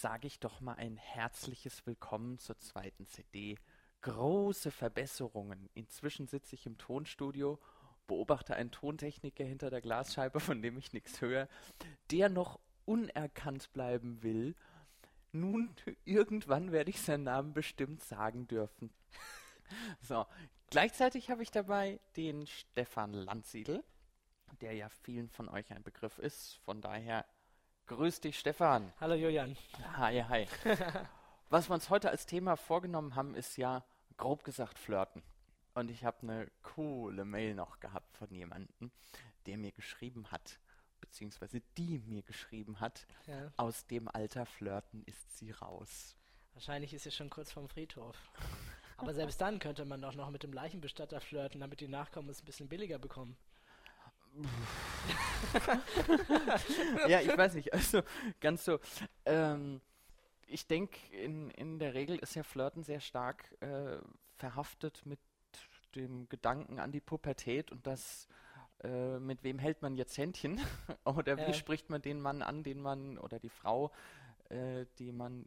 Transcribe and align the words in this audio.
sage 0.00 0.28
ich 0.28 0.38
doch 0.38 0.60
mal 0.60 0.74
ein 0.74 0.96
herzliches 0.96 1.84
Willkommen 1.84 2.38
zur 2.38 2.56
zweiten 2.60 3.04
CD. 3.06 3.58
Große 4.02 4.70
Verbesserungen. 4.70 5.68
Inzwischen 5.74 6.28
sitze 6.28 6.54
ich 6.54 6.66
im 6.66 6.78
Tonstudio, 6.78 7.58
beobachte 8.06 8.54
einen 8.54 8.70
Tontechniker 8.70 9.42
hinter 9.44 9.70
der 9.70 9.80
Glasscheibe, 9.80 10.38
von 10.38 10.62
dem 10.62 10.78
ich 10.78 10.92
nichts 10.92 11.20
höre, 11.20 11.48
der 12.12 12.28
noch 12.28 12.60
unerkannt 12.84 13.72
bleiben 13.72 14.22
will. 14.22 14.54
Nun, 15.32 15.74
irgendwann 16.04 16.70
werde 16.70 16.90
ich 16.90 17.00
seinen 17.00 17.24
Namen 17.24 17.52
bestimmt 17.52 18.02
sagen 18.02 18.46
dürfen. 18.46 18.90
So, 20.00 20.24
gleichzeitig 20.70 21.28
habe 21.28 21.42
ich 21.42 21.50
dabei 21.50 22.00
den 22.16 22.46
Stefan 22.46 23.12
Landsiedel, 23.12 23.84
der 24.62 24.72
ja 24.72 24.88
vielen 24.88 25.28
von 25.28 25.46
euch 25.50 25.70
ein 25.74 25.82
Begriff 25.82 26.18
ist. 26.18 26.54
Von 26.64 26.80
daher 26.80 27.26
grüß 27.88 28.20
dich, 28.20 28.38
Stefan. 28.38 28.92
Hallo 29.00 29.14
Julian. 29.14 29.56
Hi, 29.96 30.22
hi. 30.22 30.46
Was 31.50 31.68
wir 31.70 31.74
uns 31.74 31.88
heute 31.90 32.10
als 32.10 32.26
Thema 32.26 32.56
vorgenommen 32.56 33.14
haben, 33.14 33.34
ist 33.34 33.56
ja 33.56 33.84
grob 34.16 34.44
gesagt 34.44 34.78
Flirten. 34.78 35.22
Und 35.74 35.90
ich 35.90 36.04
habe 36.04 36.18
eine 36.22 36.50
coole 36.62 37.24
Mail 37.24 37.54
noch 37.54 37.80
gehabt 37.80 38.16
von 38.16 38.30
jemandem, 38.30 38.90
der 39.46 39.56
mir 39.58 39.72
geschrieben 39.72 40.30
hat, 40.30 40.58
beziehungsweise 41.00 41.60
die 41.76 41.98
mir 42.00 42.22
geschrieben 42.22 42.80
hat, 42.80 43.06
Ja. 43.26 43.52
aus 43.56 43.86
dem 43.86 44.08
Alter 44.08 44.44
Flirten 44.44 45.02
ist 45.04 45.38
sie 45.38 45.52
raus. 45.52 46.16
Wahrscheinlich 46.54 46.92
ist 46.92 47.04
sie 47.04 47.12
schon 47.12 47.30
kurz 47.30 47.52
vorm 47.52 47.68
Friedhof. 47.68 48.16
Aber 48.96 49.14
selbst 49.14 49.40
dann 49.40 49.60
könnte 49.60 49.84
man 49.84 50.02
doch 50.02 50.14
noch 50.16 50.30
mit 50.30 50.42
dem 50.42 50.52
Leichenbestatter 50.52 51.20
flirten, 51.20 51.60
damit 51.60 51.80
die 51.80 51.86
Nachkommen 51.86 52.28
es 52.30 52.42
ein 52.42 52.46
bisschen 52.46 52.68
billiger 52.68 52.98
bekommen. 52.98 53.36
Ja, 57.08 57.20
ich 57.20 57.36
weiß 57.36 57.54
nicht, 57.54 57.72
also 57.72 58.02
ganz 58.40 58.64
so. 58.64 58.78
Ähm, 59.24 59.80
ich 60.46 60.66
denke, 60.66 60.98
in, 61.14 61.50
in 61.50 61.78
der 61.78 61.94
Regel 61.94 62.18
ist 62.18 62.34
ja 62.34 62.42
Flirten 62.42 62.82
sehr 62.82 63.00
stark 63.00 63.54
äh, 63.60 63.98
verhaftet 64.36 65.02
mit 65.04 65.18
dem 65.94 66.28
Gedanken 66.28 66.78
an 66.78 66.92
die 66.92 67.00
Pubertät 67.00 67.72
und 67.72 67.86
das, 67.86 68.28
äh, 68.82 69.18
mit 69.18 69.42
wem 69.42 69.58
hält 69.58 69.82
man 69.82 69.96
jetzt 69.96 70.16
Händchen? 70.18 70.60
oder 71.04 71.36
wie 71.36 71.42
Ja. 71.42 71.52
spricht 71.52 71.90
man 71.90 72.02
den 72.02 72.20
Mann 72.20 72.42
an, 72.42 72.62
den 72.62 72.80
man, 72.80 73.18
oder 73.18 73.38
die 73.38 73.48
Frau, 73.48 73.90
äh, 74.50 74.86
die 74.98 75.12
man, 75.12 75.46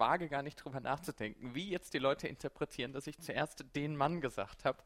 wage 0.00 0.28
gar 0.28 0.42
nicht 0.42 0.56
drüber 0.56 0.80
nachzudenken, 0.80 1.54
wie 1.54 1.70
jetzt 1.70 1.94
die 1.94 1.98
Leute 1.98 2.26
interpretieren, 2.26 2.92
dass 2.92 3.06
ich 3.06 3.20
zuerst 3.20 3.64
den 3.76 3.96
Mann 3.96 4.20
gesagt 4.20 4.64
habe. 4.64 4.82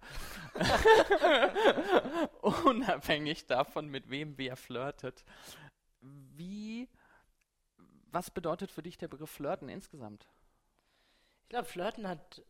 Unabhängig 2.43 3.47
davon, 3.47 3.89
mit 3.89 4.11
wem 4.11 4.37
wer 4.37 4.57
flirtet. 4.57 5.25
Wie, 6.01 6.89
was 8.11 8.31
bedeutet 8.31 8.71
für 8.71 8.83
dich 8.83 8.99
der 8.99 9.09
Begriff 9.09 9.31
Flirten 9.31 9.69
insgesamt? 9.69 10.29
Ich 11.45 11.49
glaube, 11.49 11.67
Flirten 11.67 12.07
hat 12.09 12.45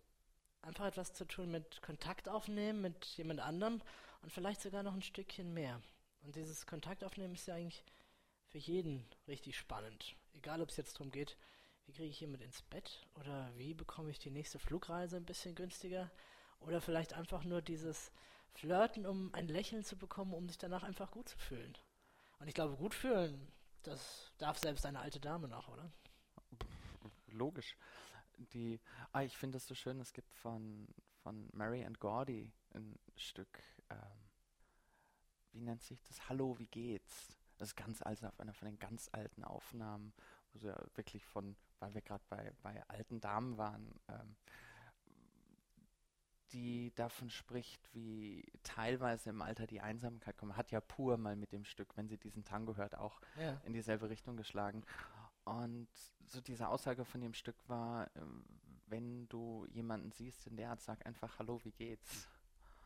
einfach 0.63 0.87
etwas 0.87 1.13
zu 1.13 1.27
tun 1.27 1.51
mit 1.51 1.83
Kontakt 1.83 2.29
aufnehmen 2.29 2.81
mit 2.81 3.05
jemand 3.17 3.41
anderem 3.41 3.83
und 4.23 4.33
vielleicht 4.33 4.63
sogar 4.63 4.83
noch 4.83 4.95
ein 4.95 5.03
Stückchen 5.03 5.53
mehr. 5.53 5.81
Und 6.23 6.37
dieses 6.37 6.67
Kontakt 6.67 7.05
aufnehmen 7.05 7.35
ist 7.35 7.47
ja 7.47 7.55
eigentlich 7.55 7.85
für 8.49 8.59
jeden 8.59 9.05
richtig 9.29 9.59
spannend. 9.59 10.17
Egal, 10.33 10.63
ob 10.63 10.71
es 10.71 10.77
jetzt 10.77 10.95
darum 10.95 11.11
geht, 11.11 11.37
wie 11.87 11.93
kriege 11.93 12.09
ich 12.09 12.21
jemand 12.21 12.43
ins 12.43 12.63
Bett 12.63 13.07
oder 13.15 13.51
wie 13.57 13.75
bekomme 13.75 14.11
ich 14.11 14.19
die 14.19 14.31
nächste 14.31 14.59
Flugreise 14.59 15.17
ein 15.17 15.27
bisschen 15.27 15.55
günstiger 15.55 16.11
oder 16.61 16.81
vielleicht 16.81 17.15
einfach 17.15 17.45
nur 17.45 17.63
dieses 17.63 18.13
Flirten, 18.53 19.07
um 19.07 19.33
ein 19.35 19.49
Lächeln 19.49 19.85
zu 19.85 19.97
bekommen, 19.97 20.33
um 20.33 20.49
sich 20.49 20.59
danach 20.59 20.83
einfach 20.83 21.11
gut 21.11 21.29
zu 21.29 21.39
fühlen. 21.39 21.77
Und 22.39 22.49
ich 22.49 22.55
glaube, 22.55 22.77
gut 22.77 22.95
fühlen, 22.95 23.53
das 23.83 24.33
darf 24.39 24.59
selbst 24.59 24.87
eine 24.87 25.01
alte 25.01 25.21
Dame 25.21 25.49
noch, 25.49 25.69
oder? 25.69 25.91
Logisch. 27.27 27.77
Die, 28.37 28.81
ah, 29.13 29.23
ich 29.23 29.37
finde 29.37 29.59
es 29.59 29.67
so 29.67 29.75
schön, 29.75 30.01
es 30.01 30.13
gibt 30.13 30.33
von, 30.35 30.89
von 31.23 31.49
Mary 31.53 31.85
and 31.85 32.01
Gordy 32.01 32.53
ein 32.75 32.99
Stück, 33.17 33.63
ähm, 33.91 34.25
wie 35.53 35.61
nennt 35.61 35.83
sich 35.83 36.03
das? 36.03 36.29
Hallo, 36.29 36.59
wie 36.59 36.67
geht's? 36.67 37.39
Das 37.59 37.69
ist 37.69 37.77
ganz 37.77 38.03
alt, 38.03 38.25
auf 38.25 38.41
einer 38.41 38.55
von 38.55 38.67
den 38.67 38.79
ganz 38.79 39.09
alten 39.13 39.45
Aufnahmen, 39.45 40.13
wo 40.53 40.59
sie 40.59 40.67
ja 40.67 40.77
wirklich 40.97 41.25
von, 41.25 41.57
weil 41.85 41.95
wir 41.95 42.03
gerade 42.03 42.25
bei, 42.31 42.53
bei 42.63 42.83
alten 42.89 43.21
Damen 43.21 43.59
waren, 43.59 44.01
ähm, 44.09 44.37
die 46.53 46.93
davon 46.95 47.31
spricht, 47.31 47.93
wie 47.95 48.45
teilweise 48.63 49.31
im 49.31 49.43
Alter 49.43 49.67
die 49.67 49.81
Einsamkeit 49.81 50.37
kommt. 50.39 50.57
Hat 50.57 50.71
ja 50.71 50.81
pur 50.81 51.17
mal 51.17 51.37
mit 51.37 51.53
dem 51.53 51.65
Stück, 51.65 51.97
wenn 51.97 52.09
sie 52.09 52.17
diesen 52.17 52.45
Tango 52.45 52.77
hört, 52.77 52.97
auch 52.97 53.21
Ja. 53.37 53.61
in 53.65 53.73
dieselbe 53.73 54.09
Richtung 54.09 54.37
geschlagen. 54.37 54.85
Und 55.45 55.89
so 56.27 56.41
diese 56.41 56.69
Aussage 56.69 57.05
von 57.05 57.21
dem 57.21 57.35
Stück 57.35 57.57
war, 57.69 58.09
ähm, 58.17 58.45
wenn 58.87 59.29
du 59.29 59.67
jemanden 59.67 60.13
siehst 60.13 60.47
in 60.47 60.57
der 60.57 60.71
Art, 60.71 60.81
sag 60.81 61.05
einfach 61.07 61.39
Hallo, 61.39 61.61
wie 61.65 61.73
geht's? 61.73 62.29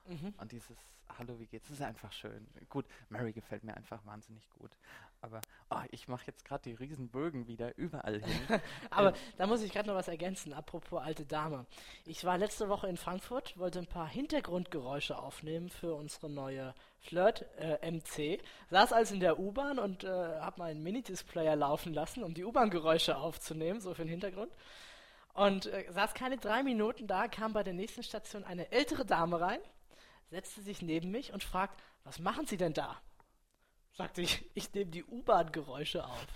Mhm. 0.07 0.35
Und 0.39 0.53
dieses 0.53 0.77
Hallo, 1.19 1.39
wie 1.39 1.47
geht's, 1.47 1.69
ist 1.71 1.83
einfach 1.83 2.13
schön. 2.13 2.49
Gut, 2.69 2.87
Mary 3.11 3.33
gefällt 3.33 3.65
mir 3.65 3.77
einfach 3.77 4.05
wahnsinnig 4.07 4.49
gut. 4.51 4.77
Aber 5.21 5.41
oh, 5.71 5.83
ich 5.91 6.07
mache 6.07 6.27
jetzt 6.27 6.45
gerade 6.45 6.63
die 6.63 6.75
Riesenbögen 6.75 7.49
wieder 7.49 7.77
überall 7.77 8.21
hin. 8.25 8.61
Aber 8.91 9.13
da 9.37 9.47
muss 9.47 9.63
ich 9.63 9.73
gerade 9.73 9.89
noch 9.89 9.97
was 9.97 10.09
ergänzen, 10.09 10.53
apropos 10.53 11.03
alte 11.03 11.25
Dame. 11.25 11.67
Ich 12.05 12.25
war 12.25 12.39
letzte 12.39 12.69
Woche 12.69 12.89
in 12.89 12.97
Frankfurt, 12.97 13.59
wollte 13.59 13.81
ein 13.81 13.87
paar 13.87 14.09
Hintergrundgeräusche 14.09 15.19
aufnehmen 15.19 15.71
für 15.71 15.95
unsere 15.95 16.31
neue 16.31 16.75
Flirt 17.01 17.47
äh, 17.59 17.91
MC. 17.91 18.41
Saß 18.71 18.93
also 18.93 19.15
in 19.15 19.21
der 19.21 19.39
U-Bahn 19.39 19.79
und 19.79 20.05
äh, 20.05 20.09
habe 20.09 20.61
meinen 20.61 20.83
Minidisplayer 20.83 21.57
laufen 21.57 21.93
lassen, 21.93 22.23
um 22.23 22.35
die 22.35 22.45
U-Bahn-Geräusche 22.45 23.17
aufzunehmen, 23.17 23.81
so 23.81 23.95
für 23.95 24.03
den 24.03 24.11
Hintergrund. 24.11 24.53
Und 25.35 25.67
äh, 25.67 25.85
saß 25.91 26.15
keine 26.15 26.37
drei 26.37 26.63
Minuten 26.63 27.07
da, 27.07 27.29
kam 27.29 27.53
bei 27.53 27.63
der 27.63 27.75
nächsten 27.75 28.03
Station 28.03 28.45
eine 28.45 28.71
ältere 28.73 29.05
Dame 29.05 29.41
rein, 29.41 29.61
setzte 30.31 30.63
sich 30.63 30.83
neben 30.83 31.11
mich 31.11 31.33
und 31.33 31.43
fragt, 31.43 31.81
was 32.05 32.19
machen 32.19 32.47
Sie 32.47 32.57
denn 32.57 32.73
da? 32.73 33.01
Sagte 33.99 34.23
ich, 34.23 34.45
ich 34.55 34.73
nehme 34.75 34.93
die 34.93 35.03
U-Bahn-Geräusche 35.03 36.05
auf. 36.05 36.27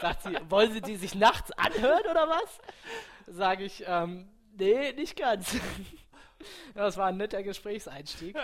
Sagt 0.00 0.22
sie, 0.22 0.34
wollen 0.48 0.72
Sie 0.72 0.80
die 0.80 0.96
sich 0.96 1.14
nachts 1.14 1.52
anhören 1.52 2.06
oder 2.10 2.30
was? 2.30 2.60
Sage 3.26 3.64
ich, 3.64 3.84
ähm, 3.86 4.30
nee, 4.56 4.92
nicht 4.92 5.16
ganz. 5.16 5.54
Das 6.74 6.96
war 6.96 7.06
ein 7.06 7.18
netter 7.18 7.44
Gesprächseinstieg. 7.44 8.36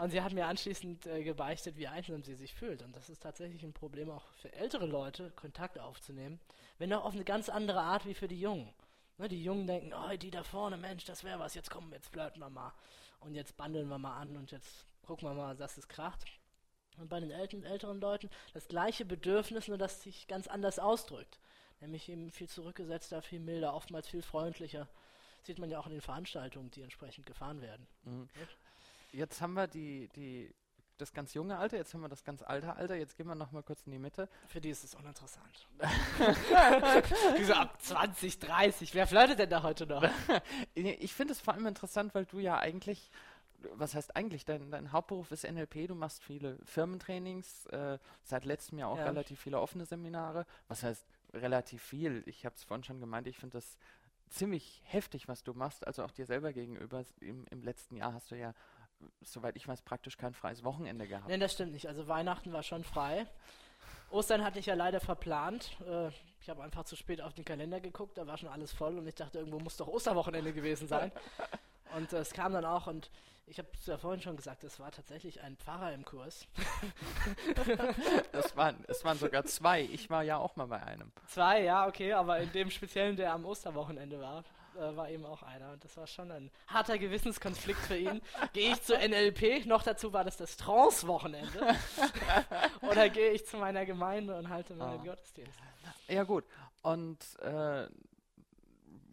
Und 0.00 0.08
sie 0.08 0.22
hat 0.22 0.32
mir 0.32 0.46
anschließend 0.46 1.06
äh, 1.06 1.22
gebeichtet, 1.22 1.76
wie 1.76 1.86
einsam 1.86 2.22
sie 2.22 2.34
sich 2.34 2.54
fühlt. 2.54 2.80
Und 2.80 2.96
das 2.96 3.10
ist 3.10 3.22
tatsächlich 3.22 3.62
ein 3.62 3.74
Problem 3.74 4.08
auch 4.10 4.24
für 4.40 4.50
ältere 4.54 4.86
Leute, 4.86 5.32
Kontakt 5.32 5.78
aufzunehmen. 5.78 6.40
Wenn 6.78 6.94
auch 6.94 7.04
auf 7.04 7.12
eine 7.12 7.24
ganz 7.24 7.50
andere 7.50 7.80
Art 7.82 8.06
wie 8.06 8.14
für 8.14 8.26
die 8.26 8.40
Jungen. 8.40 8.72
Ne, 9.18 9.28
die 9.28 9.44
Jungen 9.44 9.66
denken, 9.66 9.92
oh, 9.92 10.16
die 10.16 10.30
da 10.30 10.44
vorne, 10.44 10.78
Mensch, 10.78 11.04
das 11.04 11.24
wäre 11.24 11.38
was, 11.38 11.54
jetzt 11.54 11.70
kommen, 11.70 11.92
jetzt 11.92 12.08
flirten 12.08 12.40
wir 12.40 12.48
mal. 12.48 12.72
Und 13.20 13.34
jetzt 13.34 13.58
bandeln 13.58 13.88
wir 13.88 13.98
mal 13.98 14.18
an 14.18 14.34
und 14.38 14.50
jetzt 14.50 14.86
gucken 15.02 15.28
wir 15.28 15.34
mal, 15.34 15.54
dass 15.54 15.76
es 15.76 15.88
kracht. 15.88 16.24
Und 16.98 17.08
bei 17.08 17.20
den 17.20 17.30
älteren 17.30 18.00
Leuten 18.00 18.30
das 18.54 18.68
gleiche 18.68 19.04
Bedürfnis, 19.04 19.68
nur 19.68 19.78
dass 19.78 19.98
es 19.98 20.02
sich 20.02 20.28
ganz 20.28 20.46
anders 20.46 20.78
ausdrückt. 20.78 21.38
Nämlich 21.80 22.08
eben 22.08 22.30
viel 22.30 22.48
zurückgesetzter, 22.48 23.20
viel 23.22 23.40
milder, 23.40 23.74
oftmals 23.74 24.08
viel 24.08 24.22
freundlicher. 24.22 24.88
Sieht 25.42 25.58
man 25.58 25.70
ja 25.70 25.78
auch 25.78 25.86
in 25.86 25.92
den 25.92 26.00
Veranstaltungen, 26.00 26.70
die 26.70 26.82
entsprechend 26.82 27.26
gefahren 27.26 27.60
werden. 27.60 27.86
Mhm. 28.04 28.28
Jetzt 29.12 29.40
haben 29.40 29.54
wir 29.54 29.66
die, 29.66 30.08
die, 30.16 30.52
das 30.98 31.12
ganz 31.12 31.34
junge 31.34 31.58
Alter, 31.58 31.76
jetzt 31.76 31.94
haben 31.94 32.00
wir 32.00 32.08
das 32.08 32.24
ganz 32.24 32.42
alte 32.42 32.74
Alter, 32.74 32.96
jetzt 32.96 33.16
gehen 33.16 33.26
wir 33.26 33.34
noch 33.34 33.52
mal 33.52 33.62
kurz 33.62 33.82
in 33.86 33.92
die 33.92 33.98
Mitte. 33.98 34.28
Für 34.48 34.60
die 34.60 34.70
ist 34.70 34.84
es 34.84 34.94
uninteressant. 34.94 35.68
Diese 37.38 37.56
ab 37.56 37.80
20, 37.80 38.38
30. 38.38 38.94
Wer 38.94 39.06
flirtet 39.06 39.38
denn 39.38 39.50
da 39.50 39.62
heute 39.62 39.86
noch? 39.86 40.02
Ich 40.74 41.14
finde 41.14 41.32
es 41.32 41.40
vor 41.40 41.54
allem 41.54 41.66
interessant, 41.66 42.14
weil 42.14 42.24
du 42.24 42.38
ja 42.38 42.58
eigentlich, 42.58 43.10
was 43.74 43.94
heißt 43.94 44.14
eigentlich, 44.16 44.44
dein, 44.44 44.70
dein 44.70 44.92
Hauptberuf 44.92 45.30
ist 45.32 45.44
NLP, 45.44 45.88
du 45.88 45.94
machst 45.94 46.22
viele 46.22 46.58
Firmentrainings, 46.64 47.66
äh, 47.66 47.98
seit 48.22 48.44
letztem 48.44 48.78
Jahr 48.78 48.90
auch 48.90 48.98
Ja. 48.98 49.04
relativ 49.04 49.40
viele 49.40 49.60
offene 49.60 49.86
Seminare. 49.86 50.46
Was 50.68 50.82
heißt 50.82 51.06
relativ 51.32 51.82
viel? 51.82 52.22
Ich 52.26 52.44
habe 52.44 52.54
es 52.54 52.64
vorhin 52.64 52.84
schon 52.84 53.00
gemeint, 53.00 53.26
ich 53.26 53.38
finde 53.38 53.58
das 53.58 53.78
ziemlich 54.28 54.82
heftig, 54.84 55.28
was 55.28 55.42
du 55.44 55.54
machst, 55.54 55.86
also 55.86 56.04
auch 56.04 56.10
dir 56.10 56.26
selber 56.26 56.52
gegenüber. 56.52 57.04
Im, 57.20 57.46
Im 57.50 57.62
letzten 57.62 57.96
Jahr 57.96 58.12
hast 58.12 58.30
du 58.30 58.36
ja, 58.36 58.54
soweit 59.22 59.56
ich 59.56 59.66
weiß, 59.68 59.82
praktisch 59.82 60.16
kein 60.16 60.34
freies 60.34 60.64
Wochenende 60.64 61.06
gehabt. 61.06 61.28
Nein, 61.28 61.40
das 61.40 61.52
stimmt 61.52 61.72
nicht. 61.72 61.86
Also 61.86 62.08
Weihnachten 62.08 62.52
war 62.52 62.62
schon 62.62 62.82
frei. 62.84 63.26
Ostern 64.10 64.44
hatte 64.44 64.58
ich 64.58 64.66
ja 64.66 64.74
leider 64.74 65.00
verplant. 65.00 65.76
Äh, 65.86 66.10
ich 66.40 66.48
habe 66.48 66.62
einfach 66.62 66.84
zu 66.84 66.96
spät 66.96 67.20
auf 67.20 67.34
den 67.34 67.44
Kalender 67.44 67.80
geguckt, 67.80 68.18
da 68.18 68.26
war 68.26 68.36
schon 68.38 68.48
alles 68.48 68.72
voll 68.72 68.98
und 68.98 69.06
ich 69.06 69.14
dachte, 69.14 69.38
irgendwo 69.38 69.58
muss 69.58 69.76
doch 69.76 69.88
Osterwochenende 69.88 70.52
gewesen 70.52 70.86
sein. 70.88 71.10
Und 71.96 72.12
äh, 72.12 72.18
es 72.18 72.32
kam 72.32 72.52
dann 72.52 72.64
auch 72.64 72.86
und 72.86 73.10
ich 73.46 73.58
habe 73.58 73.68
es 73.74 73.86
ja 73.86 73.96
vorhin 73.96 74.20
schon 74.20 74.36
gesagt, 74.36 74.64
es 74.64 74.80
war 74.80 74.90
tatsächlich 74.90 75.40
ein 75.40 75.56
Pfarrer 75.56 75.92
im 75.92 76.04
Kurs. 76.04 76.46
Das 78.32 78.56
waren, 78.56 78.84
es 78.88 79.04
waren 79.04 79.18
sogar 79.18 79.44
zwei. 79.44 79.82
Ich 79.82 80.10
war 80.10 80.22
ja 80.24 80.36
auch 80.36 80.56
mal 80.56 80.66
bei 80.66 80.82
einem. 80.82 81.12
Zwei, 81.28 81.62
ja, 81.62 81.86
okay, 81.86 82.12
aber 82.12 82.38
in 82.38 82.50
dem 82.52 82.70
speziellen, 82.70 83.16
der 83.16 83.32
am 83.32 83.44
Osterwochenende 83.44 84.20
war. 84.20 84.44
äh, 84.76 84.96
war 84.96 85.08
eben 85.08 85.24
auch 85.24 85.42
einer. 85.42 85.72
Und 85.72 85.84
das 85.84 85.96
war 85.96 86.06
schon 86.06 86.30
ein 86.30 86.50
harter 86.66 86.98
Gewissenskonflikt 86.98 87.80
für 87.80 87.96
ihn. 87.96 88.20
Gehe 88.52 88.72
ich 88.72 88.82
zu 88.82 88.94
NLP, 88.94 89.66
noch 89.66 89.82
dazu 89.82 90.12
war 90.12 90.24
das 90.24 90.36
das 90.36 90.56
Trance-Wochenende, 90.56 91.76
oder 92.82 93.08
gehe 93.08 93.30
ich 93.30 93.46
zu 93.46 93.56
meiner 93.56 93.86
Gemeinde 93.86 94.36
und 94.36 94.48
halte 94.48 94.74
meinen 94.74 95.00
oh. 95.00 95.04
Gottesdienst? 95.04 95.58
Ja 96.08 96.24
gut, 96.24 96.44
und 96.82 97.18
äh, 97.40 97.86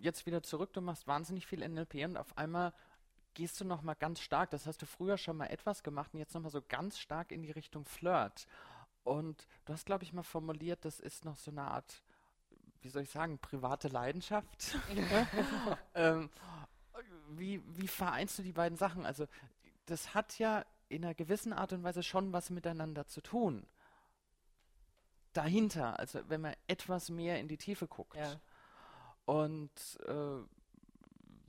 jetzt 0.04 0.26
wieder 0.26 0.44
zurück, 0.44 0.74
du 0.74 0.82
machst 0.82 1.08
wahnsinnig 1.08 1.48
viel 1.48 1.68
NLP 1.68 2.06
und 2.06 2.18
auf 2.18 2.38
einmal 2.38 2.74
gehst 3.34 3.60
du 3.60 3.66
nochmal 3.66 3.96
ganz 3.96 4.20
stark, 4.20 4.52
das 4.52 4.68
hast 4.68 4.82
du 4.82 4.86
früher 4.86 5.18
schon 5.18 5.38
mal 5.38 5.48
etwas 5.48 5.82
gemacht 5.82 6.14
und 6.14 6.20
jetzt 6.20 6.34
nochmal 6.34 6.52
so 6.52 6.62
ganz 6.62 7.00
stark 7.00 7.32
in 7.32 7.42
die 7.42 7.52
Richtung 7.52 7.86
Flirt. 7.86 8.46
Und 9.04 9.48
du 9.66 9.74
hast, 9.74 9.86
glaube 9.86 10.04
ich, 10.04 10.14
mal 10.14 10.24
formuliert, 10.24 10.86
das 10.86 11.00
ist 11.00 11.26
noch 11.26 11.38
so 11.38 11.52
eine 11.52 11.64
Art, 11.64 12.04
wie 12.82 12.90
soll 12.90 13.04
ich 13.04 13.10
sagen, 13.10 13.40
private 13.40 13.88
Leidenschaft. 13.88 14.78
ähm, 15.96 16.30
wie, 17.30 17.62
wie 17.78 17.88
vereinst 17.88 18.38
du 18.38 18.44
die 18.44 18.54
beiden 18.54 18.78
Sachen? 18.78 19.06
Also, 19.06 19.28
das 19.86 20.14
hat 20.14 20.38
ja 20.38 20.66
in 20.90 21.04
einer 21.04 21.16
gewissen 21.16 21.54
Art 21.54 21.74
und 21.74 21.84
Weise 21.84 22.04
schon 22.04 22.32
was 22.34 22.50
miteinander 22.50 23.08
zu 23.08 23.22
tun. 23.22 23.66
Dahinter, 25.34 26.00
also 26.00 26.22
wenn 26.30 26.42
man 26.42 26.54
etwas 26.68 27.10
mehr 27.10 27.40
in 27.40 27.48
die 27.48 27.58
Tiefe 27.58 27.88
guckt. 27.88 28.16
Ja. 28.16 28.40
Und 29.26 29.72
äh, 30.06 30.44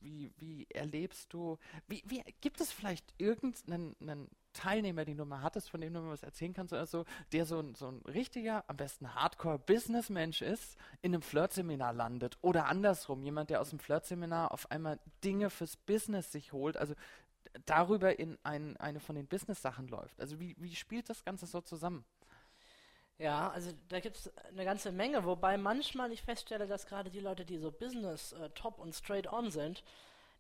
wie, 0.01 0.33
wie 0.39 0.67
erlebst 0.71 1.33
du, 1.33 1.59
wie, 1.89 2.03
wie 2.07 2.23
gibt 2.41 2.61
es 2.61 2.71
vielleicht 2.71 3.15
irgendeinen 3.19 4.29
Teilnehmer, 4.53 5.05
den 5.05 5.17
du 5.17 5.25
mal 5.25 5.43
hattest, 5.43 5.71
von 5.71 5.81
dem 5.81 5.93
du 5.93 6.01
mir 6.01 6.11
was 6.11 6.23
erzählen 6.23 6.53
kannst 6.53 6.73
oder 6.73 6.87
so, 6.87 7.05
der 7.33 7.47
so 7.47 7.59
ein, 7.59 7.75
so 7.75 7.89
ein 7.89 8.01
richtiger, 8.03 8.65
am 8.69 8.77
besten 8.77 9.15
Hardcore-Businessmensch 9.15 10.43
ist, 10.43 10.77
in 11.03 11.13
einem 11.13 11.23
Flirtseminar 11.23 11.93
landet 11.93 12.39
oder 12.41 12.67
andersrum, 12.67 13.23
jemand, 13.23 13.51
der 13.51 13.61
aus 13.61 13.71
dem 13.71 13.81
Flirtseminar 13.81 14.53
auf 14.53 14.71
einmal 14.71 15.01
Dinge 15.25 15.51
fürs 15.51 15.77
Business 15.77 16.31
sich 16.31 16.53
holt, 16.53 16.77
also 16.77 16.95
darüber 17.67 18.19
in 18.19 18.39
ein, 18.43 18.77
eine 18.77 19.01
von 19.01 19.17
den 19.17 19.27
Business-Sachen 19.27 19.89
läuft. 19.89 20.21
Also 20.21 20.39
wie, 20.39 20.57
wie 20.59 20.75
spielt 20.75 21.09
das 21.09 21.25
Ganze 21.25 21.47
so 21.47 21.61
zusammen? 21.61 22.05
Ja, 23.19 23.51
also 23.51 23.71
da 23.89 24.01
gibt 24.01 24.17
es 24.17 24.33
eine 24.49 24.65
ganze 24.65 24.91
Menge, 24.91 25.25
wobei 25.25 25.57
manchmal 25.57 26.11
ich 26.13 26.23
feststelle, 26.23 26.67
dass 26.67 26.87
gerade 26.87 27.11
die 27.11 27.21
Leute, 27.21 27.45
die 27.45 27.59
so 27.59 27.71
Business 27.71 28.33
äh, 28.33 28.51
top 28.51 28.79
und 28.79 28.93
straight 28.93 29.33
on 29.33 29.51
sind, 29.51 29.85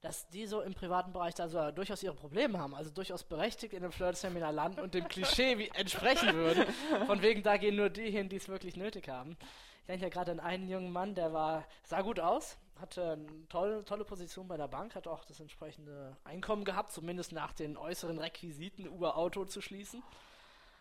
dass 0.00 0.29
die 0.29 0.47
so 0.47 0.61
im 0.61 0.75
privaten 0.75 1.12
Bereich 1.12 1.35
da 1.35 1.49
so 1.49 1.71
durchaus 1.71 2.03
ihre 2.03 2.15
Probleme 2.15 2.59
haben, 2.59 2.75
also 2.75 2.91
durchaus 2.91 3.25
berechtigt 3.25 3.73
in 3.73 3.82
einem 3.82 3.93
Flirt-Seminar 3.93 4.53
landen 4.53 4.81
und 4.81 4.93
dem 4.93 5.09
Klischee 5.09 5.56
wie 5.56 5.69
entsprechen 5.69 6.35
würden. 6.35 6.67
Von 7.06 7.23
wegen, 7.23 7.43
da 7.43 7.56
gehen 7.56 7.76
nur 7.76 7.88
die 7.88 8.11
hin, 8.11 8.29
die 8.29 8.37
es 8.37 8.49
wirklich 8.49 8.77
nötig 8.77 9.09
haben. 9.09 9.37
Ich 9.81 9.87
denke 9.87 10.05
ja 10.05 10.09
gerade 10.11 10.32
an 10.32 10.41
einen 10.41 10.69
jungen 10.69 10.93
Mann, 10.93 11.15
der 11.15 11.32
war, 11.32 11.65
sah 11.85 12.03
gut 12.03 12.20
aus, 12.20 12.59
hatte 12.81 13.12
eine 13.12 13.49
tolle, 13.49 13.85
tolle 13.85 14.05
Position 14.05 14.49
bei 14.49 14.56
der 14.56 14.69
Bank, 14.69 14.94
hat 14.94 15.06
auch 15.06 15.25
das 15.25 15.41
entsprechende 15.41 16.17
Einkommen 16.25 16.65
gehabt, 16.65 16.93
zumindest 16.93 17.32
nach 17.32 17.53
den 17.53 17.77
äußeren 17.77 18.19
Requisiten, 18.19 18.88
Uber-Auto 18.88 19.44
zu 19.44 19.62
schließen. 19.62 20.03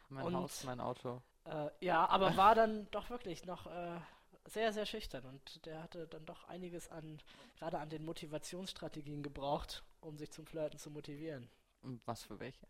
Mein 0.10 0.25
und, 0.25 0.36
Haus, 0.36 0.63
mein 0.66 0.81
Auto. 0.81 1.22
Äh, 1.45 1.69
ja, 1.81 2.07
aber 2.07 2.38
war 2.38 2.56
dann 2.56 2.88
doch 2.92 3.10
wirklich 3.10 3.45
noch 3.45 3.68
äh, 3.68 4.00
sehr, 4.45 4.74
sehr 4.74 4.86
schüchtern 4.86 5.25
und 5.25 5.66
der 5.66 5.81
hatte 5.81 6.07
dann 6.07 6.25
doch 6.25 6.48
einiges 6.48 6.90
an, 6.90 7.19
gerade 7.57 7.80
an 7.80 7.90
den 7.90 8.06
Motivationsstrategien 8.06 9.24
gebraucht, 9.24 9.84
um 10.01 10.18
sich 10.18 10.31
zum 10.31 10.45
Flirten 10.45 10.80
zu 10.80 10.90
motivieren. 10.90 11.50
Und 11.81 12.01
was 12.06 12.24
für 12.24 12.40
welche? 12.40 12.68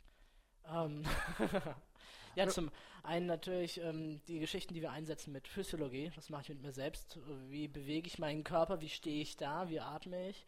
Ähm 0.68 1.04
ja, 2.36 2.48
zum 2.48 2.72
einen 3.04 3.26
natürlich 3.26 3.80
ähm, 3.80 4.22
die 4.28 4.40
Geschichten, 4.40 4.74
die 4.74 4.82
wir 4.82 4.92
einsetzen 4.92 5.32
mit 5.34 5.48
Physiologie. 5.48 6.12
Das 6.16 6.30
mache 6.30 6.44
ich 6.44 6.50
mit 6.50 6.62
mir 6.62 6.72
selbst. 6.72 7.20
Wie 7.50 7.68
bewege 7.68 8.08
ich 8.08 8.20
meinen 8.20 8.44
Körper? 8.44 8.82
Wie 8.82 8.90
stehe 8.90 9.22
ich 9.22 9.38
da? 9.38 9.70
Wie 9.70 9.80
atme 9.80 10.30
ich? 10.30 10.46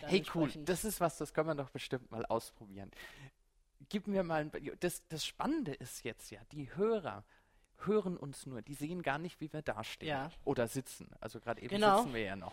Dann 0.00 0.10
hey, 0.10 0.24
cool. 0.34 0.50
Das 0.64 0.84
ist 0.84 1.00
was, 1.00 1.18
das 1.18 1.34
können 1.34 1.48
wir 1.48 1.54
doch 1.54 1.70
bestimmt 1.70 2.10
mal 2.10 2.24
ausprobieren. 2.26 2.90
Gib 3.88 4.06
mir 4.06 4.22
mal 4.22 4.42
ein. 4.42 4.76
Das, 4.80 5.06
das 5.08 5.24
Spannende 5.24 5.72
ist 5.74 6.04
jetzt 6.04 6.30
ja, 6.30 6.40
die 6.52 6.74
Hörer 6.76 7.24
hören 7.86 8.16
uns 8.16 8.46
nur. 8.46 8.62
Die 8.62 8.74
sehen 8.74 9.02
gar 9.02 9.18
nicht, 9.18 9.40
wie 9.40 9.52
wir 9.52 9.62
dastehen. 9.62 10.08
Ja. 10.08 10.30
Oder 10.44 10.68
sitzen. 10.68 11.08
Also 11.20 11.40
gerade 11.40 11.60
eben 11.60 11.70
genau. 11.70 11.98
sitzen 11.98 12.14
wir 12.14 12.22
ja 12.22 12.36
noch. 12.36 12.52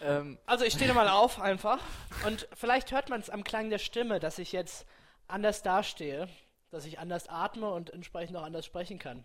Ähm. 0.00 0.38
Also 0.46 0.64
ich 0.64 0.74
stehe 0.74 0.92
mal 0.94 1.08
auf 1.08 1.40
einfach. 1.40 1.80
Und 2.26 2.48
vielleicht 2.54 2.92
hört 2.92 3.10
man 3.10 3.20
es 3.20 3.30
am 3.30 3.44
Klang 3.44 3.70
der 3.70 3.78
Stimme, 3.78 4.20
dass 4.20 4.38
ich 4.38 4.52
jetzt 4.52 4.86
anders 5.26 5.62
dastehe, 5.62 6.28
dass 6.70 6.84
ich 6.84 6.98
anders 6.98 7.28
atme 7.28 7.70
und 7.70 7.90
entsprechend 7.90 8.36
auch 8.36 8.44
anders 8.44 8.66
sprechen 8.66 8.98
kann. 8.98 9.24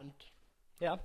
Und 0.00 0.14
ja. 0.78 0.98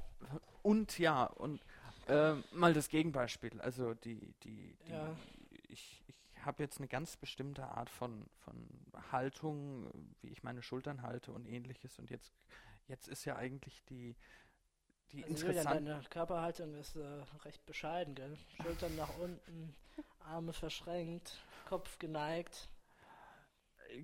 Und 0.61 0.97
ja, 0.97 1.25
und 1.25 1.61
äh, 2.07 2.33
mal 2.51 2.73
das 2.73 2.89
Gegenbeispiel. 2.89 3.59
Also 3.61 3.93
die, 3.93 4.33
die, 4.43 4.75
die 4.87 4.91
ja. 4.91 5.15
ich, 5.67 6.03
ich 6.07 6.45
habe 6.45 6.63
jetzt 6.63 6.79
eine 6.79 6.87
ganz 6.87 7.17
bestimmte 7.17 7.65
Art 7.65 7.89
von, 7.89 8.25
von 8.43 8.67
Haltung, 9.11 9.89
wie 10.21 10.29
ich 10.29 10.43
meine 10.43 10.61
Schultern 10.61 11.01
halte 11.01 11.31
und 11.31 11.47
ähnliches. 11.47 11.99
Und 11.99 12.09
jetzt 12.09 12.31
Jetzt 12.87 13.07
ist 13.07 13.25
ja 13.25 13.35
eigentlich 13.35 13.83
die, 13.85 14.15
die 15.11 15.23
also 15.23 15.47
interessante... 15.47 15.85
Deine 15.85 16.03
Körperhaltung 16.09 16.75
ist 16.75 16.95
äh, 16.95 17.23
recht 17.43 17.65
bescheiden, 17.65 18.15
gell? 18.15 18.37
Schultern 18.61 18.95
nach 18.95 19.17
unten, 19.17 19.75
Arme 20.19 20.53
verschränkt, 20.53 21.37
Kopf 21.67 21.97
geneigt. 21.99 22.69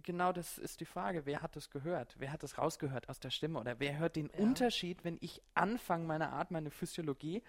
Genau 0.04 0.32
das 0.32 0.58
ist 0.58 0.80
die 0.80 0.86
Frage. 0.86 1.26
Wer 1.26 1.42
hat 1.42 1.56
das 1.56 1.70
gehört? 1.70 2.16
Wer 2.18 2.32
hat 2.32 2.44
das 2.44 2.58
rausgehört 2.58 3.10
aus 3.10 3.20
der 3.20 3.30
Stimme? 3.30 3.60
Oder 3.60 3.80
wer 3.80 3.98
hört 3.98 4.16
den 4.16 4.30
ja. 4.34 4.40
Unterschied, 4.40 5.04
wenn 5.04 5.18
ich 5.22 5.42
anfange, 5.54 6.06
meine 6.06 6.32
Art, 6.32 6.52
meine 6.52 6.72
Physiologie 6.72 7.44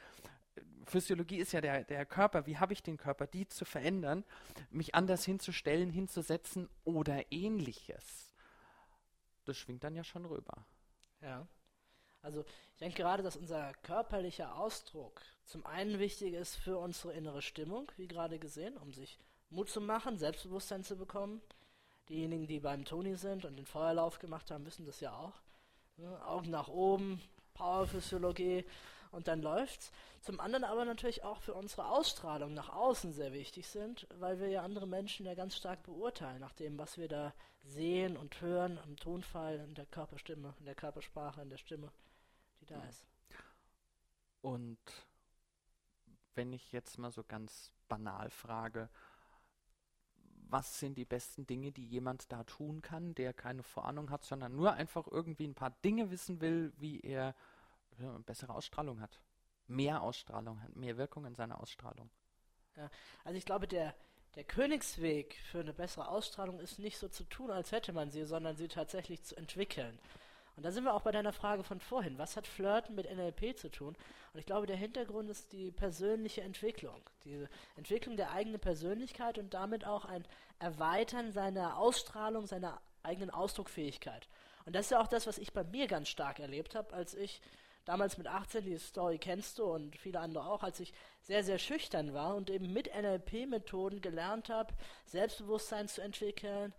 Physiologie 0.86 1.38
ist 1.38 1.52
ja 1.52 1.60
der, 1.60 1.84
der 1.84 2.04
Körper, 2.04 2.46
wie 2.46 2.58
habe 2.58 2.72
ich 2.72 2.82
den 2.82 2.96
Körper, 2.96 3.26
die 3.26 3.46
zu 3.46 3.64
verändern, 3.64 4.24
mich 4.70 4.94
anders 4.94 5.24
hinzustellen, 5.24 5.90
hinzusetzen 5.90 6.68
oder 6.84 7.30
ähnliches. 7.30 8.34
Das 9.44 9.56
schwingt 9.56 9.84
dann 9.84 9.94
ja 9.94 10.04
schon 10.04 10.24
rüber. 10.24 10.66
Ja. 11.22 11.46
Also 12.20 12.44
ich 12.74 12.78
denke 12.78 13.02
gerade, 13.02 13.22
dass 13.22 13.36
unser 13.36 13.72
körperlicher 13.82 14.56
Ausdruck 14.56 15.20
zum 15.44 15.66
einen 15.66 15.98
wichtig 15.98 16.34
ist 16.34 16.56
für 16.56 16.78
unsere 16.78 17.12
innere 17.12 17.42
Stimmung, 17.42 17.90
wie 17.96 18.06
gerade 18.06 18.38
gesehen, 18.38 18.76
um 18.76 18.92
sich 18.92 19.18
Mut 19.50 19.68
zu 19.68 19.80
machen, 19.80 20.18
Selbstbewusstsein 20.18 20.84
zu 20.84 20.96
bekommen. 20.96 21.40
Diejenigen, 22.08 22.46
die 22.46 22.60
beim 22.60 22.84
Toni 22.84 23.16
sind 23.16 23.44
und 23.44 23.56
den 23.56 23.66
Feuerlauf 23.66 24.18
gemacht 24.18 24.50
haben, 24.50 24.66
wissen 24.66 24.86
das 24.86 25.00
ja 25.00 25.12
auch. 25.12 25.34
Ne? 25.96 26.26
Augen 26.26 26.50
nach 26.50 26.68
oben, 26.68 27.20
Powerphysiologie 27.54 28.64
und 29.12 29.28
dann 29.28 29.40
läuft's. 29.42 29.92
Zum 30.20 30.40
anderen 30.40 30.64
aber 30.64 30.84
natürlich 30.84 31.22
auch 31.22 31.40
für 31.40 31.54
unsere 31.54 31.86
Ausstrahlung 31.86 32.54
nach 32.54 32.70
außen 32.70 33.12
sehr 33.12 33.32
wichtig 33.32 33.68
sind, 33.68 34.08
weil 34.18 34.40
wir 34.40 34.48
ja 34.48 34.62
andere 34.62 34.86
Menschen 34.86 35.26
ja 35.26 35.34
ganz 35.34 35.56
stark 35.56 35.82
beurteilen, 35.84 36.40
nach 36.40 36.52
dem, 36.54 36.78
was 36.78 36.98
wir 36.98 37.08
da 37.08 37.32
sehen 37.62 38.16
und 38.16 38.40
hören, 38.40 38.78
am 38.78 38.96
Tonfall, 38.96 39.60
in 39.60 39.74
der 39.74 39.86
Körperstimme, 39.86 40.54
in 40.58 40.64
der 40.64 40.74
Körpersprache, 40.74 41.42
in 41.42 41.50
der 41.50 41.58
Stimme, 41.58 41.92
die 42.60 42.66
da 42.66 42.82
ist. 42.88 43.06
Und 44.40 44.78
wenn 46.34 46.52
ich 46.52 46.72
jetzt 46.72 46.98
mal 46.98 47.12
so 47.12 47.22
ganz 47.22 47.72
banal 47.88 48.30
frage, 48.30 48.88
was 50.48 50.80
sind 50.80 50.98
die 50.98 51.04
besten 51.04 51.46
Dinge, 51.46 51.72
die 51.72 51.86
jemand 51.86 52.30
da 52.30 52.44
tun 52.44 52.82
kann, 52.82 53.14
der 53.14 53.32
keine 53.32 53.62
Vorahnung 53.62 54.10
hat, 54.10 54.24
sondern 54.24 54.54
nur 54.54 54.72
einfach 54.74 55.06
irgendwie 55.06 55.46
ein 55.46 55.54
paar 55.54 55.70
Dinge 55.82 56.10
wissen 56.10 56.40
will, 56.40 56.72
wie 56.76 57.00
er 57.00 57.34
bessere 58.24 58.54
Ausstrahlung 58.54 59.00
hat, 59.00 59.20
mehr 59.66 60.02
Ausstrahlung 60.02 60.62
hat, 60.62 60.76
mehr 60.76 60.96
Wirkung 60.96 61.24
in 61.26 61.34
seiner 61.34 61.60
Ausstrahlung. 61.60 62.10
Ja, 62.76 62.90
also 63.24 63.36
ich 63.36 63.44
glaube, 63.44 63.68
der, 63.68 63.94
der 64.34 64.44
Königsweg 64.44 65.36
für 65.50 65.60
eine 65.60 65.72
bessere 65.72 66.08
Ausstrahlung 66.08 66.60
ist 66.60 66.78
nicht 66.78 66.98
so 66.98 67.08
zu 67.08 67.24
tun, 67.24 67.50
als 67.50 67.72
hätte 67.72 67.92
man 67.92 68.10
sie, 68.10 68.24
sondern 68.24 68.56
sie 68.56 68.68
tatsächlich 68.68 69.22
zu 69.24 69.36
entwickeln. 69.36 69.98
Und 70.56 70.64
da 70.64 70.70
sind 70.70 70.84
wir 70.84 70.94
auch 70.94 71.02
bei 71.02 71.12
deiner 71.12 71.32
Frage 71.32 71.64
von 71.64 71.80
vorhin. 71.80 72.18
Was 72.18 72.36
hat 72.36 72.46
Flirten 72.46 72.94
mit 72.94 73.10
NLP 73.10 73.56
zu 73.56 73.70
tun? 73.70 73.96
Und 74.32 74.40
ich 74.40 74.46
glaube, 74.46 74.66
der 74.66 74.76
Hintergrund 74.76 75.30
ist 75.30 75.52
die 75.52 75.70
persönliche 75.70 76.42
Entwicklung. 76.42 77.00
Die 77.24 77.46
Entwicklung 77.76 78.16
der 78.16 78.32
eigenen 78.32 78.60
Persönlichkeit 78.60 79.38
und 79.38 79.54
damit 79.54 79.86
auch 79.86 80.04
ein 80.04 80.26
Erweitern 80.58 81.32
seiner 81.32 81.78
Ausstrahlung, 81.78 82.46
seiner 82.46 82.80
eigenen 83.02 83.30
Ausdruckfähigkeit. 83.30 84.28
Und 84.64 84.76
das 84.76 84.86
ist 84.86 84.90
ja 84.90 85.00
auch 85.00 85.08
das, 85.08 85.26
was 85.26 85.38
ich 85.38 85.52
bei 85.52 85.64
mir 85.64 85.86
ganz 85.86 86.08
stark 86.08 86.38
erlebt 86.38 86.74
habe, 86.74 86.92
als 86.92 87.14
ich 87.14 87.40
damals 87.84 88.18
mit 88.18 88.26
18, 88.26 88.64
die 88.64 88.78
Story 88.78 89.18
kennst 89.18 89.58
du 89.58 89.64
und 89.64 89.96
viele 89.96 90.20
andere 90.20 90.46
auch, 90.46 90.62
als 90.62 90.80
ich 90.80 90.92
sehr, 91.20 91.44
sehr 91.44 91.58
schüchtern 91.58 92.14
war 92.14 92.34
und 92.34 92.50
eben 92.50 92.72
mit 92.72 92.90
NLP-Methoden 92.94 94.00
gelernt 94.00 94.48
habe, 94.48 94.74
Selbstbewusstsein 95.06 95.88
zu 95.88 96.00
entwickeln, 96.00 96.72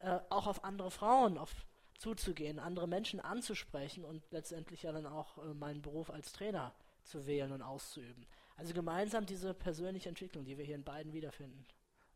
äh, 0.00 0.18
auch 0.30 0.46
auf 0.46 0.64
andere 0.64 0.90
Frauen 0.90 1.38
auf, 1.38 1.52
zuzugehen, 1.98 2.58
andere 2.60 2.86
Menschen 2.86 3.20
anzusprechen 3.20 4.04
und 4.04 4.22
letztendlich 4.30 4.84
ja 4.84 4.92
dann 4.92 5.06
auch 5.06 5.38
äh, 5.38 5.54
meinen 5.54 5.82
Beruf 5.82 6.10
als 6.10 6.32
Trainer 6.32 6.72
zu 7.02 7.26
wählen 7.26 7.52
und 7.52 7.62
auszuüben. 7.62 8.26
Also 8.56 8.72
gemeinsam 8.72 9.26
diese 9.26 9.54
persönliche 9.54 10.08
Entwicklung, 10.08 10.44
die 10.44 10.56
wir 10.56 10.64
hier 10.64 10.76
in 10.76 10.84
beiden 10.84 11.12
wiederfinden. 11.12 11.66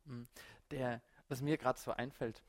Hm. 0.07 0.29
Der, 0.71 1.01
was 1.29 1.43
mir 1.43 1.57
gerade 1.59 1.79
so 1.79 1.93
einfällt, 1.93 2.43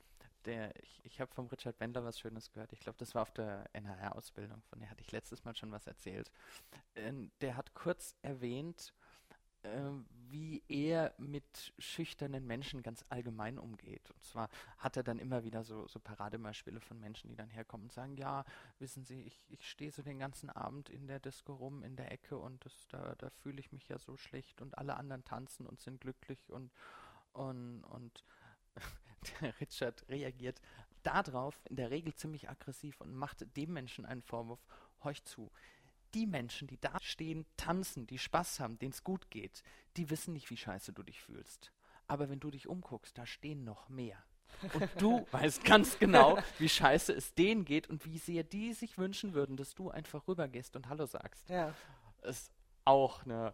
der, 0.46 0.74
ich, 0.82 1.00
ich 1.04 1.20
habe 1.20 1.32
vom 1.32 1.46
Richard 1.46 1.78
Bendler 1.78 2.04
was 2.04 2.18
Schönes 2.18 2.50
gehört. 2.50 2.72
Ich 2.72 2.80
glaube, 2.80 2.98
das 2.98 3.14
war 3.14 3.22
auf 3.22 3.32
der 3.32 3.68
NHR-Ausbildung, 3.72 4.62
von 4.62 4.80
der 4.80 4.90
hatte 4.90 5.02
ich 5.02 5.12
letztes 5.12 5.44
Mal 5.44 5.56
schon 5.56 5.72
was 5.72 5.86
erzählt. 5.86 6.30
Ähm, 6.94 7.30
der 7.40 7.56
hat 7.56 7.74
kurz 7.74 8.14
erwähnt, 8.22 8.92
äh, 9.62 9.90
wie 10.30 10.62
er 10.68 11.14
mit 11.16 11.72
schüchternen 11.78 12.46
Menschen 12.46 12.82
ganz 12.82 13.04
allgemein 13.08 13.58
umgeht. 13.58 14.10
Und 14.10 14.24
zwar 14.24 14.48
hat 14.78 14.96
er 14.96 15.02
dann 15.02 15.18
immer 15.18 15.44
wieder 15.44 15.62
so, 15.64 15.86
so 15.86 16.00
Paradebeispiele 16.00 16.80
von 16.80 16.98
Menschen, 16.98 17.28
die 17.28 17.36
dann 17.36 17.50
herkommen 17.50 17.86
und 17.86 17.92
sagen, 17.92 18.16
ja, 18.16 18.44
wissen 18.78 19.04
Sie, 19.04 19.22
ich, 19.22 19.46
ich 19.48 19.68
stehe 19.68 19.92
so 19.92 20.02
den 20.02 20.18
ganzen 20.18 20.50
Abend 20.50 20.90
in 20.90 21.06
der 21.06 21.20
Disco 21.20 21.54
rum, 21.54 21.82
in 21.82 21.96
der 21.96 22.10
Ecke 22.10 22.36
und 22.36 22.64
das, 22.64 22.88
da, 22.88 23.14
da 23.16 23.30
fühle 23.30 23.60
ich 23.60 23.72
mich 23.72 23.88
ja 23.88 23.98
so 23.98 24.16
schlecht 24.16 24.60
und 24.60 24.76
alle 24.76 24.96
anderen 24.96 25.24
tanzen 25.24 25.66
und 25.66 25.80
sind 25.80 26.00
glücklich 26.00 26.50
und, 26.50 26.72
und, 27.32 27.84
und 27.84 28.24
Richard 29.60 30.08
reagiert 30.08 30.60
darauf 31.02 31.60
in 31.68 31.76
der 31.76 31.90
Regel 31.90 32.14
ziemlich 32.14 32.48
aggressiv 32.48 33.00
und 33.00 33.14
macht 33.14 33.44
dem 33.56 33.72
Menschen 33.72 34.06
einen 34.06 34.22
Vorwurf, 34.22 34.66
horch 35.02 35.22
zu, 35.24 35.50
die 36.14 36.26
Menschen, 36.26 36.68
die 36.68 36.80
da 36.80 36.98
stehen, 37.00 37.44
tanzen, 37.56 38.06
die 38.06 38.18
Spaß 38.18 38.60
haben, 38.60 38.78
denen 38.78 38.92
es 38.92 39.04
gut 39.04 39.30
geht, 39.30 39.62
die 39.96 40.10
wissen 40.10 40.32
nicht, 40.32 40.48
wie 40.50 40.56
scheiße 40.56 40.92
du 40.92 41.02
dich 41.02 41.20
fühlst. 41.20 41.72
Aber 42.06 42.28
wenn 42.28 42.40
du 42.40 42.50
dich 42.50 42.68
umguckst, 42.68 43.16
da 43.18 43.26
stehen 43.26 43.64
noch 43.64 43.88
mehr. 43.88 44.22
Und 44.74 44.88
du 45.00 45.26
weißt 45.32 45.64
ganz 45.64 45.98
genau, 45.98 46.38
wie 46.58 46.68
scheiße 46.68 47.12
es 47.12 47.34
denen 47.34 47.64
geht 47.64 47.88
und 47.88 48.04
wie 48.04 48.18
sehr 48.18 48.44
die 48.44 48.72
sich 48.72 48.98
wünschen 48.98 49.34
würden, 49.34 49.56
dass 49.56 49.74
du 49.74 49.90
einfach 49.90 50.28
rübergehst 50.28 50.76
und 50.76 50.88
Hallo 50.88 51.06
sagst. 51.06 51.48
Ja. 51.48 51.74
Ist 52.22 52.52
auch 52.84 53.24
eine, 53.24 53.52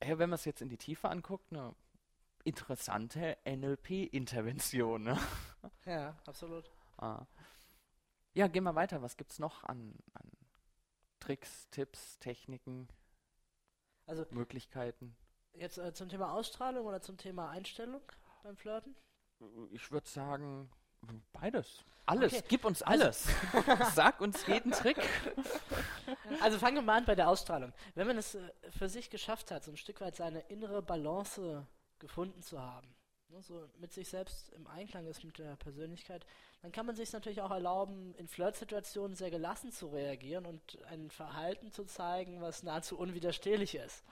wenn 0.00 0.18
man 0.18 0.32
es 0.32 0.44
jetzt 0.44 0.62
in 0.62 0.68
die 0.68 0.76
Tiefe 0.76 1.08
anguckt, 1.08 1.52
eine 1.52 1.74
interessante 2.44 3.36
NLP-Intervention. 3.46 5.02
Ne? 5.02 5.18
Ja, 5.86 6.16
absolut. 6.26 6.68
Ah. 6.98 7.24
Ja, 8.34 8.48
gehen 8.48 8.64
wir 8.64 8.74
weiter. 8.74 9.00
Was 9.02 9.16
gibt 9.16 9.30
es 9.32 9.38
noch 9.38 9.62
an, 9.64 9.94
an 10.14 10.28
Tricks, 11.20 11.68
Tipps, 11.70 12.18
Techniken, 12.18 12.88
Also 14.06 14.26
Möglichkeiten? 14.30 15.16
jetzt 15.54 15.78
äh, 15.78 15.92
zum 15.92 16.08
Thema 16.08 16.32
Ausstrahlung 16.32 16.86
oder 16.86 17.00
zum 17.00 17.16
Thema 17.16 17.50
Einstellung 17.50 18.00
beim 18.42 18.56
Flirten? 18.56 18.96
Ich 19.70 19.90
würde 19.92 20.08
sagen, 20.08 20.68
beides. 21.32 21.84
Alles. 22.06 22.32
Okay. 22.32 22.44
Gib 22.48 22.64
uns 22.64 22.82
Also- 22.82 23.04
alles. 23.04 23.28
Sag 23.94 24.20
uns 24.20 24.46
jeden 24.46 24.72
Trick. 24.72 24.96
Also 26.40 26.58
fangen 26.58 26.76
wir 26.76 26.82
mal 26.82 26.98
an 26.98 27.04
bei 27.04 27.14
der 27.14 27.28
Ausstrahlung. 27.28 27.72
Wenn 27.94 28.06
man 28.08 28.18
es 28.18 28.34
äh, 28.34 28.50
für 28.70 28.88
sich 28.88 29.10
geschafft 29.10 29.50
hat, 29.52 29.62
so 29.64 29.70
ein 29.70 29.76
Stück 29.76 30.00
weit 30.00 30.16
seine 30.16 30.40
innere 30.48 30.82
Balance 30.82 31.66
gefunden 32.02 32.42
zu 32.42 32.60
haben, 32.60 32.94
ne, 33.30 33.42
so 33.42 33.66
mit 33.78 33.92
sich 33.92 34.08
selbst 34.08 34.50
im 34.50 34.66
Einklang 34.66 35.06
ist 35.06 35.24
mit 35.24 35.38
der 35.38 35.56
Persönlichkeit, 35.56 36.26
dann 36.60 36.70
kann 36.70 36.84
man 36.84 36.94
sich 36.94 37.12
natürlich 37.12 37.40
auch 37.40 37.50
erlauben, 37.50 38.14
in 38.16 38.28
Flirtsituationen 38.28 39.16
sehr 39.16 39.30
gelassen 39.30 39.72
zu 39.72 39.88
reagieren 39.88 40.44
und 40.44 40.78
ein 40.90 41.10
Verhalten 41.10 41.72
zu 41.72 41.84
zeigen, 41.84 42.40
was 42.40 42.62
nahezu 42.62 42.98
unwiderstehlich 42.98 43.74
ist. 43.74 44.04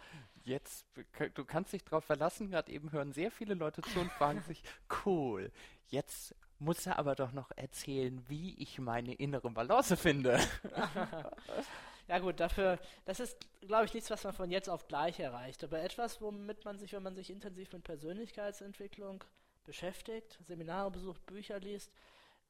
Jetzt, 0.43 0.87
du 1.35 1.45
kannst 1.45 1.73
dich 1.73 1.85
drauf 1.85 2.05
verlassen. 2.05 2.51
Gerade 2.51 2.73
eben 2.73 2.93
hören 2.93 3.13
sehr 3.13 3.31
viele 3.31 3.55
Leute 3.55 3.83
zu 3.83 4.01
und 4.01 4.11
fragen 4.11 4.43
sich, 4.47 4.63
cool, 5.05 5.53
jetzt 5.89 6.35
muss 6.59 6.87
er 6.87 6.99
aber 6.99 7.15
doch 7.15 7.33
noch 7.33 7.51
erzählen, 7.57 8.23
wie 8.29 8.55
ich 8.59 8.79
meine 8.79 9.15
innere 9.15 9.51
Balance 9.51 9.97
finde. 9.97 10.41
Ja 12.11 12.19
gut, 12.19 12.41
dafür, 12.41 12.81
das 13.05 13.21
ist, 13.21 13.39
glaube 13.61 13.85
ich, 13.85 13.95
nichts, 13.95 14.11
was 14.11 14.25
man 14.25 14.33
von 14.33 14.51
jetzt 14.51 14.69
auf 14.69 14.89
gleich 14.89 15.21
erreicht, 15.21 15.63
aber 15.63 15.81
etwas, 15.81 16.21
womit 16.21 16.65
man 16.65 16.77
sich, 16.77 16.93
wenn 16.93 17.05
man 17.05 17.15
sich 17.15 17.31
intensiv 17.31 17.73
mit 17.73 17.85
Persönlichkeitsentwicklung 17.85 19.23
beschäftigt, 19.63 20.37
Seminare 20.43 20.91
besucht, 20.91 21.25
Bücher 21.27 21.61
liest, 21.61 21.93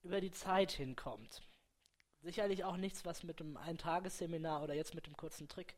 über 0.03 0.23
die 0.23 0.31
Zeit 0.31 0.73
hinkommt. 0.73 1.43
Sicherlich 2.23 2.65
auch 2.65 2.79
nichts, 2.79 3.05
was 3.05 3.23
mit 3.23 3.43
einem 3.43 3.59
Eintagesseminar 3.59 4.63
oder 4.63 4.73
jetzt 4.73 4.95
mit 4.95 5.07
dem 5.07 5.15
kurzen 5.15 5.47
Trick 5.47 5.77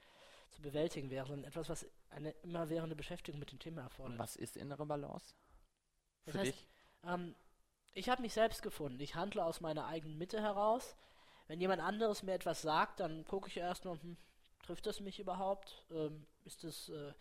zu 0.50 0.62
bewältigen 0.62 1.10
wäre, 1.10 1.26
sondern 1.26 1.48
etwas, 1.48 1.68
was 1.68 1.84
eine 2.10 2.30
immerwährende 2.44 2.94
Beschäftigung 2.94 3.40
mit 3.40 3.50
dem 3.50 3.58
Thema 3.58 3.82
erfordert. 3.82 4.16
Was 4.16 4.36
ist 4.36 4.56
innere 4.56 4.86
Balance? 4.86 5.34
Das 6.26 6.34
Für 6.34 6.38
heißt, 6.38 6.52
dich? 6.52 6.66
Ähm, 7.02 7.34
ich 7.94 8.08
habe 8.08 8.22
mich 8.22 8.32
selbst 8.32 8.62
gefunden. 8.62 9.00
Ich 9.00 9.16
handle 9.16 9.44
aus 9.44 9.60
meiner 9.60 9.86
eigenen 9.86 10.18
Mitte 10.18 10.40
heraus. 10.40 10.94
Wenn 11.52 11.60
jemand 11.60 11.82
anderes 11.82 12.22
mir 12.22 12.32
etwas 12.32 12.62
sagt, 12.62 13.00
dann 13.00 13.26
gucke 13.26 13.46
ich 13.50 13.58
erstmal, 13.58 14.00
hm, 14.00 14.16
trifft 14.62 14.86
das 14.86 15.00
mich 15.00 15.20
überhaupt? 15.20 15.84
Ähm, 15.90 16.24
ist 16.46 16.64
das 16.64 16.88
äh, 16.88 17.12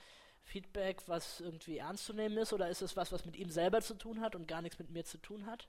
Feedback, 0.41 1.03
was 1.07 1.41
irgendwie 1.41 1.79
ernst 1.79 2.05
zu 2.05 2.13
nehmen 2.13 2.37
ist, 2.37 2.53
oder 2.53 2.69
ist 2.69 2.81
es 2.81 2.95
was, 2.95 3.11
was 3.11 3.25
mit 3.25 3.35
ihm 3.35 3.49
selber 3.49 3.81
zu 3.81 3.93
tun 3.93 4.21
hat 4.21 4.37
und 4.37 4.47
gar 4.47 4.61
nichts 4.61 4.79
mit 4.79 4.89
mir 4.89 5.03
zu 5.03 5.17
tun 5.17 5.47
hat? 5.47 5.67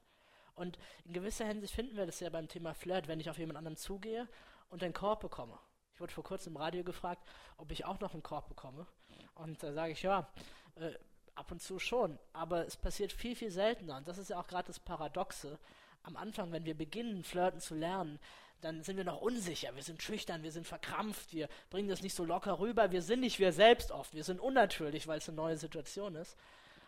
Und 0.54 0.78
in 1.04 1.12
gewisser 1.12 1.44
Hinsicht 1.44 1.74
finden 1.74 1.96
wir 1.96 2.06
das 2.06 2.20
ja 2.20 2.30
beim 2.30 2.46
Thema 2.46 2.72
Flirt, 2.72 3.08
wenn 3.08 3.18
ich 3.18 3.28
auf 3.28 3.36
jemand 3.36 3.58
anderen 3.58 3.76
zugehe 3.76 4.28
und 4.68 4.84
einen 4.84 4.94
Korb 4.94 5.18
bekomme. 5.18 5.58
Ich 5.94 6.00
wurde 6.00 6.12
vor 6.12 6.22
kurzem 6.22 6.52
im 6.52 6.58
Radio 6.58 6.84
gefragt, 6.84 7.28
ob 7.56 7.72
ich 7.72 7.84
auch 7.84 7.98
noch 7.98 8.12
einen 8.12 8.22
Korb 8.22 8.48
bekomme. 8.48 8.86
Und 9.34 9.60
da 9.64 9.72
sage 9.72 9.90
ich, 9.90 10.02
ja, 10.02 10.30
äh, 10.76 10.92
ab 11.34 11.50
und 11.50 11.60
zu 11.60 11.80
schon. 11.80 12.16
Aber 12.32 12.64
es 12.64 12.76
passiert 12.76 13.12
viel, 13.12 13.34
viel 13.34 13.50
seltener. 13.50 13.96
Und 13.96 14.06
das 14.06 14.18
ist 14.18 14.30
ja 14.30 14.38
auch 14.38 14.46
gerade 14.46 14.68
das 14.68 14.78
Paradoxe. 14.78 15.58
Am 16.04 16.16
Anfang, 16.16 16.52
wenn 16.52 16.64
wir 16.64 16.76
beginnen, 16.76 17.22
flirten 17.24 17.60
zu 17.60 17.74
lernen, 17.74 18.20
dann 18.62 18.82
sind 18.82 18.96
wir 18.96 19.04
noch 19.04 19.20
unsicher, 19.20 19.74
wir 19.74 19.82
sind 19.82 20.02
schüchtern, 20.02 20.42
wir 20.42 20.52
sind 20.52 20.66
verkrampft, 20.66 21.34
wir 21.34 21.48
bringen 21.68 21.88
das 21.88 22.00
nicht 22.02 22.14
so 22.14 22.24
locker 22.24 22.58
rüber, 22.58 22.90
wir 22.90 23.02
sind 23.02 23.20
nicht 23.20 23.38
wir 23.38 23.52
selbst 23.52 23.90
oft, 23.90 24.14
wir 24.14 24.24
sind 24.24 24.40
unnatürlich, 24.40 25.06
weil 25.06 25.18
es 25.18 25.28
eine 25.28 25.36
neue 25.36 25.56
Situation 25.58 26.14
ist 26.14 26.36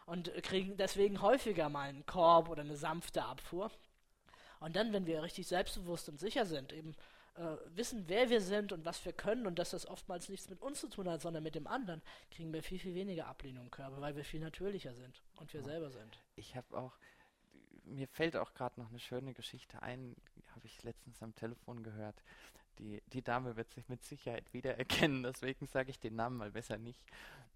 und 0.07 0.33
kriegen 0.43 0.77
deswegen 0.77 1.21
häufiger 1.21 1.69
mal 1.69 1.89
einen 1.89 2.07
Korb 2.07 2.49
oder 2.49 2.63
eine 2.63 2.77
sanfte 2.77 3.25
Abfuhr. 3.25 3.71
Und 4.61 4.77
dann, 4.77 4.93
wenn 4.93 5.07
wir 5.07 5.23
richtig 5.23 5.47
selbstbewusst 5.47 6.09
und 6.09 6.19
sicher 6.19 6.47
sind, 6.47 6.73
eben 6.73 6.95
äh, 7.35 7.57
wissen, 7.75 8.05
wer 8.07 8.31
wir 8.31 8.41
sind 8.41 8.73
und 8.73 8.85
was 8.85 9.05
wir 9.05 9.13
können 9.13 9.47
und 9.47 9.59
dass 9.59 9.71
das 9.71 9.87
oftmals 9.87 10.29
nichts 10.29 10.49
mit 10.49 10.63
uns 10.63 10.81
zu 10.81 10.89
tun 10.89 11.09
hat, 11.09 11.21
sondern 11.21 11.43
mit 11.43 11.55
dem 11.55 11.67
anderen, 11.67 12.01
kriegen 12.31 12.53
wir 12.53 12.63
viel, 12.63 12.79
viel 12.79 12.95
weniger 12.95 13.27
Ablehnung 13.27 13.65
im 13.65 13.71
Körper, 13.71 14.01
weil 14.01 14.15
wir 14.17 14.25
viel 14.25 14.41
natürlicher 14.41 14.95
sind 14.95 15.21
und 15.37 15.53
wir 15.53 15.61
Ja. 15.61 15.67
selber 15.67 15.91
sind. 15.91 16.19
Ich 16.37 16.55
habe 16.55 16.79
auch, 16.79 16.93
mir 17.83 18.07
fällt 18.09 18.37
auch 18.37 18.55
gerade 18.55 18.81
noch 18.81 18.89
eine 18.89 19.01
schöne 19.01 19.35
Geschichte 19.35 19.83
ein, 19.83 20.15
habe 20.55 20.67
ich 20.67 20.83
letztens 20.83 21.23
am 21.23 21.35
Telefon 21.35 21.83
gehört. 21.83 22.23
Die, 22.79 23.03
die 23.07 23.23
Dame 23.23 23.57
wird 23.57 23.71
sich 23.73 23.89
mit 23.89 24.03
Sicherheit 24.05 24.53
wiedererkennen, 24.53 25.23
deswegen 25.25 25.67
sage 25.67 25.91
ich 25.91 26.01
den 26.01 26.17
Namen 26.17 26.37
mal 26.37 26.51
besser 26.51 26.77
nicht. 26.79 27.05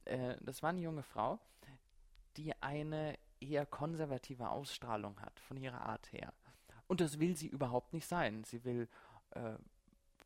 Äh, 0.05 0.37
das 0.41 0.63
war 0.63 0.71
eine 0.71 0.81
junge 0.81 1.03
Frau, 1.03 1.39
die 2.37 2.55
eine 2.63 3.19
eher 3.41 3.67
konservative 3.67 4.49
Ausstrahlung 4.51 5.21
hat, 5.21 5.39
von 5.41 5.57
ihrer 5.57 5.83
Art 5.83 6.13
her. 6.13 6.33
Und 6.87 7.01
das 7.01 7.19
will 7.19 7.37
sie 7.37 7.49
überhaupt 7.49 7.93
nicht 7.93 8.07
sein. 8.07 8.45
Sie 8.45 8.65
will, 8.65 8.89
äh, 9.31 9.55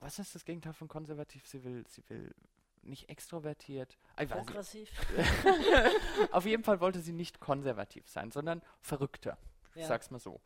was 0.00 0.18
ist 0.18 0.34
das 0.34 0.44
Gegenteil 0.44 0.72
von 0.74 0.88
konservativ? 0.88 1.46
Sie 1.46 1.64
will, 1.64 1.84
sie 1.88 2.02
will 2.08 2.34
nicht 2.82 3.08
extrovertiert. 3.08 3.96
Ah. 4.16 4.24
Progressiv. 4.26 4.90
Auf 6.32 6.44
jeden 6.46 6.64
Fall 6.64 6.80
wollte 6.80 7.00
sie 7.00 7.12
nicht 7.12 7.40
konservativ 7.40 8.08
sein, 8.08 8.30
sondern 8.30 8.62
verrückter. 8.80 9.38
Ich 9.74 9.82
Ja. 9.82 9.88
sag's 9.88 10.10
mal 10.10 10.18
so. 10.18 10.40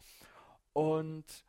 Und 0.73 1.45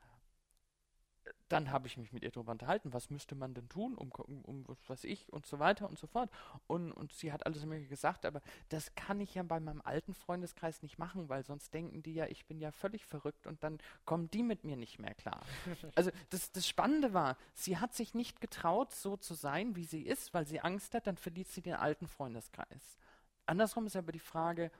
dann 1.49 1.71
habe 1.71 1.87
ich 1.87 1.97
mich 1.97 2.11
mit 2.11 2.23
ihr 2.23 2.31
darüber 2.31 2.51
unterhalten, 2.51 2.93
was 2.93 3.09
müsste 3.09 3.35
man 3.35 3.53
denn 3.53 3.69
tun, 3.69 3.95
um, 3.95 4.11
um, 4.11 4.41
um 4.43 4.67
was 4.67 4.89
weiß 4.89 5.03
ich 5.05 5.31
und 5.31 5.45
so 5.45 5.59
weiter 5.59 5.87
und 5.87 5.97
so 5.97 6.07
fort. 6.07 6.29
Und, 6.67 6.91
und 6.91 7.13
sie 7.13 7.31
hat 7.31 7.45
alles 7.45 7.65
mir 7.65 7.85
gesagt, 7.87 8.25
aber 8.25 8.41
das 8.69 8.93
kann 8.95 9.19
ich 9.19 9.35
ja 9.35 9.43
bei 9.43 9.59
meinem 9.59 9.81
alten 9.81 10.13
Freundeskreis 10.13 10.81
nicht 10.81 10.97
machen, 10.97 11.29
weil 11.29 11.43
sonst 11.43 11.73
denken 11.73 12.03
die 12.03 12.13
ja, 12.13 12.25
ich 12.27 12.45
bin 12.45 12.59
ja 12.59 12.71
völlig 12.71 13.05
verrückt 13.05 13.47
und 13.47 13.63
dann 13.63 13.79
kommen 14.05 14.29
die 14.31 14.43
mit 14.43 14.63
mir 14.63 14.77
nicht 14.77 14.99
mehr 14.99 15.13
klar. 15.13 15.41
Also 15.95 16.11
das, 16.29 16.51
das 16.51 16.67
Spannende 16.67 17.13
war, 17.13 17.37
sie 17.53 17.77
hat 17.77 17.93
sich 17.93 18.13
nicht 18.13 18.41
getraut, 18.41 18.93
so 18.93 19.17
zu 19.17 19.33
sein, 19.33 19.75
wie 19.75 19.85
sie 19.85 20.01
ist, 20.01 20.33
weil 20.33 20.45
sie 20.45 20.59
Angst 20.59 20.93
hat, 20.93 21.07
dann 21.07 21.17
verliert 21.17 21.47
sie 21.47 21.61
den 21.61 21.73
alten 21.73 22.07
Freundeskreis. 22.07 22.97
Andersrum 23.45 23.87
ist 23.87 23.95
aber 23.95 24.11
die 24.11 24.19
Frage, 24.19 24.71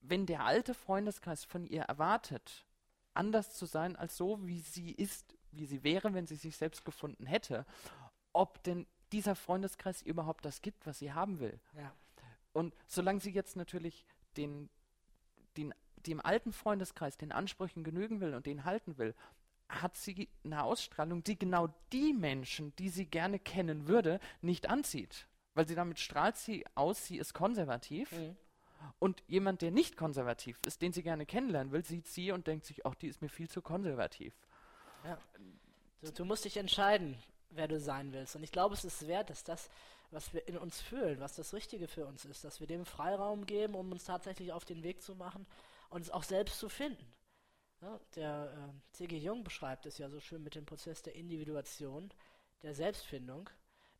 wenn 0.00 0.26
der 0.26 0.44
alte 0.44 0.74
Freundeskreis 0.74 1.44
von 1.44 1.66
ihr 1.66 1.82
erwartet, 1.82 2.64
anders 3.14 3.54
zu 3.54 3.66
sein 3.66 3.96
als 3.96 4.16
so, 4.16 4.46
wie 4.46 4.60
sie 4.60 4.92
ist, 4.92 5.33
wie 5.56 5.66
sie 5.66 5.82
wäre, 5.82 6.14
wenn 6.14 6.26
sie 6.26 6.36
sich 6.36 6.56
selbst 6.56 6.84
gefunden 6.84 7.26
hätte, 7.26 7.66
ob 8.32 8.62
denn 8.64 8.86
dieser 9.12 9.34
Freundeskreis 9.34 10.02
überhaupt 10.02 10.44
das 10.44 10.62
gibt, 10.62 10.86
was 10.86 10.98
sie 10.98 11.12
haben 11.12 11.38
will. 11.38 11.60
Ja. 11.76 11.94
Und 12.52 12.74
solange 12.86 13.20
sie 13.20 13.30
jetzt 13.30 13.56
natürlich 13.56 14.04
den, 14.36 14.70
den, 15.56 15.74
dem 15.96 16.20
alten 16.20 16.52
Freundeskreis, 16.52 17.16
den 17.16 17.32
Ansprüchen 17.32 17.84
genügen 17.84 18.20
will 18.20 18.34
und 18.34 18.46
den 18.46 18.64
halten 18.64 18.96
will, 18.98 19.14
hat 19.68 19.96
sie 19.96 20.28
eine 20.44 20.62
Ausstrahlung, 20.62 21.24
die 21.24 21.38
genau 21.38 21.68
die 21.92 22.12
Menschen, 22.12 22.74
die 22.76 22.88
sie 22.88 23.06
gerne 23.06 23.38
kennen 23.38 23.88
würde, 23.88 24.20
nicht 24.40 24.68
anzieht. 24.68 25.26
Weil 25.54 25.66
sie 25.66 25.74
damit 25.74 25.98
strahlt 25.98 26.36
sie 26.36 26.64
aus, 26.74 27.06
sie 27.06 27.18
ist 27.18 27.34
konservativ. 27.34 28.12
Mhm. 28.12 28.36
Und 28.98 29.22
jemand, 29.26 29.62
der 29.62 29.70
nicht 29.70 29.96
konservativ 29.96 30.58
ist, 30.66 30.82
den 30.82 30.92
sie 30.92 31.02
gerne 31.02 31.26
kennenlernen 31.26 31.72
will, 31.72 31.84
sieht 31.84 32.06
sie 32.06 32.32
und 32.32 32.46
denkt 32.46 32.66
sich, 32.66 32.84
ach, 32.84 32.94
die 32.94 33.08
ist 33.08 33.22
mir 33.22 33.28
viel 33.28 33.48
zu 33.48 33.62
konservativ. 33.62 34.34
Du, 36.00 36.12
du 36.12 36.24
musst 36.24 36.44
dich 36.44 36.56
entscheiden, 36.56 37.16
wer 37.50 37.68
du 37.68 37.78
sein 37.80 38.12
willst. 38.12 38.36
Und 38.36 38.42
ich 38.42 38.52
glaube, 38.52 38.74
es 38.74 38.84
ist 38.84 39.06
wert, 39.06 39.30
dass 39.30 39.44
das, 39.44 39.68
was 40.10 40.32
wir 40.34 40.46
in 40.48 40.58
uns 40.58 40.80
fühlen, 40.80 41.20
was 41.20 41.34
das 41.36 41.54
Richtige 41.54 41.88
für 41.88 42.06
uns 42.06 42.24
ist, 42.24 42.44
dass 42.44 42.60
wir 42.60 42.66
dem 42.66 42.84
Freiraum 42.84 43.46
geben, 43.46 43.74
um 43.74 43.90
uns 43.92 44.04
tatsächlich 44.04 44.52
auf 44.52 44.64
den 44.64 44.82
Weg 44.82 45.02
zu 45.02 45.14
machen 45.14 45.46
und 45.90 46.02
es 46.02 46.10
auch 46.10 46.22
selbst 46.22 46.58
zu 46.58 46.68
finden. 46.68 47.06
Ja, 47.80 48.00
der 48.16 48.52
äh, 48.52 48.94
C.G. 48.96 49.18
Jung 49.18 49.44
beschreibt 49.44 49.84
es 49.86 49.98
ja 49.98 50.08
so 50.08 50.20
schön 50.20 50.42
mit 50.42 50.54
dem 50.54 50.64
Prozess 50.64 51.02
der 51.02 51.14
Individuation, 51.14 52.10
der 52.62 52.74
Selbstfindung, 52.74 53.50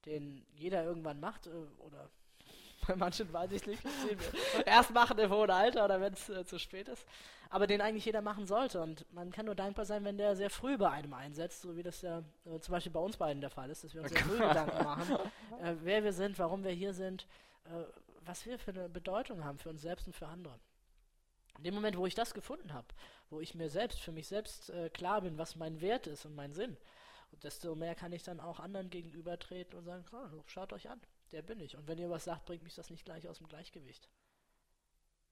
den 0.07 0.47
jeder 0.55 0.85
irgendwann 0.85 1.21
macht 1.21 1.47
äh, 1.47 1.51
oder 1.79 2.11
Bei 2.89 2.97
manchen 2.97 3.33
weiß 3.33 3.53
ich 3.53 3.67
nicht. 3.67 3.83
Erst 4.67 4.93
machen 4.93 5.19
im 5.19 5.31
hohen 5.31 5.51
Alter 5.51 5.85
oder 5.85 6.01
wenn 6.01 6.13
es 6.13 6.29
äh, 6.29 6.45
zu 6.45 6.59
spät 6.59 6.89
ist. 6.89 7.07
Aber 7.51 7.67
den 7.67 7.81
eigentlich 7.81 8.05
jeder 8.05 8.21
machen 8.21 8.47
sollte. 8.47 8.81
Und 8.81 9.07
man 9.13 9.31
kann 9.31 9.47
nur 9.47 9.55
dankbar 9.55 9.85
sein, 9.85 10.05
wenn 10.05 10.19
der 10.19 10.37
sehr 10.37 10.51
früh 10.51 10.77
bei 10.77 10.91
einem 10.91 11.15
einsetzt, 11.15 11.63
so 11.63 11.77
wie 11.77 11.83
das 11.83 12.03
ja 12.03 12.23
äh, 12.47 12.59
zum 12.61 12.73
Beispiel 12.73 12.93
bei 12.93 13.01
uns 13.01 13.17
beiden 13.17 13.41
der 13.41 13.51
Fall 13.51 13.71
ist, 13.71 13.85
dass 13.85 13.95
wir 13.95 14.03
uns 14.03 14.11
sehr 14.11 14.23
früh 14.23 14.39
Gedanken 14.49 14.85
machen, 14.85 15.17
äh, 15.63 15.75
wer 15.83 16.03
wir 16.03 16.13
sind, 16.13 16.39
warum 16.39 16.65
wir 16.65 16.73
hier 16.73 16.93
sind, 16.95 17.27
äh, 17.67 17.85
was 18.25 18.45
wir 18.47 18.59
für 18.59 18.73
eine 18.73 18.89
Bedeutung 18.89 19.45
haben 19.45 19.59
für 19.59 19.71
uns 19.71 19.83
selbst 19.83 20.07
und 20.07 20.15
für 20.15 20.27
andere. 20.27 20.59
In 21.59 21.65
dem 21.65 21.75
Moment, 21.75 21.97
wo 21.97 22.07
ich 22.07 22.15
das 22.15 22.35
gefunden 22.35 22.73
habe, 22.73 22.89
wo 23.31 23.41
ich 23.41 23.55
mir 23.55 23.71
selbst, 23.71 24.01
für 24.01 24.13
mich 24.13 24.27
selbst 24.27 24.71
äh, 24.71 24.91
klar 24.91 25.21
bin, 25.21 25.39
was 25.39 25.57
mein 25.57 25.81
Wert 25.81 26.07
ist 26.07 26.25
und 26.25 26.35
mein 26.35 26.53
Sinn, 26.53 26.77
desto 27.43 27.75
mehr 27.75 27.95
kann 27.95 28.13
ich 28.13 28.23
dann 28.23 28.41
auch 28.41 28.61
anderen 28.61 28.91
gegenübertreten 28.91 29.79
und 29.79 29.85
sagen, 29.85 30.05
oh, 30.13 30.43
schaut 30.47 30.73
euch 30.73 30.89
an, 30.89 31.01
der 31.35 31.43
bin 31.43 31.61
ich. 31.61 31.77
Und 31.77 31.89
wenn 31.89 31.99
ihr 31.99 32.09
was 32.09 32.25
sagt, 32.25 32.47
bringt 32.47 32.63
mich 32.63 32.75
das 32.75 32.91
nicht 32.91 33.05
gleich 33.05 33.29
aus 33.29 33.39
dem 33.39 33.49
Gleichgewicht. 33.49 34.09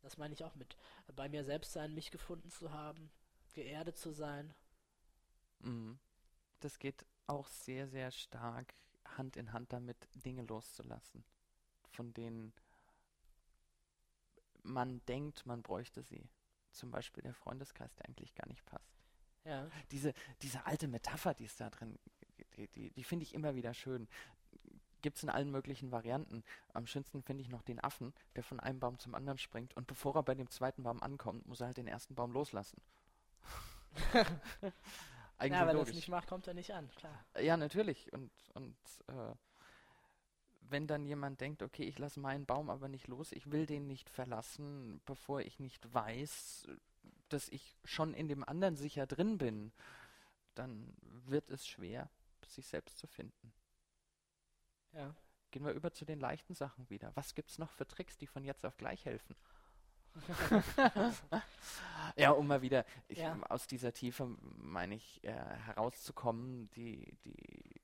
Das 0.00 0.18
meine 0.18 0.34
ich 0.34 0.42
auch 0.42 0.56
mit 0.56 0.76
bei 1.14 1.28
mir 1.28 1.44
selbst 1.44 1.72
sein, 1.72 1.94
mich 1.94 2.10
gefunden 2.10 2.50
zu 2.50 2.72
haben, 2.72 3.10
geerdet 3.54 3.96
zu 3.96 4.10
sein. 4.12 4.52
Mhm. 5.60 5.98
Das 6.58 6.78
geht 6.80 7.06
auch 7.28 7.46
sehr, 7.46 7.86
sehr 7.86 8.10
stark 8.10 8.74
Hand 9.16 9.36
in 9.36 9.52
Hand 9.52 9.72
damit, 9.72 10.08
Dinge 10.14 10.42
loszulassen, 10.42 11.24
von 11.92 12.12
denen 12.12 12.52
man 14.62 15.04
denkt, 15.06 15.46
man 15.46 15.62
bräuchte 15.62 16.02
sie. 16.02 16.28
Zum 16.72 16.90
Beispiel 16.90 17.22
der 17.22 17.34
Freundeskreis, 17.34 17.94
der 17.94 18.06
eigentlich 18.06 18.34
gar 18.34 18.48
nicht 18.48 18.64
passt. 18.64 18.96
Ja. 19.44 19.68
Diese, 19.90 20.14
diese 20.40 20.64
alte 20.66 20.88
Metapher, 20.88 21.34
die 21.34 21.44
ist 21.44 21.60
da 21.60 21.70
drin, 21.70 21.98
die, 22.56 22.68
die, 22.68 22.90
die 22.90 23.04
finde 23.04 23.24
ich 23.24 23.34
immer 23.34 23.54
wieder 23.54 23.74
schön. 23.74 24.08
Gibt 25.02 25.18
es 25.18 25.22
in 25.22 25.30
allen 25.30 25.50
möglichen 25.50 25.90
Varianten. 25.90 26.42
Am 26.72 26.86
schönsten 26.86 27.22
finde 27.22 27.42
ich 27.42 27.48
noch 27.48 27.62
den 27.62 27.82
Affen, 27.82 28.14
der 28.36 28.42
von 28.42 28.60
einem 28.60 28.80
Baum 28.80 28.98
zum 28.98 29.14
anderen 29.14 29.38
springt 29.38 29.76
und 29.76 29.86
bevor 29.86 30.16
er 30.16 30.22
bei 30.22 30.34
dem 30.34 30.48
zweiten 30.48 30.84
Baum 30.84 31.02
ankommt, 31.02 31.46
muss 31.46 31.60
er 31.60 31.66
halt 31.66 31.76
den 31.76 31.88
ersten 31.88 32.14
Baum 32.14 32.32
loslassen. 32.32 32.80
Eigentlich 35.38 35.60
ja, 35.60 35.66
wenn 35.66 35.76
er 35.76 35.84
das 35.84 35.94
nicht 35.94 36.08
macht, 36.08 36.28
kommt 36.28 36.46
er 36.46 36.54
nicht 36.54 36.72
an, 36.72 36.88
klar. 36.94 37.24
Ja, 37.40 37.56
natürlich. 37.56 38.12
Und, 38.12 38.30
und 38.54 38.76
äh, 39.08 39.34
wenn 40.60 40.86
dann 40.86 41.04
jemand 41.04 41.40
denkt, 41.40 41.62
okay, 41.62 41.84
ich 41.84 41.98
lasse 41.98 42.20
meinen 42.20 42.46
Baum 42.46 42.70
aber 42.70 42.88
nicht 42.88 43.08
los, 43.08 43.32
ich 43.32 43.50
will 43.50 43.66
den 43.66 43.86
nicht 43.86 44.08
verlassen, 44.08 45.00
bevor 45.04 45.40
ich 45.40 45.58
nicht 45.58 45.92
weiß, 45.92 46.68
dass 47.28 47.48
ich 47.48 47.76
schon 47.84 48.14
in 48.14 48.28
dem 48.28 48.44
anderen 48.44 48.76
sicher 48.76 49.06
drin 49.06 49.38
bin, 49.38 49.72
dann 50.54 50.94
wird 51.00 51.50
es 51.50 51.66
schwer, 51.66 52.08
sich 52.46 52.66
selbst 52.66 52.98
zu 52.98 53.06
finden. 53.06 53.52
Ja. 54.92 55.14
Gehen 55.50 55.64
wir 55.64 55.72
über 55.72 55.92
zu 55.92 56.04
den 56.04 56.18
leichten 56.18 56.54
Sachen 56.54 56.88
wieder. 56.88 57.12
Was 57.14 57.34
gibt 57.34 57.50
es 57.50 57.58
noch 57.58 57.70
für 57.70 57.86
Tricks, 57.86 58.16
die 58.16 58.26
von 58.26 58.44
jetzt 58.44 58.64
auf 58.64 58.76
gleich 58.76 59.04
helfen? 59.04 59.36
ja, 62.16 62.30
um 62.32 62.46
mal 62.46 62.62
wieder 62.62 62.84
ich, 63.08 63.18
ja. 63.18 63.38
aus 63.48 63.66
dieser 63.66 63.92
Tiefe, 63.92 64.26
meine 64.40 64.94
ich, 64.94 65.24
äh, 65.24 65.32
herauszukommen, 65.32 66.70
die, 66.70 67.16
die, 67.24 67.80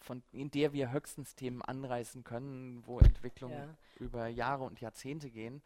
von, 0.00 0.22
in 0.32 0.50
der 0.50 0.72
wir 0.72 0.92
höchstens 0.92 1.34
Themen 1.34 1.62
anreißen 1.62 2.24
können, 2.24 2.86
wo 2.86 2.98
Entwicklungen 3.00 3.56
ja. 3.56 3.76
über 3.96 4.28
Jahre 4.28 4.64
und 4.64 4.80
Jahrzehnte 4.80 5.30
gehen. 5.30 5.62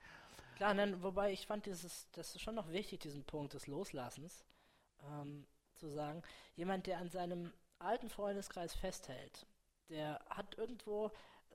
Klar, 0.57 0.75
nein, 0.75 1.03
wobei 1.03 1.33
ich 1.33 1.47
fand 1.47 1.67
dieses, 1.67 2.11
das 2.13 2.35
ist 2.35 2.43
schon 2.43 2.55
noch 2.55 2.71
wichtig, 2.71 3.01
diesen 3.01 3.25
Punkt 3.25 3.55
des 3.55 3.67
Loslassens, 3.67 4.45
ähm, 5.05 5.47
zu 5.77 5.89
sagen, 5.89 6.23
jemand, 6.57 6.87
der 6.87 6.99
an 6.99 7.11
seinem 7.11 7.53
alten 7.79 8.09
Freundeskreis 8.09 8.75
festhält, 8.75 9.47
der 9.89 10.21
hat 10.31 10.57
irgendwo 10.59 11.11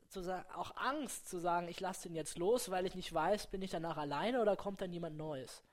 zu 0.09 0.21
auch 0.55 0.75
Angst 0.77 1.27
zu 1.27 1.39
sagen, 1.39 1.67
ich 1.67 1.79
lasse 1.79 2.07
den 2.07 2.15
jetzt 2.15 2.37
los, 2.37 2.69
weil 2.69 2.85
ich 2.85 2.95
nicht 2.95 3.13
weiß, 3.13 3.47
bin 3.47 3.61
ich 3.61 3.71
danach 3.71 3.97
alleine 3.97 4.41
oder 4.41 4.55
kommt 4.55 4.81
dann 4.81 4.93
jemand 4.93 5.17
Neues. 5.17 5.63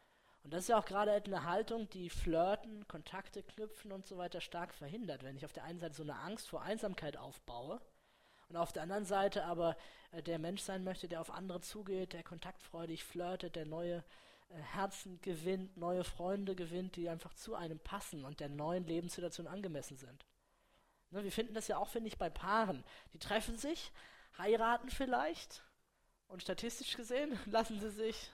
Und 0.42 0.54
das 0.54 0.62
ist 0.62 0.68
ja 0.68 0.78
auch 0.78 0.86
gerade 0.86 1.12
eine 1.12 1.44
Haltung, 1.44 1.90
die 1.90 2.08
Flirten, 2.08 2.88
Kontakte 2.88 3.42
knüpfen 3.42 3.92
und 3.92 4.06
so 4.06 4.16
weiter 4.16 4.40
stark 4.40 4.72
verhindert. 4.72 5.22
Wenn 5.22 5.36
ich 5.36 5.44
auf 5.44 5.52
der 5.52 5.64
einen 5.64 5.78
Seite 5.78 5.94
so 5.94 6.02
eine 6.02 6.18
Angst 6.18 6.48
vor 6.48 6.62
Einsamkeit 6.62 7.18
aufbaue, 7.18 7.80
und 8.50 8.56
auf 8.56 8.72
der 8.72 8.82
anderen 8.82 9.04
Seite 9.04 9.44
aber 9.44 9.76
äh, 10.10 10.22
der 10.22 10.38
Mensch 10.38 10.60
sein 10.60 10.82
möchte, 10.82 11.08
der 11.08 11.20
auf 11.20 11.30
andere 11.30 11.60
zugeht, 11.60 12.12
der 12.12 12.24
kontaktfreudig 12.24 13.04
flirtet, 13.04 13.54
der 13.54 13.64
neue 13.64 14.04
äh, 14.48 14.54
Herzen 14.74 15.20
gewinnt, 15.22 15.76
neue 15.76 16.02
Freunde 16.02 16.56
gewinnt, 16.56 16.96
die 16.96 17.08
einfach 17.08 17.32
zu 17.34 17.54
einem 17.54 17.78
passen 17.78 18.24
und 18.24 18.40
der 18.40 18.48
neuen 18.48 18.84
Lebenssituation 18.84 19.46
angemessen 19.46 19.96
sind. 19.96 20.26
Ne, 21.10 21.24
wir 21.24 21.32
finden 21.32 21.54
das 21.54 21.68
ja 21.68 21.78
auch, 21.78 21.88
finde 21.88 22.08
ich, 22.08 22.18
bei 22.18 22.30
Paaren. 22.30 22.84
Die 23.12 23.18
treffen 23.18 23.56
sich, 23.56 23.92
heiraten 24.38 24.90
vielleicht 24.90 25.62
und 26.28 26.42
statistisch 26.42 26.96
gesehen 26.96 27.38
lassen 27.46 27.80
sie 27.80 27.90
sich 27.90 28.30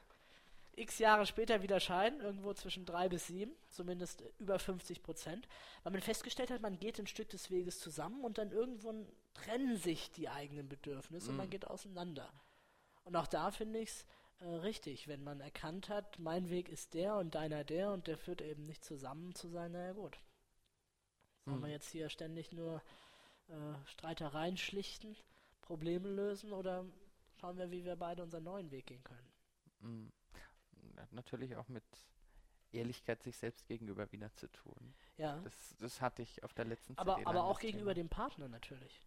x 0.76 0.98
Jahre 0.98 1.24
später 1.24 1.62
wieder 1.62 1.80
scheiden, 1.80 2.20
irgendwo 2.20 2.52
zwischen 2.52 2.84
drei 2.84 3.08
bis 3.08 3.28
sieben, 3.28 3.52
zumindest 3.70 4.22
über 4.38 4.58
50 4.58 5.02
Prozent, 5.02 5.48
weil 5.82 5.92
man 5.92 6.02
festgestellt 6.02 6.50
hat, 6.50 6.60
man 6.60 6.78
geht 6.78 6.98
ein 6.98 7.06
Stück 7.06 7.30
des 7.30 7.50
Weges 7.50 7.80
zusammen 7.80 8.22
und 8.22 8.36
dann 8.36 8.52
irgendwo 8.52 8.92
trennen 9.32 9.78
sich 9.78 10.10
die 10.12 10.28
eigenen 10.28 10.68
Bedürfnisse 10.68 11.28
mm. 11.28 11.30
und 11.30 11.36
man 11.38 11.46
mhm. 11.46 11.50
geht 11.50 11.66
auseinander. 11.66 12.30
Und 13.04 13.16
auch 13.16 13.26
da 13.26 13.50
finde 13.50 13.78
ich 13.78 13.88
es 13.88 14.06
äh, 14.40 14.44
richtig, 14.44 15.08
wenn 15.08 15.24
man 15.24 15.40
erkannt 15.40 15.88
hat, 15.88 16.18
mein 16.18 16.50
Weg 16.50 16.68
ist 16.68 16.92
der 16.92 17.16
und 17.16 17.34
deiner 17.34 17.64
der 17.64 17.92
und 17.92 18.06
der 18.06 18.18
führt 18.18 18.42
eben 18.42 18.66
nicht 18.66 18.84
zusammen 18.84 19.34
zu 19.34 19.48
sein, 19.48 19.72
naja 19.72 19.92
gut. 19.92 20.18
Sollen 21.46 21.62
wir 21.62 21.70
jetzt 21.70 21.90
hier 21.90 22.08
ständig 22.08 22.52
nur 22.52 22.82
äh, 23.48 23.52
Streitereien 23.86 24.56
schlichten, 24.56 25.16
Probleme 25.62 26.08
lösen 26.08 26.52
oder 26.52 26.84
schauen 27.40 27.56
wir, 27.56 27.70
wie 27.70 27.84
wir 27.84 27.96
beide 27.96 28.22
unseren 28.22 28.44
neuen 28.44 28.70
Weg 28.70 28.86
gehen 28.86 29.02
können? 29.04 30.12
Hat 30.96 31.12
natürlich 31.12 31.54
auch 31.56 31.68
mit 31.68 31.84
Ehrlichkeit 32.72 33.22
sich 33.22 33.36
selbst 33.36 33.66
gegenüber 33.68 34.10
wieder 34.10 34.34
zu 34.34 34.48
tun. 34.48 34.94
Ja. 35.18 35.38
Das, 35.40 35.76
das 35.78 36.00
hatte 36.00 36.22
ich 36.22 36.42
auf 36.42 36.52
der 36.52 36.64
letzten 36.64 36.98
Aber, 36.98 37.14
CD 37.14 37.26
aber 37.26 37.44
auch 37.44 37.60
gegenüber 37.60 37.94
Thema. 37.94 38.06
dem 38.06 38.08
Partner 38.08 38.48
natürlich. 38.48 39.00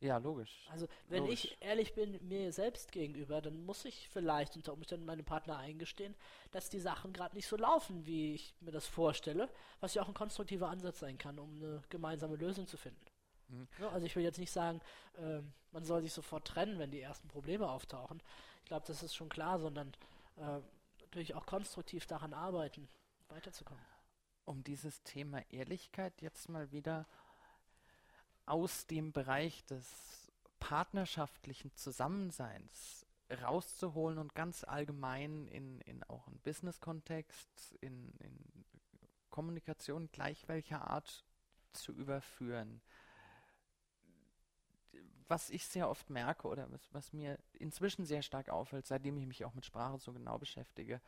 Ja, 0.00 0.18
logisch. 0.18 0.66
Also, 0.70 0.86
wenn 1.08 1.24
logisch. 1.24 1.44
ich 1.44 1.56
ehrlich 1.60 1.94
bin 1.94 2.18
mir 2.26 2.52
selbst 2.52 2.92
gegenüber, 2.92 3.40
dann 3.40 3.64
muss 3.64 3.84
ich 3.84 4.08
vielleicht 4.08 4.56
unter 4.56 4.72
Umständen 4.72 5.06
meinem 5.06 5.24
Partner 5.24 5.58
eingestehen, 5.58 6.14
dass 6.52 6.70
die 6.70 6.80
Sachen 6.80 7.12
gerade 7.12 7.34
nicht 7.34 7.46
so 7.46 7.56
laufen, 7.56 8.06
wie 8.06 8.34
ich 8.34 8.54
mir 8.60 8.72
das 8.72 8.86
vorstelle, 8.86 9.48
was 9.80 9.94
ja 9.94 10.02
auch 10.02 10.08
ein 10.08 10.14
konstruktiver 10.14 10.68
Ansatz 10.68 11.00
sein 11.00 11.18
kann, 11.18 11.38
um 11.38 11.56
eine 11.56 11.82
gemeinsame 11.88 12.36
Lösung 12.36 12.66
zu 12.66 12.76
finden. 12.76 13.04
Mhm. 13.48 13.68
Ja, 13.80 13.90
also, 13.90 14.06
ich 14.06 14.16
will 14.16 14.22
jetzt 14.22 14.38
nicht 14.38 14.52
sagen, 14.52 14.80
äh, 15.18 15.40
man 15.72 15.84
soll 15.84 16.02
sich 16.02 16.12
sofort 16.12 16.46
trennen, 16.46 16.78
wenn 16.78 16.90
die 16.90 17.00
ersten 17.00 17.28
Probleme 17.28 17.68
auftauchen. 17.68 18.22
Ich 18.60 18.66
glaube, 18.66 18.86
das 18.86 19.02
ist 19.02 19.14
schon 19.14 19.28
klar, 19.28 19.58
sondern 19.58 19.92
äh, 20.36 20.60
natürlich 21.02 21.34
auch 21.34 21.46
konstruktiv 21.46 22.06
daran 22.06 22.32
arbeiten, 22.32 22.88
weiterzukommen. 23.28 23.82
Um 24.44 24.64
dieses 24.64 25.02
Thema 25.02 25.42
Ehrlichkeit 25.50 26.22
jetzt 26.22 26.48
mal 26.48 26.72
wieder 26.72 27.06
aus 28.50 28.86
dem 28.88 29.12
Bereich 29.12 29.64
des 29.66 30.28
partnerschaftlichen 30.58 31.72
Zusammenseins 31.76 33.06
rauszuholen 33.42 34.18
und 34.18 34.34
ganz 34.34 34.64
allgemein 34.64 35.46
in, 35.46 35.80
in 35.82 36.02
auch 36.04 36.26
einen 36.26 36.40
Business-Kontext, 36.40 37.76
in, 37.80 38.12
in 38.18 38.64
Kommunikation 39.30 40.10
gleich 40.10 40.48
welcher 40.48 40.90
Art 40.90 41.24
zu 41.72 41.92
überführen. 41.92 42.82
Was 45.28 45.48
ich 45.50 45.64
sehr 45.64 45.88
oft 45.88 46.10
merke 46.10 46.48
oder 46.48 46.68
was, 46.72 46.92
was, 46.92 47.12
mir 47.12 47.38
inzwischen 47.52 48.04
sehr 48.04 48.22
stark 48.22 48.48
auffällt, 48.48 48.84
seitdem 48.84 49.16
ich 49.16 49.26
mich 49.26 49.44
auch 49.44 49.54
mit 49.54 49.64
Sprache 49.64 49.98
so 49.98 50.12
genau 50.12 50.38
beschäftige, 50.38 51.00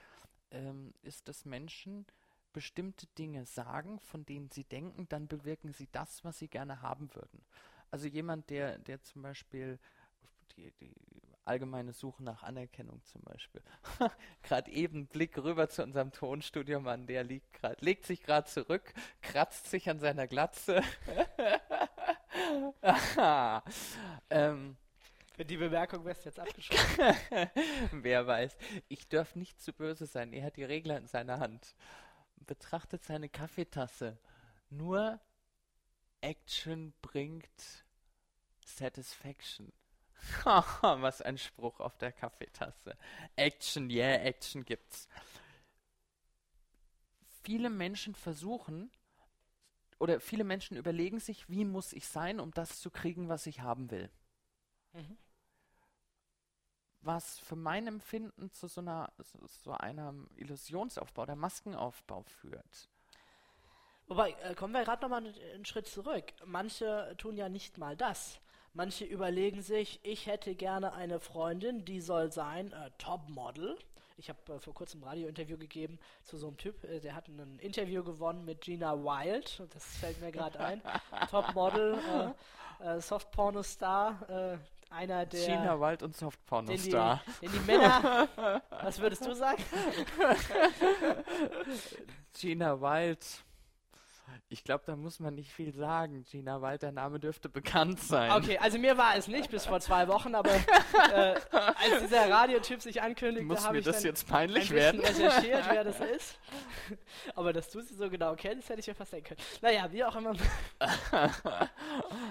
ähm, 0.52 0.94
ist, 1.02 1.26
dass 1.26 1.44
Menschen 1.44 2.06
bestimmte 2.52 3.06
Dinge 3.18 3.44
sagen, 3.46 3.98
von 4.00 4.24
denen 4.24 4.50
sie 4.50 4.64
denken, 4.64 5.08
dann 5.08 5.28
bewirken 5.28 5.72
sie 5.72 5.88
das, 5.92 6.24
was 6.24 6.38
sie 6.38 6.48
gerne 6.48 6.82
haben 6.82 7.14
würden. 7.14 7.42
Also 7.90 8.08
jemand, 8.08 8.50
der, 8.50 8.78
der 8.78 9.02
zum 9.02 9.22
Beispiel 9.22 9.78
die, 10.56 10.70
die 10.80 10.94
allgemeine 11.44 11.92
Suche 11.92 12.22
nach 12.22 12.42
Anerkennung 12.42 13.02
zum 13.04 13.22
Beispiel. 13.22 13.62
gerade 14.42 14.70
eben 14.70 15.06
Blick 15.06 15.36
rüber 15.38 15.68
zu 15.68 15.82
unserem 15.82 16.12
Tonstudiomann, 16.12 17.06
der 17.06 17.24
liegt 17.24 17.52
grad, 17.54 17.80
legt 17.82 18.06
sich 18.06 18.22
gerade 18.22 18.48
zurück, 18.48 18.92
kratzt 19.20 19.70
sich 19.70 19.90
an 19.90 19.98
seiner 19.98 20.26
Glatze 20.26 20.82
ähm, 24.30 24.76
Für 25.34 25.44
die 25.44 25.56
Bemerkung 25.56 26.04
wärst 26.04 26.24
du 26.24 26.28
jetzt 26.28 26.40
abgeschrieben. 26.40 27.16
Wer 28.02 28.26
weiß. 28.26 28.56
Ich 28.88 29.08
darf 29.08 29.34
nicht 29.36 29.60
zu 29.60 29.72
böse 29.72 30.06
sein. 30.06 30.32
Er 30.32 30.44
hat 30.44 30.56
die 30.56 30.64
Regler 30.64 30.96
in 30.96 31.06
seiner 31.06 31.40
Hand. 31.40 31.74
Betrachtet 32.42 33.04
seine 33.04 33.28
Kaffeetasse. 33.28 34.18
Nur 34.70 35.20
Action 36.20 36.94
bringt 37.02 37.84
Satisfaction. 38.64 39.72
Was 40.42 41.20
ein 41.20 41.38
Spruch 41.38 41.80
auf 41.80 41.98
der 41.98 42.12
Kaffeetasse. 42.12 42.96
Action, 43.36 43.90
yeah, 43.90 44.22
Action 44.22 44.64
gibt's. 44.64 45.08
Viele 47.42 47.70
Menschen 47.70 48.14
versuchen, 48.14 48.90
oder 50.02 50.18
viele 50.18 50.42
Menschen 50.42 50.76
überlegen 50.76 51.20
sich, 51.20 51.48
wie 51.48 51.64
muss 51.64 51.92
ich 51.92 52.08
sein, 52.08 52.40
um 52.40 52.50
das 52.50 52.80
zu 52.80 52.90
kriegen, 52.90 53.28
was 53.28 53.46
ich 53.46 53.60
haben 53.60 53.90
will. 53.92 54.10
Mhm. 54.92 55.16
Was 57.02 57.38
für 57.40 57.56
mein 57.56 57.86
Empfinden 57.86 58.50
zu 58.50 58.68
so 58.68 58.80
einer 58.80 59.12
so 59.62 59.72
einem 59.72 60.28
Illusionsaufbau, 60.36 61.26
der 61.26 61.36
Maskenaufbau 61.36 62.22
führt. 62.22 62.88
Wobei, 64.08 64.30
äh, 64.42 64.54
kommen 64.54 64.74
wir 64.74 64.84
gerade 64.84 65.02
nochmal 65.02 65.24
einen 65.54 65.64
Schritt 65.64 65.86
zurück. 65.86 66.32
Manche 66.44 67.14
tun 67.18 67.36
ja 67.36 67.48
nicht 67.48 67.78
mal 67.78 67.96
das. 67.96 68.40
Manche 68.74 69.04
überlegen 69.04 69.62
sich, 69.62 70.00
ich 70.02 70.26
hätte 70.26 70.54
gerne 70.54 70.94
eine 70.94 71.20
Freundin, 71.20 71.84
die 71.84 72.00
soll 72.00 72.32
sein 72.32 72.72
äh, 72.72 72.90
Topmodel. 72.98 73.76
Ich 74.16 74.28
habe 74.28 74.38
äh, 74.54 74.58
vor 74.58 74.74
kurzem 74.74 75.02
ein 75.02 75.08
Radiointerview 75.08 75.58
gegeben 75.58 75.98
zu 76.24 76.36
so 76.36 76.48
einem 76.48 76.56
Typ, 76.56 76.82
äh, 76.84 77.00
der 77.00 77.14
hat 77.14 77.28
ein 77.28 77.58
Interview 77.58 78.02
gewonnen 78.02 78.44
mit 78.44 78.62
Gina 78.62 78.96
Wild, 78.96 79.62
das 79.74 79.84
fällt 79.98 80.20
mir 80.20 80.32
gerade 80.32 80.58
ein. 80.58 80.82
Topmodel, 81.30 81.98
äh, 82.80 82.96
äh, 82.96 83.00
Softporno-Star, 83.00 84.28
äh, 84.28 84.58
einer 84.92 85.26
der. 85.26 85.46
Gina 85.46 85.80
Wild 85.80 86.02
und 86.02 86.16
Softporno-Star. 86.16 87.22
Den, 87.40 87.50
den, 87.50 87.60
die 87.60 87.66
Männer. 87.66 88.28
was 88.70 89.00
würdest 89.00 89.26
du 89.26 89.34
sagen? 89.34 89.62
Gina 92.32 92.80
Wild 92.80 93.44
ich 94.48 94.64
glaube, 94.64 94.84
da 94.86 94.96
muss 94.96 95.18
man 95.18 95.34
nicht 95.34 95.50
viel 95.50 95.72
sagen. 95.72 96.24
Gina 96.24 96.60
Wald, 96.60 96.82
der 96.82 96.92
Name 96.92 97.18
dürfte 97.18 97.48
bekannt 97.48 98.00
sein. 98.00 98.30
Okay, 98.32 98.58
also 98.58 98.78
mir 98.78 98.98
war 98.98 99.16
es 99.16 99.26
nicht 99.26 99.50
bis 99.50 99.66
vor 99.66 99.80
zwei 99.80 100.08
Wochen, 100.08 100.34
aber 100.34 100.50
äh, 101.12 101.34
als 101.50 102.02
dieser 102.02 102.30
Radiotyp 102.30 102.82
sich 102.82 103.00
ankündigte, 103.00 103.64
habe 103.64 103.78
ich 103.78 103.84
das 103.84 103.96
dann 103.96 104.04
jetzt 104.04 104.28
peinlich 104.28 104.70
ein 104.70 104.76
werden? 104.76 105.00
recherchiert, 105.00 105.64
wer 105.70 105.84
das 105.84 106.00
ist. 106.00 106.38
Aber 107.34 107.52
dass 107.52 107.70
du 107.70 107.80
sie 107.80 107.94
so 107.94 108.10
genau 108.10 108.34
kennst, 108.34 108.68
hätte 108.68 108.80
ich 108.80 108.86
mir 108.86 108.94
fast 108.94 109.12
denken 109.12 109.28
können. 109.28 109.40
Naja, 109.62 109.90
wie 109.92 110.04
auch 110.04 110.16
immer. 110.16 110.32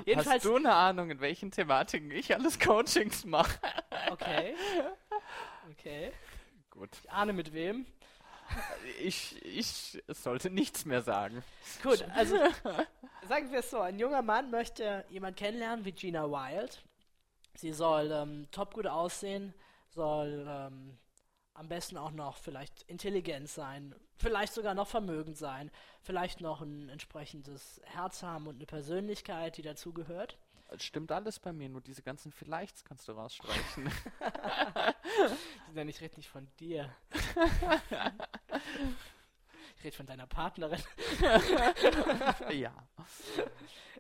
Jedenfalls, 0.05 0.35
Hast 0.35 0.45
du 0.45 0.55
eine 0.55 0.73
Ahnung, 0.73 1.09
in 1.09 1.21
welchen 1.21 1.51
Thematiken 1.51 2.11
ich 2.11 2.33
alles 2.35 2.59
Coachings 2.59 3.25
mache? 3.25 3.57
okay. 4.11 4.55
Okay. 5.71 6.11
Gut. 6.69 6.89
Ich 7.03 7.11
ahne 7.11 7.33
mit 7.33 7.53
wem 7.53 7.85
ich, 8.99 9.43
ich 9.45 10.01
sollte 10.07 10.49
nichts 10.49 10.85
mehr 10.85 11.01
sagen. 11.01 11.43
Gut, 11.83 12.03
also 12.15 12.37
sagen 13.27 13.51
wir 13.51 13.59
es 13.59 13.69
so: 13.69 13.79
Ein 13.79 13.99
junger 13.99 14.21
Mann 14.21 14.51
möchte 14.51 15.05
jemand 15.09 15.37
kennenlernen 15.37 15.85
wie 15.85 15.91
Gina 15.91 16.29
Wild. 16.29 16.83
Sie 17.55 17.73
soll 17.73 18.11
ähm, 18.11 18.47
top 18.51 18.73
gut 18.73 18.87
aussehen, 18.87 19.53
soll 19.89 20.45
ähm, 20.47 20.97
am 21.53 21.67
besten 21.67 21.97
auch 21.97 22.11
noch 22.11 22.37
vielleicht 22.37 22.83
intelligent 22.83 23.49
sein, 23.49 23.93
vielleicht 24.17 24.53
sogar 24.53 24.73
noch 24.73 24.87
vermögend 24.87 25.37
sein, 25.37 25.69
vielleicht 26.01 26.41
noch 26.41 26.61
ein 26.61 26.89
entsprechendes 26.89 27.81
Herz 27.83 28.23
haben 28.23 28.47
und 28.47 28.55
eine 28.55 28.65
Persönlichkeit, 28.65 29.57
die 29.57 29.61
dazugehört. 29.61 30.37
Stimmt 30.77 31.11
alles 31.11 31.39
bei 31.39 31.51
mir, 31.51 31.67
nur 31.69 31.81
diese 31.81 32.01
ganzen 32.01 32.31
Vielleichts 32.31 32.85
kannst 32.85 33.07
du 33.07 33.11
rausstreichen. 33.11 33.91
ja, 35.75 35.83
ich 35.83 36.01
rede 36.01 36.15
nicht 36.15 36.29
von 36.29 36.47
dir. 36.59 36.95
ich 39.77 39.83
rede 39.83 39.95
von 39.97 40.05
deiner 40.05 40.27
Partnerin. 40.27 40.81
ja. 42.51 42.73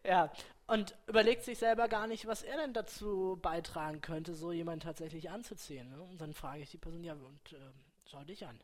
Ja, 0.03 0.31
und 0.67 0.95
überlegt 1.07 1.43
sich 1.43 1.59
selber 1.59 1.89
gar 1.89 2.07
nicht, 2.07 2.25
was 2.25 2.43
er 2.43 2.57
denn 2.57 2.73
dazu 2.73 3.37
beitragen 3.41 3.99
könnte, 3.99 4.33
so 4.33 4.53
jemanden 4.53 4.79
tatsächlich 4.79 5.29
anzuziehen. 5.29 5.89
Ne? 5.89 6.01
Und 6.01 6.21
dann 6.21 6.33
frage 6.33 6.61
ich 6.61 6.71
die 6.71 6.77
Person, 6.77 7.03
ja, 7.03 7.13
und 7.13 7.53
äh, 7.53 7.71
schau 8.05 8.23
dich 8.23 8.45
an. 8.45 8.59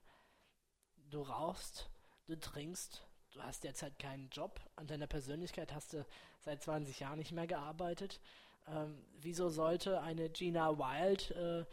Du 1.10 1.22
rauchst, 1.22 1.89
du 2.28 2.39
trinkst, 2.39 3.06
du 3.32 3.42
hast 3.42 3.63
derzeit 3.63 3.98
keinen 4.00 4.30
Job, 4.30 4.60
an 4.76 4.88
deiner 4.88 5.08
Persönlichkeit 5.08 5.74
hast 5.74 5.94
du 5.94 6.06
seit 6.40 6.63
20 6.63 7.00
Jahren 7.00 7.20
nicht 7.20 7.32
mehr 7.32 7.48
gearbeitet. 7.48 8.20
Ähm, 8.68 9.04
wieso 9.22 9.50
sollte 9.50 10.02
eine 10.02 10.30
Gina 10.30 10.78
Wild 10.78 11.32
äh, 11.32 11.66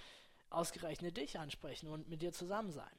ausgerechnet 0.51 1.17
dich 1.17 1.39
ansprechen 1.39 1.89
und 1.89 2.09
mit 2.09 2.23
dir 2.23 2.33
zusammen 2.33 2.71
sein? 2.71 2.97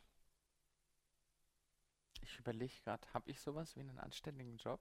Ich 2.22 2.39
überlege 2.39 2.74
gerade, 2.84 3.08
habe 3.13 3.30
ich 3.30 3.39
sowas 3.39 3.76
wie 3.76 3.82
einen 3.82 4.00
anständigen 4.00 4.58
Job? 4.58 4.80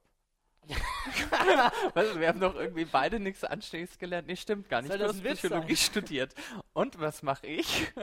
weißt 1.93 2.15
du, 2.15 2.19
wir 2.19 2.27
haben 2.27 2.39
doch 2.39 2.55
irgendwie 2.55 2.85
beide 2.85 3.19
nichts 3.19 3.43
Anständiges 3.43 3.99
gelernt. 3.99 4.27
Nee, 4.27 4.35
stimmt 4.35 4.67
gar 4.67 4.81
nicht. 4.81 4.89
Soll 4.89 4.97
du 4.97 5.07
hast 5.07 5.23
Psychologie 5.23 5.75
studiert. 5.75 6.33
Und 6.73 6.99
was 6.99 7.21
mache 7.21 7.45
ich? 7.45 7.93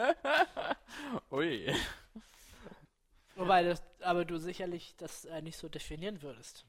Ui. 1.30 1.74
Wobei, 3.36 3.62
das, 3.62 3.82
aber 4.00 4.24
du 4.24 4.38
sicherlich 4.38 4.94
das 4.96 5.24
äh, 5.24 5.42
nicht 5.42 5.56
so 5.56 5.68
definieren 5.68 6.22
würdest. 6.22 6.66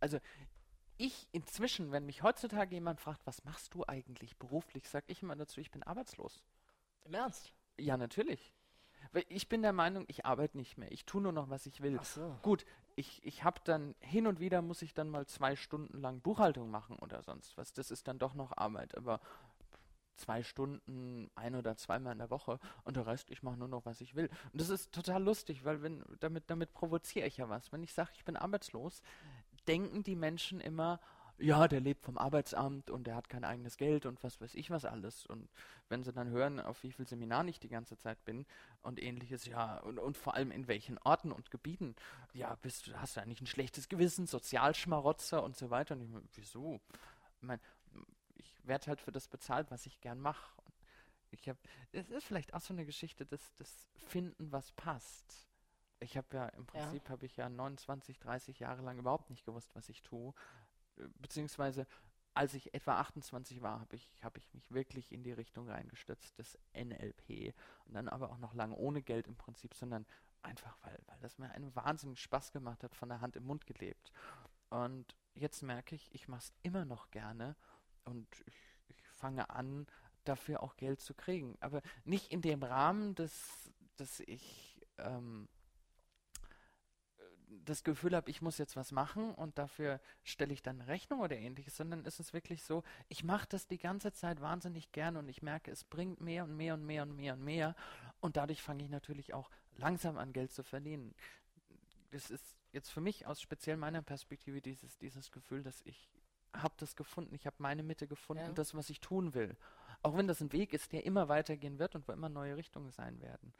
Also, 0.00 0.18
ich 0.96 1.28
inzwischen, 1.32 1.92
wenn 1.92 2.06
mich 2.06 2.22
heutzutage 2.22 2.74
jemand 2.74 3.00
fragt, 3.00 3.26
was 3.26 3.44
machst 3.44 3.74
du 3.74 3.84
eigentlich 3.86 4.36
beruflich, 4.36 4.88
sage 4.88 5.06
ich 5.08 5.22
immer 5.22 5.36
dazu, 5.36 5.60
ich 5.60 5.70
bin 5.70 5.82
arbeitslos. 5.82 6.42
Im 7.04 7.14
Ernst? 7.14 7.52
Ja, 7.78 7.96
natürlich. 7.96 8.52
Weil 9.12 9.24
ich 9.28 9.48
bin 9.48 9.62
der 9.62 9.72
Meinung, 9.72 10.04
ich 10.08 10.26
arbeite 10.26 10.56
nicht 10.56 10.76
mehr. 10.76 10.92
Ich 10.92 11.04
tue 11.04 11.22
nur 11.22 11.32
noch, 11.32 11.48
was 11.48 11.66
ich 11.66 11.80
will. 11.80 11.96
Ach 11.98 12.04
so. 12.04 12.38
Gut, 12.42 12.66
ich, 12.96 13.24
ich 13.24 13.44
habe 13.44 13.60
dann 13.64 13.94
hin 14.00 14.26
und 14.26 14.40
wieder 14.40 14.62
muss 14.62 14.82
ich 14.82 14.94
dann 14.94 15.08
mal 15.08 15.26
zwei 15.26 15.56
Stunden 15.56 16.00
lang 16.00 16.20
Buchhaltung 16.20 16.70
machen 16.70 16.98
oder 16.98 17.22
sonst 17.22 17.56
was. 17.56 17.72
Das 17.72 17.90
ist 17.90 18.06
dann 18.08 18.18
doch 18.18 18.34
noch 18.34 18.56
Arbeit. 18.56 18.96
Aber 18.96 19.20
zwei 20.20 20.42
Stunden, 20.42 21.30
ein 21.34 21.54
oder 21.54 21.76
zweimal 21.76 22.12
in 22.12 22.18
der 22.18 22.30
Woche 22.30 22.58
und 22.84 22.96
der 22.96 23.06
Rest, 23.06 23.30
ich 23.30 23.42
mache 23.42 23.56
nur 23.56 23.68
noch, 23.68 23.84
was 23.84 24.00
ich 24.00 24.14
will. 24.14 24.28
Und 24.52 24.60
das 24.60 24.68
ist 24.68 24.92
total 24.92 25.22
lustig, 25.22 25.64
weil 25.64 25.82
wenn, 25.82 26.04
damit, 26.20 26.44
damit 26.48 26.72
provoziere 26.72 27.26
ich 27.26 27.38
ja 27.38 27.48
was. 27.48 27.72
Wenn 27.72 27.82
ich 27.82 27.92
sage, 27.92 28.10
ich 28.14 28.24
bin 28.24 28.36
arbeitslos, 28.36 29.02
denken 29.66 30.02
die 30.02 30.16
Menschen 30.16 30.60
immer, 30.60 31.00
ja, 31.40 31.68
der 31.68 31.80
lebt 31.80 32.04
vom 32.04 32.18
Arbeitsamt 32.18 32.90
und 32.90 33.06
der 33.06 33.14
hat 33.14 33.28
kein 33.28 33.44
eigenes 33.44 33.76
Geld 33.76 34.04
und 34.04 34.22
was 34.22 34.40
weiß 34.40 34.54
ich 34.54 34.70
was 34.70 34.84
alles. 34.84 35.26
Und 35.26 35.48
wenn 35.88 36.02
sie 36.02 36.12
dann 36.12 36.28
hören, 36.28 36.60
auf 36.60 36.82
wie 36.82 36.92
viel 36.92 37.06
Seminaren 37.06 37.48
ich 37.48 37.58
die 37.58 37.68
ganze 37.68 37.96
Zeit 37.96 38.22
bin 38.24 38.46
und 38.82 39.02
ähnliches, 39.02 39.46
ja, 39.46 39.78
und, 39.78 39.98
und 39.98 40.16
vor 40.16 40.34
allem 40.34 40.50
in 40.50 40.68
welchen 40.68 40.98
Orten 40.98 41.32
und 41.32 41.50
Gebieten, 41.50 41.96
ja, 42.34 42.54
bist, 42.56 42.92
hast 42.96 43.16
du 43.16 43.22
eigentlich 43.22 43.40
ein 43.40 43.46
schlechtes 43.46 43.88
Gewissen, 43.88 44.26
Sozialschmarotzer 44.26 45.42
und 45.42 45.56
so 45.56 45.70
weiter. 45.70 45.94
Und 45.94 46.02
ich 46.02 46.10
meine, 46.10 46.26
wieso? 46.34 46.80
Ich 47.40 47.42
meine, 47.42 47.60
ich 48.40 48.66
werde 48.66 48.86
halt 48.86 49.00
für 49.00 49.12
das 49.12 49.28
bezahlt, 49.28 49.70
was 49.70 49.86
ich 49.86 50.00
gern 50.00 50.20
mache. 50.20 50.62
Ich 51.30 51.48
habe, 51.48 51.58
es 51.92 52.10
ist 52.10 52.24
vielleicht 52.24 52.54
auch 52.54 52.60
so 52.60 52.74
eine 52.74 52.84
Geschichte, 52.84 53.24
das, 53.24 53.54
das 53.54 53.86
Finden, 53.94 54.50
was 54.50 54.72
passt. 54.72 55.48
Ich 56.00 56.16
habe 56.16 56.26
ja 56.32 56.46
im 56.48 56.66
Prinzip 56.66 57.04
ja. 57.04 57.10
habe 57.10 57.26
ich 57.26 57.36
ja 57.36 57.48
29, 57.48 58.18
30 58.18 58.58
Jahre 58.58 58.82
lang 58.82 58.98
überhaupt 58.98 59.30
nicht 59.30 59.44
gewusst, 59.44 59.74
was 59.74 59.88
ich 59.88 60.02
tue 60.02 60.34
beziehungsweise 61.20 61.86
als 62.34 62.54
ich 62.54 62.72
etwa 62.74 63.00
28 63.00 63.60
war, 63.60 63.80
habe 63.80 63.96
ich, 63.96 64.08
hab 64.22 64.38
ich 64.38 64.52
mich 64.54 64.70
wirklich 64.70 65.12
in 65.12 65.24
die 65.24 65.32
Richtung 65.32 65.68
reingestürzt, 65.68 66.38
das 66.38 66.56
NLP. 66.74 67.54
Und 67.86 67.94
dann 67.94 68.08
aber 68.08 68.30
auch 68.30 68.38
noch 68.38 68.54
lange 68.54 68.76
ohne 68.76 69.02
Geld 69.02 69.26
im 69.26 69.36
Prinzip, 69.36 69.74
sondern 69.74 70.06
einfach, 70.42 70.78
weil, 70.82 70.98
weil 71.06 71.18
das 71.20 71.38
mir 71.38 71.50
einen 71.50 71.74
wahnsinnigen 71.74 72.16
Spaß 72.16 72.52
gemacht 72.52 72.84
hat, 72.84 72.94
von 72.94 73.08
der 73.08 73.20
Hand 73.20 73.34
im 73.34 73.44
Mund 73.44 73.66
gelebt. 73.66 74.12
Und 74.68 75.16
jetzt 75.34 75.62
merke 75.62 75.96
ich, 75.96 76.14
ich 76.14 76.28
mache 76.28 76.42
es 76.42 76.52
immer 76.62 76.84
noch 76.84 77.10
gerne 77.10 77.56
und 78.10 78.26
ich, 78.46 78.54
ich 78.88 79.02
fange 79.08 79.50
an, 79.50 79.86
dafür 80.24 80.62
auch 80.62 80.76
Geld 80.76 81.00
zu 81.00 81.14
kriegen. 81.14 81.56
Aber 81.60 81.82
nicht 82.04 82.32
in 82.32 82.42
dem 82.42 82.62
Rahmen, 82.62 83.14
dass, 83.14 83.70
dass 83.96 84.20
ich 84.20 84.80
ähm, 84.98 85.48
das 87.64 87.84
Gefühl 87.84 88.14
habe, 88.14 88.30
ich 88.30 88.42
muss 88.42 88.58
jetzt 88.58 88.76
was 88.76 88.92
machen 88.92 89.34
und 89.34 89.58
dafür 89.58 90.00
stelle 90.22 90.52
ich 90.52 90.62
dann 90.62 90.80
Rechnung 90.80 91.20
oder 91.20 91.36
ähnliches, 91.36 91.76
sondern 91.76 92.04
ist 92.04 92.20
es 92.20 92.32
wirklich 92.32 92.62
so, 92.62 92.82
ich 93.08 93.24
mache 93.24 93.46
das 93.48 93.66
die 93.66 93.78
ganze 93.78 94.12
Zeit 94.12 94.40
wahnsinnig 94.40 94.92
gern 94.92 95.16
und 95.16 95.28
ich 95.28 95.42
merke, 95.42 95.70
es 95.70 95.84
bringt 95.84 96.20
mehr 96.20 96.44
und 96.44 96.56
mehr 96.56 96.74
und 96.74 96.84
mehr 96.84 97.02
und 97.02 97.16
mehr 97.16 97.34
und 97.34 97.44
mehr 97.44 97.74
und 98.20 98.36
dadurch 98.36 98.62
fange 98.62 98.84
ich 98.84 98.90
natürlich 98.90 99.34
auch 99.34 99.50
langsam 99.76 100.18
an 100.18 100.32
Geld 100.32 100.52
zu 100.52 100.62
verdienen. 100.62 101.14
Das 102.10 102.30
ist 102.30 102.56
jetzt 102.72 102.90
für 102.90 103.00
mich 103.00 103.26
aus 103.26 103.40
speziell 103.40 103.76
meiner 103.76 104.02
Perspektive 104.02 104.60
dieses, 104.60 104.98
dieses 104.98 105.30
Gefühl, 105.30 105.62
dass 105.62 105.80
ich 105.82 106.08
habe 106.54 106.74
das 106.78 106.96
gefunden, 106.96 107.34
ich 107.34 107.46
habe 107.46 107.56
meine 107.58 107.82
Mitte 107.82 108.06
gefunden, 108.06 108.44
ja. 108.44 108.52
das, 108.52 108.74
was 108.74 108.90
ich 108.90 109.00
tun 109.00 109.34
will. 109.34 109.56
Auch 110.02 110.16
wenn 110.16 110.26
das 110.26 110.40
ein 110.40 110.52
Weg 110.52 110.72
ist, 110.72 110.92
der 110.92 111.04
immer 111.04 111.28
weitergehen 111.28 111.78
wird 111.78 111.94
und 111.94 112.08
wo 112.08 112.12
immer 112.12 112.28
neue 112.28 112.56
Richtungen 112.56 112.90
sein 112.90 113.20
werden. 113.20 113.52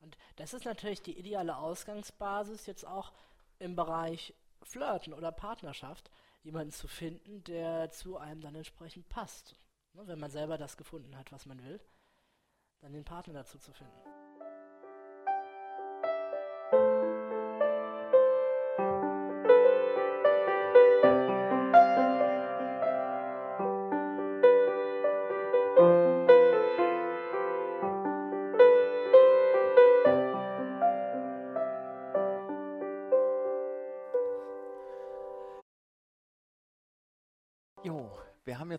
Und 0.00 0.16
das 0.36 0.54
ist 0.54 0.64
natürlich 0.64 1.02
die 1.02 1.18
ideale 1.18 1.56
Ausgangsbasis 1.56 2.66
jetzt 2.66 2.86
auch 2.86 3.12
im 3.58 3.74
Bereich 3.74 4.34
Flirten 4.62 5.12
oder 5.12 5.32
Partnerschaft, 5.32 6.10
jemanden 6.42 6.72
zu 6.72 6.88
finden, 6.88 7.42
der 7.44 7.90
zu 7.90 8.16
einem 8.16 8.40
dann 8.40 8.54
entsprechend 8.54 9.08
passt. 9.08 9.56
Ne, 9.94 10.06
wenn 10.06 10.18
man 10.18 10.30
selber 10.30 10.58
das 10.58 10.76
gefunden 10.76 11.16
hat, 11.16 11.32
was 11.32 11.46
man 11.46 11.62
will, 11.64 11.80
dann 12.80 12.92
den 12.92 13.04
Partner 13.04 13.34
dazu 13.34 13.58
zu 13.58 13.72
finden. 13.72 14.17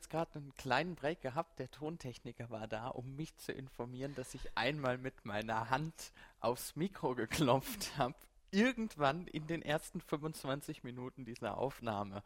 Jetzt 0.09 0.11
gerade 0.11 0.39
einen 0.39 0.53
kleinen 0.55 0.95
Break 0.95 1.21
gehabt. 1.21 1.59
Der 1.59 1.69
Tontechniker 1.69 2.49
war 2.49 2.67
da, 2.67 2.87
um 2.87 3.15
mich 3.15 3.35
zu 3.37 3.51
informieren, 3.51 4.15
dass 4.15 4.33
ich 4.33 4.49
einmal 4.55 4.97
mit 4.97 5.25
meiner 5.25 5.69
Hand 5.69 5.93
aufs 6.39 6.75
Mikro 6.75 7.15
geklopft 7.15 7.97
habe. 7.97 8.15
Irgendwann 8.51 9.27
in 9.27 9.45
den 9.45 9.61
ersten 9.61 10.01
25 10.01 10.83
Minuten 10.83 11.25
dieser 11.25 11.57
Aufnahme. 11.57 12.23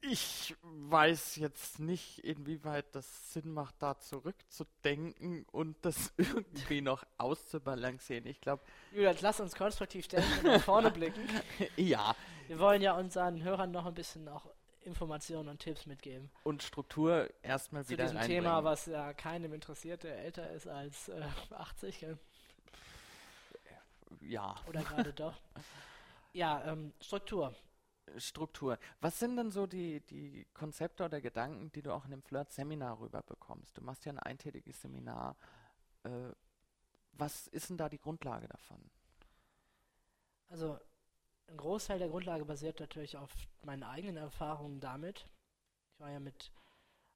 Ich 0.00 0.54
weiß 0.62 1.36
jetzt 1.36 1.78
nicht, 1.78 2.18
inwieweit 2.18 2.94
das 2.94 3.32
Sinn 3.32 3.54
macht, 3.54 3.76
da 3.78 3.98
zurückzudenken 3.98 5.46
und 5.50 5.76
das 5.82 6.12
irgendwie 6.16 6.82
noch 6.82 7.04
auszubalancieren. 7.16 8.26
Ich 8.26 8.40
glaube. 8.40 8.62
Julian, 8.92 9.16
lass 9.20 9.40
uns 9.40 9.54
konstruktiv 9.54 10.08
denken 10.08 10.30
und 10.38 10.44
nach 10.44 10.62
vorne 10.62 10.90
blicken. 10.90 11.22
ja. 11.76 12.14
Wir 12.48 12.58
wollen 12.58 12.82
ja 12.82 12.92
unseren 12.98 13.42
Hörern 13.42 13.70
noch 13.70 13.86
ein 13.86 13.94
bisschen 13.94 14.28
auch 14.28 14.46
Informationen 14.84 15.48
und 15.48 15.58
Tipps 15.58 15.86
mitgeben. 15.86 16.30
Und 16.42 16.62
Struktur 16.62 17.28
erstmal 17.42 17.88
wieder 17.88 18.06
Zu 18.06 18.14
diesem 18.14 18.26
Thema, 18.26 18.64
was 18.64 18.86
ja 18.86 19.12
keinem 19.12 19.52
interessiert, 19.52 20.02
der 20.02 20.18
älter 20.18 20.50
ist 20.50 20.66
als 20.66 21.08
äh, 21.08 21.22
80. 21.50 22.00
Gell? 22.00 22.18
Ja. 24.20 24.54
Oder 24.68 24.82
gerade 24.82 25.12
doch. 25.14 25.34
Ja, 26.32 26.64
ähm, 26.64 26.92
Struktur. 27.00 27.54
Struktur. 28.18 28.78
Was 29.00 29.18
sind 29.18 29.36
denn 29.36 29.50
so 29.50 29.66
die, 29.66 30.00
die 30.00 30.46
Konzepte 30.52 31.04
oder 31.04 31.20
Gedanken, 31.20 31.72
die 31.72 31.82
du 31.82 31.92
auch 31.92 32.04
in 32.04 32.10
dem 32.10 32.22
Flirt-Seminar 32.22 33.00
rüberbekommst? 33.00 33.76
Du 33.76 33.82
machst 33.82 34.04
ja 34.04 34.12
ein 34.12 34.18
eintägiges 34.18 34.80
Seminar. 34.80 35.36
Äh, 36.04 36.10
was 37.12 37.46
ist 37.48 37.70
denn 37.70 37.76
da 37.76 37.88
die 37.88 37.98
Grundlage 37.98 38.48
davon? 38.48 38.78
Also 40.48 40.78
ein 41.48 41.56
Großteil 41.56 41.98
der 41.98 42.08
Grundlage 42.08 42.44
basiert 42.44 42.80
natürlich 42.80 43.16
auf 43.16 43.30
meinen 43.62 43.82
eigenen 43.82 44.16
Erfahrungen 44.16 44.80
damit. 44.80 45.26
Ich 45.92 46.00
war 46.00 46.10
ja 46.10 46.20
mit 46.20 46.50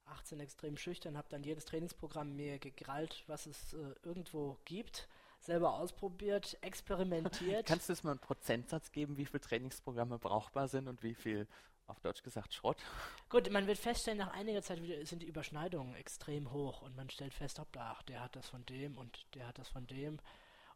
18 0.05 0.39
extrem 0.39 0.77
schüchtern, 0.77 1.17
habe 1.17 1.29
dann 1.29 1.43
jedes 1.43 1.65
Trainingsprogramm 1.65 2.35
mir 2.35 2.59
gegrallt, 2.59 3.23
was 3.27 3.45
es 3.45 3.73
äh, 3.73 3.95
irgendwo 4.03 4.57
gibt 4.65 5.07
selber 5.41 5.73
ausprobiert, 5.73 6.57
experimentiert. 6.61 7.65
Kannst 7.67 7.89
du 7.89 7.93
es 7.93 8.03
mal 8.03 8.11
einen 8.11 8.19
Prozentsatz 8.19 8.91
geben, 8.91 9.17
wie 9.17 9.25
viele 9.25 9.41
Trainingsprogramme 9.41 10.19
brauchbar 10.19 10.67
sind 10.67 10.87
und 10.87 11.03
wie 11.03 11.15
viel, 11.15 11.47
auf 11.87 11.99
Deutsch 11.99 12.23
gesagt, 12.23 12.53
Schrott? 12.53 12.77
Gut, 13.29 13.49
man 13.49 13.67
wird 13.67 13.77
feststellen, 13.77 14.19
nach 14.19 14.33
einiger 14.33 14.61
Zeit 14.61 14.79
sind 15.03 15.21
die 15.21 15.27
Überschneidungen 15.27 15.95
extrem 15.95 16.51
hoch 16.51 16.81
und 16.81 16.95
man 16.95 17.09
stellt 17.09 17.33
fest, 17.33 17.59
hoppla, 17.59 17.95
ach, 17.95 18.03
der 18.03 18.21
hat 18.21 18.35
das 18.35 18.49
von 18.49 18.65
dem 18.65 18.97
und 18.97 19.25
der 19.33 19.47
hat 19.47 19.57
das 19.57 19.69
von 19.69 19.87
dem. 19.87 20.19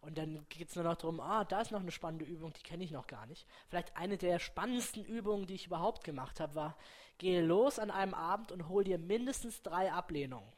Und 0.04 0.18
dann 0.18 0.46
geht 0.50 0.68
es 0.68 0.76
nur 0.76 0.84
noch 0.84 0.98
darum, 0.98 1.22
ah, 1.22 1.46
da 1.46 1.62
ist 1.62 1.72
noch 1.72 1.80
eine 1.80 1.92
spannende 1.92 2.26
Übung, 2.26 2.52
die 2.52 2.62
kenne 2.62 2.84
ich 2.84 2.92
noch 2.92 3.08
gar 3.08 3.26
nicht. 3.26 3.48
Vielleicht 3.70 3.96
eine 3.96 4.18
der 4.18 4.38
spannendsten 4.38 5.06
Übungen, 5.06 5.48
die 5.48 5.56
ich 5.56 5.68
überhaupt 5.68 6.04
gemacht 6.04 6.42
habe, 6.42 6.56
war, 6.56 6.78
gehe 7.20 7.42
los 7.42 7.80
an 7.80 7.89
einem 7.89 8.13
Abend 8.13 8.52
und 8.52 8.68
hol 8.68 8.84
dir 8.84 8.98
mindestens 8.98 9.62
drei 9.62 9.94
Ablehnungen. 9.94 10.52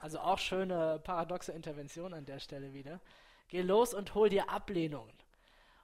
Also 0.00 0.20
auch 0.20 0.38
schöne 0.38 0.98
paradoxe 1.04 1.52
Intervention 1.52 2.14
an 2.14 2.24
der 2.24 2.38
Stelle 2.38 2.72
wieder. 2.72 3.00
Geh 3.48 3.60
los 3.60 3.92
und 3.92 4.14
hol 4.14 4.30
dir 4.30 4.48
Ablehnungen. 4.48 5.12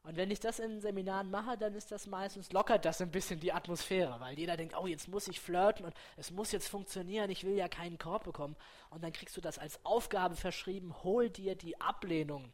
Und 0.02 0.16
wenn 0.16 0.30
ich 0.30 0.40
das 0.40 0.58
in 0.58 0.80
Seminaren 0.80 1.30
mache, 1.30 1.58
dann 1.58 1.74
ist 1.74 1.92
das 1.92 2.06
meistens, 2.06 2.52
lockert 2.52 2.84
das 2.84 3.00
ein 3.00 3.10
bisschen 3.10 3.40
die 3.40 3.52
Atmosphäre, 3.52 4.18
weil 4.20 4.38
jeder 4.38 4.56
denkt, 4.56 4.74
oh, 4.78 4.86
jetzt 4.86 5.08
muss 5.08 5.28
ich 5.28 5.40
flirten 5.40 5.84
und 5.84 5.94
es 6.16 6.30
muss 6.30 6.52
jetzt 6.52 6.68
funktionieren, 6.68 7.30
ich 7.30 7.44
will 7.44 7.54
ja 7.54 7.68
keinen 7.68 7.98
Korb 7.98 8.24
bekommen. 8.24 8.56
Und 8.90 9.02
dann 9.02 9.12
kriegst 9.12 9.36
du 9.36 9.40
das 9.40 9.58
als 9.58 9.84
Aufgabe 9.84 10.36
verschrieben, 10.36 10.94
hol 11.02 11.28
dir 11.28 11.56
die 11.56 11.80
Ablehnungen. 11.80 12.52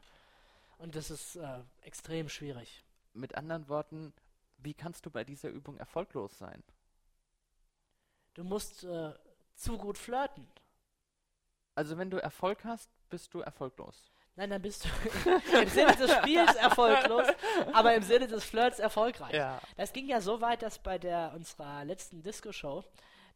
Und 0.78 0.96
das 0.96 1.10
ist 1.10 1.36
äh, 1.36 1.60
extrem 1.82 2.28
schwierig. 2.28 2.82
Mit 3.12 3.36
anderen 3.36 3.68
Worten, 3.68 4.12
wie 4.58 4.74
kannst 4.74 5.06
du 5.06 5.10
bei 5.10 5.22
dieser 5.22 5.50
Übung 5.50 5.76
erfolglos 5.76 6.36
sein? 6.36 6.62
Du 8.34 8.42
musst 8.42 8.82
äh, 8.84 9.14
zu 9.54 9.78
gut 9.78 9.96
flirten. 9.96 10.48
Also 11.76 11.98
wenn 11.98 12.10
du 12.10 12.20
Erfolg 12.20 12.64
hast, 12.64 12.90
bist 13.08 13.32
du 13.34 13.40
erfolglos. 13.40 14.10
Nein, 14.36 14.50
dann 14.50 14.62
bist 14.62 14.84
du 14.84 14.88
im 15.60 15.68
Sinne 15.68 15.94
des 15.94 16.12
Spiels 16.12 16.54
erfolglos, 16.56 17.28
aber 17.72 17.94
im 17.94 18.02
Sinne 18.02 18.26
des 18.26 18.44
Flirts 18.44 18.80
erfolgreich. 18.80 19.32
Ja. 19.32 19.60
Das 19.76 19.92
ging 19.92 20.08
ja 20.08 20.20
so 20.20 20.40
weit, 20.40 20.62
dass 20.62 20.78
bei 20.78 20.98
der 20.98 21.32
unserer 21.34 21.84
letzten 21.84 22.22
Disco-Show, 22.22 22.84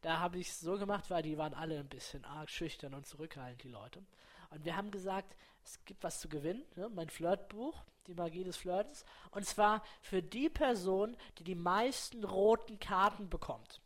da 0.01 0.19
habe 0.19 0.39
ich 0.39 0.49
es 0.49 0.59
so 0.59 0.77
gemacht, 0.77 1.09
weil 1.09 1.23
die 1.23 1.37
waren 1.37 1.53
alle 1.53 1.79
ein 1.79 1.87
bisschen 1.87 2.25
arg 2.25 2.49
schüchtern 2.49 2.93
und 2.93 3.05
zurückhaltend, 3.05 3.63
die 3.63 3.69
Leute. 3.69 4.03
Und 4.49 4.65
wir 4.65 4.75
haben 4.75 4.91
gesagt, 4.91 5.35
es 5.63 5.83
gibt 5.85 6.03
was 6.03 6.19
zu 6.19 6.27
gewinnen, 6.27 6.63
ne? 6.75 6.89
mein 6.89 7.09
Flirtbuch, 7.09 7.81
die 8.07 8.13
Magie 8.13 8.43
des 8.43 8.57
Flirtens. 8.57 9.05
Und 9.31 9.45
zwar 9.45 9.83
für 10.01 10.21
die 10.21 10.49
Person, 10.49 11.15
die 11.37 11.43
die 11.43 11.55
meisten 11.55 12.23
roten 12.25 12.79
Karten 12.79 13.29
bekommt. 13.29 13.81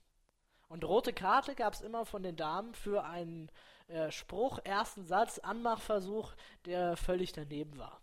Und 0.67 0.83
rote 0.85 1.13
Karte 1.13 1.53
gab 1.53 1.73
es 1.73 1.81
immer 1.81 2.05
von 2.05 2.23
den 2.23 2.35
Damen 2.35 2.73
für 2.73 3.03
einen 3.03 3.51
äh, 3.87 4.11
Spruch, 4.11 4.59
ersten 4.63 5.05
Satz, 5.05 5.39
Anmachversuch, 5.39 6.33
der 6.65 6.97
völlig 6.97 7.31
daneben 7.31 7.77
war. 7.77 8.01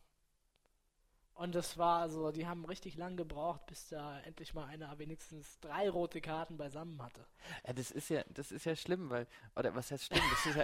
Und 1.41 1.55
das 1.55 1.79
war 1.79 2.03
also, 2.03 2.33
die 2.33 2.47
haben 2.47 2.67
richtig 2.67 2.99
lang 2.99 3.17
gebraucht, 3.17 3.65
bis 3.65 3.89
da 3.89 4.21
endlich 4.21 4.53
mal 4.53 4.67
einer 4.67 4.99
wenigstens 4.99 5.59
drei 5.61 5.89
rote 5.89 6.21
Karten 6.21 6.59
beisammen 6.59 7.03
hatte. 7.03 7.27
Ja, 7.67 7.73
das 7.73 7.91
ist 7.91 8.11
ja, 8.11 8.23
das 8.29 8.53
ist 8.53 8.67
ja 8.67 8.77
schlimm, 8.77 9.09
weil, 9.09 9.27
oder 9.57 9.75
was 9.75 9.91
heißt 9.91 10.05
schlimm? 10.05 10.23
Das 10.31 10.45
ist 10.45 10.57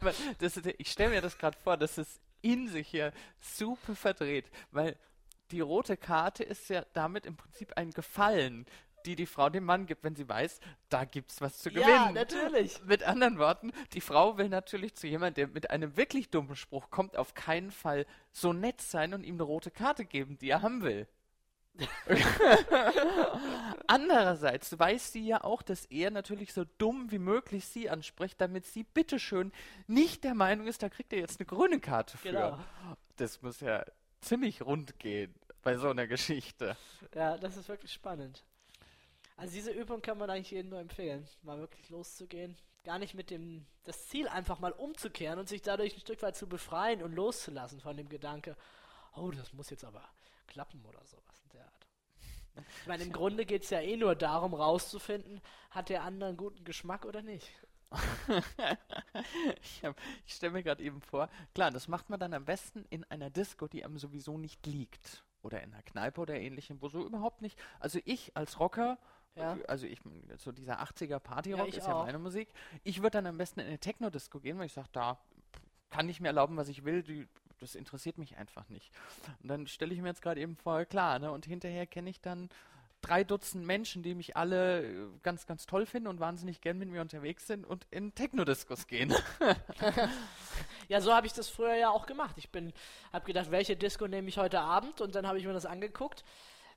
ja, 0.00 0.12
das 0.38 0.56
ist, 0.56 0.66
ich 0.78 0.88
stelle 0.88 1.10
mir 1.10 1.20
das 1.20 1.36
gerade 1.36 1.58
vor, 1.58 1.76
dass 1.76 1.98
es 1.98 2.20
in 2.42 2.68
sich 2.68 2.92
ja 2.92 3.10
super 3.40 3.96
verdreht, 3.96 4.52
weil 4.70 4.96
die 5.50 5.62
rote 5.62 5.96
Karte 5.96 6.44
ist 6.44 6.68
ja 6.68 6.84
damit 6.92 7.26
im 7.26 7.36
Prinzip 7.36 7.72
ein 7.76 7.90
Gefallen 7.90 8.66
die 9.06 9.16
die 9.16 9.26
Frau 9.26 9.50
dem 9.50 9.64
Mann 9.64 9.86
gibt, 9.86 10.04
wenn 10.04 10.16
sie 10.16 10.28
weiß, 10.28 10.60
da 10.88 11.04
gibt's 11.04 11.40
was 11.40 11.58
zu 11.58 11.70
gewinnen. 11.70 11.88
Ja, 11.88 12.12
natürlich. 12.12 12.82
Mit 12.84 13.02
anderen 13.02 13.38
Worten, 13.38 13.72
die 13.92 14.00
Frau 14.00 14.38
will 14.38 14.48
natürlich 14.48 14.94
zu 14.94 15.06
jemandem, 15.06 15.46
der 15.46 15.54
mit 15.54 15.70
einem 15.70 15.96
wirklich 15.96 16.30
dummen 16.30 16.56
Spruch 16.56 16.90
kommt, 16.90 17.16
auf 17.16 17.34
keinen 17.34 17.70
Fall 17.70 18.06
so 18.32 18.52
nett 18.52 18.80
sein 18.80 19.14
und 19.14 19.24
ihm 19.24 19.36
eine 19.36 19.44
rote 19.44 19.70
Karte 19.70 20.04
geben, 20.04 20.38
die 20.38 20.50
er 20.50 20.62
haben 20.62 20.82
will. 20.82 21.06
Andererseits 23.88 24.78
weiß 24.78 25.12
sie 25.12 25.26
ja 25.26 25.42
auch, 25.42 25.62
dass 25.62 25.86
er 25.86 26.10
natürlich 26.10 26.52
so 26.52 26.64
dumm 26.78 27.10
wie 27.10 27.18
möglich 27.18 27.66
sie 27.66 27.90
anspricht, 27.90 28.40
damit 28.40 28.64
sie 28.64 28.84
bitteschön 28.84 29.52
nicht 29.88 30.24
der 30.24 30.34
Meinung 30.34 30.68
ist, 30.68 30.82
da 30.82 30.88
kriegt 30.88 31.12
er 31.12 31.18
jetzt 31.18 31.40
eine 31.40 31.46
grüne 31.46 31.80
Karte 31.80 32.16
für. 32.16 32.28
Genau. 32.28 32.58
Das 33.16 33.42
muss 33.42 33.60
ja 33.60 33.84
ziemlich 34.20 34.62
rund 34.62 34.98
gehen 34.98 35.34
bei 35.62 35.76
so 35.76 35.90
einer 35.90 36.06
Geschichte. 36.06 36.76
Ja, 37.14 37.36
das 37.36 37.56
ist 37.56 37.68
wirklich 37.68 37.92
spannend. 37.92 38.44
Also 39.36 39.54
diese 39.54 39.72
Übung 39.72 40.00
kann 40.00 40.18
man 40.18 40.30
eigentlich 40.30 40.52
jedem 40.52 40.70
nur 40.70 40.80
empfehlen, 40.80 41.26
mal 41.42 41.58
wirklich 41.58 41.88
loszugehen. 41.88 42.56
Gar 42.84 42.98
nicht 42.98 43.14
mit 43.14 43.30
dem, 43.30 43.66
das 43.84 44.08
Ziel 44.08 44.28
einfach 44.28 44.60
mal 44.60 44.72
umzukehren 44.72 45.38
und 45.38 45.48
sich 45.48 45.62
dadurch 45.62 45.94
ein 45.94 46.00
Stück 46.00 46.22
weit 46.22 46.36
zu 46.36 46.48
befreien 46.48 47.02
und 47.02 47.12
loszulassen 47.12 47.80
von 47.80 47.96
dem 47.96 48.08
Gedanke, 48.08 48.56
oh, 49.16 49.30
das 49.30 49.52
muss 49.52 49.70
jetzt 49.70 49.84
aber 49.84 50.06
klappen 50.46 50.84
oder 50.84 51.04
sowas 51.04 51.42
in 51.44 51.50
der 51.50 51.64
Art. 51.64 51.86
Ich 52.82 52.86
meine, 52.86 53.02
im 53.02 53.12
Grunde 53.12 53.46
geht 53.46 53.64
es 53.64 53.70
ja 53.70 53.80
eh 53.80 53.96
nur 53.96 54.14
darum, 54.14 54.54
rauszufinden, 54.54 55.40
hat 55.70 55.88
der 55.88 56.04
andere 56.04 56.28
einen 56.28 56.36
guten 56.36 56.64
Geschmack 56.64 57.04
oder 57.04 57.22
nicht. 57.22 57.50
ich, 59.62 59.82
ich 60.26 60.34
stelle 60.34 60.52
mir 60.52 60.62
gerade 60.62 60.82
eben 60.82 61.00
vor, 61.00 61.28
klar, 61.54 61.70
das 61.70 61.88
macht 61.88 62.10
man 62.10 62.20
dann 62.20 62.34
am 62.34 62.44
besten 62.44 62.84
in 62.90 63.04
einer 63.04 63.30
Disco, 63.30 63.66
die 63.66 63.84
einem 63.84 63.98
sowieso 63.98 64.38
nicht 64.38 64.66
liegt. 64.66 65.24
Oder 65.42 65.62
in 65.62 65.74
einer 65.74 65.82
Kneipe 65.82 66.20
oder 66.20 66.34
ähnlichem, 66.34 66.80
wo 66.80 66.88
so 66.88 67.04
überhaupt 67.04 67.42
nicht. 67.42 67.58
Also 67.78 68.00
ich 68.04 68.34
als 68.36 68.60
Rocker 68.60 68.98
ja. 69.36 69.58
Also 69.66 69.86
ich, 69.86 70.00
so 70.36 70.52
dieser 70.52 70.80
80er 70.80 71.18
Partyrock 71.18 71.72
ja, 71.72 71.78
ist 71.78 71.86
ja 71.86 71.94
meine 71.94 72.18
Musik. 72.18 72.48
Ich 72.82 72.98
würde 72.98 73.18
dann 73.18 73.26
am 73.26 73.38
besten 73.38 73.60
in 73.60 73.66
eine 73.66 73.78
Techno-Disco 73.78 74.40
gehen, 74.40 74.58
weil 74.58 74.66
ich 74.66 74.72
sage, 74.72 74.88
da 74.92 75.18
kann 75.90 76.08
ich 76.08 76.20
mir 76.20 76.28
erlauben, 76.28 76.56
was 76.56 76.68
ich 76.68 76.84
will. 76.84 77.02
Die, 77.02 77.26
das 77.58 77.74
interessiert 77.74 78.18
mich 78.18 78.36
einfach 78.36 78.68
nicht. 78.68 78.92
Und 79.42 79.48
dann 79.48 79.66
stelle 79.66 79.94
ich 79.94 80.00
mir 80.00 80.08
jetzt 80.08 80.22
gerade 80.22 80.40
eben 80.40 80.56
vor, 80.56 80.84
klar, 80.84 81.18
ne? 81.18 81.30
Und 81.30 81.46
hinterher 81.46 81.86
kenne 81.86 82.10
ich 82.10 82.20
dann 82.20 82.48
drei 83.00 83.22
Dutzend 83.22 83.66
Menschen, 83.66 84.02
die 84.02 84.14
mich 84.14 84.36
alle 84.36 84.84
äh, 84.84 85.06
ganz, 85.22 85.46
ganz 85.46 85.66
toll 85.66 85.84
finden 85.84 86.08
und 86.08 86.20
wahnsinnig 86.20 86.60
gern 86.60 86.78
mit 86.78 86.88
mir 86.88 87.00
unterwegs 87.00 87.46
sind 87.46 87.66
und 87.66 87.86
in 87.90 88.14
Techno-Discos 88.14 88.86
gehen. 88.86 89.14
ja, 90.88 91.00
so 91.00 91.12
habe 91.12 91.26
ich 91.26 91.32
das 91.32 91.48
früher 91.48 91.74
ja 91.74 91.90
auch 91.90 92.06
gemacht. 92.06 92.36
Ich 92.38 92.50
bin, 92.50 92.72
habe 93.12 93.26
gedacht, 93.26 93.50
welche 93.50 93.76
Disco 93.76 94.06
nehme 94.06 94.28
ich 94.28 94.38
heute 94.38 94.60
Abend 94.60 95.00
und 95.00 95.14
dann 95.14 95.26
habe 95.26 95.38
ich 95.38 95.44
mir 95.44 95.52
das 95.52 95.66
angeguckt 95.66 96.24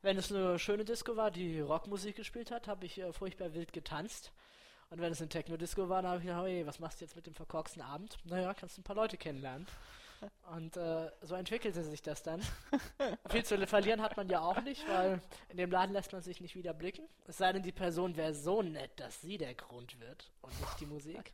wenn 0.02 0.18
es 0.18 0.32
eine 0.32 0.60
schöne 0.60 0.86
Disco 0.86 1.16
war, 1.16 1.32
die 1.32 1.60
Rockmusik 1.60 2.16
gespielt 2.16 2.52
hat, 2.52 2.68
habe 2.68 2.86
ich 2.86 3.00
äh, 3.00 3.12
furchtbar 3.14 3.54
wild 3.54 3.74
getanzt. 3.74 4.32
Und 4.90 5.02
wenn 5.02 5.12
es 5.12 5.20
eine 5.20 5.30
Techno-Disco 5.30 5.90
war, 5.90 6.02
dann 6.02 6.12
habe 6.12 6.20
ich 6.22 6.28
gedacht, 6.28 6.46
hey, 6.46 6.66
was 6.66 6.80
machst 6.80 7.02
du 7.02 7.06
jetzt 7.06 7.16
mit 7.16 7.28
dem 7.28 7.36
verkorksten 7.36 7.82
Abend? 7.82 8.18
Naja, 8.24 8.54
kannst 8.54 8.78
du 8.78 8.82
ein 8.82 8.86
paar 8.86 8.96
Leute 8.96 9.18
kennenlernen. 9.18 9.68
Und 10.56 10.78
äh, 10.78 11.12
so 11.22 11.36
entwickelte 11.36 11.84
sich 11.84 12.02
das 12.02 12.24
dann. 12.24 12.42
Viel 13.30 13.44
zu 13.44 13.68
verlieren 13.68 14.02
hat 14.02 14.18
man 14.18 14.30
ja 14.30 14.42
auch 14.42 14.62
nicht, 14.62 14.88
weil 14.88 15.22
in 15.50 15.58
dem 15.58 15.70
Laden 15.70 15.94
lässt 15.94 16.14
man 16.14 16.22
sich 16.22 16.42
nicht 16.42 16.56
wieder 16.56 16.74
blicken. 16.74 17.08
Es 17.28 17.38
sei 17.38 17.52
denn, 17.54 17.64
die 17.64 17.72
Person 17.72 18.16
wäre 18.16 18.34
so 18.34 18.62
nett, 18.62 18.92
dass 19.00 19.22
sie 19.22 19.38
der 19.38 19.54
Grund 19.54 20.00
wird 20.00 20.32
und 20.42 20.60
nicht 20.60 20.80
die 20.80 20.86
Musik. 20.86 21.34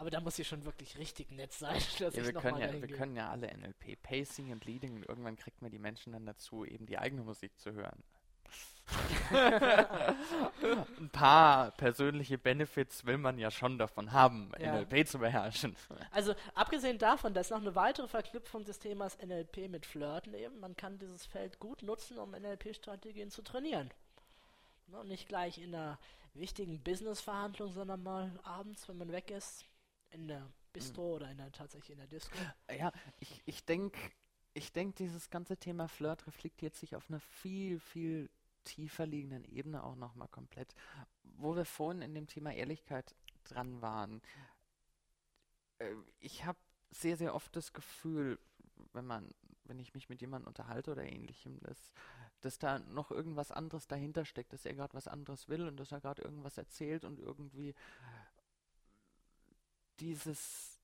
Aber 0.00 0.08
da 0.08 0.18
muss 0.18 0.36
sie 0.36 0.46
schon 0.46 0.64
wirklich 0.64 0.96
richtig 0.96 1.30
nett 1.30 1.52
sein, 1.52 1.74
dass 1.98 1.98
ja, 1.98 2.22
ich 2.22 2.28
wir, 2.28 2.32
können 2.32 2.56
ja, 2.58 2.72
wir 2.72 2.88
können 2.96 3.14
ja 3.16 3.28
alle 3.28 3.48
NLP, 3.54 4.02
Pacing 4.02 4.50
und 4.50 4.64
Leading 4.64 4.96
und 4.96 5.04
irgendwann 5.06 5.36
kriegt 5.36 5.60
man 5.60 5.70
die 5.70 5.78
Menschen 5.78 6.14
dann 6.14 6.24
dazu, 6.24 6.64
eben 6.64 6.86
die 6.86 6.96
eigene 6.96 7.22
Musik 7.22 7.52
zu 7.58 7.74
hören. 7.74 8.02
Ein 9.30 11.10
paar 11.10 11.72
persönliche 11.72 12.38
Benefits 12.38 13.04
will 13.04 13.18
man 13.18 13.38
ja 13.38 13.50
schon 13.50 13.76
davon 13.76 14.12
haben, 14.12 14.50
Ja. 14.58 14.72
NLP 14.72 15.06
zu 15.06 15.18
beherrschen. 15.18 15.76
Also 16.12 16.34
abgesehen 16.54 16.96
davon, 16.96 17.34
dass 17.34 17.50
noch 17.50 17.60
eine 17.60 17.74
weitere 17.74 18.08
Verknüpfung 18.08 18.64
des 18.64 18.78
Themas 18.78 19.18
NLP 19.18 19.68
mit 19.68 19.84
Flirten 19.84 20.32
eben, 20.32 20.58
man 20.60 20.76
kann 20.76 20.98
dieses 20.98 21.26
Feld 21.26 21.60
gut 21.60 21.82
nutzen, 21.82 22.18
um 22.18 22.30
NLP-Strategien 22.30 23.30
zu 23.30 23.42
trainieren. 23.42 23.90
Ne, 24.86 24.98
Und 24.98 25.08
nicht 25.08 25.28
gleich 25.28 25.58
in 25.58 25.74
einer 25.74 25.98
wichtigen 26.32 26.82
Business-Verhandlung, 26.82 27.74
sondern 27.74 28.02
mal 28.02 28.32
abends, 28.44 28.88
wenn 28.88 28.96
man 28.96 29.12
weg 29.12 29.30
ist, 29.30 29.66
in 30.10 30.28
der 30.28 30.50
Bistro 30.72 31.16
oder 31.16 31.30
in 31.30 31.38
der, 31.38 31.50
tatsächlich 31.52 31.90
in 31.90 31.98
der 31.98 32.06
Disco. 32.06 32.36
Ja, 32.70 32.92
ich, 33.18 33.42
ich 33.46 33.64
denke, 33.64 33.98
ich 34.54 34.72
denk, 34.72 34.96
dieses 34.96 35.30
ganze 35.30 35.56
Thema 35.56 35.88
Flirt 35.88 36.26
reflektiert 36.26 36.74
sich 36.74 36.96
auf 36.96 37.08
einer 37.08 37.20
viel, 37.20 37.80
viel 37.80 38.30
tiefer 38.64 39.06
liegenden 39.06 39.44
Ebene 39.44 39.82
auch 39.82 39.96
nochmal 39.96 40.28
komplett. 40.28 40.74
Wo 41.22 41.56
wir 41.56 41.64
vorhin 41.64 42.02
in 42.02 42.14
dem 42.14 42.26
Thema 42.26 42.52
Ehrlichkeit 42.52 43.14
dran 43.44 43.80
waren. 43.80 44.20
Äh, 45.78 45.94
Ich 46.20 46.44
habe 46.44 46.58
sehr, 46.90 47.16
sehr 47.16 47.34
oft 47.34 47.54
das 47.56 47.72
Gefühl, 47.72 48.38
wenn 48.92 49.06
man, 49.06 49.28
wenn 49.64 49.78
ich 49.78 49.94
mich 49.94 50.08
mit 50.08 50.20
jemandem 50.20 50.48
unterhalte 50.48 50.90
oder 50.92 51.04
ähnlichem, 51.04 51.60
dass, 51.60 51.92
dass 52.40 52.58
da 52.58 52.78
noch 52.80 53.10
irgendwas 53.10 53.52
anderes 53.52 53.86
dahinter 53.86 54.24
steckt, 54.24 54.52
dass 54.52 54.66
er 54.66 54.74
gerade 54.74 54.94
was 54.94 55.08
anderes 55.08 55.48
will 55.48 55.68
und 55.68 55.76
dass 55.78 55.92
er 55.92 56.00
gerade 56.00 56.22
irgendwas 56.22 56.58
erzählt 56.58 57.04
und 57.04 57.18
irgendwie 57.18 57.74
dieses 60.00 60.78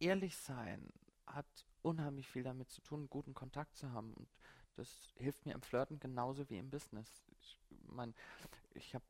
Ehrlichsein 0.00 0.88
hat 1.26 1.46
unheimlich 1.82 2.28
viel 2.28 2.42
damit 2.42 2.70
zu 2.70 2.80
tun, 2.82 3.08
guten 3.08 3.34
Kontakt 3.34 3.76
zu 3.76 3.90
haben. 3.92 4.12
Und 4.14 4.28
das 4.74 5.12
hilft 5.16 5.46
mir 5.46 5.54
im 5.54 5.62
Flirten 5.62 5.98
genauso 6.00 6.48
wie 6.50 6.58
im 6.58 6.70
Business. 6.70 7.08
Ich 7.40 7.58
meine, 7.86 8.14
ich 8.74 8.94
habe 8.94 9.04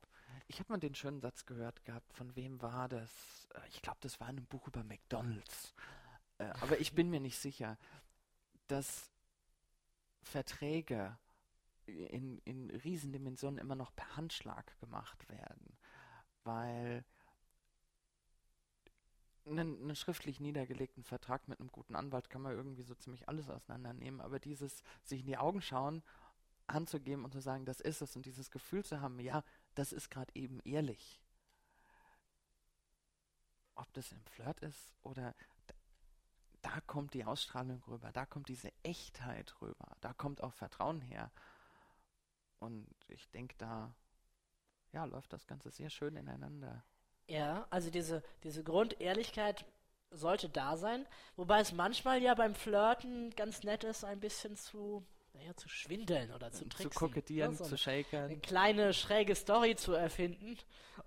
ich 0.47 0.61
hab 0.61 0.69
mal 0.69 0.79
den 0.79 0.95
schönen 0.95 1.21
Satz 1.21 1.47
gehört 1.47 1.85
gehabt, 1.85 2.13
von 2.13 2.35
wem 2.37 2.61
war 2.63 2.89
das? 2.89 3.49
Äh, 3.55 3.69
Ich 3.69 3.83
glaube, 3.83 3.99
das 4.01 4.21
war 4.21 4.29
in 4.29 4.37
einem 4.39 4.47
Buch 4.47 4.67
über 4.69 4.85
McDonalds. 4.85 5.75
Äh, 6.39 6.45
aber 6.61 6.81
ich 6.81 6.93
bin 6.95 7.11
mir 7.11 7.21
nicht 7.21 7.39
sicher, 7.39 7.79
dass 8.67 9.11
Verträge 10.23 11.19
in, 11.87 12.39
in 12.45 12.71
Riesendimensionen 12.71 13.59
immer 13.59 13.75
noch 13.75 13.95
per 13.95 14.17
Handschlag 14.17 14.79
gemacht 14.81 15.29
werden. 15.29 15.79
Weil 16.45 17.05
einen, 19.49 19.81
einen 19.83 19.97
schriftlich 19.97 20.41
niedergelegten 20.41 21.05
Vertrag 21.05 21.49
mit 21.49 21.61
einem 21.61 21.71
guten 21.71 21.95
Anwalt 21.95 22.31
kann 22.31 22.43
man 22.43 22.53
irgendwie 22.53 22.83
so 22.83 22.95
ziemlich 22.95 23.29
alles 23.29 23.49
auseinandernehmen, 23.49 24.21
aber 24.21 24.39
dieses 24.39 24.83
sich 25.03 25.21
in 25.21 25.27
die 25.27 25.39
Augen 25.39 25.63
schauen, 25.63 26.03
anzugeben 26.67 27.25
und 27.25 27.33
zu 27.33 27.41
sagen, 27.41 27.65
das 27.65 27.81
ist 27.81 28.03
es 28.03 28.15
und 28.15 28.27
dieses 28.27 28.51
Gefühl 28.51 28.85
zu 28.85 29.01
haben, 29.01 29.19
ja, 29.21 29.43
das 29.75 29.93
ist 29.93 30.11
gerade 30.11 30.35
eben 30.35 30.61
ehrlich. 30.65 31.21
Ob 33.75 33.93
das 33.95 34.13
im 34.13 34.25
Flirt 34.25 34.61
ist 34.61 34.95
oder 35.03 35.35
da, 36.63 36.81
kommt 36.87 37.15
die 37.15 37.25
Ausstrahlung 37.25 37.83
rüber, 37.85 38.13
da 38.13 38.27
kommt 38.27 38.49
diese 38.49 38.73
Echtheit 38.83 39.61
rüber, 39.63 39.97
da 40.01 40.13
kommt 40.13 40.43
auch 40.43 40.53
Vertrauen 40.53 41.01
her. 41.01 41.31
Und 42.59 42.89
ich 43.07 43.31
denke, 43.31 43.55
da 43.57 43.95
ja, 44.93 45.05
läuft 45.05 45.33
das 45.33 45.47
Ganze 45.47 45.71
sehr 45.71 45.91
schön 45.91 46.17
ineinander. 46.17 46.85
Ja, 47.29 47.67
also 47.69 47.91
diese, 47.91 48.23
diese 48.43 48.65
Grundehrlichkeit 48.65 49.65
sollte 50.11 50.49
da 50.49 50.77
sein, 50.79 51.07
wobei 51.37 51.61
es 51.61 51.73
manchmal 51.73 52.23
ja 52.23 52.35
beim 52.35 52.55
Flirten 52.55 53.31
ganz 53.37 53.63
nett 53.63 53.85
ist, 53.85 54.03
ein 54.05 54.19
bisschen 54.19 54.57
zu, 54.57 55.05
naja, 55.35 55.55
zu 55.55 55.69
schwindeln 55.69 56.33
oder 56.33 56.51
zu 56.51 56.63
zu 56.63 56.69
tricksen. 56.71 56.91
kokettieren, 56.99 57.51
ne? 57.51 57.57
so 57.59 57.65
zu 57.65 57.77
shakern. 57.77 58.25
eine 58.25 58.39
kleine 58.39 58.95
schräge 58.95 59.35
Story 59.35 59.77
zu 59.77 59.93
erfinden, 59.93 60.57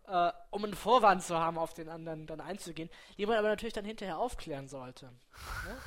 äh, 0.05 0.31
um 0.51 0.63
einen 0.63 0.75
Vorwand 0.75 1.23
zu 1.23 1.37
haben, 1.39 1.57
auf 1.57 1.73
den 1.73 1.89
anderen 1.89 2.27
dann 2.27 2.39
einzugehen, 2.39 2.91
die 3.17 3.25
man 3.25 3.37
aber 3.37 3.49
natürlich 3.49 3.73
dann 3.73 3.85
hinterher 3.85 4.19
aufklären 4.19 4.67
sollte. 4.67 5.07
Ne? 5.07 5.77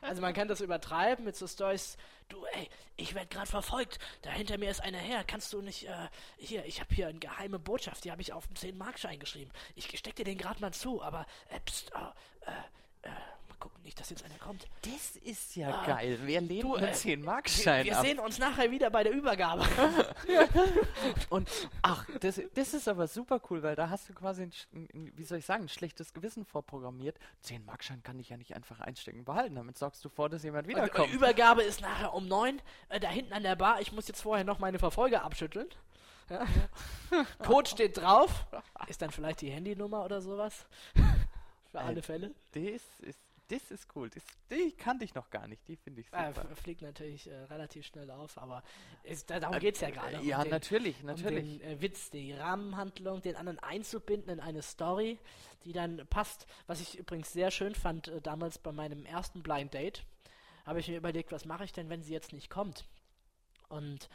Also 0.00 0.20
man 0.20 0.34
kann 0.34 0.48
das 0.48 0.60
übertreiben 0.60 1.24
mit 1.24 1.36
so 1.36 1.46
Stories, 1.46 1.96
du 2.28 2.44
ey, 2.46 2.68
ich 2.96 3.14
werde 3.14 3.28
gerade 3.28 3.46
verfolgt, 3.46 3.98
da 4.22 4.30
hinter 4.30 4.58
mir 4.58 4.70
ist 4.70 4.80
einer 4.80 4.98
her, 4.98 5.22
kannst 5.24 5.52
du 5.52 5.62
nicht, 5.62 5.86
äh, 5.86 6.08
hier, 6.36 6.64
ich 6.64 6.80
habe 6.80 6.94
hier 6.94 7.08
eine 7.08 7.18
geheime 7.18 7.58
Botschaft, 7.58 8.04
die 8.04 8.10
habe 8.10 8.20
ich 8.20 8.32
auf 8.32 8.46
dem 8.48 8.56
10-Markschein 8.56 9.20
geschrieben. 9.20 9.50
Ich 9.76 9.96
steck 9.96 10.16
dir 10.16 10.24
den 10.24 10.38
gerade 10.38 10.60
mal 10.60 10.72
zu, 10.72 11.02
aber, 11.02 11.26
äh, 11.50 11.60
pst, 11.60 11.92
äh, 11.92 12.50
äh, 12.50 13.10
mal 13.10 13.37
gucken, 13.58 13.82
nicht, 13.82 13.98
dass 14.00 14.10
jetzt 14.10 14.24
einer 14.24 14.38
kommt. 14.38 14.66
Das 14.82 15.16
ist 15.16 15.56
ja 15.56 15.68
Ah, 15.70 15.86
geil. 15.86 16.18
Wer 16.24 16.40
lehnt 16.40 16.62
du, 16.64 16.74
einen 16.76 16.88
äh, 16.88 16.92
10 16.92 17.20
Wir, 17.20 17.26
Markschein 17.26 17.84
wir 17.84 17.98
ab? 17.98 18.04
sehen 18.04 18.18
uns 18.18 18.38
nachher 18.38 18.70
wieder 18.70 18.90
bei 18.90 19.02
der 19.02 19.12
Übergabe. 19.12 19.64
Und 21.30 21.50
ach, 21.82 22.06
das, 22.20 22.40
das 22.54 22.74
ist 22.74 22.88
aber 22.88 23.06
super 23.06 23.40
cool, 23.50 23.62
weil 23.62 23.74
da 23.76 23.90
hast 23.90 24.08
du 24.08 24.14
quasi, 24.14 24.42
ein, 24.42 24.52
ein, 24.72 25.12
wie 25.16 25.24
soll 25.24 25.38
ich 25.38 25.46
sagen, 25.46 25.64
ein 25.64 25.68
schlechtes 25.68 26.12
Gewissen 26.12 26.44
vorprogrammiert. 26.44 27.18
10 27.42 27.64
Markschein 27.64 28.02
kann 28.02 28.18
ich 28.18 28.28
ja 28.30 28.36
nicht 28.36 28.54
einfach 28.54 28.80
einstecken 28.80 29.24
behalten. 29.24 29.54
Damit 29.54 29.76
sorgst 29.78 30.04
du 30.04 30.08
vor, 30.08 30.28
dass 30.28 30.42
jemand 30.42 30.68
wiederkommt. 30.68 31.08
und 31.08 31.14
Übergabe 31.14 31.62
ist 31.62 31.80
nachher 31.80 32.14
um 32.14 32.28
neun, 32.28 32.60
äh, 32.88 33.00
da 33.00 33.08
hinten 33.08 33.32
an 33.32 33.42
der 33.42 33.56
Bar. 33.56 33.80
Ich 33.80 33.92
muss 33.92 34.08
jetzt 34.08 34.22
vorher 34.22 34.44
noch 34.44 34.58
meine 34.58 34.78
Verfolger 34.78 35.24
abschütteln. 35.24 35.68
Ja. 36.30 36.46
Code 37.44 37.68
steht 37.68 37.96
drauf. 37.96 38.46
Ist 38.86 39.00
dann 39.00 39.10
vielleicht 39.10 39.40
die 39.40 39.50
Handynummer 39.50 40.04
oder 40.04 40.20
sowas? 40.20 40.66
Für 41.70 41.80
alle 41.80 42.00
Äh, 42.00 42.02
Fälle. 42.02 42.34
Das 42.52 42.62
ist, 43.00 43.18
das 43.48 43.70
ist 43.70 43.88
cool. 43.96 44.10
Das, 44.10 44.22
die 44.50 44.72
kannte 44.72 45.04
ich 45.04 45.14
noch 45.14 45.30
gar 45.30 45.46
nicht. 45.48 45.66
Die 45.68 45.76
finde 45.76 46.00
ich 46.02 46.12
Äh, 46.12 46.28
super. 46.34 46.50
f- 46.50 46.58
fliegt 46.58 46.82
natürlich 46.82 47.26
äh, 47.28 47.34
relativ 47.44 47.86
schnell 47.86 48.10
auf, 48.10 48.36
aber 48.38 48.62
ist, 49.04 49.30
da, 49.30 49.40
darum 49.40 49.58
geht 49.58 49.74
es 49.76 49.80
ja 49.80 49.90
gerade. 49.90 50.18
um 50.20 50.26
ja, 50.26 50.42
den- 50.42 50.50
natürlich, 50.50 51.02
natürlich. 51.02 51.54
Um 51.54 51.58
den 51.58 51.60
äh, 51.62 51.80
Witz, 51.80 52.10
die 52.10 52.32
Rahmenhandlung, 52.34 53.22
den 53.22 53.36
anderen 53.36 53.58
einzubinden 53.60 54.30
in 54.30 54.40
eine 54.40 54.62
Story, 54.62 55.18
die 55.64 55.72
dann 55.72 56.06
passt. 56.08 56.46
Was 56.66 56.80
ich 56.80 56.98
übrigens 56.98 57.32
sehr 57.32 57.50
schön 57.50 57.74
fand, 57.74 58.08
äh, 58.08 58.20
damals 58.20 58.58
bei 58.58 58.72
meinem 58.72 59.04
ersten 59.06 59.42
Blind 59.42 59.72
Date, 59.74 60.04
habe 60.66 60.80
ich 60.80 60.88
mir 60.88 60.98
überlegt, 60.98 61.32
was 61.32 61.44
mache 61.46 61.64
ich 61.64 61.72
denn, 61.72 61.88
wenn 61.88 62.02
sie 62.02 62.12
jetzt 62.12 62.32
nicht 62.32 62.50
kommt? 62.50 62.84
Und 63.70 64.08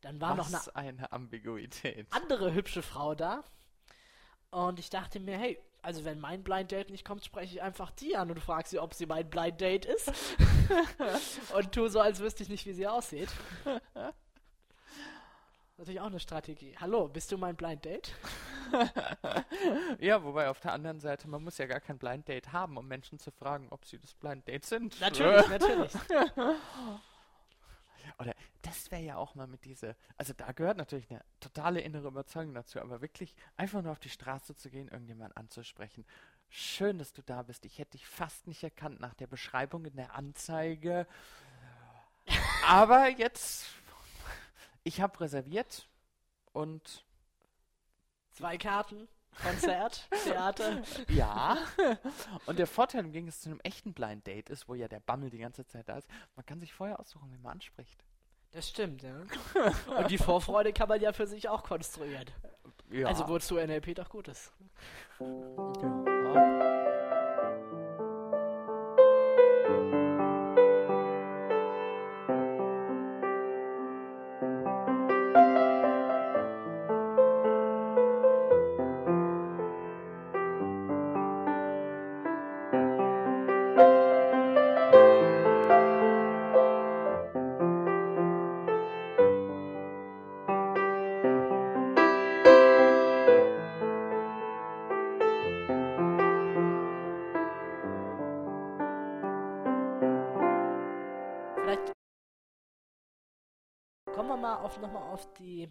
dann 0.00 0.20
war 0.20 0.34
noch 0.34 0.46
eine 0.48 0.54
Was 0.56 0.68
eine 0.74 1.12
Ambiguität. 1.12 2.06
andere 2.10 2.54
hübsche 2.54 2.82
Frau 2.82 3.14
da. 3.14 3.44
Und 4.50 4.78
ich 4.80 4.90
dachte 4.90 5.20
mir, 5.20 5.38
hey, 5.38 5.58
also 5.82 6.04
wenn 6.04 6.20
mein 6.20 6.42
Blind 6.42 6.72
Date 6.72 6.90
nicht 6.90 7.04
kommt, 7.04 7.24
spreche 7.24 7.54
ich 7.54 7.62
einfach 7.62 7.90
die 7.90 8.16
an 8.16 8.30
und 8.30 8.40
frage 8.40 8.68
sie, 8.68 8.78
ob 8.78 8.94
sie 8.94 9.06
mein 9.06 9.28
Blind 9.28 9.60
Date 9.60 9.86
ist. 9.86 10.12
und 11.54 11.72
tu 11.72 11.88
so, 11.88 12.00
als 12.00 12.20
wüsste 12.20 12.42
ich 12.42 12.48
nicht, 12.48 12.66
wie 12.66 12.72
sie 12.72 12.86
aussieht. 12.86 13.28
Natürlich 15.80 16.00
auch 16.00 16.06
eine 16.06 16.20
Strategie. 16.20 16.76
Hallo, 16.78 17.08
bist 17.08 17.32
du 17.32 17.38
mein 17.38 17.56
Blind 17.56 17.84
Date? 17.84 18.14
Ja, 19.98 20.22
wobei 20.22 20.48
auf 20.48 20.60
der 20.60 20.72
anderen 20.72 21.00
Seite, 21.00 21.28
man 21.28 21.42
muss 21.42 21.58
ja 21.58 21.66
gar 21.66 21.80
kein 21.80 21.98
Blind 21.98 22.28
Date 22.28 22.52
haben, 22.52 22.76
um 22.76 22.86
Menschen 22.86 23.18
zu 23.18 23.30
fragen, 23.30 23.66
ob 23.70 23.84
sie 23.84 23.98
das 23.98 24.14
Blind 24.14 24.46
Date 24.46 24.64
sind. 24.64 25.00
Natürlich, 25.00 25.48
natürlich. 25.48 25.92
Oder 28.18 28.34
das 28.62 28.90
wäre 28.90 29.02
ja 29.02 29.16
auch 29.16 29.34
mal 29.34 29.46
mit 29.46 29.64
dieser, 29.64 29.96
also 30.16 30.32
da 30.32 30.52
gehört 30.52 30.76
natürlich 30.76 31.10
eine 31.10 31.24
totale 31.40 31.80
innere 31.80 32.08
Überzeugung 32.08 32.54
dazu, 32.54 32.80
aber 32.80 33.00
wirklich 33.00 33.34
einfach 33.56 33.82
nur 33.82 33.92
auf 33.92 34.00
die 34.00 34.08
Straße 34.08 34.54
zu 34.54 34.70
gehen, 34.70 34.88
irgendjemanden 34.88 35.36
anzusprechen. 35.36 36.04
Schön, 36.48 36.98
dass 36.98 37.12
du 37.12 37.22
da 37.22 37.42
bist. 37.42 37.64
Ich 37.64 37.78
hätte 37.78 37.92
dich 37.92 38.06
fast 38.06 38.46
nicht 38.46 38.62
erkannt 38.62 39.00
nach 39.00 39.14
der 39.14 39.28
Beschreibung 39.28 39.84
in 39.84 39.96
der 39.96 40.14
Anzeige. 40.14 41.06
Aber 42.66 43.08
jetzt, 43.08 43.66
ich 44.82 45.00
habe 45.00 45.20
reserviert 45.20 45.88
und 46.52 47.04
Zwei 48.40 48.56
Karten, 48.56 49.06
Konzert, 49.42 50.08
Theater. 50.24 50.82
ja. 51.08 51.56
Und 52.46 52.58
der 52.58 52.66
Vorteil 52.66 53.04
im 53.04 53.12
Gegensatz 53.12 53.42
zu 53.42 53.50
einem 53.50 53.60
echten 53.60 53.94
Blind 53.94 54.26
Date 54.26 54.50
ist, 54.50 54.68
wo 54.68 54.74
ja 54.74 54.88
der 54.88 55.00
Bammel 55.00 55.30
die 55.30 55.38
ganze 55.38 55.64
Zeit 55.66 55.88
da 55.88 55.96
ist, 55.96 56.08
man 56.36 56.44
kann 56.44 56.60
sich 56.60 56.72
vorher 56.72 57.00
aussuchen, 57.00 57.32
wie 57.32 57.38
man 57.38 57.52
anspricht. 57.52 58.04
Das 58.52 58.68
stimmt, 58.68 59.02
ja. 59.02 59.22
Und 59.98 60.10
die 60.10 60.18
Vorfreude 60.18 60.72
kann 60.72 60.88
man 60.88 61.00
ja 61.00 61.12
für 61.12 61.26
sich 61.26 61.48
auch 61.48 61.62
konstruieren. 61.62 62.26
Ja. 62.90 63.06
Also 63.06 63.28
wozu 63.28 63.54
NLP 63.54 63.94
doch 63.94 64.08
gut 64.08 64.28
ist. 64.28 64.52
ja. 65.20 66.19
Auf, 104.70 104.80
noch 104.80 104.92
mal 104.92 105.12
auf 105.12 105.32
die, 105.34 105.68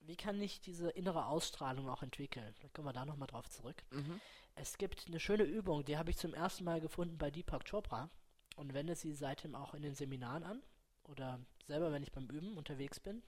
wie 0.00 0.16
kann 0.16 0.40
ich 0.40 0.60
diese 0.60 0.88
innere 0.90 1.26
Ausstrahlung 1.26 1.90
auch 1.90 2.02
entwickeln? 2.02 2.54
Da 2.62 2.68
kommen 2.68 2.88
wir 2.88 2.94
da 2.94 3.04
nochmal 3.04 3.28
drauf 3.28 3.50
zurück. 3.50 3.82
Mhm. 3.90 4.18
Es 4.54 4.78
gibt 4.78 5.06
eine 5.08 5.20
schöne 5.20 5.42
Übung, 5.42 5.84
die 5.84 5.98
habe 5.98 6.10
ich 6.10 6.16
zum 6.16 6.32
ersten 6.32 6.64
Mal 6.64 6.80
gefunden 6.80 7.18
bei 7.18 7.30
Deepak 7.30 7.68
Chopra 7.68 8.08
und 8.56 8.72
wende 8.72 8.94
sie 8.94 9.12
seitdem 9.12 9.54
auch 9.54 9.74
in 9.74 9.82
den 9.82 9.94
Seminaren 9.94 10.42
an 10.42 10.62
oder 11.04 11.38
selber, 11.66 11.92
wenn 11.92 12.02
ich 12.02 12.12
beim 12.12 12.30
Üben 12.30 12.56
unterwegs 12.56 12.98
bin. 12.98 13.22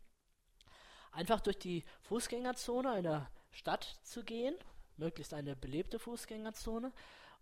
Einfach 1.13 1.41
durch 1.41 1.59
die 1.59 1.85
Fußgängerzone 2.03 2.91
einer 2.91 3.31
Stadt 3.51 3.99
zu 4.03 4.25
gehen, 4.25 4.55
möglichst 4.97 5.35
eine 5.35 5.57
belebte 5.57 5.99
Fußgängerzone, 5.99 6.93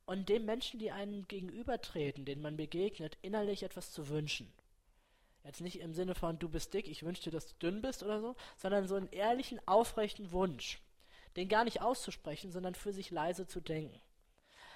und 0.06 0.28
dem 0.28 0.44
Menschen, 0.44 0.80
die 0.80 0.90
einem 0.90 1.26
gegenübertreten, 1.28 2.24
denen 2.24 2.42
man 2.42 2.56
begegnet, 2.56 3.16
innerlich 3.22 3.62
etwas 3.62 3.92
zu 3.92 4.08
wünschen. 4.08 4.52
Jetzt 5.44 5.60
nicht 5.60 5.80
im 5.80 5.92
Sinne 5.92 6.14
von, 6.14 6.38
du 6.38 6.48
bist 6.48 6.72
dick, 6.72 6.88
ich 6.88 7.02
wünsche 7.02 7.24
dir, 7.24 7.30
dass 7.30 7.46
du 7.46 7.54
dünn 7.56 7.82
bist 7.82 8.02
oder 8.02 8.20
so, 8.20 8.34
sondern 8.56 8.88
so 8.88 8.94
einen 8.94 9.10
ehrlichen, 9.10 9.60
aufrechten 9.66 10.32
Wunsch. 10.32 10.80
Den 11.36 11.48
gar 11.48 11.64
nicht 11.64 11.82
auszusprechen, 11.82 12.50
sondern 12.50 12.74
für 12.74 12.92
sich 12.92 13.10
leise 13.10 13.46
zu 13.46 13.60
denken. 13.60 14.00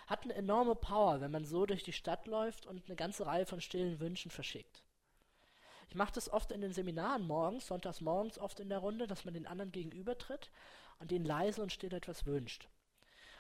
Hat 0.07 0.25
eine 0.25 0.35
enorme 0.35 0.75
Power, 0.75 1.21
wenn 1.21 1.31
man 1.31 1.45
so 1.45 1.65
durch 1.65 1.85
die 1.85 1.93
Stadt 1.93 2.27
läuft 2.27 2.67
und 2.67 2.85
eine 2.87 2.97
ganze 2.97 3.27
Reihe 3.27 3.47
von 3.47 3.61
stillen 3.61 3.99
Wünschen 4.01 4.31
verschickt. 4.31 4.83
Ich 5.89 5.95
mache 5.95 6.13
das 6.13 6.31
oft 6.31 6.53
in 6.53 6.61
den 6.61 6.73
Seminaren 6.75 7.27
morgens, 7.27 7.67
sonntags 7.67 8.03
morgens 8.03 8.39
oft 8.39 8.61
in 8.61 8.69
der 8.69 8.79
Runde, 8.79 9.07
dass 9.07 9.25
man 9.25 9.35
den 9.35 9.47
anderen 9.47 9.73
gegenübertritt 9.73 10.51
und 10.99 11.11
den 11.11 11.25
leise 11.25 11.63
und 11.63 11.73
still 11.73 11.95
etwas 11.95 12.27
wünscht. 12.27 12.69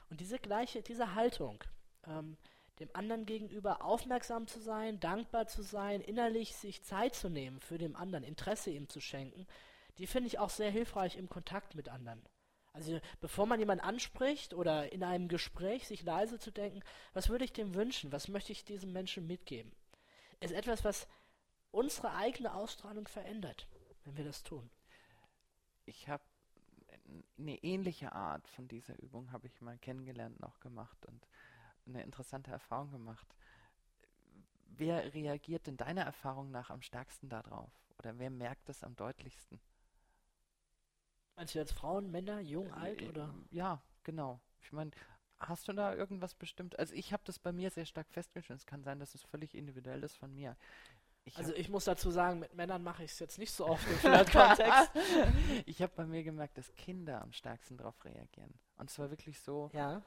Und 0.09 0.20
diese 0.20 0.39
gleiche, 0.39 0.81
diese 0.81 1.14
Haltung, 1.14 1.62
ähm, 2.07 2.39
dem 2.81 2.89
anderen 2.93 3.26
gegenüber 3.26 3.83
aufmerksam 3.83 4.47
zu 4.47 4.61
sein, 4.61 5.01
dankbar 5.01 5.47
zu 5.47 5.62
sein, 5.62 6.01
innerlich 6.01 6.55
sich 6.55 6.83
Zeit 6.83 7.14
zu 7.14 7.29
nehmen 7.29 7.61
für 7.61 7.79
den 7.79 7.97
anderen, 7.97 8.24
Interesse 8.24 8.70
ihm 8.70 8.89
zu 8.89 9.01
schenken, 9.01 9.47
die 9.99 10.07
finde 10.07 10.29
ich 10.29 10.39
auch 10.39 10.51
sehr 10.51 10.70
hilfreich 10.70 11.16
im 11.16 11.29
Kontakt 11.29 11.74
mit 11.74 11.89
anderen. 11.89 12.22
Also 12.72 13.01
bevor 13.20 13.47
man 13.47 13.59
jemanden 13.59 13.85
anspricht 13.85 14.55
oder 14.55 14.93
in 14.93 15.03
einem 15.03 15.26
Gespräch 15.26 15.89
sich 15.89 16.03
leise 16.05 16.39
zu 16.39 16.53
denken, 16.53 16.81
was 17.12 17.29
würde 17.29 17.45
ich 17.45 17.53
dem 17.53 17.74
wünschen, 17.74 18.12
was 18.12 18.29
möchte 18.29 18.53
ich 18.53 18.64
diesem 18.64 18.93
Menschen 18.93 19.26
mitgeben, 19.26 19.72
ist 20.41 20.53
etwas, 20.53 20.85
was 20.85 21.09
unsere 21.72 22.14
eigene 22.14 22.55
Ausstrahlung 22.55 23.09
verändert, 23.09 23.66
wenn 24.05 24.16
wir 24.16 24.24
das 24.24 24.45
tun. 24.45 24.70
Ich 25.87 26.09
habe 26.09 26.22
eine 27.39 27.57
ähnliche 27.64 28.12
Art 28.12 28.47
von 28.49 28.68
dieser 28.68 28.99
Übung 29.03 29.33
habe 29.33 29.47
ich 29.47 29.61
mal 29.61 29.79
kennengelernt 29.79 30.43
auch 30.43 30.61
gemacht 30.61 31.07
und 31.07 31.26
eine 31.89 32.03
interessante 32.03 32.51
Erfahrung 32.51 32.91
gemacht. 32.91 33.34
Wer 34.66 35.12
reagiert 35.14 35.66
denn 35.66 35.76
deiner 35.76 36.03
Erfahrung 36.03 36.51
nach 36.51 36.70
am 36.70 36.82
stärksten 36.82 37.28
darauf? 37.28 37.70
Oder 37.99 38.18
wer 38.18 38.30
merkt 38.30 38.68
es 38.68 38.84
am 38.84 38.95
deutlichsten? 38.95 39.61
Meinst 41.36 41.55
du 41.55 41.59
jetzt 41.59 41.72
Frauen, 41.72 42.11
Männer, 42.11 42.41
jung, 42.41 42.72
alt 42.72 43.03
Äh, 43.03 43.09
oder? 43.09 43.34
Ja, 43.51 43.82
genau. 44.05 44.41
Ich 44.61 44.72
meine, 44.72 44.91
hast 45.39 45.68
du 45.68 45.72
da 45.72 45.95
irgendwas 45.95 46.34
bestimmt? 46.34 46.78
Also 46.78 46.95
ich 46.95 47.12
habe 47.12 47.22
das 47.24 47.39
bei 47.39 47.53
mir 47.53 47.70
sehr 47.70 47.86
stark 47.86 48.09
festgestellt. 48.11 48.61
Es 48.61 48.66
kann 48.66 48.82
sein, 48.82 48.99
dass 49.01 49.14
es 49.14 49.22
völlig 49.22 49.55
individuell 49.55 50.03
ist 50.03 50.16
von 50.16 50.34
mir. 50.34 50.57
Ich 51.24 51.36
Also 51.36 51.53
ich 51.55 51.68
muss 51.68 51.84
dazu 51.84 52.11
sagen, 52.11 52.39
mit 52.39 52.55
Männern 52.55 52.82
mache 52.82 53.05
ich 53.05 53.12
es 53.12 53.18
jetzt 53.18 53.39
nicht 53.39 53.53
so 53.53 53.66
oft 53.66 53.86
im 53.86 53.97
Flirt-Kontext. 53.99 54.91
ich 55.66 55.82
habe 55.82 55.93
bei 55.95 56.07
mir 56.07 56.22
gemerkt, 56.22 56.57
dass 56.57 56.74
Kinder 56.74 57.20
am 57.20 57.32
stärksten 57.32 57.76
darauf 57.76 58.03
reagieren. 58.05 58.55
Und 58.76 58.91
zwar 58.91 59.11
wirklich 59.11 59.39
so 59.41 59.70
ja. 59.74 60.03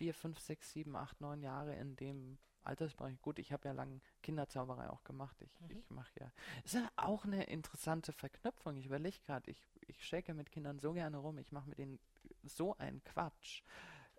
Vier, 0.00 0.14
fünf, 0.14 0.38
sechs, 0.40 0.72
sieben, 0.72 0.96
acht, 0.96 1.20
neun 1.20 1.42
Jahre 1.42 1.74
in 1.76 1.94
dem 1.94 2.38
Altersbereich. 2.62 3.20
Gut, 3.20 3.38
ich 3.38 3.52
habe 3.52 3.68
ja 3.68 3.74
lange 3.74 4.00
Kinderzauberei 4.22 4.88
auch 4.88 5.04
gemacht. 5.04 5.36
Ich, 5.42 5.60
Mhm. 5.60 5.70
ich 5.78 5.90
mache 5.90 6.10
ja. 6.18 6.32
Ist 6.64 6.72
ja 6.72 6.90
auch 6.96 7.26
eine 7.26 7.44
interessante 7.44 8.10
Verknüpfung. 8.14 8.78
Ich 8.78 8.86
überlege 8.86 9.18
gerade, 9.26 9.50
ich, 9.50 9.62
ich 9.88 10.02
shake 10.02 10.32
mit 10.32 10.50
Kindern 10.50 10.78
so 10.78 10.94
gerne 10.94 11.18
rum. 11.18 11.36
Ich 11.36 11.52
mache 11.52 11.68
mit 11.68 11.76
denen 11.76 11.98
so 12.44 12.74
einen 12.78 13.04
Quatsch. 13.04 13.60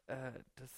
Äh, 0.06 0.44
das 0.56 0.72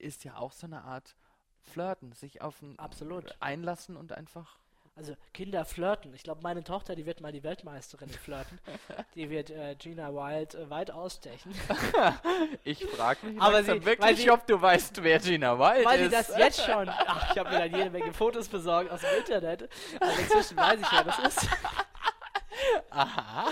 ist 0.00 0.24
ja 0.24 0.36
auch 0.36 0.50
so 0.50 0.66
eine 0.66 0.82
Art 0.82 1.16
Flirten, 1.60 2.10
sich 2.10 2.42
auf 2.42 2.60
ein 2.60 2.76
Absolut. 2.80 3.36
einlassen 3.40 3.96
und 3.96 4.10
einfach. 4.10 4.58
Also 5.00 5.16
Kinder 5.32 5.64
flirten. 5.64 6.12
Ich 6.14 6.22
glaube, 6.24 6.42
meine 6.42 6.62
Tochter, 6.62 6.94
die 6.94 7.06
wird 7.06 7.22
mal 7.22 7.32
die 7.32 7.42
Weltmeisterin 7.42 8.10
Flirten. 8.10 8.58
die 9.14 9.30
wird 9.30 9.48
äh, 9.48 9.74
Gina 9.78 10.12
Wild 10.12 10.54
äh, 10.54 10.68
weit 10.68 10.90
ausstechen. 10.90 11.54
Ich 12.64 12.84
frage 12.84 13.26
mich 13.26 13.40
Aber 13.40 13.62
sie- 13.62 13.68
weil 13.70 13.84
wirklich, 13.86 14.18
sie- 14.20 14.30
ob 14.30 14.46
du 14.46 14.60
weißt, 14.60 15.02
wer 15.02 15.18
Gina 15.18 15.58
Wild 15.58 15.86
Weil 15.86 15.98
sie 16.00 16.04
ist. 16.04 16.28
das 16.28 16.36
jetzt 16.36 16.62
schon. 16.66 16.86
Ach, 16.90 17.32
ich 17.32 17.38
habe 17.38 17.48
mir 17.50 17.58
dann 17.60 17.74
jede 17.74 17.88
Menge 17.90 18.12
Fotos 18.12 18.48
besorgt 18.48 18.90
aus 18.90 19.00
dem 19.00 19.18
Internet. 19.18 19.68
Also 19.98 20.20
inzwischen 20.20 20.56
weiß 20.58 20.80
ich, 20.80 20.92
wer 20.92 21.04
das 21.04 21.18
ist. 21.20 21.48
Aha. 22.90 23.46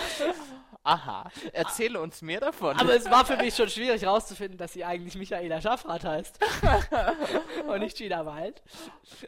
Aha. 0.89 1.31
Erzähle 1.53 2.01
uns 2.01 2.23
mehr 2.23 2.41
davon. 2.41 2.75
Aber 2.79 2.95
es 2.97 3.05
war 3.11 3.27
für 3.27 3.37
mich 3.37 3.55
schon 3.55 3.69
schwierig 3.69 4.01
herauszufinden, 4.01 4.57
dass 4.57 4.73
sie 4.73 4.87
eigentlich 4.87 5.17
Michaela 5.17 5.61
Schaffrath 5.61 6.05
heißt. 6.05 6.39
und 7.69 7.81
nicht 7.81 7.99
Gina 7.99 8.25
Wild. 8.25 8.63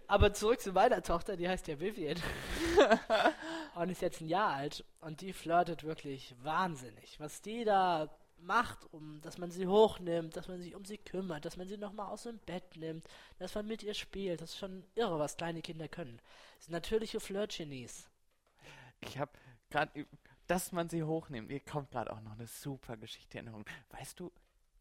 Aber 0.07 0.33
zurück 0.33 0.59
zu 0.63 0.73
meiner 0.73 1.03
Tochter, 1.03 1.37
die 1.37 1.47
heißt 1.47 1.69
ja 1.69 1.79
Vivian. 1.79 2.17
und 3.75 3.91
ist 3.91 4.01
jetzt 4.01 4.23
ein 4.23 4.29
Jahr 4.29 4.55
alt. 4.55 4.87
Und 5.01 5.21
die 5.21 5.35
flirtet 5.35 5.85
wirklich 5.85 6.35
wahnsinnig. 6.43 7.21
Was 7.21 7.43
die 7.43 7.65
da 7.65 8.09
macht, 8.39 8.79
um, 8.95 9.21
dass 9.21 9.37
man 9.37 9.51
sie 9.51 9.67
hochnimmt, 9.67 10.39
dass 10.39 10.49
man 10.49 10.63
sich 10.63 10.75
um 10.75 10.87
sie 10.87 10.97
kümmert, 10.97 11.45
dass 11.45 11.59
man 11.59 11.69
sie 11.69 11.77
nochmal 11.77 12.11
aus 12.11 12.23
dem 12.23 12.39
Bett 12.39 12.75
nimmt, 12.77 13.07
dass 13.39 13.55
man 13.55 13.67
mit 13.67 13.83
ihr 13.83 13.93
spielt. 13.93 14.41
Das 14.41 14.53
ist 14.53 14.59
schon 14.59 14.83
irre, 14.95 15.19
was 15.19 15.37
kleine 15.37 15.61
Kinder 15.61 15.89
können. 15.89 16.23
Das 16.57 16.65
sind 16.65 16.73
natürliche 16.73 17.21
Flirt-Genies. 17.21 18.09
Ich 19.03 19.19
habe 19.19 19.33
gerade, 19.69 20.07
dass 20.51 20.73
man 20.73 20.89
sie 20.89 21.05
hochnimmt. 21.05 21.49
Mir 21.49 21.61
kommt 21.61 21.93
gerade 21.93 22.13
auch 22.13 22.21
noch 22.23 22.33
eine 22.33 22.49
super 22.49 22.97
Geschichte 22.97 23.39
in 23.39 23.47
Erinnerung. 23.47 23.65
Weißt 23.91 24.19
du, 24.19 24.33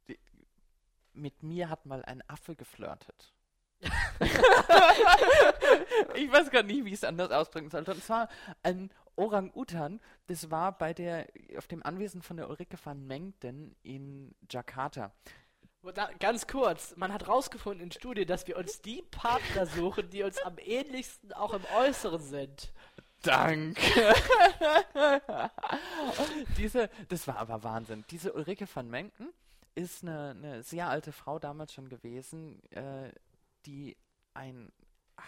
die, 0.07 0.17
mit 1.13 1.43
mir 1.43 1.69
hat 1.69 1.85
mal 1.85 2.03
ein 2.05 2.27
Affe 2.27 2.55
geflirtet. 2.55 3.35
ich 6.15 6.31
weiß 6.31 6.49
gar 6.49 6.63
nicht, 6.63 6.83
wie 6.83 6.89
ich 6.89 6.95
es 6.95 7.03
anders 7.03 7.29
ausdrücken 7.29 7.69
sollte. 7.69 7.91
Und 7.91 8.03
zwar 8.03 8.29
ein 8.63 8.89
Orang-Utan. 9.15 10.01
Das 10.25 10.49
war 10.49 10.75
bei 10.75 10.93
der, 10.93 11.27
auf 11.57 11.67
dem 11.67 11.85
Anwesen 11.85 12.23
von 12.23 12.37
der 12.37 12.49
Ulrike 12.49 12.77
van 12.83 13.05
Mengten 13.05 13.75
in 13.83 14.33
Jakarta. 14.49 15.11
Da, 15.93 16.09
ganz 16.19 16.47
kurz, 16.47 16.95
man 16.97 17.13
hat 17.13 17.27
rausgefunden 17.27 17.85
in 17.85 17.91
Studien, 17.91 18.27
dass 18.27 18.47
wir 18.47 18.57
uns 18.57 18.81
die 18.81 19.03
Partner 19.11 19.65
suchen, 19.65 20.09
die 20.09 20.23
uns 20.23 20.39
am 20.39 20.57
ähnlichsten 20.57 21.31
auch 21.31 21.53
im 21.53 21.63
Äußeren 21.77 22.21
sind. 22.21 22.73
Dank. 23.21 23.77
Diese, 26.57 26.89
das 27.09 27.27
war 27.27 27.37
aber 27.37 27.63
Wahnsinn. 27.63 28.05
Diese 28.09 28.33
Ulrike 28.33 28.67
van 28.73 28.89
Menken 28.89 29.29
ist 29.75 30.03
eine, 30.03 30.31
eine 30.31 30.63
sehr 30.63 30.89
alte 30.89 31.11
Frau 31.11 31.39
damals 31.39 31.73
schon 31.73 31.89
gewesen, 31.89 32.61
äh, 32.71 33.11
die 33.65 33.97
ein 34.33 34.71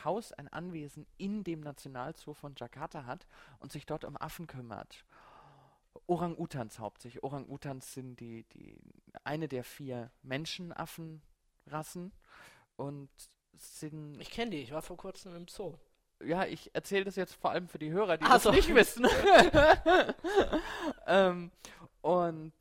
Haus, 0.03 0.31
ein 0.31 0.47
Anwesen 0.47 1.05
in 1.17 1.43
dem 1.43 1.61
Nationalzoo 1.61 2.33
von 2.33 2.55
Jakarta 2.57 3.05
hat 3.05 3.27
und 3.59 3.71
sich 3.71 3.85
dort 3.85 4.05
um 4.05 4.17
Affen 4.17 4.47
kümmert. 4.47 5.05
Orang-Utans 6.07 6.79
hauptsächlich. 6.79 7.23
Orang-Utans 7.23 7.93
sind 7.93 8.19
die, 8.19 8.43
die 8.53 8.77
eine 9.23 9.47
der 9.47 9.63
vier 9.63 10.11
Menschenaffenrassen 10.23 12.11
und 12.77 13.09
sind 13.57 14.19
Ich 14.19 14.31
kenne 14.31 14.51
die, 14.51 14.61
ich 14.61 14.71
war 14.71 14.81
vor 14.81 14.97
kurzem 14.97 15.35
im 15.35 15.47
Zoo. 15.47 15.75
Ja, 16.25 16.45
ich 16.45 16.73
erzähle 16.73 17.05
das 17.05 17.15
jetzt 17.15 17.33
vor 17.33 17.51
allem 17.51 17.67
für 17.67 17.79
die 17.79 17.91
Hörer, 17.91 18.17
die 18.17 18.25
Ach 18.25 18.33
das 18.33 18.43
so. 18.43 18.51
nicht 18.51 18.73
wissen. 18.73 19.05
ähm, 21.07 21.51
und 22.01 22.53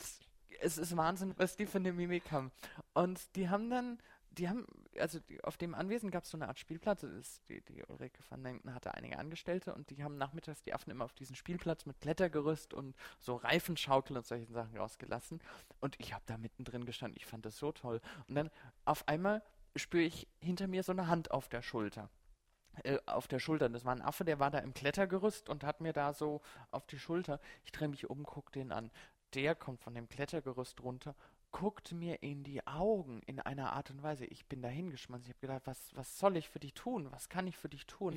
es 0.61 0.79
ist 0.79 0.97
Wahnsinn, 0.97 1.35
was 1.37 1.57
die 1.57 1.67
für 1.67 1.79
eine 1.79 1.93
Mimik 1.93 2.31
haben. 2.31 2.53
Und 2.93 3.35
die 3.37 3.49
haben 3.49 3.71
dann, 3.71 3.99
die 4.33 4.49
haben, 4.49 4.67
also 4.99 5.19
die, 5.21 5.43
auf 5.43 5.57
dem 5.57 5.75
Anwesen 5.75 6.11
gab 6.11 6.25
es 6.25 6.31
so 6.31 6.37
eine 6.37 6.49
Art 6.49 6.59
Spielplatz. 6.59 7.03
Ist, 7.03 7.43
die, 7.49 7.63
die 7.63 7.83
Ulrike 7.85 8.23
van 8.29 8.45
Denken 8.45 8.75
hatte 8.75 8.95
einige 8.95 9.19
Angestellte 9.19 9.75
und 9.75 9.91
die 9.91 10.05
haben 10.05 10.19
nachmittags 10.19 10.63
die 10.63 10.75
Affen 10.75 10.91
immer 10.91 11.05
auf 11.05 11.15
diesen 11.15 11.37
Spielplatz 11.37 11.87
mit 11.87 12.01
Klettergerüst 12.01 12.75
und 12.75 12.95
so 13.19 13.37
Reifenschaukel 13.37 14.17
und 14.17 14.27
solchen 14.27 14.53
Sachen 14.53 14.77
rausgelassen. 14.77 15.41
Und 15.81 15.97
ich 15.99 16.13
habe 16.13 16.25
da 16.27 16.37
mittendrin 16.37 16.85
gestanden. 16.85 17.17
Ich 17.17 17.27
fand 17.27 17.47
das 17.47 17.59
so 17.59 17.73
toll. 17.73 18.01
Und 18.29 18.35
dann 18.35 18.51
auf 18.85 19.09
einmal 19.09 19.43
spüre 19.77 20.05
ich 20.05 20.29
hinter 20.41 20.67
mir 20.67 20.83
so 20.83 20.93
eine 20.93 21.07
Hand 21.07 21.31
auf 21.31 21.49
der 21.49 21.63
Schulter 21.63 22.11
äh, 22.85 22.99
auf 23.07 23.29
der 23.29 23.39
Schulter. 23.39 23.69
Das 23.69 23.85
war 23.85 23.95
ein 23.95 24.03
Affe, 24.03 24.25
der 24.25 24.39
war 24.39 24.51
da 24.51 24.59
im 24.59 24.75
Klettergerüst 24.75 25.49
und 25.49 25.65
hat 25.65 25.81
mir 25.81 25.93
da 25.93 26.13
so 26.13 26.41
auf 26.71 26.87
die 26.87 26.99
Schulter. 26.99 27.41
Ich 27.65 27.73
drehe 27.73 27.89
mich 27.89 28.09
um, 28.09 28.25
guck 28.25 28.53
den 28.53 28.73
an. 28.73 28.91
Der 29.35 29.55
kommt 29.55 29.81
von 29.81 29.95
dem 29.95 30.09
Klettergerüst 30.09 30.83
runter, 30.83 31.15
guckt 31.53 31.93
mir 31.93 32.23
in 32.23 32.43
die 32.43 32.67
Augen 32.67 33.21
in 33.27 33.41
einer 33.41 33.73
Art 33.73 33.91
und 33.91 34.03
Weise. 34.03 34.25
Ich 34.27 34.47
bin 34.47 34.63
da 34.63 34.69
hingeschmissen. 34.69 35.25
Ich 35.25 35.31
habe 35.31 35.41
gedacht, 35.41 35.63
was, 35.67 35.95
was 35.95 36.19
soll 36.19 36.37
ich 36.37 36.49
für 36.49 36.61
dich 36.61 36.75
tun? 36.75 37.09
Was 37.11 37.29
kann 37.29 37.47
ich 37.47 37.57
für 37.57 37.69
dich 37.69 37.87
tun? 37.87 38.15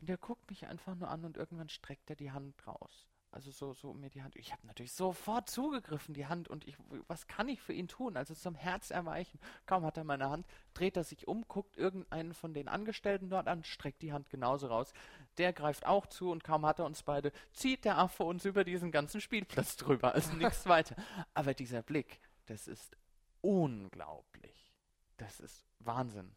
Und 0.00 0.08
der 0.08 0.18
guckt 0.18 0.48
mich 0.50 0.66
einfach 0.66 0.94
nur 0.94 1.08
an 1.08 1.24
und 1.24 1.36
irgendwann 1.36 1.68
streckt 1.68 2.10
er 2.10 2.16
die 2.16 2.32
Hand 2.32 2.66
raus. 2.66 3.08
Also 3.34 3.50
so, 3.50 3.72
so 3.74 3.92
mir 3.92 4.10
die 4.10 4.22
Hand. 4.22 4.36
Ich 4.36 4.52
habe 4.52 4.64
natürlich 4.66 4.92
sofort 4.92 5.50
zugegriffen, 5.50 6.14
die 6.14 6.26
Hand, 6.26 6.48
und 6.48 6.66
ich, 6.68 6.76
was 7.08 7.26
kann 7.26 7.48
ich 7.48 7.60
für 7.60 7.72
ihn 7.72 7.88
tun? 7.88 8.16
Also 8.16 8.32
zum 8.32 8.54
Herz 8.54 8.90
erweichen. 8.90 9.40
Kaum 9.66 9.84
hat 9.84 9.96
er 9.96 10.04
meine 10.04 10.30
Hand, 10.30 10.46
dreht 10.72 10.96
er 10.96 11.02
sich 11.02 11.26
um, 11.26 11.46
guckt 11.48 11.76
irgendeinen 11.76 12.32
von 12.32 12.54
den 12.54 12.68
Angestellten 12.68 13.30
dort 13.30 13.48
an, 13.48 13.64
streckt 13.64 14.02
die 14.02 14.12
Hand 14.12 14.30
genauso 14.30 14.68
raus. 14.68 14.92
Der 15.38 15.52
greift 15.52 15.84
auch 15.84 16.06
zu 16.06 16.30
und 16.30 16.44
kaum 16.44 16.64
hat 16.64 16.78
er 16.78 16.86
uns 16.86 17.02
beide, 17.02 17.32
zieht 17.52 17.84
der 17.84 17.98
Affe 17.98 18.22
uns 18.22 18.44
über 18.44 18.62
diesen 18.62 18.92
ganzen 18.92 19.20
Spielplatz 19.20 19.76
drüber. 19.78 20.14
Also 20.14 20.32
nichts 20.34 20.66
weiter. 20.66 20.94
Aber 21.34 21.54
dieser 21.54 21.82
Blick, 21.82 22.20
das 22.46 22.68
ist 22.68 22.96
unglaublich. 23.40 24.72
Das 25.16 25.40
ist 25.40 25.66
Wahnsinn. 25.80 26.36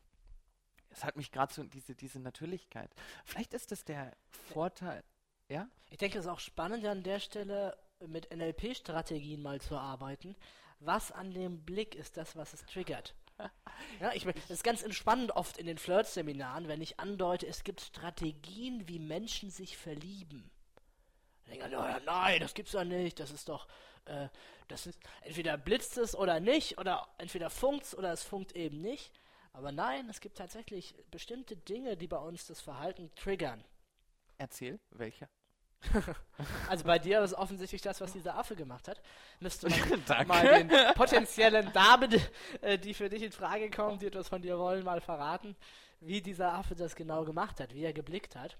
Es 0.89 1.03
hat 1.03 1.15
mich 1.15 1.31
gerade 1.31 1.53
so 1.53 1.63
diese, 1.63 1.93
diese 1.93 2.19
Natürlichkeit. 2.19 2.89
Vielleicht 3.23 3.53
ist 3.53 3.71
das 3.71 3.83
der 3.85 4.17
Vorteil. 4.29 5.03
Ja? 5.49 5.67
Ich 5.89 5.97
denke, 5.97 6.19
es 6.19 6.25
ist 6.25 6.31
auch 6.31 6.39
spannend 6.39 6.85
an 6.85 7.03
der 7.03 7.19
Stelle 7.19 7.77
mit 8.05 8.35
NLP-Strategien 8.35 9.41
mal 9.41 9.61
zu 9.61 9.77
arbeiten. 9.77 10.35
Was 10.79 11.11
an 11.11 11.33
dem 11.33 11.63
Blick 11.63 11.95
ist 11.95 12.17
das, 12.17 12.35
was 12.35 12.53
es 12.53 12.65
triggert? 12.65 13.15
Ja, 13.99 14.11
ich 14.13 14.23
das 14.23 14.49
ist 14.49 14.63
ganz 14.63 14.81
entspannend 14.81 15.31
oft 15.31 15.59
in 15.59 15.67
den 15.67 15.77
Flirt-Seminaren, 15.77 16.67
wenn 16.67 16.81
ich 16.81 16.99
andeute, 16.99 17.45
es 17.45 17.63
gibt 17.63 17.81
Strategien, 17.81 18.87
wie 18.87 18.97
Menschen 18.97 19.51
sich 19.51 19.77
verlieben. 19.77 20.49
Ich 21.45 21.51
denke, 21.51 21.77
oh, 21.77 22.01
nein, 22.05 22.39
das 22.39 22.55
gibt's 22.55 22.71
doch 22.71 22.83
nicht. 22.83 23.19
Das 23.19 23.29
ist 23.29 23.49
doch, 23.49 23.67
äh, 24.05 24.29
das 24.67 24.87
ist 24.87 24.99
entweder 25.21 25.57
blitzt 25.57 25.97
es 25.97 26.15
oder 26.15 26.39
nicht, 26.39 26.79
oder 26.79 27.07
entweder 27.19 27.51
funkt's 27.51 27.95
oder 27.95 28.11
es 28.11 28.23
funkt 28.23 28.53
eben 28.53 28.81
nicht. 28.81 29.11
Aber 29.53 29.71
nein, 29.71 30.09
es 30.09 30.19
gibt 30.19 30.37
tatsächlich 30.37 30.95
bestimmte 31.11 31.55
Dinge, 31.55 31.97
die 31.97 32.07
bei 32.07 32.17
uns 32.17 32.47
das 32.47 32.61
Verhalten 32.61 33.11
triggern. 33.15 33.63
Erzähl, 34.37 34.79
welche? 34.91 35.27
also 36.69 36.83
bei 36.85 36.99
dir 36.99 37.21
ist 37.21 37.33
offensichtlich 37.33 37.81
das, 37.81 38.01
was 38.01 38.13
dieser 38.13 38.35
Affe 38.35 38.55
gemacht 38.55 38.87
hat. 38.87 39.01
Müsste 39.39 39.69
man 39.69 40.27
mal 40.27 40.63
den 40.63 40.69
potenziellen 40.95 41.71
Damen, 41.73 42.19
äh, 42.61 42.77
die 42.77 42.93
für 42.93 43.09
dich 43.09 43.23
in 43.23 43.31
Frage 43.31 43.69
kommen, 43.69 43.99
die 43.99 44.07
etwas 44.07 44.27
von 44.27 44.41
dir 44.41 44.57
wollen, 44.57 44.83
mal 44.83 45.01
verraten, 45.01 45.55
wie 45.99 46.21
dieser 46.21 46.53
Affe 46.53 46.75
das 46.75 46.95
genau 46.95 47.23
gemacht 47.25 47.59
hat, 47.59 47.73
wie 47.73 47.83
er 47.83 47.93
geblickt 47.93 48.35
hat. 48.35 48.57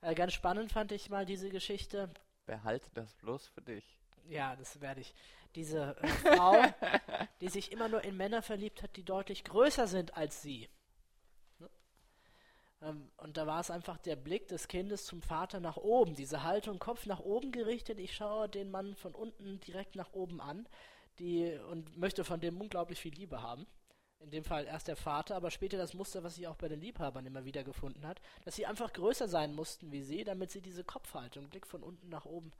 Äh, 0.00 0.14
ganz 0.14 0.32
spannend 0.32 0.72
fand 0.72 0.92
ich 0.92 1.10
mal 1.10 1.26
diese 1.26 1.48
Geschichte. 1.48 2.10
Behalte 2.46 2.90
das 2.94 3.14
bloß 3.14 3.48
für 3.48 3.62
dich. 3.62 3.84
Ja, 4.28 4.56
das 4.56 4.80
werde 4.80 5.00
ich. 5.00 5.14
Diese 5.54 5.96
äh, 6.00 6.08
Frau, 6.08 6.62
die 7.40 7.48
sich 7.48 7.72
immer 7.72 7.88
nur 7.88 8.02
in 8.02 8.16
Männer 8.16 8.42
verliebt 8.42 8.82
hat, 8.82 8.96
die 8.96 9.04
deutlich 9.04 9.44
größer 9.44 9.86
sind 9.86 10.16
als 10.16 10.42
sie. 10.42 10.68
Ähm, 12.82 13.10
und 13.16 13.36
da 13.36 13.46
war 13.46 13.60
es 13.60 13.70
einfach 13.70 13.98
der 13.98 14.16
Blick 14.16 14.48
des 14.48 14.68
Kindes 14.68 15.04
zum 15.04 15.22
Vater 15.22 15.60
nach 15.60 15.76
oben, 15.76 16.14
diese 16.14 16.42
Haltung, 16.42 16.78
Kopf 16.78 17.06
nach 17.06 17.20
oben 17.20 17.52
gerichtet. 17.52 17.98
Ich 17.98 18.14
schaue 18.14 18.48
den 18.48 18.70
Mann 18.70 18.94
von 18.94 19.14
unten 19.14 19.60
direkt 19.60 19.96
nach 19.96 20.12
oben 20.12 20.40
an 20.40 20.68
die, 21.18 21.58
und 21.70 21.96
möchte 21.96 22.24
von 22.24 22.40
dem 22.40 22.60
unglaublich 22.60 23.00
viel 23.00 23.14
Liebe 23.14 23.42
haben. 23.42 23.66
In 24.20 24.30
dem 24.30 24.44
Fall 24.44 24.66
erst 24.66 24.86
der 24.86 24.96
Vater, 24.96 25.34
aber 25.34 25.50
später 25.50 25.76
das 25.76 25.94
Muster, 25.94 26.22
was 26.22 26.36
sie 26.36 26.46
auch 26.46 26.54
bei 26.54 26.68
den 26.68 26.80
Liebhabern 26.80 27.26
immer 27.26 27.44
wieder 27.44 27.64
gefunden 27.64 28.06
hat, 28.06 28.20
dass 28.44 28.54
sie 28.54 28.66
einfach 28.66 28.92
größer 28.92 29.26
sein 29.26 29.52
mussten 29.52 29.90
wie 29.90 30.02
sie, 30.02 30.22
damit 30.22 30.52
sie 30.52 30.60
diese 30.60 30.84
Kopfhaltung, 30.84 31.48
Blick 31.48 31.66
von 31.66 31.82
unten 31.82 32.08
nach 32.08 32.24
oben 32.24 32.52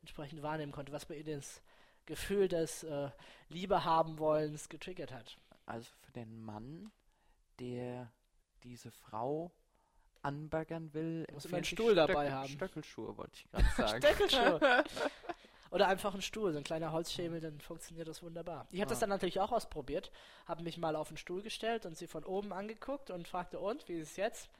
entsprechend 0.00 0.42
wahrnehmen 0.42 0.72
konnte, 0.72 0.92
was 0.92 1.06
bei 1.06 1.16
ihr 1.16 1.36
das 1.36 1.62
Gefühl 2.04 2.48
des 2.48 2.82
äh, 2.82 3.10
Liebe 3.48 3.84
haben 3.84 4.18
wollens 4.18 4.68
getriggert 4.68 5.12
hat. 5.12 5.38
Also 5.66 5.88
für 6.02 6.12
den 6.12 6.44
Mann, 6.44 6.90
der 7.60 8.12
diese 8.64 8.90
Frau 8.90 9.52
anbaggern 10.24 10.92
will, 10.94 11.26
muss 11.32 11.44
immer 11.44 11.56
einen 11.56 11.64
Stuhl 11.64 11.94
dabei 11.94 12.32
haben. 12.32 12.48
Stöckelschuhe 12.48 13.16
wollte 13.16 13.32
ich 13.34 13.50
gerade 13.50 13.64
sagen. 13.76 14.02
Stöckelschuhe. 14.02 14.84
Oder 15.70 15.88
einfach 15.88 16.14
ein 16.14 16.22
Stuhl, 16.22 16.52
so 16.52 16.58
ein 16.58 16.64
kleiner 16.64 16.92
Holzschemel, 16.92 17.40
dann 17.40 17.60
funktioniert 17.60 18.06
das 18.06 18.22
wunderbar. 18.22 18.68
Ich 18.70 18.80
habe 18.80 18.88
ah. 18.88 18.90
das 18.90 19.00
dann 19.00 19.08
natürlich 19.08 19.40
auch 19.40 19.50
ausprobiert, 19.50 20.12
habe 20.46 20.62
mich 20.62 20.78
mal 20.78 20.94
auf 20.94 21.08
den 21.08 21.16
Stuhl 21.16 21.42
gestellt 21.42 21.84
und 21.84 21.96
sie 21.96 22.06
von 22.06 22.24
oben 22.24 22.52
angeguckt 22.52 23.10
und 23.10 23.26
fragte, 23.26 23.58
und, 23.58 23.88
wie 23.88 23.94
ist 23.94 24.12
es 24.12 24.16
jetzt? 24.16 24.50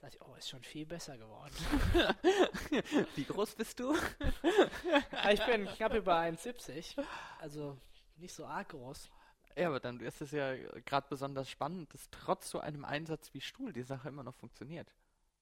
Da 0.00 0.08
dachte 0.08 0.18
ich, 0.20 0.28
oh, 0.28 0.34
ist 0.34 0.48
schon 0.48 0.64
viel 0.64 0.84
besser 0.84 1.16
geworden. 1.16 1.54
wie 3.14 3.24
groß 3.24 3.54
bist 3.54 3.78
du? 3.78 3.94
ich 5.32 5.46
bin 5.46 5.66
knapp 5.66 5.94
über 5.94 6.18
1,70, 6.18 7.00
also 7.40 7.78
nicht 8.16 8.34
so 8.34 8.44
arg 8.44 8.70
groß. 8.70 9.10
Ja, 9.56 9.68
aber 9.68 9.78
dann 9.78 10.00
ist 10.00 10.20
es 10.20 10.32
ja 10.32 10.56
gerade 10.56 11.06
besonders 11.08 11.48
spannend, 11.48 11.94
dass 11.94 12.10
trotz 12.10 12.50
so 12.50 12.58
einem 12.58 12.84
Einsatz 12.84 13.32
wie 13.32 13.40
Stuhl 13.40 13.72
die 13.72 13.84
Sache 13.84 14.08
immer 14.08 14.24
noch 14.24 14.34
funktioniert. 14.34 14.92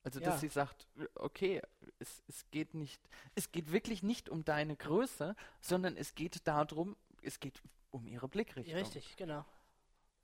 Also, 0.04 0.18
dass 0.18 0.34
ja. 0.34 0.38
sie 0.38 0.48
sagt, 0.48 0.86
okay, 1.14 1.62
es, 2.00 2.22
es 2.26 2.50
geht 2.50 2.74
nicht, 2.74 3.00
es 3.36 3.52
geht 3.52 3.70
wirklich 3.70 4.02
nicht 4.02 4.28
um 4.28 4.44
deine 4.44 4.76
Größe, 4.76 5.36
sondern 5.60 5.96
es 5.96 6.14
geht 6.14 6.46
darum, 6.46 6.96
es 7.22 7.38
geht 7.38 7.62
um 7.90 8.06
ihre 8.08 8.28
Blickrichtung. 8.28 8.74
Richtig, 8.74 9.16
genau. 9.16 9.44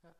Ja. 0.03 0.15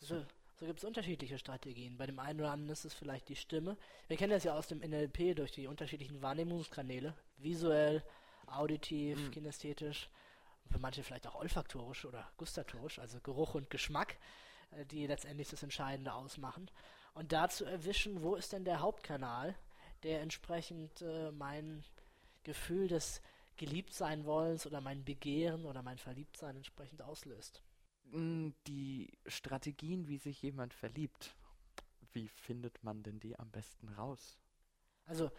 So, 0.00 0.24
so 0.58 0.66
gibt 0.66 0.78
es 0.78 0.84
unterschiedliche 0.84 1.38
Strategien. 1.38 1.98
Bei 1.98 2.06
dem 2.06 2.18
einen 2.18 2.40
oder 2.40 2.52
anderen 2.52 2.72
ist 2.72 2.86
es 2.86 2.94
vielleicht 2.94 3.28
die 3.28 3.36
Stimme. 3.36 3.76
Wir 4.08 4.16
kennen 4.16 4.32
das 4.32 4.44
ja 4.44 4.54
aus 4.54 4.68
dem 4.68 4.78
NLP 4.78 5.36
durch 5.36 5.52
die 5.52 5.66
unterschiedlichen 5.66 6.22
Wahrnehmungskanäle. 6.22 7.14
Visuell, 7.36 8.02
auditiv, 8.46 9.18
mhm. 9.18 9.30
kinästhetisch, 9.32 10.08
für 10.70 10.78
manche 10.78 11.02
vielleicht 11.02 11.26
auch 11.26 11.34
olfaktorisch 11.34 12.06
oder 12.06 12.30
gustatorisch, 12.38 12.98
also 12.98 13.20
Geruch 13.20 13.54
und 13.54 13.68
Geschmack, 13.68 14.16
äh, 14.70 14.86
die 14.86 15.06
letztendlich 15.06 15.50
das 15.50 15.62
Entscheidende 15.62 16.14
ausmachen 16.14 16.70
und 17.14 17.32
da 17.32 17.48
zu 17.48 17.64
erwischen, 17.64 18.22
wo 18.22 18.34
ist 18.34 18.52
denn 18.52 18.64
der 18.64 18.80
Hauptkanal, 18.80 19.56
der 20.02 20.20
entsprechend 20.20 21.02
äh, 21.02 21.30
mein 21.32 21.84
Gefühl 22.42 22.88
des 22.88 23.20
Geliebtsein-Wollens 23.56 24.66
oder 24.66 24.80
mein 24.80 25.04
Begehren 25.04 25.66
oder 25.66 25.82
mein 25.82 25.98
Verliebtsein 25.98 26.56
entsprechend 26.56 27.02
auslöst. 27.02 27.62
Mm, 28.04 28.50
die 28.66 29.12
Strategien, 29.26 30.08
wie 30.08 30.16
sich 30.16 30.40
jemand 30.42 30.72
verliebt, 30.72 31.34
wie 32.12 32.28
findet 32.28 32.82
man 32.82 33.02
denn 33.02 33.20
die 33.20 33.38
am 33.38 33.50
besten 33.50 33.88
raus? 33.90 34.38
Also 35.04 35.30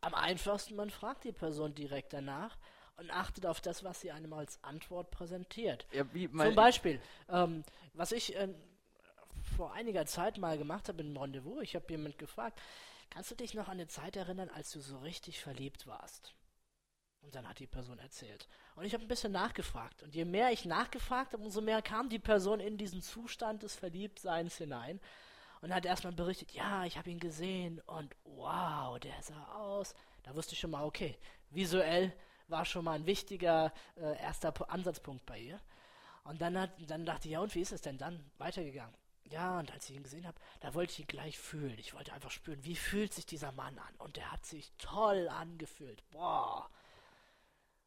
am 0.00 0.14
einfachsten, 0.14 0.76
man 0.76 0.90
fragt 0.90 1.24
die 1.24 1.32
Person 1.32 1.74
direkt 1.74 2.12
danach 2.12 2.58
und 2.96 3.10
achtet 3.10 3.46
auf 3.46 3.60
das, 3.60 3.82
was 3.82 4.00
sie 4.00 4.12
einem 4.12 4.32
als 4.32 4.62
Antwort 4.62 5.10
präsentiert. 5.10 5.86
Ja, 5.92 6.04
Zum 6.12 6.54
Beispiel, 6.54 7.00
ähm, 7.28 7.64
was 7.94 8.12
ich 8.12 8.36
äh, 8.36 8.48
vor 9.56 9.72
einiger 9.72 10.06
Zeit 10.06 10.38
mal 10.38 10.58
gemacht 10.58 10.88
habe 10.88 11.02
einem 11.02 11.16
Rendezvous. 11.16 11.62
Ich 11.62 11.74
habe 11.74 11.86
jemand 11.88 12.18
gefragt, 12.18 12.60
kannst 13.10 13.30
du 13.30 13.34
dich 13.34 13.54
noch 13.54 13.68
an 13.68 13.72
eine 13.72 13.86
Zeit 13.86 14.16
erinnern, 14.16 14.50
als 14.50 14.72
du 14.72 14.80
so 14.80 14.98
richtig 14.98 15.40
verliebt 15.40 15.86
warst? 15.86 16.34
Und 17.22 17.34
dann 17.34 17.48
hat 17.48 17.58
die 17.58 17.66
Person 17.66 17.98
erzählt. 17.98 18.48
Und 18.74 18.84
ich 18.84 18.92
habe 18.92 19.04
ein 19.04 19.08
bisschen 19.08 19.32
nachgefragt. 19.32 20.02
Und 20.02 20.14
je 20.14 20.26
mehr 20.26 20.52
ich 20.52 20.66
nachgefragt 20.66 21.32
habe, 21.32 21.42
umso 21.42 21.62
mehr 21.62 21.80
kam 21.80 22.10
die 22.10 22.18
Person 22.18 22.60
in 22.60 22.76
diesen 22.76 23.00
Zustand 23.00 23.62
des 23.62 23.74
Verliebtseins 23.74 24.58
hinein. 24.58 25.00
Und 25.62 25.72
hat 25.72 25.86
erstmal 25.86 26.12
berichtet, 26.12 26.52
ja, 26.52 26.84
ich 26.84 26.98
habe 26.98 27.10
ihn 27.10 27.18
gesehen 27.18 27.80
und 27.86 28.14
wow, 28.24 28.98
der 28.98 29.22
sah 29.22 29.54
aus. 29.54 29.94
Da 30.22 30.34
wusste 30.34 30.52
ich 30.52 30.60
schon 30.60 30.72
mal, 30.72 30.84
okay, 30.84 31.16
visuell 31.48 32.12
war 32.48 32.66
schon 32.66 32.84
mal 32.84 32.92
ein 32.92 33.06
wichtiger 33.06 33.72
äh, 33.96 34.20
erster 34.20 34.52
Ansatzpunkt 34.70 35.24
bei 35.24 35.38
ihr. 35.38 35.60
Und 36.24 36.42
dann, 36.42 36.58
hat, 36.58 36.72
dann 36.90 37.06
dachte 37.06 37.28
ich, 37.28 37.32
ja, 37.32 37.40
und 37.40 37.54
wie 37.54 37.60
ist 37.60 37.72
es 37.72 37.80
denn 37.80 37.96
dann 37.96 38.30
weitergegangen? 38.36 38.94
Ja, 39.30 39.58
und 39.58 39.72
als 39.72 39.88
ich 39.88 39.96
ihn 39.96 40.02
gesehen 40.02 40.26
habe, 40.26 40.38
da 40.60 40.74
wollte 40.74 40.92
ich 40.92 41.00
ihn 41.00 41.06
gleich 41.06 41.38
fühlen. 41.38 41.78
Ich 41.78 41.94
wollte 41.94 42.12
einfach 42.12 42.30
spüren, 42.30 42.62
wie 42.64 42.76
fühlt 42.76 43.14
sich 43.14 43.26
dieser 43.26 43.52
Mann 43.52 43.78
an. 43.78 43.94
Und 43.98 44.16
der 44.16 44.30
hat 44.30 44.44
sich 44.44 44.72
toll 44.78 45.28
angefühlt. 45.28 46.02
Boah. 46.10 46.68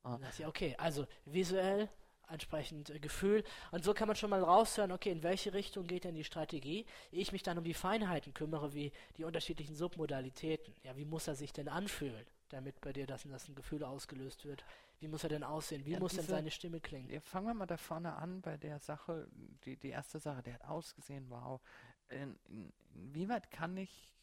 Und 0.03 0.13
dann 0.13 0.21
dachte 0.21 0.41
ich, 0.43 0.47
okay, 0.47 0.75
also 0.77 1.05
visuell, 1.25 1.89
entsprechend 2.29 2.89
äh, 2.89 2.99
Gefühl. 2.99 3.43
Und 3.71 3.83
so 3.83 3.93
kann 3.93 4.07
man 4.07 4.15
schon 4.15 4.29
mal 4.29 4.43
raushören, 4.43 4.91
okay, 4.91 5.11
in 5.11 5.23
welche 5.23 5.53
Richtung 5.53 5.87
geht 5.87 6.03
denn 6.03 6.15
die 6.15 6.23
Strategie? 6.23 6.85
Ich 7.11 7.31
mich 7.31 7.43
dann 7.43 7.57
um 7.57 7.63
die 7.63 7.73
Feinheiten 7.73 8.33
kümmere, 8.33 8.73
wie 8.73 8.91
die 9.17 9.23
unterschiedlichen 9.23 9.75
Submodalitäten. 9.75 10.73
Ja, 10.83 10.95
wie 10.97 11.05
muss 11.05 11.27
er 11.27 11.35
sich 11.35 11.53
denn 11.53 11.69
anfühlen, 11.69 12.25
damit 12.49 12.79
bei 12.81 12.93
dir 12.93 13.07
das, 13.07 13.23
das 13.23 13.47
ein 13.47 13.55
Gefühl 13.55 13.83
ausgelöst 13.83 14.45
wird? 14.45 14.63
Wie 14.99 15.07
muss 15.07 15.23
er 15.23 15.29
denn 15.29 15.43
aussehen? 15.43 15.85
Wie 15.85 15.91
ja, 15.91 15.99
muss 15.99 16.11
diese, 16.11 16.23
denn 16.23 16.31
seine 16.31 16.51
Stimme 16.51 16.79
klingen? 16.79 17.09
Ja, 17.09 17.19
fangen 17.19 17.47
wir 17.47 17.53
mal 17.53 17.67
da 17.67 17.77
vorne 17.77 18.15
an 18.15 18.41
bei 18.41 18.57
der 18.57 18.79
Sache, 18.79 19.27
die, 19.63 19.77
die 19.77 19.89
erste 19.89 20.19
Sache, 20.19 20.41
der 20.41 20.55
hat 20.55 20.65
ausgesehen, 20.65 21.29
wow. 21.29 21.61
In, 22.09 22.39
in, 22.45 22.73
inwieweit 22.93 23.51
kann 23.51 23.77
ich 23.77 24.13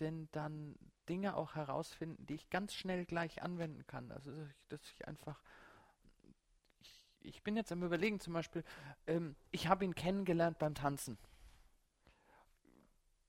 denn 0.00 0.28
dann 0.32 0.74
Dinge 1.08 1.36
auch 1.36 1.54
herausfinden, 1.54 2.26
die 2.26 2.34
ich 2.34 2.50
ganz 2.50 2.74
schnell 2.74 3.04
gleich 3.04 3.42
anwenden 3.42 3.86
kann? 3.86 4.10
Also, 4.10 4.32
dass 4.32 4.48
ich, 4.48 4.68
dass 4.68 4.90
ich 4.90 5.06
einfach 5.06 5.42
ich, 7.20 7.42
bin 7.44 7.56
jetzt 7.56 7.70
am 7.70 7.84
Überlegen, 7.84 8.18
zum 8.18 8.32
Beispiel, 8.32 8.64
ähm, 9.06 9.36
ich 9.52 9.68
habe 9.68 9.84
ihn 9.84 9.94
kennengelernt 9.94 10.58
beim 10.58 10.74
Tanzen 10.74 11.18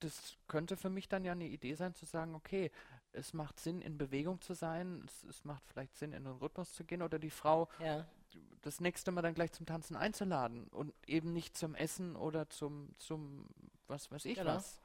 das 0.04 0.38
könnte 0.48 0.76
für 0.76 0.90
mich 0.90 1.08
dann 1.08 1.24
ja 1.24 1.32
eine 1.32 1.48
Idee 1.48 1.76
sein, 1.76 1.96
zu 1.96 2.06
sagen, 2.06 2.36
okay, 2.36 2.72
es 3.14 3.34
macht 3.34 3.60
Sinn, 3.60 3.82
in 3.82 3.98
Bewegung 3.98 4.42
zu 4.42 4.54
sein, 4.54 5.04
es, 5.08 5.24
es 5.24 5.46
macht 5.46 5.64
vielleicht 5.68 5.96
Sinn, 5.96 6.14
in 6.14 6.24
den 6.24 6.34
Rhythmus 6.34 6.74
zu 6.74 6.84
gehen 6.84 7.02
oder 7.02 7.20
die 7.20 7.30
Frau 7.30 7.70
ja. 7.80 8.06
das 8.62 8.82
nächste 8.82 9.12
Mal 9.12 9.22
dann 9.22 9.36
gleich 9.36 9.52
zum 9.52 9.66
Tanzen 9.66 9.96
einzuladen 9.96 10.68
und 10.68 10.94
eben 11.08 11.34
nicht 11.34 11.56
zum 11.58 11.76
Essen 11.76 12.16
oder 12.16 12.50
zum, 12.50 12.94
zum 12.98 13.48
was 13.88 14.12
weiß 14.12 14.26
ich 14.26 14.38
genau. 14.38 14.56
was. 14.56 14.82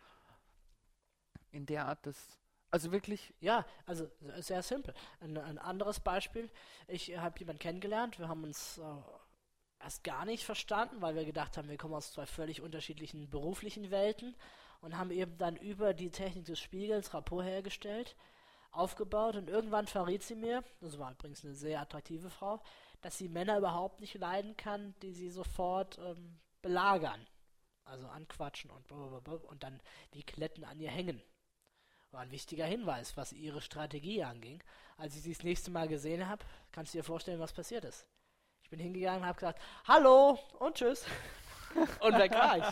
In 1.50 1.64
der 1.64 1.86
Art 1.86 2.04
des 2.04 2.38
Also 2.70 2.92
wirklich? 2.92 3.32
Ja, 3.40 3.64
also 3.86 4.10
sehr 4.36 4.62
simpel. 4.62 4.94
Ein, 5.20 5.38
ein 5.38 5.58
anderes 5.58 6.00
Beispiel. 6.00 6.50
Ich 6.86 7.16
habe 7.16 7.38
jemanden 7.38 7.60
kennengelernt. 7.60 8.18
Wir 8.18 8.28
haben 8.28 8.44
uns 8.44 8.76
äh, 8.78 8.82
erst 9.82 10.04
gar 10.04 10.26
nicht 10.26 10.44
verstanden, 10.44 11.00
weil 11.00 11.14
wir 11.14 11.24
gedacht 11.24 11.56
haben, 11.56 11.70
wir 11.70 11.78
kommen 11.78 11.94
aus 11.94 12.12
zwei 12.12 12.26
völlig 12.26 12.60
unterschiedlichen 12.60 13.30
beruflichen 13.30 13.90
Welten 13.90 14.36
und 14.80 14.96
haben 14.96 15.10
eben 15.10 15.36
dann 15.38 15.56
über 15.56 15.94
die 15.94 16.10
Technik 16.10 16.44
des 16.44 16.58
Spiegels 16.58 17.14
Rapport 17.14 17.44
hergestellt, 17.44 18.16
aufgebaut 18.70 19.36
und 19.36 19.48
irgendwann 19.48 19.86
verriet 19.86 20.22
sie 20.22 20.34
mir, 20.34 20.62
das 20.80 20.98
war 20.98 21.10
übrigens 21.12 21.44
eine 21.44 21.54
sehr 21.54 21.80
attraktive 21.80 22.30
Frau, 22.30 22.60
dass 23.00 23.18
sie 23.18 23.28
Männer 23.28 23.58
überhaupt 23.58 24.00
nicht 24.00 24.14
leiden 24.14 24.56
kann, 24.56 24.94
die 25.02 25.12
sie 25.12 25.30
sofort 25.30 25.98
ähm, 25.98 26.38
belagern. 26.62 27.26
Also 27.84 28.06
anquatschen 28.06 28.70
und 28.70 28.92
und 28.92 29.62
dann 29.62 29.80
wie 30.12 30.22
Kletten 30.22 30.62
an 30.64 30.78
ihr 30.78 30.90
hängen. 30.90 31.22
War 32.10 32.20
ein 32.20 32.30
wichtiger 32.30 32.66
Hinweis, 32.66 33.16
was 33.16 33.32
ihre 33.32 33.62
Strategie 33.62 34.22
anging. 34.24 34.62
Als 34.98 35.16
ich 35.16 35.22
sie 35.22 35.32
das 35.32 35.42
nächste 35.42 35.70
Mal 35.70 35.88
gesehen 35.88 36.28
habe, 36.28 36.44
kannst 36.70 36.92
du 36.92 36.98
dir 36.98 37.04
vorstellen, 37.04 37.40
was 37.40 37.54
passiert 37.54 37.84
ist. 37.84 38.06
Ich 38.62 38.68
bin 38.68 38.78
hingegangen 38.78 39.22
und 39.22 39.26
habe 39.26 39.36
gesagt, 39.36 39.62
hallo 39.86 40.38
und 40.58 40.74
tschüss. 40.74 41.06
Und 42.00 42.18
weg 42.18 42.32
war 42.32 42.58
ich. 42.58 42.64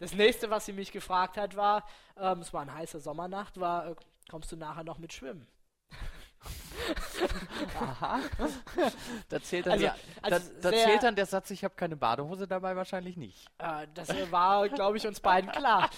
Das 0.00 0.12
nächste, 0.14 0.50
was 0.50 0.66
sie 0.66 0.72
mich 0.72 0.92
gefragt 0.92 1.36
hat, 1.36 1.56
war, 1.56 1.84
ähm, 2.16 2.40
es 2.40 2.52
war 2.52 2.62
eine 2.62 2.74
heiße 2.74 3.00
Sommernacht, 3.00 3.58
war, 3.60 3.88
äh, 3.88 3.94
kommst 4.30 4.52
du 4.52 4.56
nachher 4.56 4.84
noch 4.84 4.98
mit 4.98 5.12
schwimmen? 5.12 5.46
Aha. 7.80 8.20
Da 9.28 9.42
zählt 9.42 9.66
dann, 9.66 9.72
also, 9.72 9.86
die, 9.86 10.22
also 10.22 10.52
da, 10.60 10.70
da 10.70 10.76
zählt 10.76 11.02
dann 11.02 11.16
der 11.16 11.26
Satz, 11.26 11.50
ich 11.50 11.64
habe 11.64 11.74
keine 11.74 11.96
Badehose 11.96 12.46
dabei 12.46 12.76
wahrscheinlich 12.76 13.16
nicht. 13.16 13.48
Äh, 13.58 13.86
das 13.94 14.08
war, 14.30 14.68
glaube 14.68 14.96
ich, 14.96 15.06
uns 15.06 15.20
beiden 15.20 15.50
klar. 15.50 15.90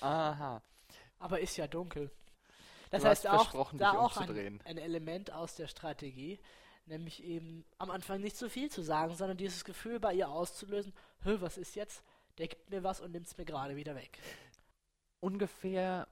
Aha. 0.00 0.62
Aber 1.18 1.40
ist 1.40 1.56
ja 1.56 1.66
dunkel. 1.66 2.10
Das 2.90 3.02
du 3.02 3.08
heißt 3.08 3.26
auch, 3.26 3.72
da 3.74 3.92
auch 3.92 4.16
ein, 4.18 4.60
ein, 4.64 4.78
Element 4.78 5.32
aus 5.32 5.54
der 5.54 5.66
Strategie, 5.66 6.38
nämlich 6.92 7.24
eben 7.24 7.64
am 7.78 7.90
Anfang 7.90 8.20
nicht 8.20 8.36
so 8.36 8.48
viel 8.48 8.70
zu 8.70 8.82
sagen, 8.82 9.14
sondern 9.14 9.36
dieses 9.36 9.64
Gefühl 9.64 9.98
bei 9.98 10.14
ihr 10.14 10.28
auszulösen, 10.28 10.92
Hö, 11.24 11.40
was 11.40 11.58
ist 11.58 11.74
jetzt? 11.74 12.04
Der 12.38 12.48
gibt 12.48 12.70
mir 12.70 12.82
was 12.82 13.00
und 13.00 13.12
nimmt 13.12 13.26
es 13.26 13.36
mir 13.36 13.44
gerade 13.44 13.76
wieder 13.76 13.94
weg. 13.94 14.18
Ungefähr 15.20 16.06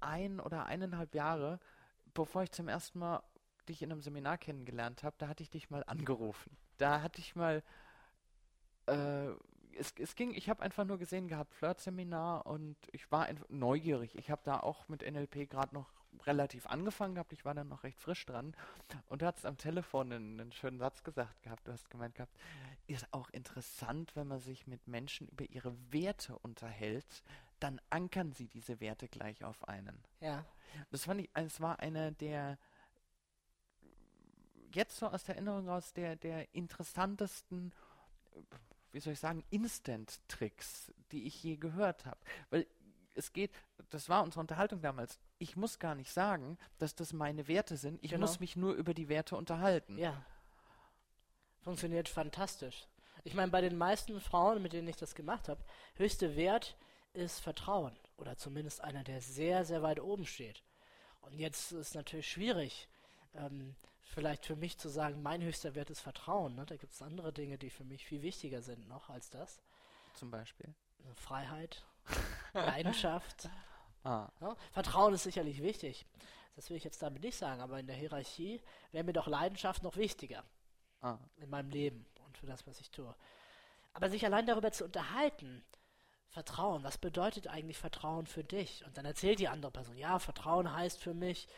ein 0.00 0.40
oder 0.40 0.66
eineinhalb 0.66 1.14
Jahre, 1.14 1.60
bevor 2.12 2.42
ich 2.42 2.52
zum 2.52 2.68
ersten 2.68 2.98
Mal 2.98 3.22
dich 3.68 3.82
in 3.82 3.90
einem 3.90 4.00
Seminar 4.00 4.38
kennengelernt 4.38 5.02
habe, 5.02 5.16
da 5.18 5.28
hatte 5.28 5.42
ich 5.42 5.50
dich 5.50 5.70
mal 5.70 5.84
angerufen. 5.84 6.56
Da 6.76 7.02
hatte 7.02 7.20
ich 7.20 7.34
mal 7.34 7.62
äh, 8.86 9.30
es, 9.76 9.92
es 9.98 10.14
ging, 10.14 10.32
ich 10.34 10.48
habe 10.48 10.62
einfach 10.62 10.84
nur 10.84 10.98
gesehen 10.98 11.28
gehabt, 11.28 11.54
Flirt-Seminar 11.54 12.46
und 12.46 12.76
ich 12.92 13.10
war 13.10 13.28
neugierig. 13.48 14.14
Ich 14.16 14.30
habe 14.30 14.42
da 14.44 14.60
auch 14.60 14.88
mit 14.88 15.02
NLP 15.02 15.48
gerade 15.50 15.74
noch 15.74 15.90
relativ 16.26 16.66
angefangen 16.66 17.14
gehabt, 17.14 17.32
ich 17.32 17.44
war 17.44 17.54
dann 17.54 17.68
noch 17.68 17.84
recht 17.84 18.00
frisch 18.00 18.24
dran 18.26 18.54
und 19.08 19.22
du 19.22 19.26
hast 19.26 19.44
am 19.46 19.56
Telefon 19.56 20.12
einen, 20.12 20.40
einen, 20.40 20.52
schönen 20.52 20.78
Satz 20.78 21.02
gesagt 21.02 21.42
gehabt, 21.42 21.66
du 21.66 21.72
hast 21.72 21.90
gemeint 21.90 22.14
gehabt, 22.14 22.36
ist 22.86 23.06
auch 23.12 23.30
interessant, 23.30 24.14
wenn 24.16 24.28
man 24.28 24.40
sich 24.40 24.66
mit 24.66 24.86
Menschen 24.86 25.28
über 25.28 25.44
ihre 25.44 25.76
Werte 25.92 26.38
unterhält, 26.38 27.22
dann 27.60 27.80
ankern 27.90 28.32
sie 28.32 28.48
diese 28.48 28.80
Werte 28.80 29.08
gleich 29.08 29.44
auf 29.44 29.68
einen. 29.68 30.02
Ja. 30.20 30.44
Das 30.90 31.04
fand 31.04 31.20
ich, 31.20 31.30
es 31.34 31.60
war 31.60 31.78
einer 31.80 32.10
der 32.10 32.58
jetzt 34.72 34.96
so 34.96 35.06
aus 35.06 35.24
der 35.24 35.36
Erinnerung 35.36 35.68
raus 35.68 35.92
der, 35.92 36.16
der 36.16 36.52
interessantesten 36.52 37.72
wie 38.94 39.00
soll 39.00 39.14
ich 39.14 39.20
sagen, 39.20 39.42
Instant-Tricks, 39.50 40.92
die 41.10 41.26
ich 41.26 41.42
je 41.42 41.56
gehört 41.56 42.06
habe. 42.06 42.20
Weil 42.50 42.66
es 43.14 43.32
geht, 43.32 43.50
das 43.90 44.08
war 44.08 44.22
unsere 44.22 44.40
Unterhaltung 44.40 44.80
damals, 44.80 45.18
ich 45.44 45.56
muss 45.56 45.78
gar 45.78 45.94
nicht 45.94 46.10
sagen, 46.10 46.56
dass 46.78 46.94
das 46.94 47.12
meine 47.12 47.46
Werte 47.48 47.76
sind, 47.76 48.02
ich 48.02 48.12
genau. 48.12 48.22
muss 48.22 48.40
mich 48.40 48.56
nur 48.56 48.72
über 48.72 48.94
die 48.94 49.10
Werte 49.10 49.36
unterhalten. 49.36 49.98
Ja. 49.98 50.24
Funktioniert 51.60 52.08
fantastisch. 52.08 52.86
Ich 53.24 53.34
meine, 53.34 53.52
bei 53.52 53.60
den 53.60 53.76
meisten 53.76 54.20
Frauen, 54.22 54.62
mit 54.62 54.72
denen 54.72 54.88
ich 54.88 54.96
das 54.96 55.14
gemacht 55.14 55.50
habe, 55.50 55.62
höchste 55.96 56.34
Wert 56.34 56.76
ist 57.12 57.40
Vertrauen. 57.40 57.94
Oder 58.16 58.38
zumindest 58.38 58.80
einer, 58.80 59.04
der 59.04 59.20
sehr, 59.20 59.66
sehr 59.66 59.82
weit 59.82 60.00
oben 60.00 60.26
steht. 60.26 60.62
Und 61.20 61.38
jetzt 61.38 61.72
ist 61.72 61.88
es 61.88 61.94
natürlich 61.94 62.30
schwierig, 62.30 62.88
ähm, 63.34 63.76
vielleicht 64.00 64.46
für 64.46 64.56
mich 64.56 64.78
zu 64.78 64.88
sagen, 64.88 65.22
mein 65.22 65.42
höchster 65.42 65.74
Wert 65.74 65.90
ist 65.90 66.00
Vertrauen. 66.00 66.54
Ne? 66.54 66.64
Da 66.64 66.76
gibt 66.76 66.94
es 66.94 67.02
andere 67.02 67.34
Dinge, 67.34 67.58
die 67.58 67.70
für 67.70 67.84
mich 67.84 68.06
viel 68.06 68.22
wichtiger 68.22 68.62
sind 68.62 68.88
noch 68.88 69.10
als 69.10 69.28
das. 69.28 69.60
Zum 70.14 70.30
Beispiel? 70.30 70.74
Freiheit, 71.16 71.84
Leidenschaft. 72.54 73.50
Ah. 74.04 74.28
Ja? 74.40 74.56
Vertrauen 74.72 75.14
ist 75.14 75.24
sicherlich 75.24 75.62
wichtig. 75.62 76.06
Das 76.56 76.70
will 76.70 76.76
ich 76.76 76.84
jetzt 76.84 77.02
damit 77.02 77.22
nicht 77.22 77.36
sagen, 77.36 77.60
aber 77.60 77.80
in 77.80 77.86
der 77.86 77.96
Hierarchie 77.96 78.60
wäre 78.92 79.04
mir 79.04 79.12
doch 79.12 79.26
Leidenschaft 79.26 79.82
noch 79.82 79.96
wichtiger. 79.96 80.44
Ah. 81.00 81.18
In 81.36 81.50
meinem 81.50 81.70
Leben 81.70 82.06
und 82.24 82.38
für 82.38 82.46
das, 82.46 82.66
was 82.66 82.80
ich 82.80 82.90
tue. 82.90 83.14
Aber 83.92 84.08
sich 84.08 84.24
allein 84.24 84.46
darüber 84.46 84.70
zu 84.70 84.84
unterhalten, 84.84 85.64
Vertrauen, 86.28 86.82
was 86.82 86.98
bedeutet 86.98 87.46
eigentlich 87.46 87.78
Vertrauen 87.78 88.26
für 88.26 88.42
dich? 88.42 88.84
Und 88.84 88.96
dann 88.96 89.04
erzählt 89.04 89.38
die 89.38 89.48
andere 89.48 89.70
Person, 89.70 89.96
ja, 89.96 90.18
Vertrauen 90.18 90.72
heißt 90.72 90.98
für 91.00 91.14
mich, 91.14 91.48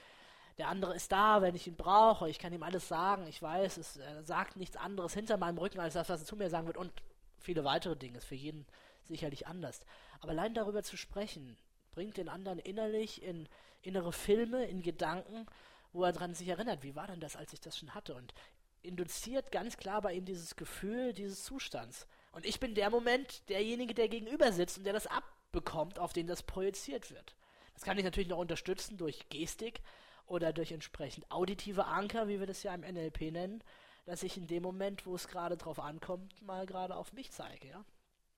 der 0.59 0.69
andere 0.69 0.95
ist 0.95 1.13
da, 1.13 1.43
wenn 1.43 1.55
ich 1.55 1.67
ihn 1.67 1.77
brauche. 1.77 2.31
Ich 2.31 2.39
kann 2.39 2.53
ihm 2.53 2.63
alles 2.63 2.89
sagen. 2.89 3.27
Ich 3.27 3.43
weiß, 3.43 3.77
es 3.77 3.97
er 3.99 4.23
sagt 4.25 4.57
nichts 4.57 4.77
anderes 4.77 5.13
hinter 5.13 5.37
meinem 5.37 5.59
Rücken 5.59 5.81
als 5.81 5.95
das, 5.95 6.09
was 6.09 6.21
er 6.21 6.27
zu 6.27 6.37
mir 6.37 6.49
sagen 6.49 6.67
wird. 6.67 6.79
Und 6.79 6.93
viele 7.39 7.65
weitere 7.65 7.97
Dinge. 7.97 8.19
Ist 8.19 8.25
für 8.27 8.35
jeden 8.35 8.67
sicherlich 9.05 9.47
anders. 9.47 9.81
Aber 10.21 10.31
allein 10.31 10.55
darüber 10.55 10.83
zu 10.83 10.97
sprechen, 10.97 11.59
bringt 11.97 12.17
den 12.17 12.29
anderen 12.29 12.61
innerlich 12.61 13.23
in 13.23 13.49
innere 13.83 14.13
Filme, 14.13 14.65
in 14.67 14.83
Gedanken, 14.83 15.47
wo 15.93 16.05
er 16.05 16.13
dran 16.13 16.35
sich 16.35 16.49
erinnert. 16.49 16.83
Wie 16.83 16.95
war 16.95 17.09
denn 17.09 17.21
das, 17.21 17.37
als 17.37 17.53
ich 17.53 17.61
das 17.61 17.77
schon 17.77 17.95
hatte? 17.95 18.15
Und 18.15 18.35
induziert 18.83 19.51
ganz 19.51 19.77
klar 19.77 20.03
bei 20.03 20.13
ihm 20.13 20.25
dieses 20.25 20.55
Gefühl 20.55 21.13
dieses 21.13 21.43
Zustands. 21.43 22.07
Und 22.33 22.47
ich 22.47 22.61
bin 22.61 22.75
der 22.75 22.91
Moment 22.91 23.49
derjenige, 23.49 23.95
der 23.95 24.09
gegenüber 24.09 24.53
sitzt 24.53 24.79
und 24.79 24.85
der 24.85 24.93
das 24.93 25.09
abbekommt, 25.09 25.99
auf 25.99 26.13
den 26.13 26.29
das 26.29 26.45
projiziert 26.45 27.11
wird. 27.11 27.35
Das 27.75 27.83
kann 27.83 27.99
ich 27.99 28.05
natürlich 28.05 28.29
noch 28.29 28.39
unterstützen 28.39 28.97
durch 28.97 29.29
Gestik, 29.29 29.81
oder 30.27 30.53
durch 30.53 30.73
entsprechend 30.73 31.31
auditive 31.31 31.87
Anker, 31.87 32.29
wie 32.29 32.41
wir 32.41 32.47
das 32.47 32.63
ja 32.63 32.75
im 32.75 32.81
NLP 32.81 33.33
nennen, 33.33 33.63
dass 34.05 34.23
ich 34.23 34.37
in 34.37 34.47
dem 34.47 34.63
Moment, 34.63 35.07
wo 35.07 35.15
es 35.15 35.29
gerade 35.29 35.57
drauf 35.57 35.79
ankommt, 35.79 36.43
mal 36.43 36.67
gerade 36.67 36.97
auf 36.97 37.13
mich 37.13 37.31
zeige, 37.31 37.69
ja. 37.69 37.85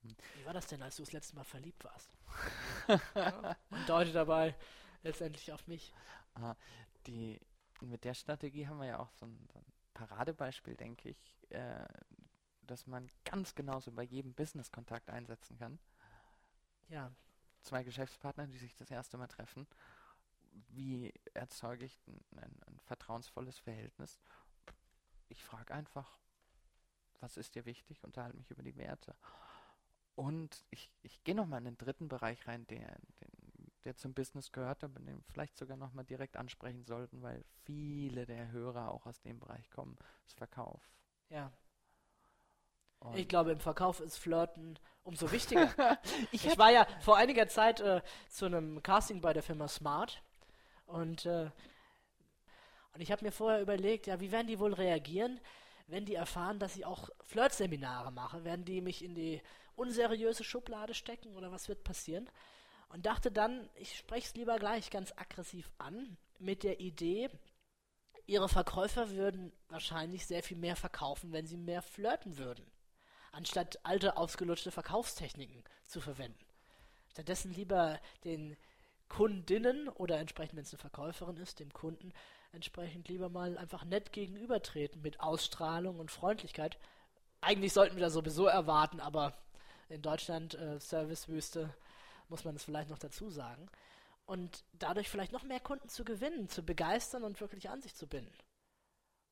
Wie 0.02 0.44
war 0.44 0.52
das 0.52 0.66
denn, 0.66 0.82
als 0.82 0.96
du 0.96 1.02
das 1.02 1.12
letzte 1.12 1.36
Mal 1.36 1.44
verliebt 1.44 1.84
warst? 1.84 2.10
und 3.70 3.88
deute 3.88 4.12
dabei 4.12 4.54
letztendlich 5.02 5.52
auf 5.52 5.66
mich. 5.66 5.92
Aha, 6.34 6.56
die, 7.06 7.40
mit 7.80 8.04
der 8.04 8.14
Strategie 8.14 8.66
haben 8.66 8.78
wir 8.78 8.86
ja 8.86 8.98
auch 8.98 9.12
so 9.12 9.26
ein, 9.26 9.48
so 9.52 9.58
ein 9.58 9.66
Paradebeispiel, 9.94 10.76
denke 10.76 11.10
ich, 11.10 11.50
äh, 11.50 11.86
dass 12.62 12.86
man 12.86 13.10
ganz 13.24 13.54
genauso 13.54 13.92
bei 13.92 14.02
jedem 14.02 14.34
Business-Kontakt 14.34 15.10
einsetzen 15.10 15.58
kann. 15.58 15.78
Ja. 16.88 17.12
Zwei 17.62 17.82
Geschäftspartner, 17.82 18.46
die 18.46 18.56
sich 18.56 18.76
das 18.76 18.90
erste 18.90 19.18
Mal 19.18 19.26
treffen 19.26 19.66
wie 20.68 21.12
erzeuge 21.34 21.84
ich 21.84 22.00
ein, 22.06 22.24
ein, 22.36 22.62
ein 22.66 22.78
vertrauensvolles 22.80 23.58
Verhältnis? 23.58 24.18
Ich 25.28 25.44
frage 25.44 25.74
einfach, 25.74 26.18
was 27.20 27.36
ist 27.36 27.54
dir 27.54 27.64
wichtig? 27.64 28.02
Unterhalte 28.04 28.36
mich 28.36 28.50
über 28.50 28.62
die 28.62 28.76
Werte. 28.76 29.14
Und 30.18 30.64
ich, 30.70 30.90
ich 31.04 31.22
gehe 31.22 31.36
nochmal 31.36 31.60
in 31.60 31.66
den 31.66 31.78
dritten 31.78 32.08
Bereich 32.08 32.48
rein, 32.48 32.66
der, 32.66 32.98
den, 33.20 33.70
der 33.84 33.94
zum 33.94 34.14
Business 34.14 34.50
gehört, 34.50 34.82
aber 34.82 34.98
den 34.98 35.22
vielleicht 35.22 35.56
sogar 35.56 35.76
nochmal 35.76 36.04
direkt 36.04 36.36
ansprechen 36.36 36.84
sollten, 36.84 37.22
weil 37.22 37.44
viele 37.62 38.26
der 38.26 38.50
Hörer 38.50 38.90
auch 38.90 39.06
aus 39.06 39.20
dem 39.20 39.38
Bereich 39.38 39.70
kommen, 39.70 39.96
das 40.24 40.34
Verkauf. 40.34 40.82
Ja. 41.28 41.52
Und 42.98 43.16
ich 43.16 43.28
glaube, 43.28 43.52
im 43.52 43.60
Verkauf 43.60 44.00
ist 44.00 44.16
Flirten 44.16 44.76
umso 45.04 45.30
wichtiger. 45.30 45.72
ich, 46.32 46.44
ich 46.44 46.58
war 46.58 46.72
ja 46.72 46.84
vor 47.00 47.16
einiger 47.16 47.46
Zeit 47.46 47.78
äh, 47.78 48.02
zu 48.28 48.46
einem 48.46 48.82
Casting 48.82 49.20
bei 49.20 49.32
der 49.32 49.44
Firma 49.44 49.68
Smart 49.68 50.20
und, 50.86 51.26
äh, 51.26 51.48
und 52.92 53.00
ich 53.00 53.12
habe 53.12 53.24
mir 53.24 53.30
vorher 53.30 53.62
überlegt, 53.62 54.08
ja, 54.08 54.18
wie 54.18 54.32
werden 54.32 54.48
die 54.48 54.58
wohl 54.58 54.74
reagieren, 54.74 55.38
wenn 55.86 56.06
die 56.06 56.16
erfahren, 56.16 56.58
dass 56.58 56.74
ich 56.74 56.84
auch 56.84 57.08
Flirt-Seminare 57.20 58.10
mache? 58.10 58.42
Werden 58.42 58.64
die 58.64 58.80
mich 58.80 59.04
in 59.04 59.14
die 59.14 59.40
unseriöse 59.78 60.44
Schublade 60.44 60.94
stecken 60.94 61.36
oder 61.36 61.52
was 61.52 61.68
wird 61.68 61.84
passieren? 61.84 62.28
Und 62.88 63.06
dachte 63.06 63.30
dann, 63.30 63.68
ich 63.74 63.96
spreche 63.96 64.28
es 64.28 64.34
lieber 64.34 64.58
gleich 64.58 64.90
ganz 64.90 65.12
aggressiv 65.16 65.70
an, 65.78 66.16
mit 66.38 66.62
der 66.62 66.80
Idee, 66.80 67.28
ihre 68.26 68.48
Verkäufer 68.48 69.10
würden 69.10 69.52
wahrscheinlich 69.68 70.26
sehr 70.26 70.42
viel 70.42 70.56
mehr 70.56 70.76
verkaufen, 70.76 71.32
wenn 71.32 71.46
sie 71.46 71.56
mehr 71.56 71.82
flirten 71.82 72.38
würden, 72.38 72.64
anstatt 73.32 73.78
alte, 73.84 74.16
ausgelutschte 74.16 74.70
Verkaufstechniken 74.70 75.64
zu 75.86 76.00
verwenden. 76.00 76.44
Stattdessen 77.10 77.52
lieber 77.52 77.98
den 78.24 78.56
Kundinnen 79.08 79.88
oder 79.88 80.18
entsprechend, 80.18 80.56
wenn 80.56 80.64
es 80.64 80.72
eine 80.72 80.78
Verkäuferin 80.78 81.38
ist, 81.38 81.60
dem 81.60 81.72
Kunden 81.72 82.12
entsprechend 82.52 83.08
lieber 83.08 83.28
mal 83.28 83.56
einfach 83.58 83.84
nett 83.84 84.12
gegenübertreten 84.12 85.00
mit 85.02 85.20
Ausstrahlung 85.20 85.98
und 85.98 86.10
Freundlichkeit. 86.10 86.78
Eigentlich 87.40 87.72
sollten 87.72 87.96
wir 87.96 88.02
das 88.02 88.12
sowieso 88.12 88.46
erwarten, 88.46 89.00
aber 89.00 89.34
in 89.88 90.02
Deutschland 90.02 90.54
äh, 90.54 90.78
Servicewüste 90.80 91.74
muss 92.28 92.44
man 92.44 92.56
es 92.56 92.64
vielleicht 92.64 92.90
noch 92.90 92.98
dazu 92.98 93.30
sagen. 93.30 93.68
und 94.28 94.62
dadurch 94.74 95.08
vielleicht 95.08 95.32
noch 95.32 95.42
mehr 95.42 95.58
Kunden 95.58 95.88
zu 95.88 96.04
gewinnen, 96.04 96.50
zu 96.50 96.62
begeistern 96.62 97.24
und 97.24 97.40
wirklich 97.40 97.70
an 97.70 97.80
sich 97.80 97.94
zu 97.94 98.06
binden. 98.06 98.30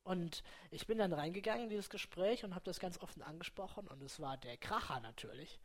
Und 0.05 0.43
ich 0.71 0.87
bin 0.87 0.97
dann 0.97 1.13
reingegangen 1.13 1.65
in 1.65 1.69
dieses 1.69 1.91
Gespräch 1.91 2.45
und 2.45 2.55
habe 2.55 2.65
das 2.65 2.81
ganz 2.81 2.99
offen 3.03 3.23
angesprochen 3.23 3.87
und 3.89 4.03
es 4.03 4.21
war 4.21 4.39
der 4.39 4.57
Kracher 4.57 5.01
natürlich. 5.01 5.59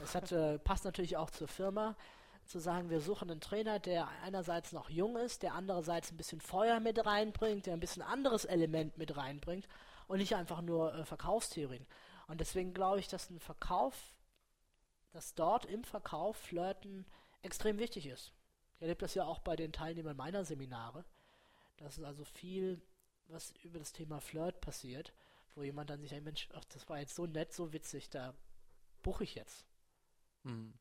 Es 0.00 0.14
hat, 0.14 0.30
äh, 0.30 0.60
passt 0.60 0.84
natürlich 0.84 1.16
auch 1.16 1.30
zur 1.30 1.48
Firma, 1.48 1.96
zu 2.44 2.60
sagen, 2.60 2.88
wir 2.88 3.00
suchen 3.00 3.30
einen 3.30 3.40
Trainer, 3.40 3.80
der 3.80 4.08
einerseits 4.22 4.72
noch 4.72 4.90
jung 4.90 5.16
ist, 5.16 5.42
der 5.42 5.54
andererseits 5.54 6.12
ein 6.12 6.16
bisschen 6.16 6.40
Feuer 6.40 6.78
mit 6.78 7.04
reinbringt, 7.04 7.66
der 7.66 7.74
ein 7.74 7.80
bisschen 7.80 8.02
anderes 8.02 8.44
Element 8.44 8.96
mit 8.96 9.16
reinbringt 9.16 9.66
und 10.06 10.18
nicht 10.18 10.36
einfach 10.36 10.60
nur 10.62 10.94
äh, 10.94 11.04
Verkaufstheorien. 11.04 11.86
Und 12.28 12.40
deswegen 12.40 12.74
glaube 12.74 13.00
ich, 13.00 13.08
dass 13.08 13.28
ein 13.28 13.40
Verkauf, 13.40 13.96
dass 15.10 15.34
dort 15.34 15.64
im 15.66 15.84
Verkauf 15.84 16.36
Flirten 16.36 17.06
extrem 17.42 17.78
wichtig 17.78 18.06
ist. 18.06 18.32
Ich 18.76 18.82
erlebe 18.82 19.00
das 19.00 19.14
ja 19.14 19.24
auch 19.24 19.40
bei 19.40 19.56
den 19.56 19.72
Teilnehmern 19.72 20.16
meiner 20.16 20.44
Seminare. 20.44 21.04
Das 21.76 21.98
ist 21.98 22.04
also 22.04 22.24
viel, 22.24 22.80
was 23.26 23.52
über 23.62 23.78
das 23.78 23.92
Thema 23.92 24.20
Flirt 24.20 24.60
passiert, 24.60 25.12
wo 25.54 25.62
jemand 25.62 25.90
dann 25.90 26.00
sich 26.00 26.14
ein 26.14 26.24
Mensch, 26.24 26.48
ach, 26.54 26.64
das 26.66 26.88
war 26.88 26.98
jetzt 26.98 27.14
so 27.14 27.26
nett, 27.26 27.52
so 27.52 27.72
witzig, 27.72 28.10
da 28.10 28.34
buche 29.02 29.24
ich 29.24 29.34
jetzt. 29.34 29.66
Hm. 30.44 30.74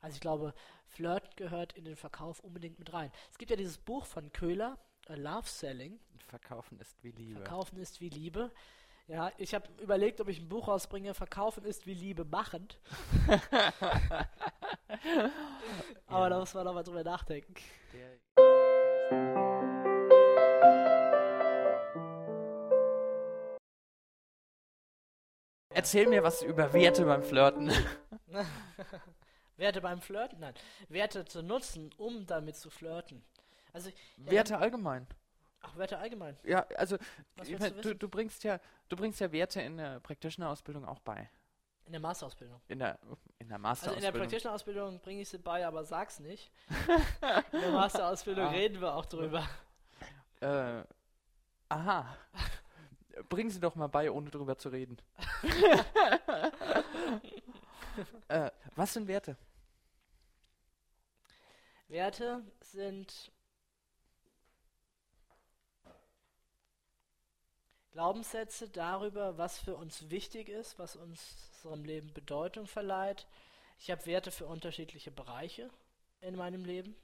Also 0.00 0.14
ich 0.14 0.20
glaube, 0.20 0.54
Flirt 0.86 1.36
gehört 1.36 1.74
in 1.74 1.84
den 1.84 1.96
Verkauf 1.96 2.40
unbedingt 2.40 2.78
mit 2.78 2.92
rein. 2.92 3.12
Es 3.30 3.38
gibt 3.38 3.50
ja 3.50 3.56
dieses 3.56 3.78
Buch 3.78 4.06
von 4.06 4.32
Köhler, 4.32 4.78
A 5.08 5.14
Love 5.14 5.48
Selling. 5.48 6.00
Verkaufen 6.26 6.78
ist 6.78 7.02
wie 7.02 7.10
Liebe. 7.10 7.40
Verkaufen 7.40 7.78
ist 7.78 8.00
wie 8.00 8.08
Liebe. 8.08 8.50
Ja, 9.10 9.32
ich 9.38 9.54
habe 9.54 9.66
überlegt, 9.82 10.20
ob 10.20 10.28
ich 10.28 10.38
ein 10.38 10.48
Buch 10.48 10.68
rausbringe, 10.68 11.14
Verkaufen 11.14 11.64
ist 11.64 11.84
wie 11.84 11.94
Liebe 11.94 12.24
machend. 12.24 12.78
Aber 16.06 16.24
ja. 16.24 16.28
da 16.28 16.38
muss 16.38 16.54
man 16.54 16.64
noch 16.64 16.74
mal 16.74 16.84
drüber 16.84 17.02
nachdenken. 17.02 17.52
Erzähl 25.70 26.06
mir 26.06 26.22
was 26.22 26.42
über 26.42 26.72
Werte 26.72 27.04
beim 27.04 27.24
Flirten. 27.24 27.72
Werte 29.56 29.80
beim 29.80 30.00
Flirten? 30.00 30.38
Nein. 30.38 30.54
Werte 30.88 31.24
zu 31.24 31.42
nutzen, 31.42 31.90
um 31.98 32.26
damit 32.26 32.54
zu 32.54 32.70
flirten. 32.70 33.24
Also, 33.72 33.90
Werte 34.18 34.52
ja, 34.52 34.60
allgemein. 34.60 35.08
Ach, 35.62 35.76
Werte 35.76 35.98
allgemein. 35.98 36.38
Ja, 36.44 36.66
also 36.76 36.96
meine, 37.36 37.72
du, 37.72 37.94
du, 37.94 38.08
bringst 38.08 38.44
ja, 38.44 38.58
du 38.88 38.96
bringst 38.96 39.20
ja 39.20 39.30
Werte 39.30 39.60
in 39.60 39.76
der 39.76 40.00
Practitioner-Ausbildung 40.00 40.86
auch 40.86 41.00
bei. 41.00 41.28
In 41.84 41.92
der 41.92 42.00
Masterausbildung. 42.00 42.60
In 42.68 42.78
der, 42.78 42.98
in 43.38 43.48
der 43.48 43.58
Masterausbildung. 43.58 43.96
Also 43.96 43.96
in 43.96 44.12
der 44.12 44.20
Practitioner-Ausbildung 44.20 45.00
bringe 45.00 45.22
ich 45.22 45.28
sie 45.28 45.38
bei, 45.38 45.66
aber 45.66 45.84
sag's 45.84 46.20
nicht. 46.20 46.50
in 47.52 47.60
der 47.60 47.72
Masterausbildung 47.72 48.46
ah. 48.46 48.50
reden 48.50 48.80
wir 48.80 48.94
auch 48.94 49.06
drüber. 49.06 49.46
Äh, 50.40 50.84
aha. 51.68 52.16
Bring 53.28 53.50
sie 53.50 53.60
doch 53.60 53.74
mal 53.74 53.88
bei, 53.88 54.10
ohne 54.10 54.30
drüber 54.30 54.56
zu 54.56 54.70
reden. 54.70 54.96
äh, 58.28 58.50
was 58.76 58.94
sind 58.94 59.08
Werte? 59.08 59.36
Werte 61.88 62.42
sind 62.60 63.30
Glaubenssätze 67.92 68.68
darüber, 68.68 69.36
was 69.36 69.58
für 69.58 69.74
uns 69.74 70.10
wichtig 70.10 70.48
ist, 70.48 70.78
was 70.78 70.94
unserem 70.94 71.84
Leben 71.84 72.12
Bedeutung 72.12 72.66
verleiht. 72.66 73.26
Ich 73.78 73.90
habe 73.90 74.06
Werte 74.06 74.30
für 74.30 74.46
unterschiedliche 74.46 75.10
Bereiche 75.10 75.70
in 76.20 76.36
meinem 76.36 76.64
Leben, 76.64 76.94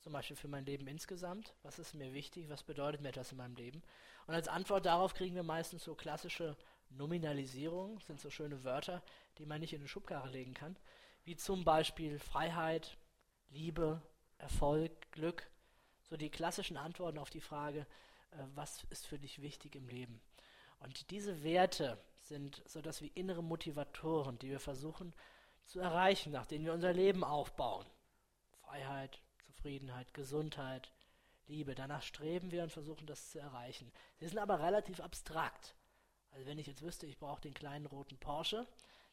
zum 0.00 0.12
Beispiel 0.12 0.36
für 0.36 0.48
mein 0.48 0.66
Leben 0.66 0.86
insgesamt. 0.86 1.54
Was 1.62 1.78
ist 1.78 1.94
mir 1.94 2.12
wichtig? 2.12 2.50
Was 2.50 2.62
bedeutet 2.62 3.00
mir 3.00 3.12
das 3.12 3.32
in 3.32 3.38
meinem 3.38 3.56
Leben? 3.56 3.82
Und 4.26 4.34
als 4.34 4.48
Antwort 4.48 4.84
darauf 4.84 5.14
kriegen 5.14 5.34
wir 5.34 5.42
meistens 5.42 5.84
so 5.84 5.94
klassische 5.94 6.56
Nominalisierungen, 6.90 8.00
sind 8.00 8.20
so 8.20 8.28
schöne 8.28 8.64
Wörter, 8.64 9.02
die 9.38 9.46
man 9.46 9.60
nicht 9.60 9.72
in 9.72 9.80
eine 9.80 9.88
Schubkarre 9.88 10.28
legen 10.28 10.52
kann, 10.52 10.76
wie 11.24 11.36
zum 11.36 11.64
Beispiel 11.64 12.18
Freiheit, 12.18 12.98
Liebe, 13.48 14.02
Erfolg, 14.36 14.92
Glück. 15.12 15.48
So 16.02 16.18
die 16.18 16.30
klassischen 16.30 16.76
Antworten 16.76 17.18
auf 17.18 17.30
die 17.30 17.40
Frage, 17.40 17.86
äh, 18.32 18.44
was 18.54 18.84
ist 18.90 19.06
für 19.06 19.18
dich 19.18 19.40
wichtig 19.40 19.74
im 19.74 19.88
Leben? 19.88 20.20
Und 20.84 21.10
diese 21.10 21.42
Werte 21.42 21.98
sind 22.20 22.62
so 22.66 22.82
dass 22.82 23.00
wie 23.00 23.08
innere 23.08 23.42
Motivatoren, 23.42 24.38
die 24.38 24.50
wir 24.50 24.60
versuchen 24.60 25.14
zu 25.64 25.80
erreichen, 25.80 26.30
nach 26.32 26.46
denen 26.46 26.66
wir 26.66 26.74
unser 26.74 26.92
Leben 26.92 27.24
aufbauen. 27.24 27.86
Freiheit, 28.62 29.20
Zufriedenheit, 29.42 30.12
Gesundheit, 30.12 30.92
Liebe. 31.46 31.74
Danach 31.74 32.02
streben 32.02 32.50
wir 32.50 32.62
und 32.62 32.70
versuchen 32.72 33.06
das 33.06 33.30
zu 33.30 33.38
erreichen. 33.38 33.90
Sie 34.18 34.28
sind 34.28 34.38
aber 34.38 34.60
relativ 34.60 35.00
abstrakt. 35.00 35.74
Also 36.32 36.46
wenn 36.46 36.58
ich 36.58 36.66
jetzt 36.66 36.82
wüsste, 36.82 37.06
ich 37.06 37.18
brauche 37.18 37.40
den 37.40 37.54
kleinen 37.54 37.86
roten 37.86 38.18
Porsche, 38.18 38.66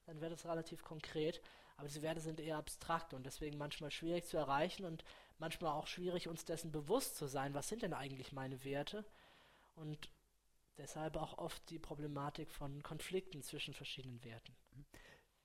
dann 0.06 0.20
wäre 0.20 0.32
das 0.32 0.46
relativ 0.46 0.84
konkret. 0.84 1.42
Aber 1.78 1.88
diese 1.88 2.02
Werte 2.02 2.20
sind 2.20 2.42
eher 2.42 2.58
abstrakt 2.58 3.14
und 3.14 3.26
deswegen 3.26 3.58
manchmal 3.58 3.92
schwierig 3.92 4.26
zu 4.26 4.38
erreichen 4.38 4.86
und 4.86 5.06
manchmal 5.40 5.72
auch 5.72 5.88
schwierig, 5.88 6.28
uns 6.28 6.44
dessen 6.44 6.72
bewusst 6.72 7.16
zu 7.16 7.28
sein, 7.28 7.54
was 7.54 7.70
sind 7.70 7.82
denn 7.82 7.94
eigentlich 7.94 8.34
meine 8.34 8.64
Werte. 8.66 9.06
Und 9.76 10.10
Deshalb 10.78 11.18
auch 11.18 11.38
oft 11.38 11.70
die 11.70 11.80
Problematik 11.80 12.52
von 12.52 12.82
Konflikten 12.82 13.42
zwischen 13.44 13.74
verschiedenen 13.74 14.24
Werten. 14.24 14.56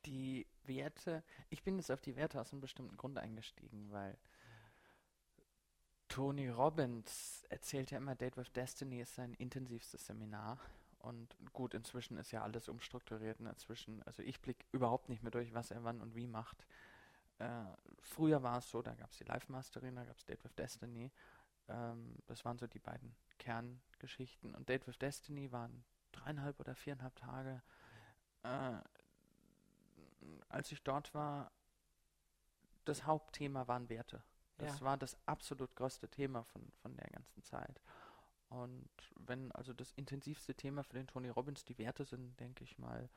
Die 0.07 0.47
Werte, 0.65 1.25
ich 1.51 1.63
bin 1.63 1.77
jetzt 1.79 1.91
auf 1.91 2.01
die 2.01 2.17
Werte 2.17 2.41
aus 2.41 2.53
einem 2.53 2.61
bestimmten 2.61 2.97
Grund 2.97 3.19
eingestiegen, 3.19 3.91
weil 3.91 4.17
Tony 6.09 6.49
Robbins 6.49 7.45
erzählt 7.51 7.91
ja 7.91 7.99
immer, 7.99 8.15
Date 8.15 8.37
with 8.37 8.53
Destiny 8.53 9.01
ist 9.01 9.15
sein 9.15 9.35
intensivstes 9.35 10.07
Seminar. 10.07 10.59
Und 10.99 11.37
gut, 11.53 11.75
inzwischen 11.75 12.17
ist 12.17 12.33
ja 12.33 12.43
alles 12.43 12.69
umstrukturiert. 12.69 13.41
Und 13.41 13.47
inzwischen, 13.47 14.03
also 14.05 14.23
ich 14.23 14.41
blicke 14.41 14.65
überhaupt 14.73 15.09
nicht 15.09 15.23
mehr 15.23 15.31
durch, 15.31 15.55
was 15.55 15.71
er 15.71 15.85
wann 15.85 16.01
und 16.01 16.15
wie 16.15 16.27
macht. 16.27 16.67
Äh, 17.39 17.65
früher 18.01 18.43
war 18.43 18.59
es 18.59 18.71
so, 18.71 18.83
da 18.83 18.95
gab 18.95 19.11
es 19.11 19.19
die 19.19 19.25
Live 19.25 19.49
Masterin, 19.49 19.97
da 19.97 20.05
gab 20.05 20.17
es 20.17 20.25
Date 20.25 20.43
with 20.43 20.55
Destiny. 20.55 21.13
Ähm, 21.69 22.17
das 22.27 22.45
waren 22.45 22.59
so 22.59 22.67
die 22.67 22.79
beiden 22.79 23.15
Kerngeschichten. 23.97 24.55
Und 24.55 24.69
Date 24.69 24.87
with 24.87 24.99
Destiny 24.99 25.51
waren 25.53 25.85
dreieinhalb 26.13 26.59
oder 26.61 26.75
viereinhalb 26.75 27.17
Tage. 27.17 27.63
Äh, 28.43 28.79
als 30.49 30.73
ich 30.73 30.83
dort 30.83 31.15
war, 31.15 31.51
das 32.85 33.05
Hauptthema 33.05 33.67
waren 33.69 33.89
Werte. 33.89 34.23
Das 34.59 34.81
ja. 34.81 34.87
war 34.87 34.97
das 34.97 35.17
absolut 35.27 35.75
größte 35.77 36.09
Thema 36.09 36.45
von, 36.45 36.73
von 36.83 36.97
der 36.97 37.09
ganzen 37.11 37.43
Zeit. 37.43 37.81
Und 38.49 38.89
wenn 39.17 39.51
also 39.53 39.73
das 39.73 39.93
intensivste 39.93 40.55
Thema 40.55 40.85
für 40.85 40.95
den 40.95 41.07
Tony 41.09 41.29
Robbins 41.29 41.65
die 41.65 41.79
Werte 41.79 42.05
sind, 42.05 42.39
denke 42.39 42.65
ich 42.65 42.79
mal, 42.79 43.11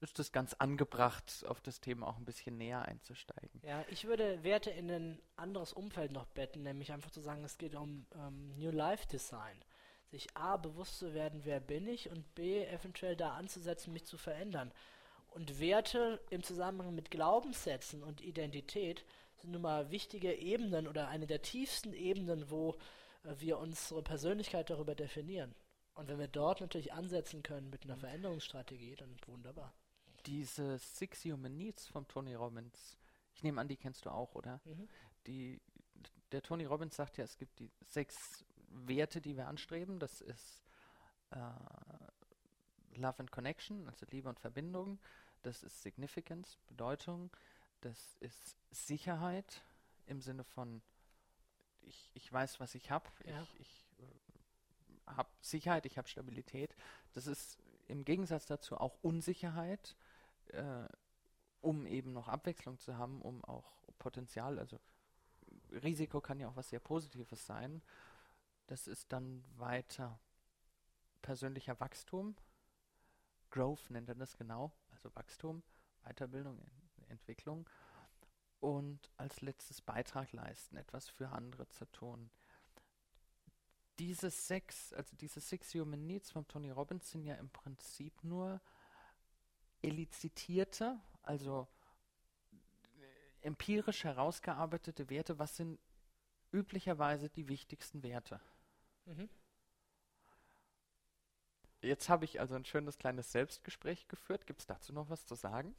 ist 0.00 0.18
es 0.18 0.32
ganz 0.32 0.54
angebracht, 0.54 1.44
auf 1.46 1.60
das 1.60 1.80
Thema 1.80 2.08
auch 2.08 2.16
ein 2.16 2.24
bisschen 2.24 2.56
näher 2.56 2.82
einzusteigen. 2.86 3.60
Ja, 3.62 3.84
ich 3.88 4.06
würde 4.06 4.42
Werte 4.42 4.70
in 4.70 4.90
ein 4.90 5.22
anderes 5.36 5.74
Umfeld 5.74 6.12
noch 6.12 6.24
betten, 6.24 6.62
nämlich 6.62 6.92
einfach 6.92 7.10
zu 7.10 7.20
sagen, 7.20 7.44
es 7.44 7.58
geht 7.58 7.74
um 7.74 8.06
ähm, 8.14 8.56
New 8.56 8.70
Life 8.70 9.06
Design. 9.06 9.62
Sich 10.10 10.36
A, 10.36 10.56
bewusst 10.56 10.98
zu 10.98 11.14
werden, 11.14 11.42
wer 11.44 11.60
bin 11.60 11.86
ich 11.86 12.10
und 12.10 12.34
B, 12.34 12.64
eventuell 12.64 13.16
da 13.16 13.34
anzusetzen, 13.34 13.92
mich 13.92 14.04
zu 14.04 14.18
verändern. 14.18 14.72
Und 15.28 15.60
Werte 15.60 16.20
im 16.30 16.42
Zusammenhang 16.42 16.94
mit 16.94 17.10
Glaubenssätzen 17.10 18.02
und 18.02 18.20
Identität 18.20 19.04
sind 19.36 19.52
nun 19.52 19.62
mal 19.62 19.90
wichtige 19.90 20.34
Ebenen 20.34 20.88
oder 20.88 21.08
eine 21.08 21.26
der 21.26 21.42
tiefsten 21.42 21.92
Ebenen, 21.92 22.50
wo 22.50 22.76
äh, 23.24 23.34
wir 23.38 23.58
unsere 23.58 24.02
Persönlichkeit 24.02 24.70
darüber 24.70 24.94
definieren. 24.94 25.54
Und 25.94 26.08
wenn 26.08 26.18
wir 26.18 26.28
dort 26.28 26.60
natürlich 26.60 26.92
ansetzen 26.92 27.42
können 27.42 27.70
mit 27.70 27.84
einer 27.84 27.96
Veränderungsstrategie, 27.96 28.96
dann 28.96 29.16
wunderbar 29.26 29.72
diese 30.26 30.78
Six 30.78 31.24
Human 31.24 31.56
Needs 31.56 31.86
von 31.86 32.06
Tony 32.06 32.34
Robbins, 32.34 32.98
ich 33.34 33.42
nehme 33.42 33.60
an, 33.60 33.68
die 33.68 33.76
kennst 33.76 34.04
du 34.06 34.10
auch, 34.10 34.34
oder? 34.34 34.60
Mhm. 34.64 34.88
Die, 35.26 35.60
der 36.32 36.42
Tony 36.42 36.64
Robbins 36.64 36.96
sagt 36.96 37.18
ja, 37.18 37.24
es 37.24 37.36
gibt 37.36 37.58
die 37.58 37.70
sechs 37.88 38.44
Werte, 38.70 39.20
die 39.20 39.36
wir 39.36 39.48
anstreben. 39.48 39.98
Das 39.98 40.20
ist 40.20 40.62
äh, 41.30 41.36
Love 42.96 43.20
and 43.20 43.30
Connection, 43.30 43.88
also 43.88 44.06
Liebe 44.10 44.28
und 44.28 44.40
Verbindung. 44.40 44.98
Das 45.42 45.62
ist 45.62 45.82
Significance, 45.82 46.58
Bedeutung. 46.68 47.30
Das 47.80 48.16
ist 48.20 48.56
Sicherheit 48.70 49.62
im 50.06 50.20
Sinne 50.20 50.44
von, 50.44 50.82
ich, 51.82 52.10
ich 52.14 52.32
weiß, 52.32 52.60
was 52.60 52.74
ich 52.74 52.90
habe. 52.90 53.08
Ja. 53.24 53.42
Ich, 53.42 53.60
ich 53.60 53.86
äh, 53.98 55.12
habe 55.16 55.30
Sicherheit, 55.40 55.86
ich 55.86 55.98
habe 55.98 56.08
Stabilität. 56.08 56.74
Das 57.14 57.26
ist 57.26 57.58
im 57.88 58.04
Gegensatz 58.04 58.46
dazu 58.46 58.76
auch 58.76 58.96
Unsicherheit 59.02 59.96
äh, 60.52 60.88
um 61.60 61.86
eben 61.86 62.12
noch 62.12 62.28
Abwechslung 62.28 62.78
zu 62.78 62.96
haben, 62.96 63.20
um 63.20 63.44
auch 63.44 63.64
Potenzial, 63.98 64.58
also 64.58 64.78
Risiko 65.82 66.20
kann 66.20 66.40
ja 66.40 66.48
auch 66.48 66.56
was 66.56 66.70
sehr 66.70 66.80
Positives 66.80 67.44
sein. 67.44 67.82
Das 68.70 68.86
ist 68.86 69.12
dann 69.12 69.42
weiter 69.56 70.20
persönlicher 71.22 71.80
Wachstum. 71.80 72.36
Growth 73.50 73.90
nennt 73.90 74.08
er 74.08 74.14
das 74.14 74.36
genau, 74.36 74.72
also 74.90 75.12
Wachstum, 75.16 75.64
Weiterbildung, 76.04 76.64
Entwicklung. 77.08 77.68
und 78.60 79.10
als 79.16 79.40
letztes 79.40 79.80
Beitrag 79.80 80.30
leisten, 80.32 80.76
etwas 80.76 81.08
für 81.08 81.30
andere 81.30 81.66
zu 81.68 81.84
tun. 81.86 82.30
Diese 83.98 84.30
sechs, 84.30 84.92
also 84.92 85.16
diese 85.16 85.40
Six 85.40 85.74
Human 85.74 86.06
Needs 86.06 86.30
von 86.30 86.46
Tony 86.46 86.70
Robbins 86.70 87.10
sind 87.10 87.24
ja 87.24 87.34
im 87.34 87.50
Prinzip 87.50 88.22
nur 88.22 88.60
elizitierte, 89.82 91.00
also 91.22 91.66
empirisch 93.40 94.04
herausgearbeitete 94.04 95.10
Werte. 95.10 95.40
Was 95.40 95.56
sind 95.56 95.80
üblicherweise 96.52 97.28
die 97.30 97.48
wichtigsten 97.48 98.04
Werte? 98.04 98.40
Mhm. 99.06 99.28
Jetzt 101.82 102.08
habe 102.08 102.24
ich 102.24 102.40
also 102.40 102.54
ein 102.54 102.64
schönes 102.64 102.98
kleines 102.98 103.32
Selbstgespräch 103.32 104.06
geführt. 104.08 104.46
Gibt 104.46 104.60
es 104.60 104.66
dazu 104.66 104.92
noch 104.92 105.08
was 105.08 105.24
zu 105.24 105.34
sagen? 105.34 105.74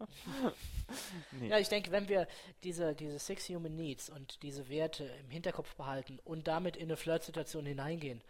nee. 1.32 1.48
Ja, 1.48 1.58
ich 1.58 1.68
denke, 1.68 1.92
wenn 1.92 2.08
wir 2.08 2.26
diese, 2.64 2.94
diese 2.94 3.18
Six 3.18 3.48
Human 3.50 3.76
Needs 3.76 4.10
und 4.10 4.42
diese 4.42 4.68
Werte 4.68 5.04
im 5.04 5.30
Hinterkopf 5.30 5.74
behalten 5.76 6.18
und 6.24 6.48
damit 6.48 6.76
in 6.76 6.84
eine 6.84 6.96
Flirtsituation 6.96 7.66
hineingehen, 7.66 8.22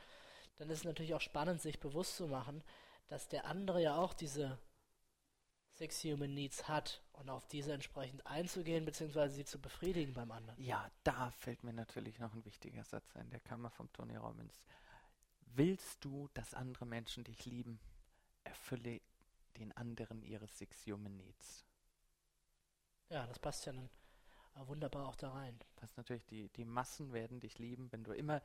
dann 0.56 0.68
ist 0.68 0.78
es 0.78 0.84
natürlich 0.84 1.14
auch 1.14 1.20
spannend, 1.20 1.62
sich 1.62 1.80
bewusst 1.80 2.16
zu 2.16 2.26
machen, 2.26 2.62
dass 3.08 3.28
der 3.28 3.46
andere 3.46 3.80
ja 3.80 3.96
auch 3.96 4.12
diese 4.12 4.58
Six 5.80 6.04
Human 6.04 6.34
Needs 6.34 6.68
hat 6.68 7.02
und 7.14 7.30
auf 7.30 7.46
diese 7.48 7.72
entsprechend 7.72 8.26
einzugehen, 8.26 8.84
beziehungsweise 8.84 9.34
sie 9.34 9.46
zu 9.46 9.58
befriedigen 9.58 10.12
beim 10.12 10.30
anderen. 10.30 10.62
Ja, 10.62 10.90
da 11.04 11.30
fällt 11.30 11.64
mir 11.64 11.72
natürlich 11.72 12.18
noch 12.18 12.34
ein 12.34 12.44
wichtiger 12.44 12.84
Satz 12.84 13.16
ein, 13.16 13.30
der 13.30 13.40
Kammer 13.40 13.70
vom 13.70 13.90
Tony 13.94 14.16
Robbins. 14.16 14.62
Willst 15.54 16.04
du, 16.04 16.28
dass 16.34 16.52
andere 16.52 16.84
Menschen 16.84 17.24
dich 17.24 17.46
lieben, 17.46 17.80
erfülle 18.44 19.00
den 19.56 19.76
anderen 19.76 20.22
ihre 20.22 20.46
Six 20.46 20.86
Human 20.86 21.16
Needs. 21.16 21.64
Ja, 23.08 23.26
das 23.26 23.38
passt 23.38 23.66
ja 23.66 23.72
dann 23.72 23.88
wunderbar 24.54 25.08
auch 25.08 25.16
da 25.16 25.30
rein. 25.30 25.58
Passt 25.76 25.96
natürlich, 25.96 26.26
die, 26.26 26.48
die 26.50 26.64
Massen 26.64 27.12
werden 27.12 27.40
dich 27.40 27.58
lieben, 27.58 27.90
wenn 27.92 28.04
du 28.04 28.12
immer 28.12 28.42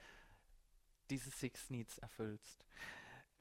diese 1.09 1.29
Six 1.29 1.69
Needs 1.69 1.97
erfüllst. 1.99 2.65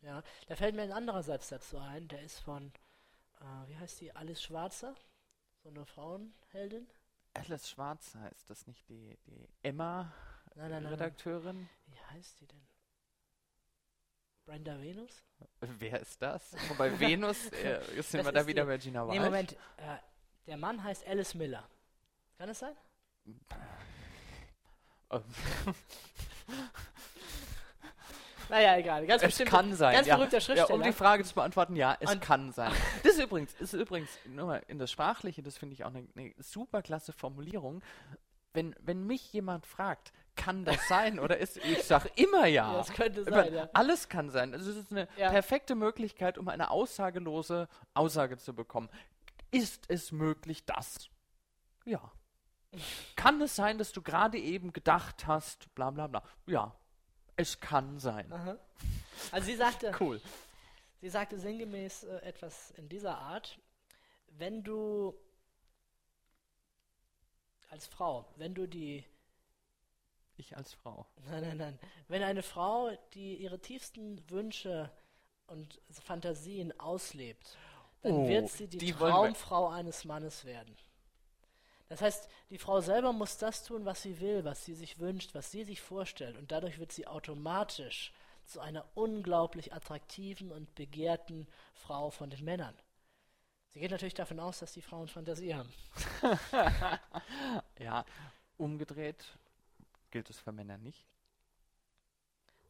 Ja, 0.03 0.23
da 0.49 0.57
fällt 0.57 0.75
mir 0.75 0.83
ein 0.83 0.93
anderer 0.93 1.23
Satz 1.23 1.49
dazu 1.49 1.79
ein, 1.79 2.09
der 2.09 2.23
ist 2.23 2.41
von, 2.41 2.73
äh, 3.45 3.69
wie 3.69 3.77
heißt 3.77 4.01
die, 4.01 4.15
Alice 4.15 4.43
Schwarzer, 4.43 4.95
so 5.63 5.69
eine 5.69 5.85
Frauenheldin. 5.85 6.89
Alice 7.35 7.69
Schwarzer, 7.69 8.31
ist 8.31 8.49
das 8.49 8.67
nicht 8.67 8.89
die, 8.89 9.19
die 9.27 9.49
Emma-Redakteurin? 9.63 11.69
Wie 11.87 12.01
heißt 12.11 12.41
die 12.41 12.47
denn? 12.47 12.67
Brenda 14.47 14.81
Venus? 14.81 15.25
Wer 15.61 16.01
ist 16.01 16.21
das? 16.21 16.55
Wobei 16.69 16.99
Venus 17.01 17.51
äh, 17.53 17.81
sind 18.03 18.19
das 18.19 18.27
wir 18.27 18.33
da 18.33 18.47
wieder 18.47 18.67
bei 18.67 18.77
Gina 18.79 19.07
Wild. 19.07 19.19
Nee, 19.19 19.25
Moment. 19.25 19.53
Äh, 19.79 19.97
der 20.47 20.59
Mann 20.59 20.83
heißt 20.83 21.07
Alice 21.07 21.35
Miller. 21.35 21.69
Kann 22.37 22.51
es 22.51 22.59
sein? 22.59 22.77
naja, 28.55 28.77
egal. 28.77 29.05
Ganz 29.07 29.23
es 29.23 29.29
bestimmt, 29.29 29.51
kann 29.51 29.75
sein. 29.75 29.95
Ganz 29.95 30.07
ja. 30.07 30.17
berühmter 30.17 30.41
Schriftsteller. 30.41 30.69
Ja, 30.69 30.75
um 30.75 30.83
die 30.83 30.93
Frage 30.93 31.25
zu 31.25 31.35
beantworten, 31.35 31.75
ja, 31.75 31.97
es 31.99 32.13
Und 32.13 32.21
kann 32.21 32.53
sein. 32.53 32.71
Das 33.03 33.15
ist 33.15 33.21
übrigens, 33.21 33.53
ist 33.55 33.73
übrigens 33.73 34.11
nur 34.27 34.47
mal 34.47 34.63
in 34.69 34.79
das 34.79 34.93
Sprachliche, 34.93 35.43
das 35.43 35.59
finde 35.59 35.75
ich 35.75 35.85
auch 35.85 35.89
eine, 35.89 36.07
eine 36.17 36.33
super 36.39 36.81
klasse 36.81 37.13
Formulierung. 37.13 37.83
Wenn, 38.53 38.77
wenn 38.81 39.05
mich 39.09 39.33
jemand 39.33 39.67
fragt, 39.67 40.13
kann 40.37 40.65
das 40.65 40.87
sein? 40.87 41.19
Oder 41.19 41.39
ist, 41.39 41.57
ich 41.57 41.83
sage 41.83 42.11
immer 42.15 42.47
ja. 42.47 42.71
ja. 42.71 42.79
Das 42.79 42.93
könnte 42.93 43.25
sein, 43.25 43.55
ja. 43.55 43.69
Alles 43.73 44.09
kann 44.09 44.31
sein. 44.31 44.53
Also 44.53 44.71
es 44.71 44.77
ist 44.77 44.93
eine 44.93 45.09
ja. 45.17 45.31
perfekte 45.31 45.75
Möglichkeit, 45.75 46.39
um 46.39 46.49
eine 46.49 46.71
aussagelose 46.71 47.67
Aussage 47.95 48.39
zu 48.39 48.55
bekommen. 48.55 48.89
Ist 49.51 49.87
es 49.89 50.13
möglich, 50.13 50.65
dass? 50.65 51.09
Ja. 51.85 52.13
kann 53.17 53.41
es 53.41 53.57
sein, 53.57 53.79
dass 53.79 53.91
du 53.91 54.01
gerade 54.01 54.39
eben 54.39 54.73
gedacht 54.73 55.27
hast, 55.27 55.75
bla 55.75 55.91
bla 55.91 56.07
bla? 56.07 56.23
Ja. 56.47 56.73
Es 57.37 57.61
kann 57.61 57.99
sein. 57.99 58.33
Aha. 58.33 58.59
Also 59.33 59.47
sie 59.47 59.57
sagte, 59.57 59.93
cool. 60.01 60.21
sie 61.01 61.09
sagte 61.09 61.39
sinngemäß 61.39 62.05
äh, 62.05 62.17
etwas 62.19 62.71
in 62.73 62.89
dieser 62.89 63.19
Art, 63.19 63.59
wenn 64.29 64.63
du 64.63 65.15
als 67.71 67.87
Frau, 67.87 68.27
wenn 68.37 68.55
du 68.55 68.67
die 68.67 69.05
ich 70.37 70.57
als 70.57 70.73
Frau. 70.75 71.07
Nein, 71.29 71.43
nein, 71.43 71.57
nein. 71.57 71.79
Wenn 72.09 72.23
eine 72.23 72.43
Frau, 72.43 72.91
die 73.15 73.37
ihre 73.37 73.61
tiefsten 73.61 74.29
Wünsche 74.31 74.91
und 75.47 75.81
Fantasien 75.91 76.79
auslebt, 76.81 77.57
dann 78.03 78.13
oh, 78.13 78.29
wird 78.29 78.51
sie 78.51 78.67
die, 78.67 78.79
die 78.79 78.93
Traumfrau 78.93 79.69
eines 79.69 80.05
Mannes 80.05 80.45
werden. 80.45 80.77
Das 81.95 82.03
heißt, 82.03 82.29
die 82.51 82.59
Frau 82.59 82.81
selber 82.81 83.13
muss 83.13 83.39
das 83.39 83.63
tun, 83.63 83.85
was 83.85 84.03
sie 84.03 84.19
will, 84.19 84.45
was 84.45 84.65
sie 84.65 84.75
sich 84.75 84.99
wünscht, 84.99 85.33
was 85.33 85.53
sie 85.53 85.63
sich 85.63 85.81
vorstellt. 85.81 86.37
Und 86.37 86.51
dadurch 86.51 86.81
wird 86.81 86.91
sie 86.91 87.07
automatisch 87.07 88.13
zu 88.47 88.59
einer 88.59 88.85
unglaublich 88.95 89.73
attraktiven 89.73 90.51
und 90.51 90.75
begehrten 90.75 91.47
Frau 91.73 92.11
von 92.11 92.31
den 92.31 92.45
Männern. 92.45 92.75
Sie 93.73 93.79
geht 93.79 93.93
natürlich 93.93 94.15
davon 94.15 94.41
aus, 94.41 94.59
dass 94.59 94.73
die 94.73 94.83
Frauen 94.83 95.07
Fantasie 95.07 95.55
haben. 95.55 95.73
ja, 97.79 98.05
umgedreht 98.57 99.25
Gilt 100.11 100.31
es 100.31 100.41
für 100.41 100.51
Männer 100.51 100.79
nicht? 100.79 101.07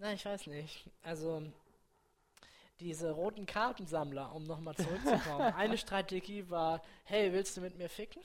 Nein, 0.01 0.17
ich 0.17 0.25
weiß 0.27 0.49
nicht. 0.49 0.85
Also, 1.03 1.43
diese 2.79 3.11
roten 3.11 3.47
Kartensammler, 3.47 4.35
um 4.35 4.45
nochmal 4.45 4.75
zurückzukommen. 4.75 5.41
Eine 5.57 5.79
Strategie 5.79 6.51
war, 6.51 6.83
hey, 7.05 7.33
willst 7.33 7.57
du 7.57 7.63
mit 7.63 7.79
mir 7.79 7.89
ficken? 7.89 8.23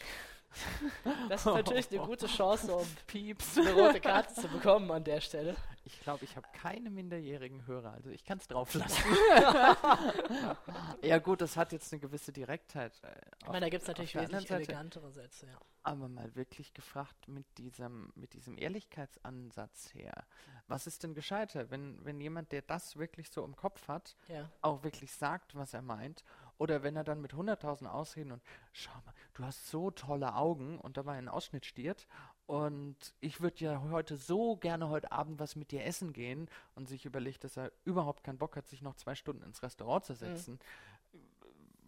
Das 1.29 1.41
ist 1.41 1.45
natürlich 1.45 1.91
eine 1.91 2.01
gute 2.01 2.27
Chance, 2.27 2.73
um 2.75 2.87
Pieps 3.07 3.57
eine 3.57 3.73
rote 3.73 3.99
Karte 3.99 4.33
zu 4.33 4.47
bekommen 4.47 4.89
an 4.91 5.03
der 5.03 5.21
Stelle. 5.21 5.55
Ich 5.85 5.99
glaube, 6.01 6.25
ich 6.25 6.35
habe 6.35 6.47
keine 6.53 6.89
minderjährigen 6.89 7.65
Hörer, 7.65 7.93
also 7.93 8.09
ich 8.09 8.23
kann 8.23 8.37
es 8.37 8.47
drauf 8.47 8.73
lassen. 8.73 9.03
ja 11.01 11.17
gut, 11.17 11.41
das 11.41 11.57
hat 11.57 11.71
jetzt 11.71 11.91
eine 11.91 11.99
gewisse 11.99 12.31
Direktheit. 12.31 12.93
Äh, 13.03 13.15
ich 13.41 13.47
meine, 13.47 13.61
da 13.61 13.69
gibt 13.69 13.81
es 13.83 13.87
natürlich 13.87 14.15
wesentlich 14.15 14.51
elegantere 14.51 15.11
Sätze, 15.11 15.47
ja. 15.47 15.57
Aber 15.83 16.09
mal 16.09 16.35
wirklich 16.35 16.73
gefragt 16.73 17.27
mit 17.27 17.45
diesem, 17.57 18.11
mit 18.15 18.33
diesem 18.33 18.57
Ehrlichkeitsansatz 18.57 19.93
her. 19.93 20.25
Was 20.67 20.85
ist 20.85 21.03
denn 21.03 21.15
gescheiter, 21.15 21.71
wenn, 21.71 22.03
wenn 22.05 22.21
jemand, 22.21 22.51
der 22.51 22.61
das 22.61 22.97
wirklich 22.97 23.31
so 23.31 23.43
im 23.43 23.55
Kopf 23.55 23.87
hat, 23.87 24.15
ja. 24.27 24.47
auch 24.61 24.83
wirklich 24.83 25.11
sagt, 25.11 25.55
was 25.55 25.73
er 25.73 25.81
meint 25.81 26.23
oder 26.59 26.83
wenn 26.83 26.95
er 26.95 27.03
dann 27.03 27.21
mit 27.21 27.33
100.000 27.33 27.87
Ausreden 27.87 28.31
und 28.31 28.43
schau 28.73 28.93
mal, 29.05 29.13
du 29.33 29.43
hast 29.43 29.69
so 29.69 29.89
tolle 29.89 30.35
Augen 30.35 30.77
und 30.77 30.97
dabei 30.97 31.13
einen 31.13 31.29
Ausschnitt 31.29 31.65
stiert 31.65 32.05
und 32.45 32.97
ich 33.21 33.41
würde 33.41 33.63
ja 33.63 33.81
heute 33.89 34.17
so 34.17 34.57
gerne 34.57 34.89
heute 34.89 35.11
Abend 35.11 35.39
was 35.39 35.55
mit 35.55 35.71
dir 35.71 35.85
essen 35.85 36.13
gehen 36.13 36.49
und 36.75 36.87
sich 36.87 37.05
überlegt, 37.05 37.43
dass 37.43 37.57
er 37.57 37.71
überhaupt 37.85 38.23
keinen 38.23 38.37
Bock 38.37 38.55
hat, 38.55 38.67
sich 38.67 38.81
noch 38.81 38.95
zwei 38.95 39.15
Stunden 39.15 39.43
ins 39.43 39.63
Restaurant 39.63 40.05
zu 40.05 40.13
mhm. 40.13 40.17
setzen. 40.17 40.53
Mhm 40.55 40.59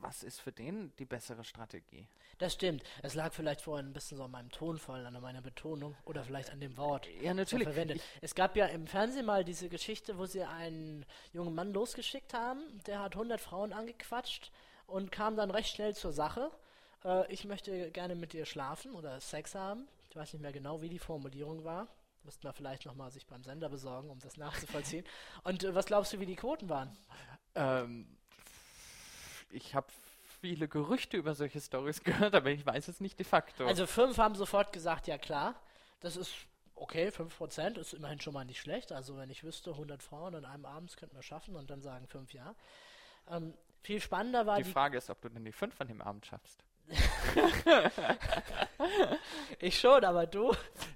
was 0.01 0.23
ist 0.23 0.39
für 0.39 0.51
den 0.51 0.91
die 0.97 1.05
bessere 1.05 1.43
Strategie? 1.43 2.07
Das 2.37 2.53
stimmt. 2.53 2.83
Es 3.03 3.13
lag 3.13 3.33
vielleicht 3.33 3.61
vorhin 3.61 3.87
ein 3.87 3.93
bisschen 3.93 4.17
so 4.17 4.23
an 4.23 4.31
meinem 4.31 4.49
Tonfall, 4.49 5.05
an 5.05 5.19
meiner 5.21 5.41
Betonung 5.41 5.95
oder 6.05 6.23
vielleicht 6.23 6.49
an 6.51 6.59
dem 6.59 6.75
Wort. 6.77 7.07
Ja, 7.21 7.33
natürlich. 7.33 7.67
Verwendet. 7.67 8.01
Es 8.21 8.33
gab 8.35 8.55
ja 8.55 8.65
im 8.65 8.87
Fernsehen 8.87 9.25
mal 9.25 9.43
diese 9.43 9.69
Geschichte, 9.69 10.17
wo 10.17 10.25
sie 10.25 10.43
einen 10.43 11.05
jungen 11.33 11.53
Mann 11.53 11.73
losgeschickt 11.73 12.33
haben, 12.33 12.61
der 12.87 12.99
hat 12.99 13.13
100 13.13 13.39
Frauen 13.39 13.73
angequatscht 13.73 14.51
und 14.87 15.11
kam 15.11 15.35
dann 15.35 15.51
recht 15.51 15.75
schnell 15.75 15.95
zur 15.95 16.11
Sache. 16.13 16.51
Äh, 17.03 17.31
ich 17.31 17.45
möchte 17.45 17.91
gerne 17.91 18.15
mit 18.15 18.33
dir 18.33 18.45
schlafen 18.45 18.93
oder 18.95 19.19
Sex 19.19 19.55
haben. 19.55 19.87
Ich 20.09 20.15
weiß 20.15 20.33
nicht 20.33 20.41
mehr 20.41 20.51
genau, 20.51 20.81
wie 20.81 20.89
die 20.89 20.99
Formulierung 20.99 21.63
war. 21.63 21.87
Müssten 22.23 22.43
wir 22.43 22.53
vielleicht 22.53 22.85
nochmal 22.85 23.11
sich 23.11 23.25
beim 23.25 23.43
Sender 23.43 23.69
besorgen, 23.69 24.09
um 24.09 24.19
das 24.19 24.37
nachzuvollziehen. 24.37 25.05
und 25.43 25.63
äh, 25.63 25.73
was 25.73 25.85
glaubst 25.85 26.13
du, 26.13 26.19
wie 26.19 26.25
die 26.25 26.35
Quoten 26.35 26.69
waren? 26.69 26.95
Ähm, 27.55 28.17
ich 29.53 29.75
habe 29.75 29.87
viele 30.41 30.67
Gerüchte 30.67 31.17
über 31.17 31.35
solche 31.35 31.61
Stories 31.61 32.03
gehört, 32.03 32.35
aber 32.35 32.49
ich 32.49 32.65
weiß 32.65 32.87
es 32.87 32.99
nicht 32.99 33.19
de 33.19 33.25
facto. 33.25 33.65
Also 33.65 33.85
fünf 33.85 34.17
haben 34.17 34.35
sofort 34.35 34.73
gesagt, 34.73 35.07
ja 35.07 35.17
klar, 35.17 35.55
das 36.01 36.17
ist 36.17 36.31
okay, 36.75 37.09
5% 37.09 37.77
ist 37.77 37.93
immerhin 37.93 38.19
schon 38.19 38.33
mal 38.33 38.45
nicht 38.45 38.59
schlecht. 38.59 38.91
Also 38.91 39.17
wenn 39.17 39.29
ich 39.29 39.43
wüsste, 39.43 39.71
100 39.71 40.01
Frauen 40.01 40.35
an 40.35 40.45
einem 40.45 40.65
Abend 40.65 40.95
könnten 40.97 41.15
wir 41.15 41.23
schaffen 41.23 41.55
und 41.55 41.69
dann 41.69 41.81
sagen 41.81 42.07
fünf 42.07 42.33
ja. 42.33 42.55
Ähm, 43.29 43.53
viel 43.83 44.01
spannender 44.01 44.45
war 44.45 44.57
die, 44.57 44.63
die 44.63 44.71
Frage 44.71 44.97
ist, 44.97 45.09
ob 45.09 45.21
du 45.21 45.29
denn 45.29 45.45
die 45.45 45.51
fünf 45.51 45.79
an 45.79 45.87
dem 45.87 46.01
Abend 46.01 46.25
schaffst. 46.25 46.63
ich 49.59 49.79
schon, 49.79 50.03
aber 50.03 50.27
du? 50.27 50.53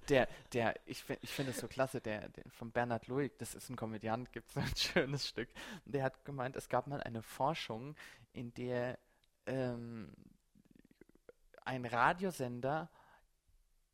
Der, 0.09 0.27
der, 0.53 0.75
ich, 0.85 1.03
ich 1.21 1.31
finde 1.31 1.51
es 1.51 1.59
so 1.59 1.67
klasse, 1.67 2.01
der, 2.01 2.29
der 2.29 2.43
von 2.49 2.71
Bernhard 2.71 3.07
Luig, 3.07 3.37
das 3.37 3.55
ist 3.55 3.69
ein 3.69 3.75
Komödiant, 3.75 4.31
gibt 4.31 4.49
es 4.49 4.57
ein 4.57 4.71
schönes 4.75 5.27
Stück. 5.27 5.49
Der 5.85 6.03
hat 6.03 6.25
gemeint, 6.25 6.55
es 6.55 6.69
gab 6.69 6.87
mal 6.87 7.01
eine 7.01 7.21
Forschung, 7.21 7.95
in 8.33 8.53
der 8.53 8.99
ähm, 9.45 10.11
ein 11.63 11.85
Radiosender 11.85 12.89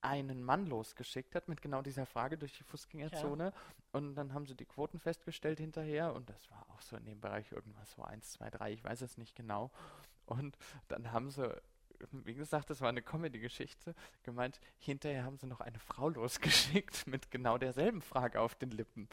einen 0.01 0.43
Mann 0.43 0.65
losgeschickt 0.65 1.35
hat 1.35 1.47
mit 1.47 1.61
genau 1.61 1.81
dieser 1.81 2.05
Frage 2.05 2.37
durch 2.37 2.57
die 2.57 2.63
Fußgängerzone. 2.63 3.45
Ja. 3.45 3.53
Und 3.91 4.15
dann 4.15 4.33
haben 4.33 4.47
sie 4.47 4.55
die 4.55 4.65
Quoten 4.65 4.99
festgestellt 4.99 5.59
hinterher 5.59 6.13
und 6.13 6.29
das 6.29 6.49
war 6.49 6.65
auch 6.69 6.81
so 6.81 6.97
in 6.97 7.05
dem 7.05 7.21
Bereich 7.21 7.51
irgendwas 7.51 7.91
so 7.91 8.03
1, 8.03 8.31
2, 8.31 8.49
3, 8.49 8.73
ich 8.73 8.83
weiß 8.83 9.01
es 9.01 9.17
nicht 9.17 9.35
genau. 9.35 9.71
Und 10.25 10.57
dann 10.87 11.11
haben 11.11 11.29
sie 11.29 11.55
wie 12.11 12.33
gesagt, 12.33 12.69
das 12.69 12.81
war 12.81 12.89
eine 12.89 13.01
Comedy-Geschichte, 13.01 13.95
gemeint, 14.23 14.59
hinterher 14.77 15.23
haben 15.23 15.37
sie 15.37 15.47
noch 15.47 15.61
eine 15.61 15.79
Frau 15.79 16.09
losgeschickt 16.09 17.07
mit 17.07 17.31
genau 17.31 17.57
derselben 17.57 18.01
Frage 18.01 18.39
auf 18.39 18.55
den 18.55 18.71
Lippen. 18.71 19.07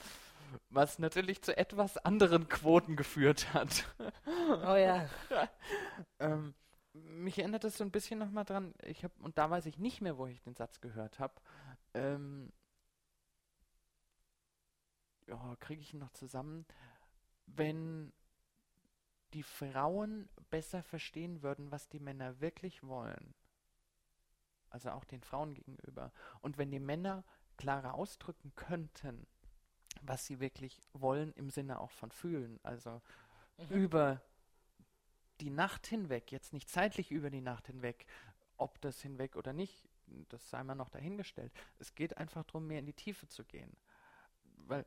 Was 0.71 0.99
natürlich 0.99 1.43
zu 1.43 1.57
etwas 1.57 1.99
anderen 1.99 2.49
Quoten 2.49 2.97
geführt 2.97 3.53
hat. 3.53 3.85
Oh 4.37 4.77
ja. 4.77 5.09
ähm, 6.19 6.55
mich 6.95 7.39
erinnert 7.39 7.65
das 7.65 7.77
so 7.77 7.85
ein 7.85 7.91
bisschen 7.91 8.19
nochmal 8.19 8.45
dran, 8.45 8.75
ich 8.83 9.05
habe, 9.05 9.15
und 9.21 9.39
da 9.39 9.51
weiß 9.51 9.67
ich 9.67 9.79
nicht 9.79 10.01
mehr, 10.01 10.17
wo 10.17 10.27
ich 10.27 10.41
den 10.41 10.55
Satz 10.55 10.81
gehört 10.81 11.19
habe, 11.19 11.35
ähm, 11.95 12.51
ja, 15.27 15.57
kriege 15.61 15.83
ich 15.83 15.93
ihn 15.93 16.01
noch 16.01 16.13
zusammen, 16.13 16.65
wenn 17.47 18.13
die 19.35 19.43
Frauen 19.43 20.29
besser 20.51 20.83
verstehen 20.83 21.43
würden, 21.43 21.71
was 21.71 21.89
die 21.89 22.01
Männer 22.01 22.41
wirklich 22.41 22.83
wollen, 22.83 23.35
also 24.71 24.91
auch 24.91 25.05
den 25.05 25.23
Frauen 25.23 25.55
gegenüber, 25.55 26.13
und 26.41 26.59
wenn 26.59 26.71
die 26.71 26.81
Männer 26.81 27.25
klarer 27.57 27.95
ausdrücken 27.95 28.53
könnten, 28.55 29.27
was 30.03 30.27
sie 30.27 30.41
wirklich 30.41 30.81
wollen 30.93 31.33
im 31.33 31.51
Sinne 31.51 31.81
auch 31.81 31.91
von 31.91 32.11
fühlen, 32.11 32.61
also 32.63 33.03
mhm. 33.59 33.69
über 33.71 34.23
die 35.41 35.51
Nacht 35.51 35.87
hinweg, 35.87 36.33
jetzt 36.33 36.53
nicht 36.53 36.69
zeitlich 36.69 37.11
über 37.11 37.31
die 37.31 37.41
Nacht 37.41 37.67
hinweg, 37.67 38.07
ob 38.57 38.81
das 38.81 39.01
hinweg 39.01 39.37
oder 39.37 39.53
nicht, 39.53 39.89
das 40.29 40.49
sei 40.51 40.63
mal 40.65 40.75
noch 40.75 40.89
dahingestellt. 40.89 41.53
Es 41.79 41.95
geht 41.95 42.17
einfach 42.17 42.45
darum, 42.45 42.67
mehr 42.67 42.81
in 42.81 42.87
die 42.87 42.93
Tiefe 42.93 43.29
zu 43.29 43.45
gehen. 43.45 43.77
Weil 44.67 44.85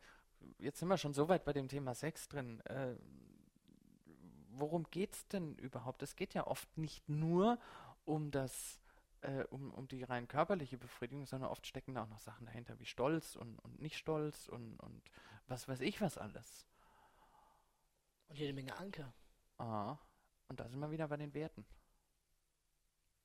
jetzt 0.58 0.80
sind 0.80 0.90
wir 0.90 0.98
schon 0.98 1.14
so 1.14 1.30
weit 1.30 1.46
bei 1.46 1.54
dem 1.54 1.68
Thema 1.68 1.96
Sex 1.96 2.28
drin. 2.28 2.60
Äh, 2.62 2.96
worum 4.54 4.90
geht 4.92 5.14
es 5.14 5.28
denn 5.28 5.56
überhaupt? 5.56 6.02
Es 6.04 6.16
geht 6.16 6.34
ja 6.34 6.48
oft 6.48 6.78
nicht 6.78 7.08
nur 7.08 7.60
um 8.06 8.32
das, 8.32 8.80
äh, 9.22 9.44
um, 9.46 9.72
um 9.72 9.88
die 9.88 10.04
rein 10.04 10.28
körperliche 10.28 10.78
Befriedigung, 10.78 11.26
sondern 11.26 11.50
oft 11.50 11.66
stecken 11.66 11.94
da 11.94 12.04
auch 12.04 12.10
noch 12.10 12.20
Sachen 12.20 12.46
dahinter 12.46 12.80
wie 12.80 12.86
Stolz 12.86 13.36
und, 13.36 13.60
und 13.60 13.82
nicht 13.82 13.98
Stolz 13.98 14.48
und, 14.48 14.80
und 14.80 15.02
was 15.48 15.68
weiß 15.68 15.82
ich 15.82 16.02
was 16.02 16.18
alles. 16.18 16.66
Und 18.28 18.38
jede 18.38 18.54
Menge 18.54 18.78
Anker. 18.78 19.14
Ah, 19.58 19.98
und 20.48 20.60
da 20.60 20.68
sind 20.68 20.80
wir 20.80 20.92
wieder 20.92 21.08
bei 21.08 21.18
den 21.18 21.34
Werten. 21.34 21.66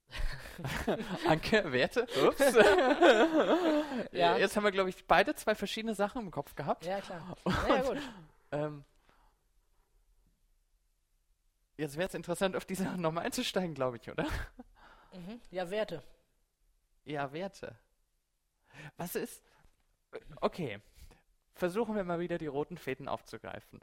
Anke, 1.28 1.72
Werte? 1.72 2.06
Ups. 2.26 2.38
ja. 4.12 4.36
Jetzt 4.36 4.56
haben 4.56 4.64
wir, 4.64 4.70
glaube 4.70 4.90
ich, 4.90 5.04
beide 5.06 5.34
zwei 5.34 5.54
verschiedene 5.54 5.94
Sachen 5.94 6.22
im 6.22 6.30
Kopf 6.30 6.54
gehabt. 6.54 6.84
Ja, 6.84 7.00
klar. 7.00 7.36
Und, 7.44 7.54
ja, 7.68 7.82
gut. 7.82 7.98
Ähm, 8.52 8.84
Jetzt 11.76 11.96
wäre 11.96 12.08
es 12.08 12.14
interessant, 12.14 12.56
auf 12.56 12.64
diese 12.64 12.84
nochmal 12.96 13.26
einzusteigen, 13.26 13.74
glaube 13.74 13.98
ich, 13.98 14.10
oder? 14.10 14.24
Mhm. 15.12 15.40
Ja, 15.50 15.70
Werte. 15.70 16.02
Ja, 17.04 17.32
Werte. 17.32 17.76
Was 18.96 19.14
ist. 19.14 19.42
Okay. 20.40 20.80
Versuchen 21.54 21.94
wir 21.94 22.04
mal 22.04 22.20
wieder 22.20 22.38
die 22.38 22.46
roten 22.46 22.76
Fäden 22.76 23.08
aufzugreifen. 23.08 23.80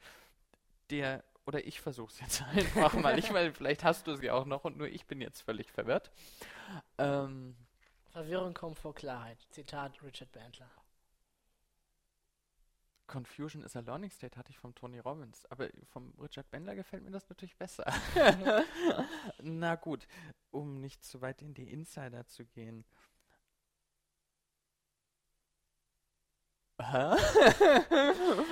Der, 0.89 1.24
oder 1.46 1.66
ich 1.66 1.82
versuche 1.82 2.12
es 2.12 2.20
jetzt 2.20 2.41
einfach 2.54 2.94
mal 2.94 3.16
nicht, 3.16 3.34
weil 3.34 3.54
vielleicht 3.54 3.84
hast 3.84 4.08
du 4.08 4.16
sie 4.16 4.30
auch 4.30 4.46
noch 4.46 4.64
und 4.64 4.78
nur 4.78 4.88
ich 4.88 5.06
bin 5.06 5.22
jetzt 5.22 5.41
völlig 5.41 5.72
verwirrt. 5.72 6.12
Ähm, 6.98 7.56
Verwirrung 8.12 8.54
kommt 8.54 8.78
vor 8.78 8.94
Klarheit. 8.94 9.39
Zitat 9.50 10.04
Richard 10.04 10.32
Bandler. 10.32 10.70
Confusion 13.14 13.61
is 13.61 13.76
a 13.76 13.82
Learning 13.82 14.09
State 14.09 14.36
hatte 14.36 14.49
ich 14.49 14.57
vom 14.57 14.74
Tony 14.74 14.97
Robbins, 14.97 15.45
aber 15.51 15.70
vom 15.91 16.16
Richard 16.20 16.49
Bender 16.49 16.74
gefällt 16.74 17.03
mir 17.03 17.11
das 17.11 17.30
natürlich 17.30 17.55
besser. 17.55 17.86
Na 19.43 19.76
gut, 19.76 20.07
um 20.49 20.80
nicht 20.80 21.05
zu 21.05 21.22
weit 21.22 21.43
in 21.43 21.53
die 21.53 21.72
Insider 21.72 22.26
zu 22.26 22.43
gehen. 22.43 22.84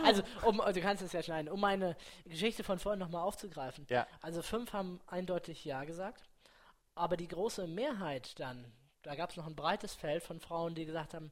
also, 0.05 0.22
um, 0.43 0.57
du 0.57 0.80
kannst 0.80 1.01
es 1.01 1.12
ja 1.12 1.24
schneiden, 1.24 1.51
um 1.51 1.59
meine 1.59 1.97
Geschichte 2.26 2.64
von 2.64 2.78
vorhin 2.78 2.99
nochmal 2.99 3.24
aufzugreifen. 3.24 3.88
Ja. 3.89 4.05
Also 4.22 4.43
fünf 4.43 4.74
haben 4.74 5.01
eindeutig 5.07 5.66
Ja 5.66 5.86
gesagt, 5.86 6.30
aber 6.93 7.18
die 7.18 7.28
große 7.28 7.66
Mehrheit 7.66 8.39
dann, 8.39 8.72
da 9.01 9.16
gab 9.16 9.32
es 9.32 9.38
noch 9.38 9.47
ein 9.47 9.55
breites 9.55 9.95
Feld 9.95 10.22
von 10.22 10.39
Frauen, 10.39 10.76
die 10.76 10.86
gesagt 10.86 11.16
haben, 11.16 11.32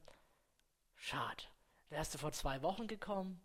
schade, 0.96 1.44
Wärst 1.90 2.14
du 2.14 2.18
vor 2.18 2.32
zwei 2.32 2.62
Wochen 2.62 2.86
gekommen? 2.86 3.40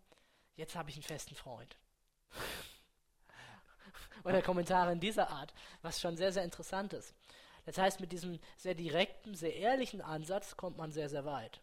Jetzt 0.54 0.76
habe 0.76 0.88
ich 0.88 0.96
einen 0.96 1.02
festen 1.02 1.34
Freund. 1.34 1.76
Oder 4.24 4.42
Kommentare 4.42 4.92
in 4.92 5.00
dieser 5.00 5.30
Art, 5.30 5.52
was 5.82 6.00
schon 6.00 6.16
sehr, 6.16 6.32
sehr 6.32 6.44
interessant 6.44 6.92
ist. 6.92 7.14
Das 7.64 7.78
heißt, 7.78 8.00
mit 8.00 8.12
diesem 8.12 8.38
sehr 8.56 8.74
direkten, 8.74 9.34
sehr 9.34 9.54
ehrlichen 9.56 10.00
Ansatz 10.00 10.56
kommt 10.56 10.76
man 10.76 10.92
sehr, 10.92 11.08
sehr 11.08 11.24
weit. 11.24 11.60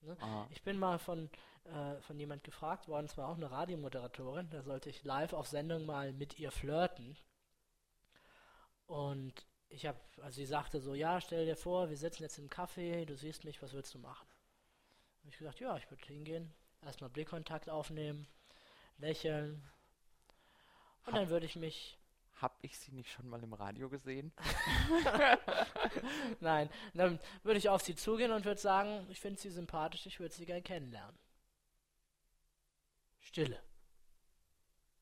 Ne? 0.00 0.16
Ich 0.50 0.62
bin 0.62 0.78
mal 0.78 0.98
von, 0.98 1.30
äh, 1.64 2.00
von 2.00 2.18
jemand 2.18 2.44
gefragt 2.44 2.88
worden, 2.88 3.08
zwar 3.08 3.28
auch 3.28 3.36
eine 3.36 3.50
Radiomoderatorin, 3.50 4.48
da 4.50 4.62
sollte 4.62 4.88
ich 4.90 5.04
live 5.04 5.34
auf 5.34 5.46
Sendung 5.46 5.84
mal 5.86 6.12
mit 6.12 6.38
ihr 6.38 6.50
flirten. 6.50 7.16
Und 8.86 9.46
ich 9.68 9.86
habe, 9.86 9.98
also 10.22 10.36
sie 10.36 10.46
sagte 10.46 10.80
so, 10.80 10.94
ja, 10.94 11.20
stell 11.20 11.44
dir 11.44 11.56
vor, 11.56 11.90
wir 11.90 11.96
sitzen 11.96 12.22
jetzt 12.22 12.38
im 12.38 12.48
Café, 12.48 13.04
du 13.04 13.16
siehst 13.16 13.44
mich, 13.44 13.62
was 13.62 13.74
würdest 13.74 13.94
du 13.94 13.98
machen? 13.98 14.27
Habe 15.20 15.30
ich 15.30 15.38
gesagt, 15.38 15.60
ja, 15.60 15.76
ich 15.76 15.90
würde 15.90 16.04
hingehen, 16.06 16.52
erstmal 16.82 17.10
Blickkontakt 17.10 17.68
aufnehmen, 17.68 18.26
lächeln 18.98 19.62
und 21.08 21.14
hab, 21.14 21.20
dann 21.20 21.30
würde 21.30 21.46
ich 21.46 21.56
mich. 21.56 21.98
Hab 22.40 22.56
ich 22.62 22.78
sie 22.78 22.92
nicht 22.92 23.10
schon 23.10 23.28
mal 23.28 23.42
im 23.42 23.52
Radio 23.52 23.88
gesehen? 23.88 24.32
Nein, 26.40 26.70
dann 26.94 27.18
würde 27.42 27.58
ich 27.58 27.68
auf 27.68 27.82
sie 27.82 27.96
zugehen 27.96 28.30
und 28.30 28.44
würde 28.44 28.60
sagen, 28.60 29.04
ich 29.10 29.18
finde 29.18 29.40
sie 29.40 29.50
sympathisch, 29.50 30.06
ich 30.06 30.20
würde 30.20 30.34
sie 30.34 30.46
gerne 30.46 30.62
kennenlernen. 30.62 31.18
Stille. 33.18 33.60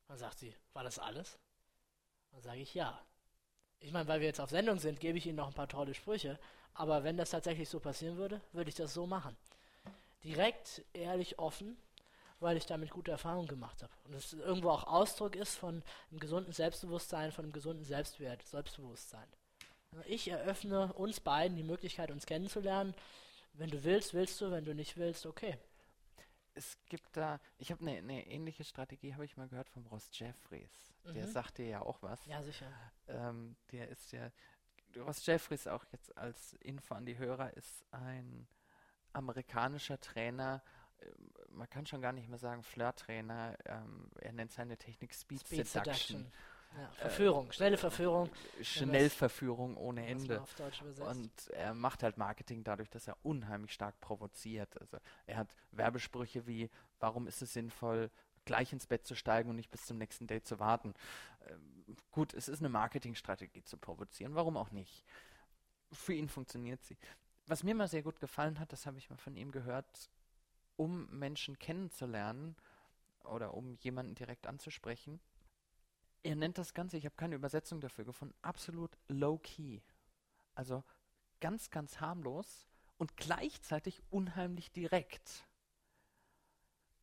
Dann 0.08 0.16
sagt 0.16 0.38
sie, 0.38 0.54
war 0.72 0.82
das 0.82 0.98
alles? 0.98 1.38
Dann 2.30 2.40
sage 2.40 2.60
ich 2.60 2.72
ja. 2.72 2.98
Ich 3.80 3.92
meine, 3.92 4.08
weil 4.08 4.20
wir 4.20 4.28
jetzt 4.28 4.40
auf 4.40 4.48
Sendung 4.48 4.78
sind, 4.78 5.00
gebe 5.00 5.18
ich 5.18 5.26
Ihnen 5.26 5.36
noch 5.36 5.48
ein 5.48 5.54
paar 5.54 5.68
tolle 5.68 5.92
Sprüche. 5.92 6.38
Aber 6.72 7.04
wenn 7.04 7.18
das 7.18 7.30
tatsächlich 7.30 7.68
so 7.68 7.80
passieren 7.80 8.16
würde, 8.16 8.40
würde 8.52 8.70
ich 8.70 8.76
das 8.76 8.94
so 8.94 9.06
machen 9.06 9.36
direkt, 10.27 10.85
ehrlich, 10.93 11.39
offen, 11.39 11.77
weil 12.41 12.57
ich 12.57 12.66
damit 12.66 12.91
gute 12.91 13.12
Erfahrungen 13.12 13.49
gemacht 13.49 13.83
habe. 13.83 13.93
Und 14.05 14.14
es 14.14 14.33
irgendwo 14.33 14.70
auch 14.70 14.85
Ausdruck 14.85 15.37
ist 15.37 15.57
von 15.57 15.83
einem 16.11 16.20
gesunden 16.20 16.53
Selbstbewusstsein, 16.53 17.33
von 17.33 17.45
einem 17.45 17.53
gesunden 17.53 17.85
Selbstwert, 17.85 18.43
Selbstbewusstsein. 18.47 19.29
Ich 20.05 20.29
eröffne 20.29 20.93
uns 20.95 21.20
beiden 21.20 21.57
die 21.57 21.62
Möglichkeit, 21.62 22.11
uns 22.11 22.27
kennenzulernen. 22.27 22.95
Wenn 23.55 23.70
du 23.70 23.83
willst, 23.85 24.12
willst 24.12 24.41
du, 24.41 24.51
wenn 24.51 24.64
du 24.64 24.74
nicht 24.74 24.97
willst, 24.99 25.24
okay. 25.24 25.57
Es 26.53 26.77
gibt 26.87 27.16
da, 27.16 27.39
ich 27.59 27.70
habe 27.70 27.83
eine 27.83 28.03
ne 28.03 28.27
ähnliche 28.27 28.64
Strategie, 28.64 29.14
habe 29.14 29.24
ich 29.24 29.37
mal 29.37 29.49
gehört 29.49 29.68
vom 29.68 29.87
Ross 29.87 30.09
Jeffries. 30.12 30.93
Der 31.05 31.27
mhm. 31.27 31.31
sagt 31.31 31.59
dir 31.59 31.66
ja 31.66 31.83
auch 31.83 32.03
was. 32.03 32.24
Ja, 32.27 32.43
sicher. 32.43 32.66
Ähm, 33.07 33.57
der 33.70 33.89
ist 33.89 34.12
ja, 34.12 34.31
Ross 34.97 35.24
Jeffries 35.24 35.66
auch 35.66 35.85
jetzt 35.93 36.16
als 36.16 36.55
Info 36.55 36.95
an 36.95 37.07
die 37.07 37.16
Hörer 37.16 37.55
ist 37.55 37.85
ein 37.93 38.49
amerikanischer 39.16 40.00
Trainer, 40.00 40.62
äh, 41.00 41.06
man 41.50 41.68
kann 41.70 41.86
schon 41.86 42.02
gar 42.02 42.12
nicht 42.12 42.28
mehr 42.28 42.38
sagen 42.38 42.62
Flirt-Trainer, 42.62 43.56
ähm, 43.64 44.10
er 44.20 44.32
nennt 44.32 44.52
seine 44.52 44.76
Technik 44.76 45.14
Speed, 45.14 45.40
Speed 45.40 45.66
Seduction. 45.66 46.18
Seduction. 46.18 46.32
Ja, 46.76 46.90
Verführung, 46.90 47.48
äh, 47.48 47.52
schnelle 47.52 47.78
Verführung. 47.78 48.30
Schnellverführung 48.60 49.76
ohne 49.76 50.06
Ende. 50.06 50.44
Und 51.00 51.48
er 51.50 51.72
macht 51.72 52.02
halt 52.02 52.18
Marketing 52.18 52.64
dadurch, 52.64 52.90
dass 52.90 53.08
er 53.08 53.16
unheimlich 53.22 53.72
stark 53.72 53.98
provoziert. 54.00 54.78
Also 54.78 54.98
er 55.26 55.38
hat 55.38 55.56
Werbesprüche 55.72 56.46
wie, 56.46 56.68
warum 56.98 57.26
ist 57.26 57.40
es 57.40 57.54
sinnvoll, 57.54 58.10
gleich 58.44 58.72
ins 58.72 58.86
Bett 58.86 59.06
zu 59.06 59.14
steigen 59.14 59.48
und 59.50 59.56
nicht 59.56 59.70
bis 59.70 59.86
zum 59.86 59.96
nächsten 59.96 60.26
Date 60.26 60.46
zu 60.46 60.58
warten. 60.58 60.92
Ähm, 61.48 61.96
gut, 62.10 62.34
es 62.34 62.48
ist 62.48 62.58
eine 62.58 62.68
Marketingstrategie 62.68 63.62
zu 63.62 63.78
provozieren, 63.78 64.34
warum 64.34 64.56
auch 64.56 64.70
nicht? 64.70 65.04
Für 65.92 66.14
ihn 66.14 66.28
funktioniert 66.28 66.82
sie 66.84 66.98
was 67.47 67.62
mir 67.62 67.74
mal 67.74 67.88
sehr 67.88 68.03
gut 68.03 68.20
gefallen 68.20 68.59
hat, 68.59 68.72
das 68.72 68.86
habe 68.86 68.99
ich 68.99 69.11
mal 69.11 69.16
von 69.16 69.36
ihm 69.36 69.53
gehört, 69.53 70.11
um 70.76 71.07
Menschen 71.16 71.59
kennenzulernen 71.59 72.57
oder 73.24 73.55
um 73.55 73.76
jemanden 73.76 74.14
direkt 74.14 74.47
anzusprechen. 74.47 75.20
Er 76.22 76.34
nennt 76.34 76.59
das 76.59 76.74
Ganze, 76.74 76.97
ich 76.97 77.05
habe 77.05 77.14
keine 77.16 77.36
Übersetzung 77.36 77.80
dafür 77.80 78.05
gefunden, 78.05 78.34
absolut 78.42 78.97
low-key. 79.09 79.80
Also 80.55 80.82
ganz, 81.40 81.70
ganz 81.70 82.01
harmlos 82.01 82.66
und 82.99 83.16
gleichzeitig 83.16 84.03
unheimlich 84.11 84.72
direkt. 84.72 85.47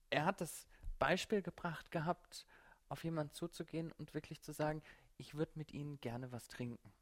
Er 0.10 0.26
hat 0.26 0.41
das 0.41 0.68
Beispiel 1.00 1.41
gebracht 1.41 1.91
gehabt, 1.91 2.46
auf 2.89 3.04
jemanden 3.04 3.34
zuzugehen 3.34 3.91
und 3.94 4.14
wirklich 4.14 4.41
zu 4.41 4.52
sagen, 4.52 4.84
ich 5.18 5.36
würde 5.36 5.54
mit 5.56 5.72
Ihnen 5.72 6.00
gerne 6.02 6.32
was 6.32 6.48
trinken. 6.48 6.94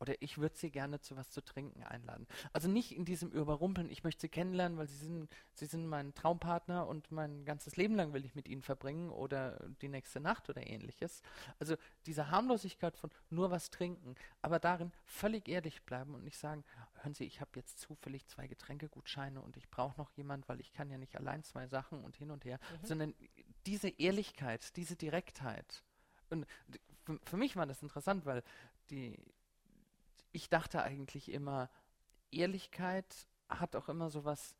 Oder 0.00 0.14
ich 0.20 0.38
würde 0.38 0.56
sie 0.56 0.70
gerne 0.70 1.00
zu 1.00 1.16
was 1.16 1.30
zu 1.30 1.42
trinken 1.42 1.82
einladen. 1.82 2.26
Also 2.52 2.68
nicht 2.68 2.96
in 2.96 3.04
diesem 3.04 3.30
Überrumpeln, 3.30 3.90
ich 3.90 4.02
möchte 4.02 4.22
sie 4.22 4.28
kennenlernen, 4.28 4.78
weil 4.78 4.88
sie 4.88 4.96
sind, 4.96 5.28
sie 5.52 5.66
sind 5.66 5.86
mein 5.86 6.14
Traumpartner 6.14 6.86
und 6.88 7.12
mein 7.12 7.44
ganzes 7.44 7.76
Leben 7.76 7.94
lang 7.94 8.14
will 8.14 8.24
ich 8.24 8.34
mit 8.34 8.48
ihnen 8.48 8.62
verbringen 8.62 9.10
oder 9.10 9.58
die 9.82 9.88
nächste 9.88 10.18
Nacht 10.18 10.48
oder 10.48 10.66
ähnliches. 10.66 11.22
Also 11.58 11.76
diese 12.06 12.30
Harmlosigkeit 12.30 12.96
von 12.96 13.10
nur 13.28 13.50
was 13.50 13.70
trinken, 13.70 14.14
aber 14.40 14.58
darin 14.58 14.90
völlig 15.04 15.48
ehrlich 15.48 15.82
bleiben 15.82 16.14
und 16.14 16.24
nicht 16.24 16.38
sagen, 16.38 16.64
hören 17.02 17.14
Sie, 17.14 17.24
ich 17.24 17.40
habe 17.40 17.50
jetzt 17.56 17.78
zufällig 17.80 18.26
zwei 18.26 18.46
Getränkegutscheine 18.46 19.40
und 19.40 19.56
ich 19.56 19.68
brauche 19.68 19.98
noch 19.98 20.10
jemand, 20.12 20.48
weil 20.48 20.60
ich 20.60 20.72
kann 20.72 20.90
ja 20.90 20.96
nicht 20.96 21.16
allein 21.16 21.44
zwei 21.44 21.66
Sachen 21.66 22.02
und 22.02 22.16
hin 22.16 22.30
und 22.30 22.44
her, 22.44 22.58
mhm. 22.80 22.86
sondern 22.86 23.14
diese 23.66 23.88
Ehrlichkeit, 23.88 24.76
diese 24.76 24.96
Direktheit. 24.96 25.82
Und 26.30 26.46
für, 27.04 27.18
für 27.22 27.36
mich 27.36 27.56
war 27.56 27.66
das 27.66 27.82
interessant, 27.82 28.24
weil 28.24 28.42
die 28.90 29.18
ich 30.32 30.48
dachte 30.48 30.82
eigentlich 30.82 31.30
immer, 31.30 31.70
Ehrlichkeit 32.30 33.26
hat 33.48 33.74
auch 33.76 33.88
immer 33.88 34.10
so 34.10 34.24
was 34.24 34.54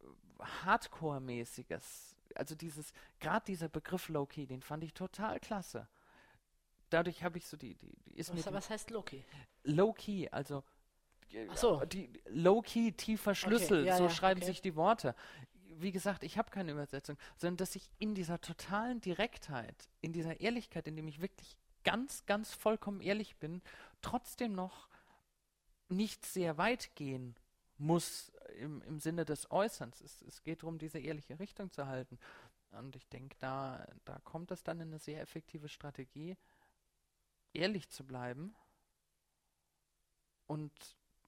äh, 0.00 0.04
Hardcore-mäßiges. 0.64 2.16
Also 2.34 2.54
dieses, 2.54 2.92
gerade 3.20 3.44
dieser 3.46 3.68
Begriff 3.68 4.08
Low-Key, 4.08 4.46
den 4.46 4.62
fand 4.62 4.84
ich 4.84 4.94
total 4.94 5.38
klasse. 5.38 5.86
Dadurch 6.90 7.22
habe 7.22 7.38
ich 7.38 7.46
so 7.46 7.56
die, 7.56 7.74
die, 7.74 7.96
die 8.06 8.16
ist 8.16 8.34
was, 8.34 8.52
was 8.52 8.70
heißt 8.70 8.90
Low-Key? 8.90 9.22
Low-Key, 9.64 10.28
also 10.30 10.64
äh, 11.30 11.46
Ach 11.50 11.56
so. 11.56 11.84
die 11.84 12.10
Low-Key, 12.26 12.92
tiefer 12.92 13.34
Schlüssel, 13.34 13.80
okay, 13.80 13.88
ja, 13.88 13.96
so 13.96 14.04
ja, 14.04 14.10
schreiben 14.10 14.40
okay. 14.40 14.46
sich 14.46 14.62
die 14.62 14.76
Worte. 14.76 15.14
Wie 15.76 15.92
gesagt, 15.92 16.22
ich 16.22 16.36
habe 16.38 16.50
keine 16.50 16.72
Übersetzung, 16.72 17.16
sondern 17.36 17.56
dass 17.56 17.76
ich 17.76 17.90
in 17.98 18.14
dieser 18.14 18.40
totalen 18.40 19.00
Direktheit, 19.00 19.88
in 20.00 20.12
dieser 20.12 20.40
Ehrlichkeit, 20.40 20.86
in 20.86 20.96
dem 20.96 21.08
ich 21.08 21.20
wirklich 21.20 21.56
ganz, 21.84 22.26
ganz 22.26 22.52
vollkommen 22.54 23.00
ehrlich 23.00 23.36
bin, 23.36 23.62
trotzdem 24.00 24.54
noch 24.54 24.88
nicht 25.88 26.24
sehr 26.24 26.58
weit 26.58 26.94
gehen 26.94 27.36
muss 27.78 28.32
im, 28.58 28.82
im 28.82 29.00
Sinne 29.00 29.24
des 29.24 29.50
Äußerns. 29.50 30.00
Es, 30.00 30.22
es 30.22 30.42
geht 30.42 30.62
darum, 30.62 30.78
diese 30.78 30.98
ehrliche 30.98 31.38
Richtung 31.38 31.70
zu 31.70 31.86
halten. 31.86 32.18
Und 32.70 32.96
ich 32.96 33.08
denke, 33.08 33.36
da, 33.38 33.86
da 34.04 34.18
kommt 34.20 34.50
es 34.50 34.62
dann 34.62 34.80
in 34.80 34.88
eine 34.88 34.98
sehr 34.98 35.20
effektive 35.20 35.68
Strategie, 35.68 36.36
ehrlich 37.52 37.90
zu 37.90 38.04
bleiben 38.04 38.54
und 40.46 40.72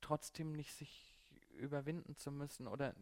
trotzdem 0.00 0.52
nicht 0.52 0.74
sich 0.74 1.14
überwinden 1.50 2.16
zu 2.16 2.30
müssen 2.30 2.66
oder 2.66 2.94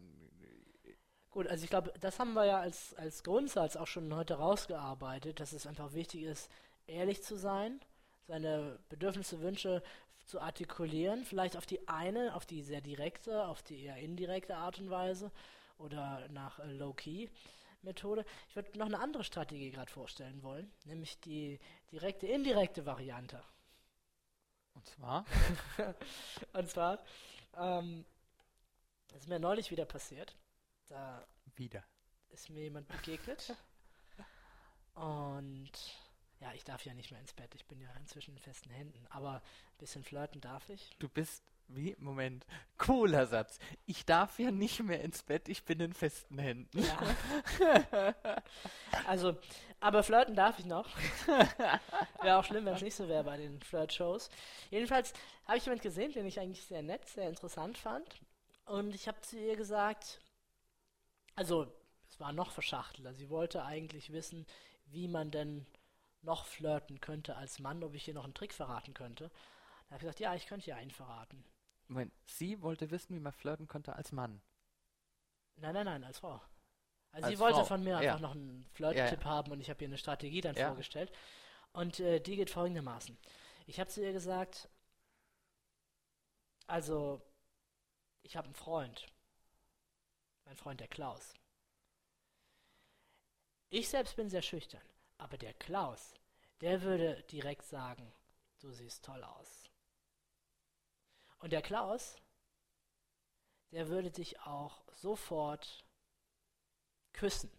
Gut, 1.31 1.47
also 1.47 1.63
ich 1.63 1.69
glaube, 1.71 1.91
das 1.99 2.19
haben 2.19 2.33
wir 2.33 2.45
ja 2.45 2.59
als, 2.59 2.93
als 2.93 3.23
Grundsatz 3.23 3.75
auch 3.75 3.87
schon 3.87 4.13
heute 4.13 4.35
rausgearbeitet, 4.35 5.39
dass 5.39 5.51
es 5.51 5.65
einfach 5.65 5.93
wichtig 5.93 6.21
ist, 6.21 6.47
ehrlich 6.87 7.23
zu 7.23 7.37
sein, 7.37 7.79
seine 8.27 8.79
Bedürfnisse, 8.89 9.41
Wünsche 9.41 9.83
zu 10.25 10.39
artikulieren, 10.39 11.25
vielleicht 11.25 11.57
auf 11.57 11.65
die 11.65 11.87
eine, 11.87 12.35
auf 12.35 12.45
die 12.45 12.63
sehr 12.63 12.81
direkte, 12.81 13.45
auf 13.45 13.61
die 13.61 13.83
eher 13.83 13.97
indirekte 13.97 14.55
Art 14.55 14.79
und 14.79 14.89
Weise 14.89 15.31
oder 15.77 16.27
nach 16.29 16.59
äh, 16.59 16.71
Low-Key-Methode. 16.71 18.25
Ich 18.49 18.55
würde 18.55 18.77
noch 18.77 18.85
eine 18.85 18.99
andere 18.99 19.23
Strategie 19.23 19.71
gerade 19.71 19.91
vorstellen 19.91 20.41
wollen, 20.43 20.71
nämlich 20.85 21.19
die 21.19 21.59
direkte, 21.91 22.27
indirekte 22.27 22.85
Variante. 22.85 23.43
Und 24.75 24.87
zwar? 24.87 25.25
und 26.53 26.69
zwar, 26.69 27.03
ähm, 27.57 28.05
das 29.09 29.21
ist 29.21 29.27
mir 29.27 29.39
neulich 29.39 29.71
wieder 29.71 29.85
passiert. 29.85 30.35
Da 30.87 31.25
wieder. 31.55 31.83
ist 32.29 32.49
mir 32.49 32.63
jemand 32.63 32.87
begegnet. 32.87 33.55
und 34.95 35.71
ja, 36.43 36.51
ich 36.53 36.65
darf 36.65 36.83
ja 36.85 36.93
nicht 36.93 37.09
mehr 37.09 37.21
ins 37.21 37.33
Bett. 37.33 37.55
Ich 37.55 37.65
bin 37.67 37.79
ja 37.79 37.87
inzwischen 37.99 38.33
in 38.35 38.39
festen 38.39 38.69
Händen. 38.69 39.07
Aber 39.09 39.35
ein 39.35 39.77
bisschen 39.77 40.03
flirten 40.03 40.41
darf 40.41 40.69
ich. 40.69 40.89
Du 40.99 41.07
bist 41.07 41.41
wie? 41.69 41.95
Moment. 41.99 42.45
Cooler 42.77 43.25
Satz. 43.25 43.59
Ich 43.85 44.05
darf 44.05 44.39
ja 44.39 44.51
nicht 44.51 44.83
mehr 44.83 45.01
ins 45.01 45.23
Bett, 45.23 45.47
ich 45.47 45.63
bin 45.63 45.79
in 45.79 45.93
festen 45.93 46.37
Händen. 46.37 46.83
Ja. 46.83 47.95
also, 49.07 49.37
aber 49.79 50.03
flirten 50.03 50.35
darf 50.35 50.59
ich 50.59 50.65
noch. 50.65 50.89
wäre 52.21 52.37
auch 52.37 52.43
schlimm, 52.43 52.65
wenn 52.65 52.75
es 52.75 52.81
nicht 52.81 52.95
so 52.95 53.07
wäre 53.07 53.23
bei 53.23 53.37
den 53.37 53.61
Flirt-Shows. 53.61 54.29
Jedenfalls 54.69 55.13
habe 55.45 55.57
ich 55.57 55.65
jemanden 55.65 55.83
gesehen, 55.83 56.11
den 56.11 56.25
ich 56.25 56.41
eigentlich 56.41 56.65
sehr 56.65 56.81
nett, 56.81 57.07
sehr 57.07 57.29
interessant 57.29 57.77
fand. 57.77 58.05
Und 58.65 58.93
ich 58.93 59.07
habe 59.07 59.21
zu 59.21 59.39
ihr 59.39 59.55
gesagt, 59.55 60.19
also, 61.35 61.73
es 62.09 62.19
war 62.19 62.33
noch 62.33 62.51
verschachteler. 62.51 63.13
Sie 63.13 63.29
wollte 63.29 63.63
eigentlich 63.63 64.11
wissen, 64.11 64.45
wie 64.87 65.07
man 65.07 65.31
denn 65.31 65.65
noch 66.23 66.45
flirten 66.45 66.99
könnte 66.99 67.35
als 67.35 67.59
Mann, 67.59 67.83
ob 67.83 67.93
ich 67.93 68.07
ihr 68.07 68.13
noch 68.13 68.23
einen 68.23 68.33
Trick 68.33 68.53
verraten 68.53 68.93
könnte. 68.93 69.29
Da 69.29 69.95
habe 69.95 69.97
ich 69.97 70.01
gesagt, 70.01 70.19
ja, 70.19 70.33
ich 70.33 70.47
könnte 70.47 70.69
ihr 70.69 70.75
einen 70.75 70.91
verraten. 70.91 71.43
Moment, 71.87 72.13
sie 72.25 72.61
wollte 72.61 72.91
wissen, 72.91 73.15
wie 73.15 73.19
man 73.19 73.33
flirten 73.33 73.67
könnte 73.67 73.95
als 73.95 74.11
Mann. 74.11 74.41
Nein, 75.57 75.73
nein, 75.73 75.85
nein, 75.85 76.03
als 76.03 76.19
Frau. 76.19 76.41
Also 77.11 77.25
als 77.25 77.27
sie 77.27 77.39
wollte 77.39 77.59
Frau. 77.59 77.65
von 77.65 77.83
mir 77.83 77.91
ja. 77.91 77.97
einfach 77.99 78.19
noch 78.19 78.31
einen 78.31 78.65
Flirt-Tipp 78.73 79.19
ja, 79.19 79.25
ja. 79.25 79.25
haben 79.25 79.51
und 79.51 79.59
ich 79.59 79.69
habe 79.69 79.83
ihr 79.83 79.87
eine 79.87 79.97
Strategie 79.97 80.41
dann 80.41 80.55
vorgestellt. 80.55 81.11
Und 81.73 81.99
äh, 81.99 82.19
die 82.19 82.35
geht 82.35 82.49
folgendermaßen. 82.49 83.17
Ich 83.67 83.79
habe 83.79 83.89
zu 83.89 84.01
ihr 84.01 84.13
gesagt, 84.13 84.69
also, 86.67 87.21
ich 88.21 88.37
habe 88.37 88.45
einen 88.45 88.55
Freund. 88.55 89.05
Mein 90.45 90.55
Freund, 90.55 90.79
der 90.79 90.87
Klaus. 90.87 91.33
Ich 93.69 93.89
selbst 93.89 94.15
bin 94.15 94.29
sehr 94.29 94.41
schüchtern. 94.41 94.81
Aber 95.17 95.37
der 95.37 95.53
Klaus, 95.53 96.13
der 96.61 96.81
würde 96.81 97.23
direkt 97.23 97.65
sagen, 97.65 98.13
du 98.59 98.71
siehst 98.71 99.03
toll 99.05 99.23
aus. 99.23 99.69
Und 101.39 101.51
der 101.51 101.61
Klaus, 101.61 102.15
der 103.71 103.89
würde 103.89 104.11
dich 104.11 104.39
auch 104.41 104.83
sofort 104.93 105.83
küssen. 107.11 107.51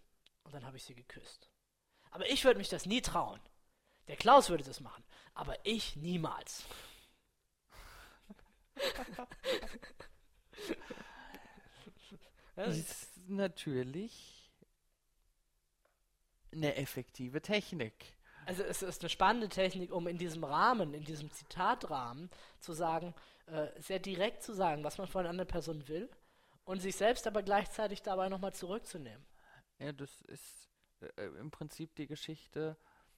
Und 0.42 0.54
dann 0.54 0.64
habe 0.64 0.76
ich 0.76 0.84
sie 0.84 0.94
geküsst. 0.94 1.50
Aber 2.10 2.28
ich 2.30 2.44
würde 2.44 2.58
mich 2.58 2.68
das 2.68 2.86
nie 2.86 3.02
trauen. 3.02 3.40
Der 4.06 4.16
Klaus 4.16 4.50
würde 4.50 4.64
das 4.64 4.80
machen, 4.80 5.04
aber 5.32 5.56
ich 5.64 5.96
niemals. 5.96 6.64
das 12.54 12.76
ist 12.76 13.16
natürlich 13.28 14.43
eine 16.54 16.76
effektive 16.76 17.40
Technik. 17.42 18.16
Also 18.46 18.62
es 18.62 18.82
ist 18.82 19.02
eine 19.02 19.08
spannende 19.08 19.48
Technik, 19.48 19.92
um 19.92 20.06
in 20.06 20.18
diesem 20.18 20.44
Rahmen, 20.44 20.92
in 20.92 21.04
diesem 21.04 21.30
Zitatrahmen 21.30 22.30
zu 22.60 22.72
sagen, 22.72 23.14
äh, 23.46 23.68
sehr 23.80 23.98
direkt 23.98 24.42
zu 24.42 24.52
sagen, 24.52 24.84
was 24.84 24.98
man 24.98 25.06
von 25.06 25.20
einer 25.20 25.30
anderen 25.30 25.48
Person 25.48 25.88
will 25.88 26.10
und 26.64 26.80
sich 26.80 26.96
selbst 26.96 27.26
aber 27.26 27.42
gleichzeitig 27.42 28.02
dabei 28.02 28.28
nochmal 28.28 28.52
zurückzunehmen. 28.52 29.24
Ja, 29.78 29.92
das 29.92 30.22
ist 30.22 30.70
äh, 31.00 31.26
im 31.38 31.50
Prinzip 31.50 31.94
die 31.94 32.06
Geschichte. 32.06 32.76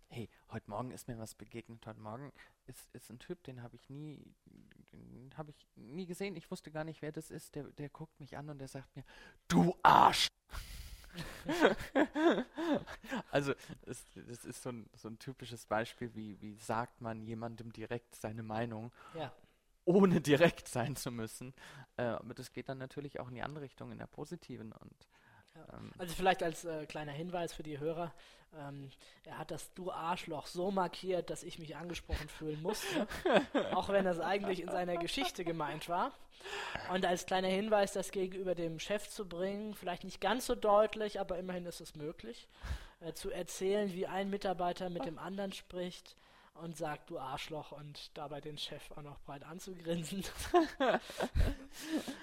Hey, 0.08 0.30
heute 0.50 0.70
Morgen 0.70 0.92
ist 0.92 1.08
mir 1.08 1.18
was 1.18 1.34
begegnet. 1.34 1.84
Heute 1.86 2.00
Morgen 2.00 2.32
ist, 2.66 2.88
ist 2.94 3.10
ein 3.10 3.18
Typ, 3.18 3.42
den 3.44 3.62
habe 3.62 3.74
ich 3.74 3.88
nie, 3.88 4.34
habe 5.36 5.50
ich 5.50 5.66
nie 5.74 6.06
gesehen. 6.06 6.36
Ich 6.36 6.50
wusste 6.50 6.70
gar 6.70 6.84
nicht, 6.84 7.02
wer 7.02 7.10
das 7.10 7.30
ist. 7.30 7.56
Der, 7.56 7.64
der 7.64 7.88
guckt 7.88 8.18
mich 8.20 8.36
an 8.36 8.48
und 8.48 8.58
der 8.58 8.68
sagt 8.68 8.94
mir, 8.94 9.04
du 9.48 9.76
Arsch! 9.82 10.28
also, 13.30 13.54
es, 13.86 14.04
das 14.14 14.44
ist 14.44 14.62
so 14.62 14.70
ein, 14.70 14.88
so 14.94 15.08
ein 15.08 15.18
typisches 15.18 15.66
Beispiel, 15.66 16.14
wie, 16.14 16.40
wie 16.40 16.54
sagt 16.56 17.00
man 17.00 17.22
jemandem 17.22 17.72
direkt 17.72 18.14
seine 18.14 18.42
Meinung, 18.42 18.92
ja. 19.14 19.32
ohne 19.84 20.20
direkt 20.20 20.68
sein 20.68 20.96
zu 20.96 21.10
müssen. 21.10 21.54
Äh, 21.96 22.04
aber 22.04 22.34
das 22.34 22.52
geht 22.52 22.68
dann 22.68 22.78
natürlich 22.78 23.20
auch 23.20 23.28
in 23.28 23.34
die 23.34 23.42
andere 23.42 23.64
Richtung, 23.64 23.92
in 23.92 23.98
der 23.98 24.06
positiven. 24.06 24.72
Und 24.72 25.08
ähm, 25.72 25.92
also 25.98 26.14
vielleicht 26.14 26.42
als 26.42 26.64
äh, 26.64 26.86
kleiner 26.86 27.12
Hinweis 27.12 27.52
für 27.52 27.62
die 27.62 27.78
Hörer, 27.78 28.12
ähm, 28.58 28.90
er 29.24 29.38
hat 29.38 29.50
das 29.50 29.72
Du 29.74 29.90
Arschloch 29.90 30.46
so 30.46 30.70
markiert, 30.70 31.30
dass 31.30 31.42
ich 31.42 31.58
mich 31.58 31.76
angesprochen 31.76 32.28
fühlen 32.28 32.62
musste, 32.62 33.06
auch 33.72 33.88
wenn 33.88 34.04
das 34.04 34.20
eigentlich 34.20 34.60
in 34.60 34.70
seiner 34.70 34.96
Geschichte 34.96 35.44
gemeint 35.44 35.88
war. 35.88 36.12
Und 36.92 37.04
als 37.04 37.26
kleiner 37.26 37.48
Hinweis, 37.48 37.92
das 37.92 38.12
gegenüber 38.12 38.54
dem 38.54 38.78
Chef 38.78 39.08
zu 39.08 39.28
bringen, 39.28 39.74
vielleicht 39.74 40.04
nicht 40.04 40.20
ganz 40.20 40.46
so 40.46 40.54
deutlich, 40.54 41.20
aber 41.20 41.38
immerhin 41.38 41.66
ist 41.66 41.80
es 41.80 41.96
möglich, 41.96 42.48
äh, 43.00 43.12
zu 43.12 43.30
erzählen, 43.30 43.92
wie 43.92 44.06
ein 44.06 44.30
Mitarbeiter 44.30 44.90
mit 44.90 45.04
dem 45.04 45.18
anderen 45.18 45.52
spricht 45.52 46.16
und 46.60 46.76
sagt, 46.76 47.10
du 47.10 47.18
Arschloch, 47.18 47.72
und 47.72 48.16
dabei 48.16 48.40
den 48.40 48.58
Chef 48.58 48.90
auch 48.92 49.02
noch 49.02 49.18
breit 49.20 49.44
anzugrinsen. 49.44 50.24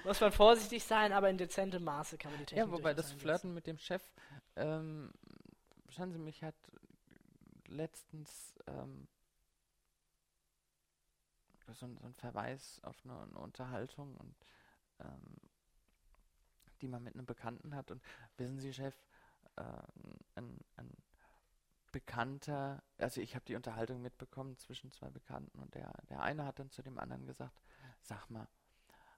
Muss 0.06 0.22
man 0.22 0.32
vorsichtig 0.32 0.84
sein, 0.84 1.14
aber 1.14 1.30
in 1.30 1.38
dezentem 1.38 1.84
Maße 1.84 2.18
kann 2.18 2.32
man 2.32 2.40
die 2.40 2.46
Technik 2.46 2.66
Ja, 2.66 2.72
wobei 2.72 2.94
das 2.94 3.12
Flirten 3.12 3.54
mit 3.54 3.68
dem 3.68 3.78
Chef, 3.78 4.02
ähm, 4.56 5.12
schauen 5.90 6.12
Sie, 6.12 6.20
mich 6.20 6.44
hat 6.44 6.56
letztens 7.68 8.54
ähm, 8.68 9.08
so, 11.72 11.86
ein, 11.86 11.98
so, 11.98 12.06
ein 12.08 12.14
Verweis 12.14 12.80
auf 12.84 12.98
eine, 13.04 13.22
eine 13.22 13.40
Unterhaltung 13.40 14.16
und 14.18 14.36
ähm, 15.00 15.38
die 16.82 16.88
man 16.88 17.04
mit 17.04 17.16
einem 17.16 17.26
Bekannten 17.26 17.76
hat 17.76 17.92
und 17.92 18.04
wissen 18.38 18.60
Sie, 18.60 18.74
Chef, 18.74 18.96
äh, 19.56 19.64
ein, 20.36 20.60
ein 20.76 20.92
Bekannter, 21.94 22.84
also 22.98 23.22
ich 23.22 23.36
habe 23.36 23.46
die 23.46 23.56
Unterhaltung 23.56 24.02
mitbekommen 24.02 24.58
zwischen 24.58 24.92
zwei 24.92 25.10
Bekannten 25.12 25.60
und 25.60 25.76
der, 25.76 25.94
der 26.10 26.22
eine 26.22 26.44
hat 26.44 26.60
dann 26.60 26.72
zu 26.72 26.82
dem 26.82 26.98
anderen 26.98 27.26
gesagt, 27.26 27.62
sag 28.02 28.30
mal, 28.30 28.48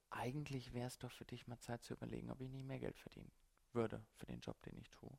eigentlich 0.10 0.74
wäre 0.74 0.88
es 0.88 1.00
doch 1.00 1.12
für 1.12 1.26
dich 1.26 1.48
mal 1.48 1.58
Zeit 1.58 1.84
zu 1.84 1.94
überlegen, 1.94 2.30
ob 2.30 2.42
ich 2.42 2.50
nicht 2.50 2.68
mehr 2.68 2.80
Geld 2.80 3.00
verdienen 3.00 3.32
würde 3.72 4.06
für 4.14 4.26
den 4.26 4.42
Job, 4.42 4.62
den 4.64 4.78
ich 4.78 4.90
tue. 4.92 5.18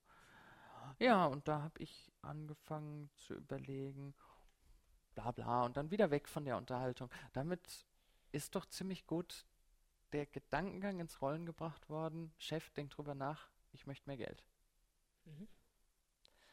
Ja, 0.98 1.26
und 1.26 1.48
da 1.48 1.62
habe 1.62 1.82
ich 1.82 2.12
angefangen 2.22 3.10
zu 3.14 3.34
überlegen, 3.34 4.14
bla 5.14 5.32
bla, 5.32 5.64
und 5.64 5.76
dann 5.76 5.90
wieder 5.90 6.10
weg 6.10 6.28
von 6.28 6.44
der 6.44 6.58
Unterhaltung. 6.58 7.10
Damit 7.32 7.86
ist 8.32 8.54
doch 8.54 8.66
ziemlich 8.66 9.06
gut 9.06 9.46
der 10.12 10.26
Gedankengang 10.26 11.00
ins 11.00 11.22
Rollen 11.22 11.46
gebracht 11.46 11.88
worden, 11.88 12.32
Chef, 12.38 12.70
denk 12.70 12.90
drüber 12.90 13.14
nach, 13.14 13.48
ich 13.72 13.86
möchte 13.86 14.08
mehr 14.08 14.18
Geld. 14.18 14.44
Mhm. 15.24 15.48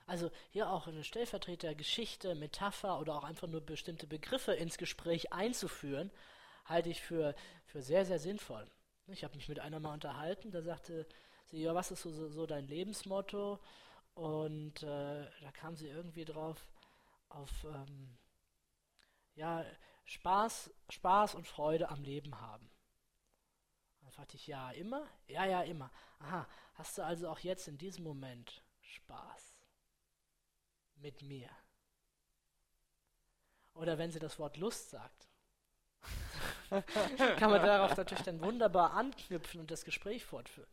Also 0.06 0.32
hier 0.50 0.70
auch 0.70 0.88
eine 0.88 1.04
Stellvertretergeschichte, 1.04 2.36
Metapher 2.36 3.00
oder 3.00 3.16
auch 3.16 3.24
einfach 3.24 3.48
nur 3.48 3.62
bestimmte 3.62 4.06
Begriffe 4.06 4.54
ins 4.54 4.78
Gespräch 4.78 5.32
einzuführen, 5.32 6.12
halte 6.66 6.90
ich 6.90 7.02
für, 7.02 7.36
für 7.66 7.82
sehr, 7.82 8.06
sehr 8.06 8.20
sinnvoll. 8.20 8.70
Ich 9.08 9.24
habe 9.24 9.36
mich 9.36 9.48
mit 9.48 9.60
einer 9.60 9.80
mal 9.80 9.94
unterhalten, 9.94 10.52
da 10.52 10.62
sagte 10.62 11.06
sie, 11.46 11.62
ja, 11.62 11.74
was 11.74 11.92
ist 11.92 12.04
so, 12.04 12.30
so 12.30 12.46
dein 12.46 12.68
Lebensmotto? 12.68 13.60
Und 14.14 14.84
äh, 14.84 15.26
da 15.42 15.52
kam 15.54 15.76
sie 15.76 15.88
irgendwie 15.88 16.26
drauf 16.26 16.68
auf 17.30 17.64
ähm, 17.64 18.18
ja, 19.36 19.66
Spaß, 20.06 20.72
Spaß 20.90 21.36
und 21.36 21.48
Freude 21.48 21.90
am 21.90 22.04
Leben 22.04 22.40
haben. 22.40 22.70
Dann 24.02 24.12
fragte 24.12 24.36
ich, 24.36 24.48
ja, 24.48 24.72
immer? 24.72 25.08
Ja, 25.28 25.46
ja, 25.46 25.62
immer. 25.64 25.90
Aha, 26.20 26.48
hast 26.76 26.98
du 26.98 27.04
also 27.04 27.30
auch 27.30 27.40
jetzt 27.40 27.68
in 27.68 27.78
diesem 27.78 28.04
Moment 28.04 28.64
Spaß 28.82 29.53
mit 31.04 31.22
mir? 31.22 31.50
Oder 33.76 33.98
wenn 33.98 34.12
sie 34.12 34.20
das 34.20 34.40
Wort 34.40 34.58
Lust 34.58 34.90
sagt, 34.90 35.28
kann 37.38 37.52
man 37.52 37.62
darauf 37.62 37.96
natürlich 37.96 38.24
dann 38.24 38.42
wunderbar 38.42 38.94
anknüpfen 38.94 39.60
und 39.60 39.70
das 39.70 39.86
Gespräch 39.86 40.26
fortführen. 40.26 40.70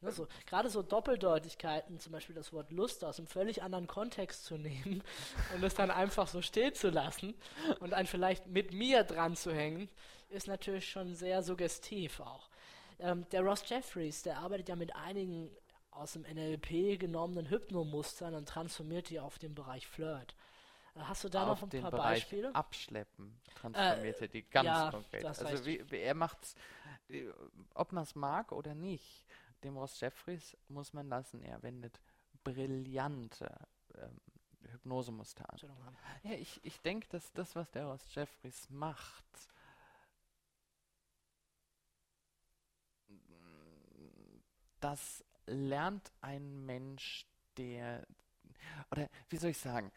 Ne, 0.00 0.12
so, 0.12 0.28
gerade 0.46 0.68
so 0.70 0.82
Doppeldeutigkeiten, 0.82 1.98
zum 2.00 2.12
Beispiel 2.12 2.34
das 2.34 2.52
Wort 2.52 2.70
Lust 2.70 3.04
aus 3.04 3.18
einem 3.18 3.26
völlig 3.26 3.62
anderen 3.62 3.86
Kontext 3.86 4.44
zu 4.44 4.56
nehmen 4.56 5.02
und 5.54 5.62
es 5.62 5.74
dann 5.74 5.90
einfach 5.90 6.28
so 6.28 6.42
stehen 6.42 6.74
zu 6.74 6.90
lassen 6.90 7.34
und 7.80 7.94
einen 7.94 8.06
vielleicht 8.06 8.46
mit 8.46 8.72
mir 8.72 9.04
dran 9.04 9.36
zu 9.36 9.52
hängen, 9.52 9.88
ist 10.28 10.48
natürlich 10.48 10.88
schon 10.88 11.14
sehr 11.14 11.42
suggestiv 11.42 12.20
auch. 12.20 12.48
Ähm, 12.98 13.28
der 13.30 13.42
Ross 13.42 13.68
Jeffries, 13.68 14.22
der 14.22 14.38
arbeitet 14.38 14.68
ja 14.68 14.76
mit 14.76 14.94
einigen 14.96 15.50
aus 15.96 16.12
dem 16.12 16.22
NLP 16.22 16.98
genommenen 16.98 17.48
Hypnomustern 17.48 18.34
und 18.34 18.48
transformiert 18.48 19.10
die 19.10 19.20
auf 19.20 19.38
den 19.38 19.54
Bereich 19.54 19.86
Flirt. 19.86 20.34
Hast 20.94 21.24
du 21.24 21.28
da 21.28 21.42
auf 21.46 21.60
noch 21.60 21.62
ein 21.66 21.70
den 21.70 21.82
paar 21.82 21.90
Bereich 21.90 22.22
Beispiele? 22.22 22.54
Abschleppen 22.54 23.38
transformiert 23.54 24.20
er 24.20 24.28
die 24.28 24.42
ganz 24.42 24.66
ja, 24.66 24.90
konkret. 24.90 25.24
Also 25.24 25.66
wie, 25.66 25.90
wie 25.90 25.98
er 25.98 26.14
macht's, 26.14 26.54
äh, 27.08 27.26
ob 27.74 27.92
man 27.92 28.04
es 28.04 28.14
mag 28.14 28.52
oder 28.52 28.74
nicht, 28.74 29.26
dem 29.62 29.76
Ross 29.76 30.00
Jeffries 30.00 30.56
muss 30.68 30.92
man 30.92 31.08
lassen, 31.08 31.42
er 31.42 31.62
wendet 31.62 32.00
brillante 32.44 33.54
ähm, 33.94 34.20
Hypnosemuster 34.70 35.44
an. 35.50 35.96
Ja, 36.22 36.32
ich, 36.32 36.60
ich 36.64 36.80
denke, 36.80 37.08
dass 37.08 37.32
das, 37.32 37.56
was 37.56 37.70
der 37.70 37.86
Ross 37.86 38.14
Jeffries 38.14 38.68
macht, 38.70 39.24
das 44.80 45.24
lernt 45.46 46.12
ein 46.20 46.64
Mensch, 46.66 47.26
der, 47.56 48.06
oder 48.90 49.08
wie 49.28 49.36
soll 49.36 49.50
ich 49.50 49.58
sagen, 49.58 49.90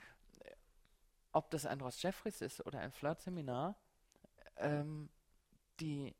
ob 1.32 1.50
das 1.52 1.66
ein 1.66 1.82
Ross 1.82 2.02
Jeffries 2.02 2.42
ist 2.42 2.66
oder 2.66 2.80
ein 2.80 2.92
Flirt-Seminar, 2.92 3.76
ähm, 4.58 5.10
die 5.80 6.16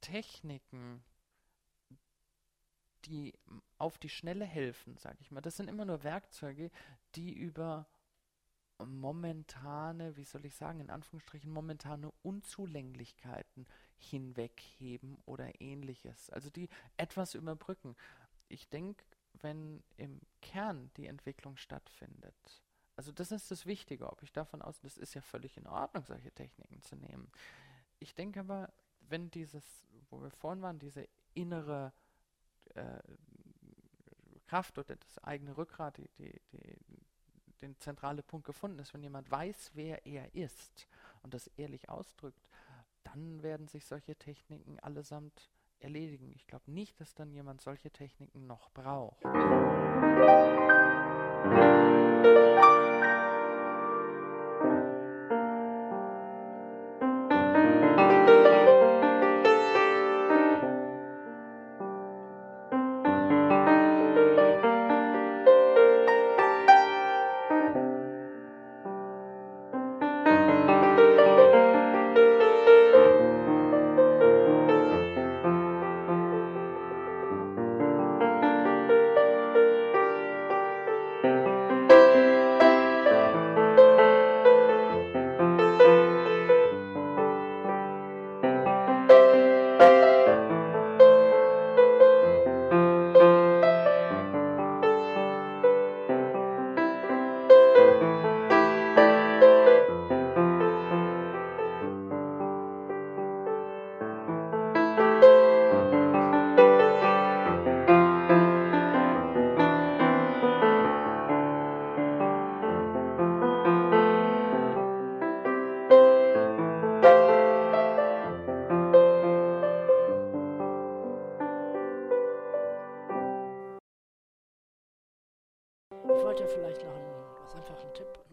Techniken, 0.00 1.04
die 3.04 3.34
auf 3.78 3.98
die 3.98 4.08
Schnelle 4.08 4.44
helfen, 4.44 4.96
sage 4.96 5.18
ich 5.20 5.30
mal, 5.30 5.40
das 5.40 5.56
sind 5.56 5.68
immer 5.68 5.84
nur 5.84 6.02
Werkzeuge, 6.02 6.70
die 7.14 7.32
über 7.32 7.86
momentane, 8.84 10.16
wie 10.16 10.24
soll 10.24 10.44
ich 10.44 10.54
sagen, 10.54 10.80
in 10.80 10.90
Anführungsstrichen 10.90 11.52
momentane 11.52 12.10
Unzulänglichkeiten 12.22 13.66
hinwegheben 13.96 15.18
oder 15.24 15.60
ähnliches. 15.60 16.30
Also 16.30 16.50
die 16.50 16.68
etwas 16.96 17.34
überbrücken. 17.34 17.96
Ich 18.52 18.68
denke, 18.68 19.02
wenn 19.40 19.82
im 19.96 20.20
Kern 20.42 20.90
die 20.98 21.06
Entwicklung 21.06 21.56
stattfindet, 21.56 22.62
also 22.96 23.10
das 23.10 23.32
ist 23.32 23.50
das 23.50 23.64
Wichtige, 23.64 24.10
ob 24.12 24.22
ich 24.22 24.30
davon 24.30 24.60
aus, 24.60 24.78
das 24.80 24.98
ist 24.98 25.14
ja 25.14 25.22
völlig 25.22 25.56
in 25.56 25.66
Ordnung, 25.66 26.04
solche 26.04 26.30
Techniken 26.30 26.82
zu 26.82 26.94
nehmen. 26.96 27.32
Ich 27.98 28.14
denke 28.14 28.40
aber, 28.40 28.70
wenn 29.08 29.30
dieses, 29.30 29.64
wo 30.10 30.20
wir 30.20 30.30
vorhin 30.30 30.60
waren, 30.60 30.78
diese 30.78 31.08
innere 31.32 31.94
äh, 32.74 33.02
Kraft 34.44 34.76
oder 34.76 34.96
das 34.96 35.18
eigene 35.20 35.56
Rückgrat, 35.56 35.96
die, 35.96 36.10
die, 36.18 36.38
die, 36.52 36.76
den 37.62 37.78
zentrale 37.78 38.22
Punkt 38.22 38.46
gefunden 38.46 38.80
ist, 38.80 38.92
wenn 38.92 39.02
jemand 39.02 39.30
weiß, 39.30 39.70
wer 39.72 40.04
er 40.04 40.34
ist 40.34 40.86
und 41.22 41.32
das 41.32 41.46
ehrlich 41.56 41.88
ausdrückt, 41.88 42.46
dann 43.04 43.42
werden 43.42 43.66
sich 43.66 43.86
solche 43.86 44.14
Techniken 44.14 44.78
allesamt 44.80 45.50
erledigen. 45.82 46.32
Ich 46.34 46.46
glaube 46.46 46.70
nicht, 46.70 47.00
dass 47.00 47.14
dann 47.14 47.32
jemand 47.32 47.60
solche 47.60 47.90
Techniken 47.90 48.46
noch 48.46 48.70
braucht. 48.70 49.22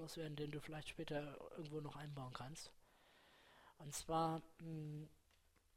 Loswerden, 0.09 0.35
den 0.35 0.51
du 0.51 0.59
vielleicht 0.59 0.89
später 0.89 1.37
irgendwo 1.51 1.81
noch 1.81 1.95
einbauen 1.95 2.33
kannst. 2.33 2.71
Und 3.77 3.93
zwar 3.93 4.41
mh, 4.59 5.07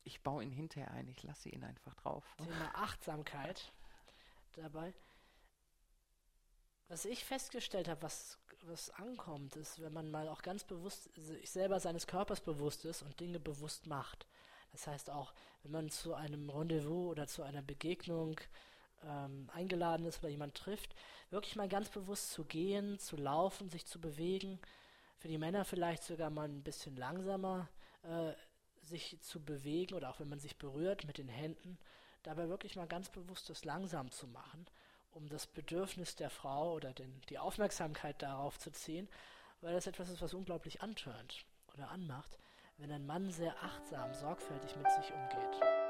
Ich 0.04 0.20
baue 0.22 0.42
ihn 0.42 0.50
hinterher 0.50 0.90
ein, 0.90 1.06
ich 1.08 1.22
lasse 1.22 1.48
ihn 1.48 1.62
einfach 1.64 1.94
drauf. 1.94 2.24
Thema 2.38 2.74
Achtsamkeit 2.74 3.72
dabei. 4.54 4.92
Was 6.88 7.04
ich 7.04 7.24
festgestellt 7.24 7.88
habe, 7.88 8.02
was, 8.02 8.38
was 8.62 8.90
ankommt, 8.90 9.56
ist, 9.56 9.80
wenn 9.80 9.92
man 9.92 10.10
mal 10.10 10.28
auch 10.28 10.42
ganz 10.42 10.64
bewusst, 10.64 11.08
sich 11.14 11.50
selber 11.50 11.78
seines 11.80 12.06
Körpers 12.06 12.40
bewusst 12.40 12.84
ist 12.84 13.02
und 13.02 13.18
Dinge 13.20 13.38
bewusst 13.38 13.86
macht. 13.86 14.26
Das 14.72 14.86
heißt 14.86 15.10
auch, 15.10 15.32
wenn 15.62 15.72
man 15.72 15.90
zu 15.90 16.14
einem 16.14 16.50
Rendezvous 16.50 17.10
oder 17.10 17.26
zu 17.28 17.42
einer 17.42 17.62
Begegnung 17.62 18.40
ähm, 19.04 19.48
eingeladen 19.52 20.06
ist 20.06 20.20
oder 20.20 20.28
jemand 20.28 20.54
trifft, 20.54 20.94
wirklich 21.30 21.56
mal 21.56 21.68
ganz 21.68 21.90
bewusst 21.90 22.30
zu 22.32 22.44
gehen, 22.44 22.98
zu 22.98 23.16
laufen, 23.16 23.68
sich 23.68 23.86
zu 23.86 24.00
bewegen. 24.00 24.58
Für 25.18 25.28
die 25.28 25.38
Männer 25.38 25.64
vielleicht 25.64 26.02
sogar 26.02 26.30
mal 26.30 26.48
ein 26.48 26.62
bisschen 26.62 26.96
langsamer 26.96 27.68
äh, 28.02 28.32
sich 28.80 29.20
zu 29.20 29.40
bewegen 29.40 29.94
oder 29.94 30.10
auch 30.10 30.20
wenn 30.20 30.28
man 30.28 30.40
sich 30.40 30.56
berührt 30.58 31.06
mit 31.06 31.18
den 31.18 31.28
Händen, 31.28 31.78
dabei 32.22 32.48
wirklich 32.48 32.76
mal 32.76 32.88
ganz 32.88 33.10
bewusst 33.10 33.48
das 33.48 33.64
langsam 33.64 34.10
zu 34.10 34.26
machen 34.26 34.66
um 35.14 35.28
das 35.28 35.46
Bedürfnis 35.46 36.16
der 36.16 36.30
Frau 36.30 36.72
oder 36.72 36.92
den, 36.92 37.20
die 37.28 37.38
Aufmerksamkeit 37.38 38.20
darauf 38.22 38.58
zu 38.58 38.70
ziehen, 38.70 39.08
weil 39.60 39.74
das 39.74 39.86
etwas 39.86 40.08
ist, 40.10 40.22
was 40.22 40.34
unglaublich 40.34 40.82
antörnt 40.82 41.44
oder 41.74 41.90
anmacht, 41.90 42.38
wenn 42.78 42.90
ein 42.90 43.06
Mann 43.06 43.30
sehr 43.30 43.54
achtsam, 43.62 44.12
sorgfältig 44.14 44.76
mit 44.76 44.90
sich 44.92 45.12
umgeht. 45.12 45.81